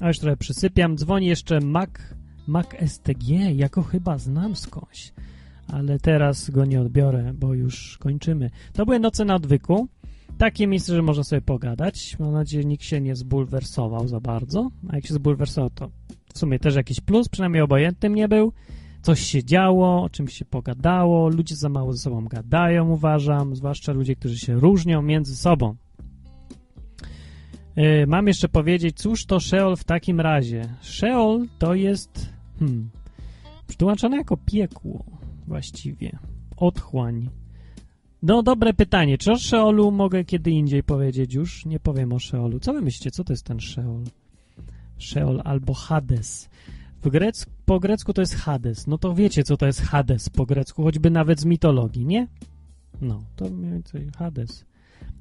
a 0.00 0.08
już 0.08 0.18
trochę 0.18 0.36
przysypiam. 0.36 0.96
Dzwoni 0.96 1.26
jeszcze 1.26 1.60
Mac, 1.60 1.90
Mac 2.46 2.66
STG, 2.86 3.28
ja 3.54 3.68
go 3.68 3.82
chyba 3.82 4.18
znam 4.18 4.56
skądś 4.56 5.12
ale 5.72 5.98
teraz 5.98 6.50
go 6.50 6.64
nie 6.64 6.80
odbiorę, 6.80 7.32
bo 7.34 7.54
już 7.54 7.98
kończymy. 7.98 8.50
To 8.72 8.84
były 8.84 8.98
Noce 8.98 9.24
na 9.24 9.34
Odwyku. 9.34 9.88
Takie 10.38 10.66
miejsce, 10.66 10.94
że 10.94 11.02
można 11.02 11.24
sobie 11.24 11.42
pogadać. 11.42 12.16
Mam 12.18 12.32
nadzieję, 12.32 12.62
że 12.62 12.68
nikt 12.68 12.84
się 12.84 13.00
nie 13.00 13.16
zbulwersował 13.16 14.08
za 14.08 14.20
bardzo. 14.20 14.70
A 14.88 14.96
jak 14.96 15.06
się 15.06 15.14
zbulwersował, 15.14 15.70
to 15.70 15.90
w 16.34 16.38
sumie 16.38 16.58
też 16.58 16.74
jakiś 16.74 17.00
plus, 17.00 17.28
przynajmniej 17.28 17.62
obojętnym 17.62 18.14
nie 18.14 18.28
był. 18.28 18.52
Coś 19.02 19.20
się 19.20 19.44
działo, 19.44 20.02
o 20.02 20.10
czymś 20.10 20.34
się 20.34 20.44
pogadało, 20.44 21.28
ludzie 21.28 21.56
za 21.56 21.68
mało 21.68 21.92
ze 21.92 21.98
sobą 21.98 22.24
gadają, 22.24 22.90
uważam, 22.90 23.56
zwłaszcza 23.56 23.92
ludzie, 23.92 24.16
którzy 24.16 24.38
się 24.38 24.54
różnią 24.54 25.02
między 25.02 25.36
sobą. 25.36 25.76
Yy, 27.76 28.06
mam 28.06 28.26
jeszcze 28.26 28.48
powiedzieć, 28.48 28.96
cóż 28.96 29.26
to 29.26 29.40
Sheol 29.40 29.76
w 29.76 29.84
takim 29.84 30.20
razie? 30.20 30.74
Sheol 30.80 31.46
to 31.58 31.74
jest 31.74 32.28
hmm, 32.58 32.90
przetłumaczone 33.66 34.16
jako 34.16 34.36
piekło 34.36 35.04
właściwie, 35.46 36.18
otchłań. 36.56 37.28
No, 38.22 38.42
dobre 38.42 38.74
pytanie. 38.74 39.18
Czy 39.18 39.32
o 39.32 39.36
Szeolu 39.36 39.90
mogę 39.90 40.24
kiedy 40.24 40.50
indziej 40.50 40.82
powiedzieć 40.82 41.34
już? 41.34 41.66
Nie 41.66 41.80
powiem 41.80 42.12
o 42.12 42.18
Szeolu. 42.18 42.60
Co 42.60 42.72
wy 42.72 42.80
myślicie? 42.80 43.10
Co 43.10 43.24
to 43.24 43.32
jest 43.32 43.44
ten 43.44 43.60
Szeol? 43.60 44.04
Szeol 44.98 45.42
albo 45.44 45.74
Hades. 45.74 46.50
W 47.02 47.08
grecku, 47.08 47.52
po 47.64 47.80
grecku 47.80 48.12
to 48.12 48.22
jest 48.22 48.34
Hades. 48.34 48.86
No 48.86 48.98
to 48.98 49.14
wiecie, 49.14 49.44
co 49.44 49.56
to 49.56 49.66
jest 49.66 49.82
Hades 49.82 50.28
po 50.28 50.46
grecku, 50.46 50.82
choćby 50.82 51.10
nawet 51.10 51.40
z 51.40 51.44
mitologii, 51.44 52.06
nie? 52.06 52.28
No, 53.00 53.22
to 53.36 53.50
mniej 53.50 53.72
więcej 53.72 54.10
Hades. 54.16 54.64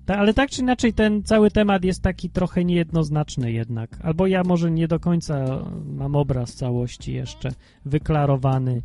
Ta, 0.06 0.18
ale 0.18 0.34
tak 0.34 0.50
czy 0.50 0.62
inaczej 0.62 0.94
ten 0.94 1.24
cały 1.24 1.52
temat 1.52 1.84
jest 1.84 2.02
taki 2.02 2.30
trochę 2.30 2.66
niejednoznaczny 2.66 3.52
jednak. 3.52 4.00
Albo 4.04 4.28
ja 4.28 4.44
może 4.44 4.72
nie 4.72 4.88
do 4.88 5.00
końca 5.00 5.66
mam 5.86 6.16
obraz 6.16 6.54
całości 6.54 7.14
jeszcze 7.14 7.50
wyklarowany. 7.86 8.82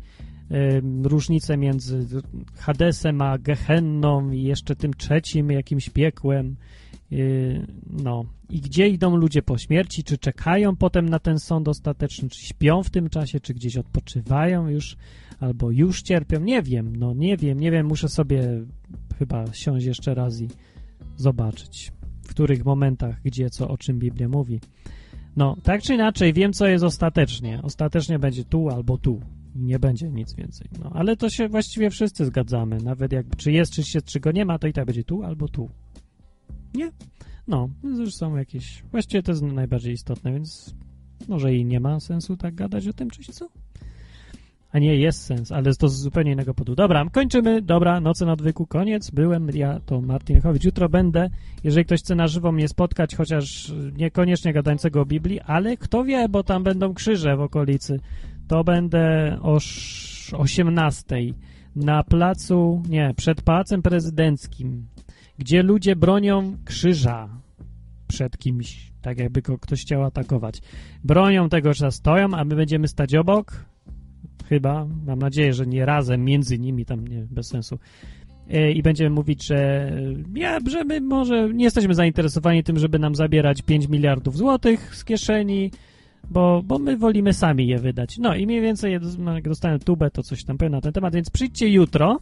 Różnice 1.03 1.57
między 1.57 2.07
Hadesem 2.55 3.21
a 3.21 3.37
Gehenną 3.37 4.31
i 4.31 4.43
jeszcze 4.43 4.75
tym 4.75 4.93
trzecim 4.93 5.51
jakimś 5.51 5.89
piekłem. 5.89 6.55
Yy, 7.11 7.67
no. 7.89 8.25
I 8.49 8.61
gdzie 8.61 8.87
idą 8.87 9.15
ludzie 9.15 9.41
po 9.41 9.57
śmierci? 9.57 10.03
Czy 10.03 10.17
czekają 10.17 10.75
potem 10.75 11.09
na 11.09 11.19
ten 11.19 11.39
sąd 11.39 11.67
ostateczny? 11.67 12.29
Czy 12.29 12.45
śpią 12.45 12.83
w 12.83 12.89
tym 12.89 13.09
czasie? 13.09 13.39
Czy 13.39 13.53
gdzieś 13.53 13.77
odpoczywają 13.77 14.69
już? 14.69 14.97
Albo 15.39 15.71
już 15.71 16.01
cierpią? 16.01 16.39
Nie 16.39 16.61
wiem. 16.61 16.95
No 16.95 17.13
nie 17.13 17.37
wiem. 17.37 17.59
Nie 17.59 17.71
wiem. 17.71 17.87
Muszę 17.87 18.09
sobie 18.09 18.63
chyba 19.19 19.53
siąść 19.53 19.85
jeszcze 19.85 20.15
raz 20.15 20.41
i 20.41 20.47
zobaczyć, 21.17 21.91
w 22.21 22.29
których 22.29 22.65
momentach, 22.65 23.21
gdzie, 23.23 23.49
co, 23.49 23.67
o 23.69 23.77
czym 23.77 23.99
Biblia 23.99 24.29
mówi. 24.29 24.59
No, 25.35 25.55
tak 25.63 25.81
czy 25.81 25.93
inaczej, 25.93 26.33
wiem, 26.33 26.53
co 26.53 26.67
jest 26.67 26.83
ostatecznie. 26.83 27.61
Ostatecznie 27.63 28.19
będzie 28.19 28.43
tu 28.43 28.69
albo 28.69 28.97
tu. 28.97 29.21
Nie 29.55 29.79
będzie 29.79 30.09
nic 30.09 30.33
więcej. 30.33 30.67
No, 30.83 30.91
ale 30.93 31.17
to 31.17 31.29
się 31.29 31.49
właściwie 31.49 31.89
wszyscy 31.89 32.25
zgadzamy. 32.25 32.77
Nawet 32.77 33.11
jak 33.11 33.25
czy 33.37 33.51
jest, 33.51 33.73
czy 33.73 33.83
się, 33.83 34.01
czy 34.01 34.19
go 34.19 34.31
nie 34.31 34.45
ma, 34.45 34.59
to 34.59 34.67
i 34.67 34.73
tak 34.73 34.85
będzie 34.85 35.03
tu 35.03 35.23
albo 35.23 35.47
tu. 35.47 35.69
Nie? 36.75 36.91
No, 37.47 37.69
zresztą 37.93 38.35
jakieś... 38.35 38.83
Właściwie 38.91 39.23
to 39.23 39.31
jest 39.31 39.43
najbardziej 39.43 39.93
istotne, 39.93 40.33
więc 40.33 40.75
może 41.27 41.55
i 41.55 41.65
nie 41.65 41.79
ma 41.79 41.99
sensu 41.99 42.37
tak 42.37 42.55
gadać 42.55 42.87
o 42.87 42.93
tym, 42.93 43.09
czy 43.09 43.33
co? 43.33 43.49
A 44.71 44.79
nie, 44.79 44.95
jest 44.95 45.21
sens, 45.21 45.51
ale 45.51 45.75
to 45.75 45.89
z 45.89 45.99
zupełnie 45.99 46.31
innego 46.31 46.53
powodu. 46.53 46.75
Dobra, 46.75 47.05
kończymy. 47.11 47.61
Dobra, 47.61 47.99
noce 47.99 48.25
na 48.25 48.33
odwyku, 48.33 48.67
koniec. 48.67 49.11
Byłem 49.11 49.49
ja, 49.53 49.79
to 49.85 50.01
Martin 50.01 50.41
Chowicz. 50.41 50.63
Jutro 50.63 50.89
będę, 50.89 51.29
jeżeli 51.63 51.85
ktoś 51.85 51.99
chce 51.99 52.15
na 52.15 52.27
żywo 52.27 52.51
mnie 52.51 52.67
spotkać, 52.67 53.15
chociaż 53.15 53.73
niekoniecznie 53.97 54.53
gadającego 54.53 55.01
o 55.01 55.05
Biblii, 55.05 55.41
ale 55.41 55.77
kto 55.77 56.03
wie, 56.03 56.29
bo 56.29 56.43
tam 56.43 56.63
będą 56.63 56.93
krzyże 56.93 57.37
w 57.37 57.41
okolicy, 57.41 57.99
to 58.47 58.63
będę 58.63 59.37
o 59.41 59.59
18 60.37 61.05
na 61.75 62.03
placu, 62.03 62.83
nie, 62.89 63.13
przed 63.17 63.41
Pałacem 63.41 63.81
Prezydenckim, 63.81 64.87
gdzie 65.37 65.63
ludzie 65.63 65.95
bronią 65.95 66.57
krzyża 66.65 67.29
przed 68.07 68.37
kimś, 68.37 68.91
tak 69.01 69.19
jakby 69.19 69.41
go 69.41 69.57
ktoś 69.57 69.81
chciał 69.81 70.03
atakować. 70.03 70.61
Bronią 71.03 71.49
tego, 71.49 71.73
że 71.73 71.91
stoją, 71.91 72.33
a 72.33 72.45
my 72.45 72.55
będziemy 72.55 72.87
stać 72.87 73.15
obok, 73.15 73.65
chyba, 74.49 74.87
mam 75.05 75.19
nadzieję, 75.19 75.53
że 75.53 75.67
nie 75.67 75.85
razem, 75.85 76.25
między 76.25 76.59
nimi, 76.59 76.85
tam 76.85 77.07
nie, 77.07 77.27
bez 77.31 77.47
sensu. 77.47 77.79
E, 78.49 78.71
I 78.71 78.83
będziemy 78.83 79.09
mówić, 79.09 79.45
że 79.45 79.91
ja, 80.35 80.59
że 80.67 80.83
my 80.83 81.01
może 81.01 81.49
nie 81.53 81.63
jesteśmy 81.63 81.93
zainteresowani 81.93 82.63
tym, 82.63 82.79
żeby 82.79 82.99
nam 82.99 83.15
zabierać 83.15 83.61
5 83.61 83.87
miliardów 83.87 84.37
złotych 84.37 84.95
z 84.95 85.05
kieszeni, 85.05 85.71
bo, 86.29 86.63
bo 86.65 86.79
my 86.79 86.97
wolimy 86.97 87.33
sami 87.33 87.67
je 87.67 87.77
wydać. 87.79 88.17
No 88.17 88.35
i 88.35 88.45
mniej 88.45 88.61
więcej, 88.61 88.93
jak 88.93 89.47
dostanę 89.47 89.79
tubę, 89.79 90.11
to 90.11 90.23
coś 90.23 90.43
tam 90.43 90.57
powiem 90.57 90.71
na 90.71 90.81
ten 90.81 90.93
temat, 90.93 91.15
więc 91.15 91.29
przyjdźcie 91.29 91.69
jutro, 91.69 92.19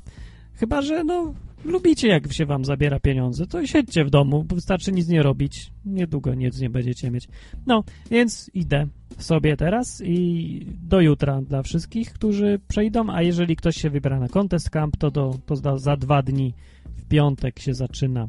chyba, 0.53 0.81
że 0.81 1.03
no 1.03 1.33
lubicie, 1.65 2.07
jak 2.07 2.33
się 2.33 2.45
wam 2.45 2.65
zabiera 2.65 2.99
pieniądze, 2.99 3.47
to 3.47 3.65
siedźcie 3.65 4.05
w 4.05 4.09
domu, 4.09 4.45
wystarczy 4.49 4.91
nic 4.91 5.07
nie 5.07 5.23
robić. 5.23 5.71
Niedługo 5.85 6.33
nic 6.33 6.59
nie 6.59 6.69
będziecie 6.69 7.11
mieć. 7.11 7.27
No, 7.65 7.83
więc 8.11 8.51
idę 8.53 8.87
sobie 9.17 9.57
teraz 9.57 10.01
i 10.05 10.65
do 10.83 11.01
jutra 11.01 11.41
dla 11.41 11.63
wszystkich, 11.63 12.13
którzy 12.13 12.59
przejdą, 12.67 13.09
a 13.09 13.21
jeżeli 13.21 13.55
ktoś 13.55 13.75
się 13.75 13.89
wybiera 13.89 14.19
na 14.19 14.27
Contest 14.27 14.69
Camp, 14.69 14.97
to, 14.97 15.11
do, 15.11 15.39
to 15.45 15.55
za, 15.55 15.77
za 15.77 15.97
dwa 15.97 16.21
dni, 16.21 16.53
w 16.85 17.05
piątek 17.05 17.59
się 17.59 17.73
zaczyna. 17.73 18.27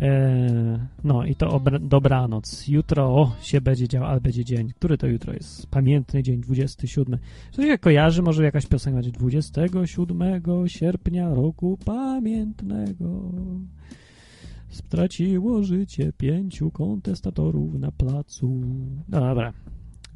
Eee, 0.00 0.78
no 1.04 1.24
i 1.24 1.34
to 1.34 1.60
dobranoc. 1.80 2.68
Jutro 2.68 3.04
o, 3.04 3.32
się 3.40 3.60
będzie 3.60 3.88
działo, 3.88 4.06
ale 4.06 4.20
będzie 4.20 4.44
dzień. 4.44 4.72
Który 4.72 4.98
to 4.98 5.06
jutro 5.06 5.32
jest? 5.32 5.66
Pamiętny 5.66 6.22
dzień, 6.22 6.40
27. 6.40 7.18
Co 7.50 7.62
się 7.62 7.78
kojarzy? 7.78 8.22
Może 8.22 8.44
jakaś 8.44 8.66
piosenka 8.66 8.96
będzie 8.96 9.12
27 9.12 10.68
sierpnia 10.68 11.34
roku 11.34 11.78
pamiętnego. 11.84 13.32
Straciło 14.68 15.62
życie 15.62 16.12
pięciu 16.12 16.70
kontestatorów 16.70 17.74
na 17.74 17.92
placu. 17.92 18.60
No 19.08 19.20
dobra, 19.20 19.52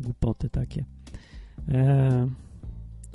głupoty 0.01 0.51
takie. 0.51 0.85
Eee, 1.69 2.31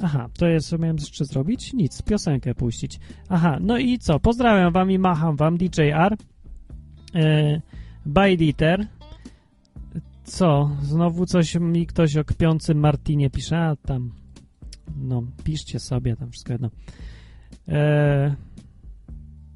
aha, 0.02 0.30
to 0.38 0.48
jest, 0.48 0.68
co 0.68 0.78
miałem 0.78 0.98
jeszcze 0.98 1.26
zrobić? 1.26 1.74
Nic, 1.74 2.02
piosenkę 2.02 2.56
puścić. 2.56 3.00
Aha, 3.30 3.58
no 3.62 3.78
i 3.78 4.00
co? 4.00 4.20
Pozdrawiam 4.20 4.74
wam 4.74 4.92
i 4.92 5.00
macham 5.00 5.36
wam 5.36 5.58
DJR. 5.58 6.18
Eee, 7.16 7.62
Bajditer. 8.06 8.88
Co? 10.24 10.78
Znowu 10.82 11.26
coś 11.26 11.56
mi 11.56 11.86
ktoś 11.88 12.18
o 12.18 12.24
kpiącym 12.24 12.80
Martinie 12.80 13.30
pisze? 13.30 13.58
A 13.58 13.76
tam, 13.76 14.12
no, 14.98 15.24
piszcie 15.44 15.80
sobie, 15.80 16.16
tam 16.16 16.32
wszystko 16.32 16.54
jedno. 16.54 16.70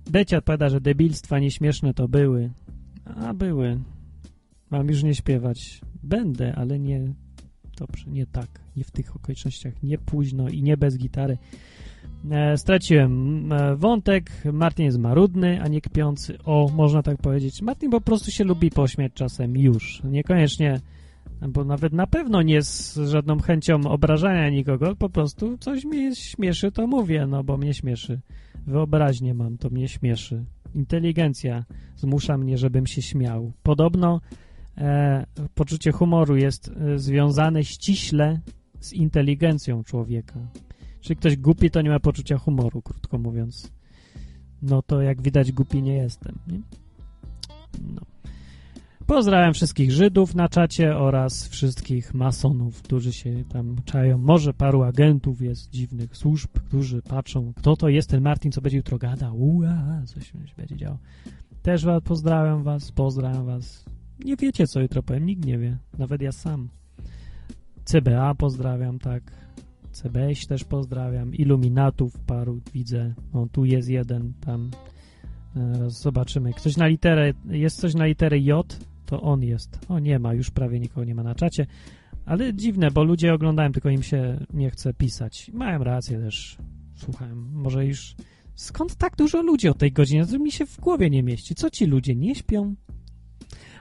Decia 0.05 0.37
odpowiada, 0.37 0.69
że 0.69 0.81
debilstwa 0.81 1.39
nieśmieszne 1.39 1.93
to 1.93 2.07
były. 2.07 2.49
A 3.05 3.33
były. 3.33 3.79
Mam 4.69 4.87
już 4.87 5.03
nie 5.03 5.15
śpiewać. 5.15 5.81
Będę, 6.03 6.55
ale 6.55 6.79
nie 6.79 7.13
dobrze, 7.79 8.05
nie 8.11 8.25
tak. 8.25 8.47
Nie 8.75 8.83
w 8.83 8.91
tych 8.91 9.15
okolicznościach. 9.15 9.83
Nie 9.83 9.97
późno 9.97 10.49
i 10.49 10.63
nie 10.63 10.77
bez 10.77 10.97
gitary. 10.97 11.37
E, 12.31 12.57
straciłem 12.57 13.53
e, 13.53 13.75
wątek. 13.75 14.31
Martin 14.53 14.85
jest 14.85 14.97
marudny, 14.97 15.61
a 15.61 15.67
nie 15.67 15.81
kpiący. 15.81 16.37
O, 16.43 16.71
można 16.75 17.03
tak 17.03 17.17
powiedzieć. 17.17 17.61
Martin 17.61 17.91
po 17.91 18.01
prostu 18.01 18.31
się 18.31 18.43
lubi 18.43 18.69
pośmiać 18.69 19.13
czasem 19.13 19.57
już. 19.57 20.03
Niekoniecznie, 20.03 20.79
bo 21.49 21.63
nawet 21.63 21.93
na 21.93 22.07
pewno 22.07 22.41
nie 22.41 22.61
z 22.61 22.97
żadną 22.97 23.39
chęcią 23.39 23.81
obrażania 23.81 24.49
nikogo. 24.49 24.95
Po 24.95 25.09
prostu 25.09 25.57
coś 25.57 25.85
mnie 25.85 26.15
śmieszy, 26.15 26.71
to 26.71 26.87
mówię, 26.87 27.27
no 27.27 27.43
bo 27.43 27.57
mnie 27.57 27.73
śmieszy. 27.73 28.19
Wyobraźnię 28.67 29.33
mam, 29.33 29.57
to 29.57 29.69
mnie 29.69 29.87
śmieszy. 29.87 30.45
Inteligencja 30.75 31.65
zmusza 31.95 32.37
mnie, 32.37 32.57
żebym 32.57 32.87
się 32.87 33.01
śmiał. 33.01 33.51
Podobno 33.63 34.21
poczucie 35.55 35.91
humoru 35.91 36.37
jest 36.37 36.71
e, 36.71 36.99
związane 36.99 37.63
ściśle 37.63 38.39
z 38.79 38.93
inteligencją 38.93 39.83
człowieka. 39.83 40.39
Czyli 41.01 41.15
ktoś 41.15 41.37
głupi, 41.37 41.71
to 41.71 41.81
nie 41.81 41.89
ma 41.89 41.99
poczucia 41.99 42.37
humoru, 42.37 42.81
krótko 42.81 43.17
mówiąc. 43.17 43.71
No 44.61 44.81
to 44.81 45.01
jak 45.01 45.21
widać 45.21 45.51
głupi 45.51 45.81
nie 45.81 45.93
jestem. 45.93 46.39
Nie? 46.47 46.61
No. 47.95 48.01
Pozdrawiam 49.05 49.53
wszystkich 49.53 49.91
Żydów 49.91 50.35
na 50.35 50.49
czacie 50.49 50.97
oraz 50.97 51.47
wszystkich 51.47 52.13
masonów, 52.13 52.81
którzy 52.81 53.13
się 53.13 53.43
tam 53.49 53.75
czają. 53.85 54.17
Może 54.17 54.53
paru 54.53 54.83
agentów 54.83 55.41
jest 55.41 55.69
dziwnych 55.69 56.17
służb, 56.17 56.49
którzy 56.67 57.01
patrzą, 57.01 57.53
kto 57.55 57.75
to 57.75 57.89
jest 57.89 58.09
ten 58.09 58.21
Martin, 58.21 58.51
co 58.51 58.61
będzie 58.61 58.77
jutro 58.77 58.97
gadał. 58.97 59.41
Ua, 59.41 60.01
coś 60.05 60.33
będzie 60.57 60.75
działo. 60.75 60.97
Też 61.61 61.85
was 61.85 62.03
pozdrawiam 62.03 62.63
was, 62.63 62.91
pozdrawiam 62.91 63.45
was. 63.45 63.85
Nie 64.25 64.35
wiecie, 64.35 64.67
co 64.67 64.81
jutro 64.81 65.03
powiem, 65.03 65.25
nikt 65.25 65.45
nie 65.45 65.57
wie, 65.57 65.77
nawet 65.97 66.21
ja 66.21 66.31
sam. 66.31 66.69
CBA 67.83 68.35
pozdrawiam, 68.35 68.99
tak. 68.99 69.23
CBS 69.91 70.47
też 70.47 70.63
pozdrawiam. 70.63 71.33
Iluminatów 71.33 72.19
paru 72.19 72.61
widzę. 72.73 73.13
O, 73.33 73.47
tu 73.51 73.65
jest 73.65 73.89
jeden, 73.89 74.33
tam. 74.41 74.71
Zaraz 75.55 76.01
zobaczymy. 76.01 76.53
Ktoś 76.53 76.77
na 76.77 76.87
literę, 76.87 77.33
jest 77.49 77.79
coś 77.79 77.95
na 77.95 78.05
literę 78.05 78.39
J? 78.39 78.79
To 79.05 79.21
on 79.21 79.43
jest. 79.43 79.79
O, 79.89 79.99
nie 79.99 80.19
ma, 80.19 80.33
już 80.33 80.51
prawie 80.51 80.79
nikogo 80.79 81.03
nie 81.03 81.15
ma 81.15 81.23
na 81.23 81.35
czacie. 81.35 81.65
Ale 82.25 82.53
dziwne, 82.53 82.91
bo 82.91 83.03
ludzie 83.03 83.33
oglądają, 83.33 83.71
tylko 83.71 83.89
im 83.89 84.03
się 84.03 84.45
nie 84.53 84.69
chce 84.69 84.93
pisać. 84.93 85.51
Mają 85.53 85.83
rację 85.83 86.19
też. 86.19 86.57
Słuchałem. 86.95 87.49
Może 87.53 87.85
już... 87.85 88.15
Skąd 88.55 88.95
tak 88.95 89.15
dużo 89.15 89.41
ludzi 89.41 89.69
o 89.69 89.73
tej 89.73 89.91
godzinie? 89.91 90.25
To 90.25 90.39
mi 90.39 90.51
się 90.51 90.65
w 90.65 90.79
głowie 90.79 91.09
nie 91.09 91.23
mieści. 91.23 91.55
Co 91.55 91.69
ci 91.69 91.85
ludzie 91.85 92.15
nie 92.15 92.35
śpią? 92.35 92.75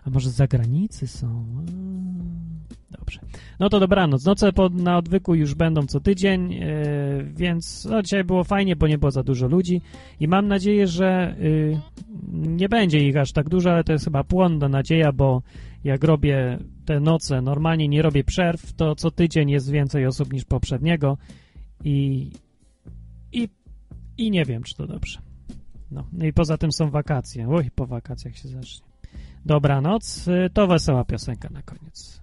A 0.05 0.10
może 0.10 0.31
z 0.31 0.35
zagranicy 0.35 1.07
są? 1.07 1.44
A, 1.57 2.99
dobrze. 2.99 3.20
No 3.60 3.68
to 3.68 3.81
dobranoc. 3.81 4.25
Noce 4.25 4.52
po, 4.52 4.68
na 4.68 4.99
odwyku 4.99 5.35
już 5.35 5.55
będą 5.55 5.86
co 5.86 6.01
tydzień. 6.01 6.52
Yy, 6.52 7.33
więc 7.36 7.85
no, 7.91 8.02
dzisiaj 8.02 8.25
było 8.25 8.44
fajnie, 8.44 8.77
bo 8.77 8.86
nie 8.86 8.99
było 8.99 9.10
za 9.10 9.23
dużo 9.23 9.49
ludzi 9.49 9.81
i 10.20 10.28
mam 10.28 10.49
nadzieję, 10.49 10.86
że 10.86 11.36
y, 11.41 11.81
nie 12.33 12.68
będzie 12.68 13.09
ich 13.09 13.17
aż 13.17 13.33
tak 13.33 13.49
dużo, 13.49 13.70
ale 13.70 13.85
to 13.85 13.93
jest 13.93 14.05
chyba 14.05 14.25
płonna 14.25 14.68
nadzieja, 14.68 15.12
bo 15.12 15.43
jak 15.85 16.05
robię 16.05 16.59
te 16.85 17.01
noce, 17.01 17.43
normalnie 17.43 17.89
nie 17.89 18.02
robię 18.02 18.25
przerw, 18.25 18.73
to 18.73 18.94
co 18.94 19.10
tydzień 19.10 19.51
jest 19.51 19.70
więcej 19.70 20.07
osób 20.07 20.33
niż 20.33 20.44
poprzedniego 20.44 21.18
i, 21.85 22.31
i, 23.33 23.49
i 24.18 24.31
nie 24.31 24.44
wiem, 24.44 24.62
czy 24.62 24.75
to 24.75 24.86
dobrze. 24.86 25.18
No, 25.91 26.07
no 26.12 26.27
i 26.27 26.33
poza 26.33 26.59
tym 26.59 26.73
są 26.73 26.91
wakacje. 26.91 27.49
Oj, 27.49 27.70
po 27.75 27.86
wakacjach 27.86 28.36
się 28.36 28.49
zacznie. 28.49 28.88
Dobranoc, 29.44 30.28
y, 30.28 30.50
to 30.50 30.67
wesoła 30.67 31.05
piosenka 31.05 31.49
na 31.50 31.62
koniec. 31.62 32.20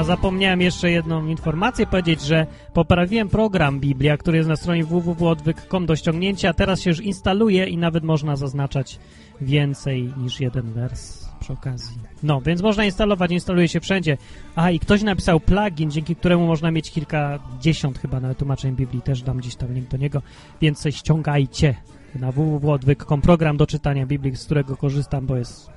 A 0.00 0.04
zapomniałem 0.04 0.60
jeszcze 0.60 0.90
jedną 0.90 1.26
informację 1.26 1.86
powiedzieć, 1.86 2.22
że 2.22 2.46
poprawiłem 2.74 3.28
program 3.28 3.80
Biblia, 3.80 4.16
który 4.16 4.36
jest 4.36 4.48
na 4.48 4.56
stronie 4.56 4.84
www.odwyk.com 4.84 5.86
do 5.86 5.96
ściągnięcia. 5.96 6.54
Teraz 6.54 6.80
się 6.80 6.90
już 6.90 7.00
instaluje 7.00 7.66
i 7.66 7.76
nawet 7.76 8.04
można 8.04 8.36
zaznaczać 8.36 8.98
więcej 9.40 10.12
niż 10.16 10.40
jeden 10.40 10.72
wers 10.72 11.28
przy 11.40 11.52
okazji. 11.52 11.98
No, 12.22 12.40
więc 12.40 12.62
można 12.62 12.84
instalować, 12.84 13.30
instaluje 13.30 13.68
się 13.68 13.80
wszędzie. 13.80 14.16
A, 14.54 14.70
i 14.70 14.78
ktoś 14.78 15.02
napisał 15.02 15.40
plugin, 15.40 15.90
dzięki 15.90 16.16
któremu 16.16 16.46
można 16.46 16.70
mieć 16.70 16.90
kilkadziesiąt 16.90 17.98
chyba 17.98 18.20
nawet 18.20 18.38
tłumaczeń 18.38 18.76
Biblii. 18.76 19.02
Też 19.02 19.22
dam 19.22 19.38
gdzieś 19.38 19.56
tam 19.56 19.72
link 19.72 19.88
do 19.88 19.96
niego, 19.96 20.22
więc 20.60 20.84
ściągajcie 20.90 21.74
na 22.14 22.32
www.odwyk.com 22.32 23.20
program 23.20 23.56
do 23.56 23.66
czytania 23.66 24.06
Biblii, 24.06 24.36
z 24.36 24.44
którego 24.44 24.76
korzystam, 24.76 25.26
bo 25.26 25.36
jest 25.36 25.70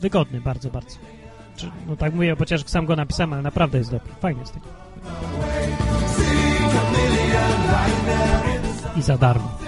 wygodny 0.00 0.40
bardzo, 0.40 0.70
bardzo. 0.70 1.15
Czy, 1.56 1.70
no 1.88 1.96
tak 1.96 2.14
mówię, 2.14 2.36
chociaż 2.38 2.64
sam 2.66 2.86
go 2.86 2.96
napisałem, 2.96 3.32
ale 3.32 3.42
naprawdę 3.42 3.78
jest 3.78 3.90
dobry. 3.90 4.12
Fajnie 4.20 4.40
jest 4.40 4.54
tego. 4.54 4.66
I 8.96 9.02
za 9.02 9.18
darmo. 9.18 9.58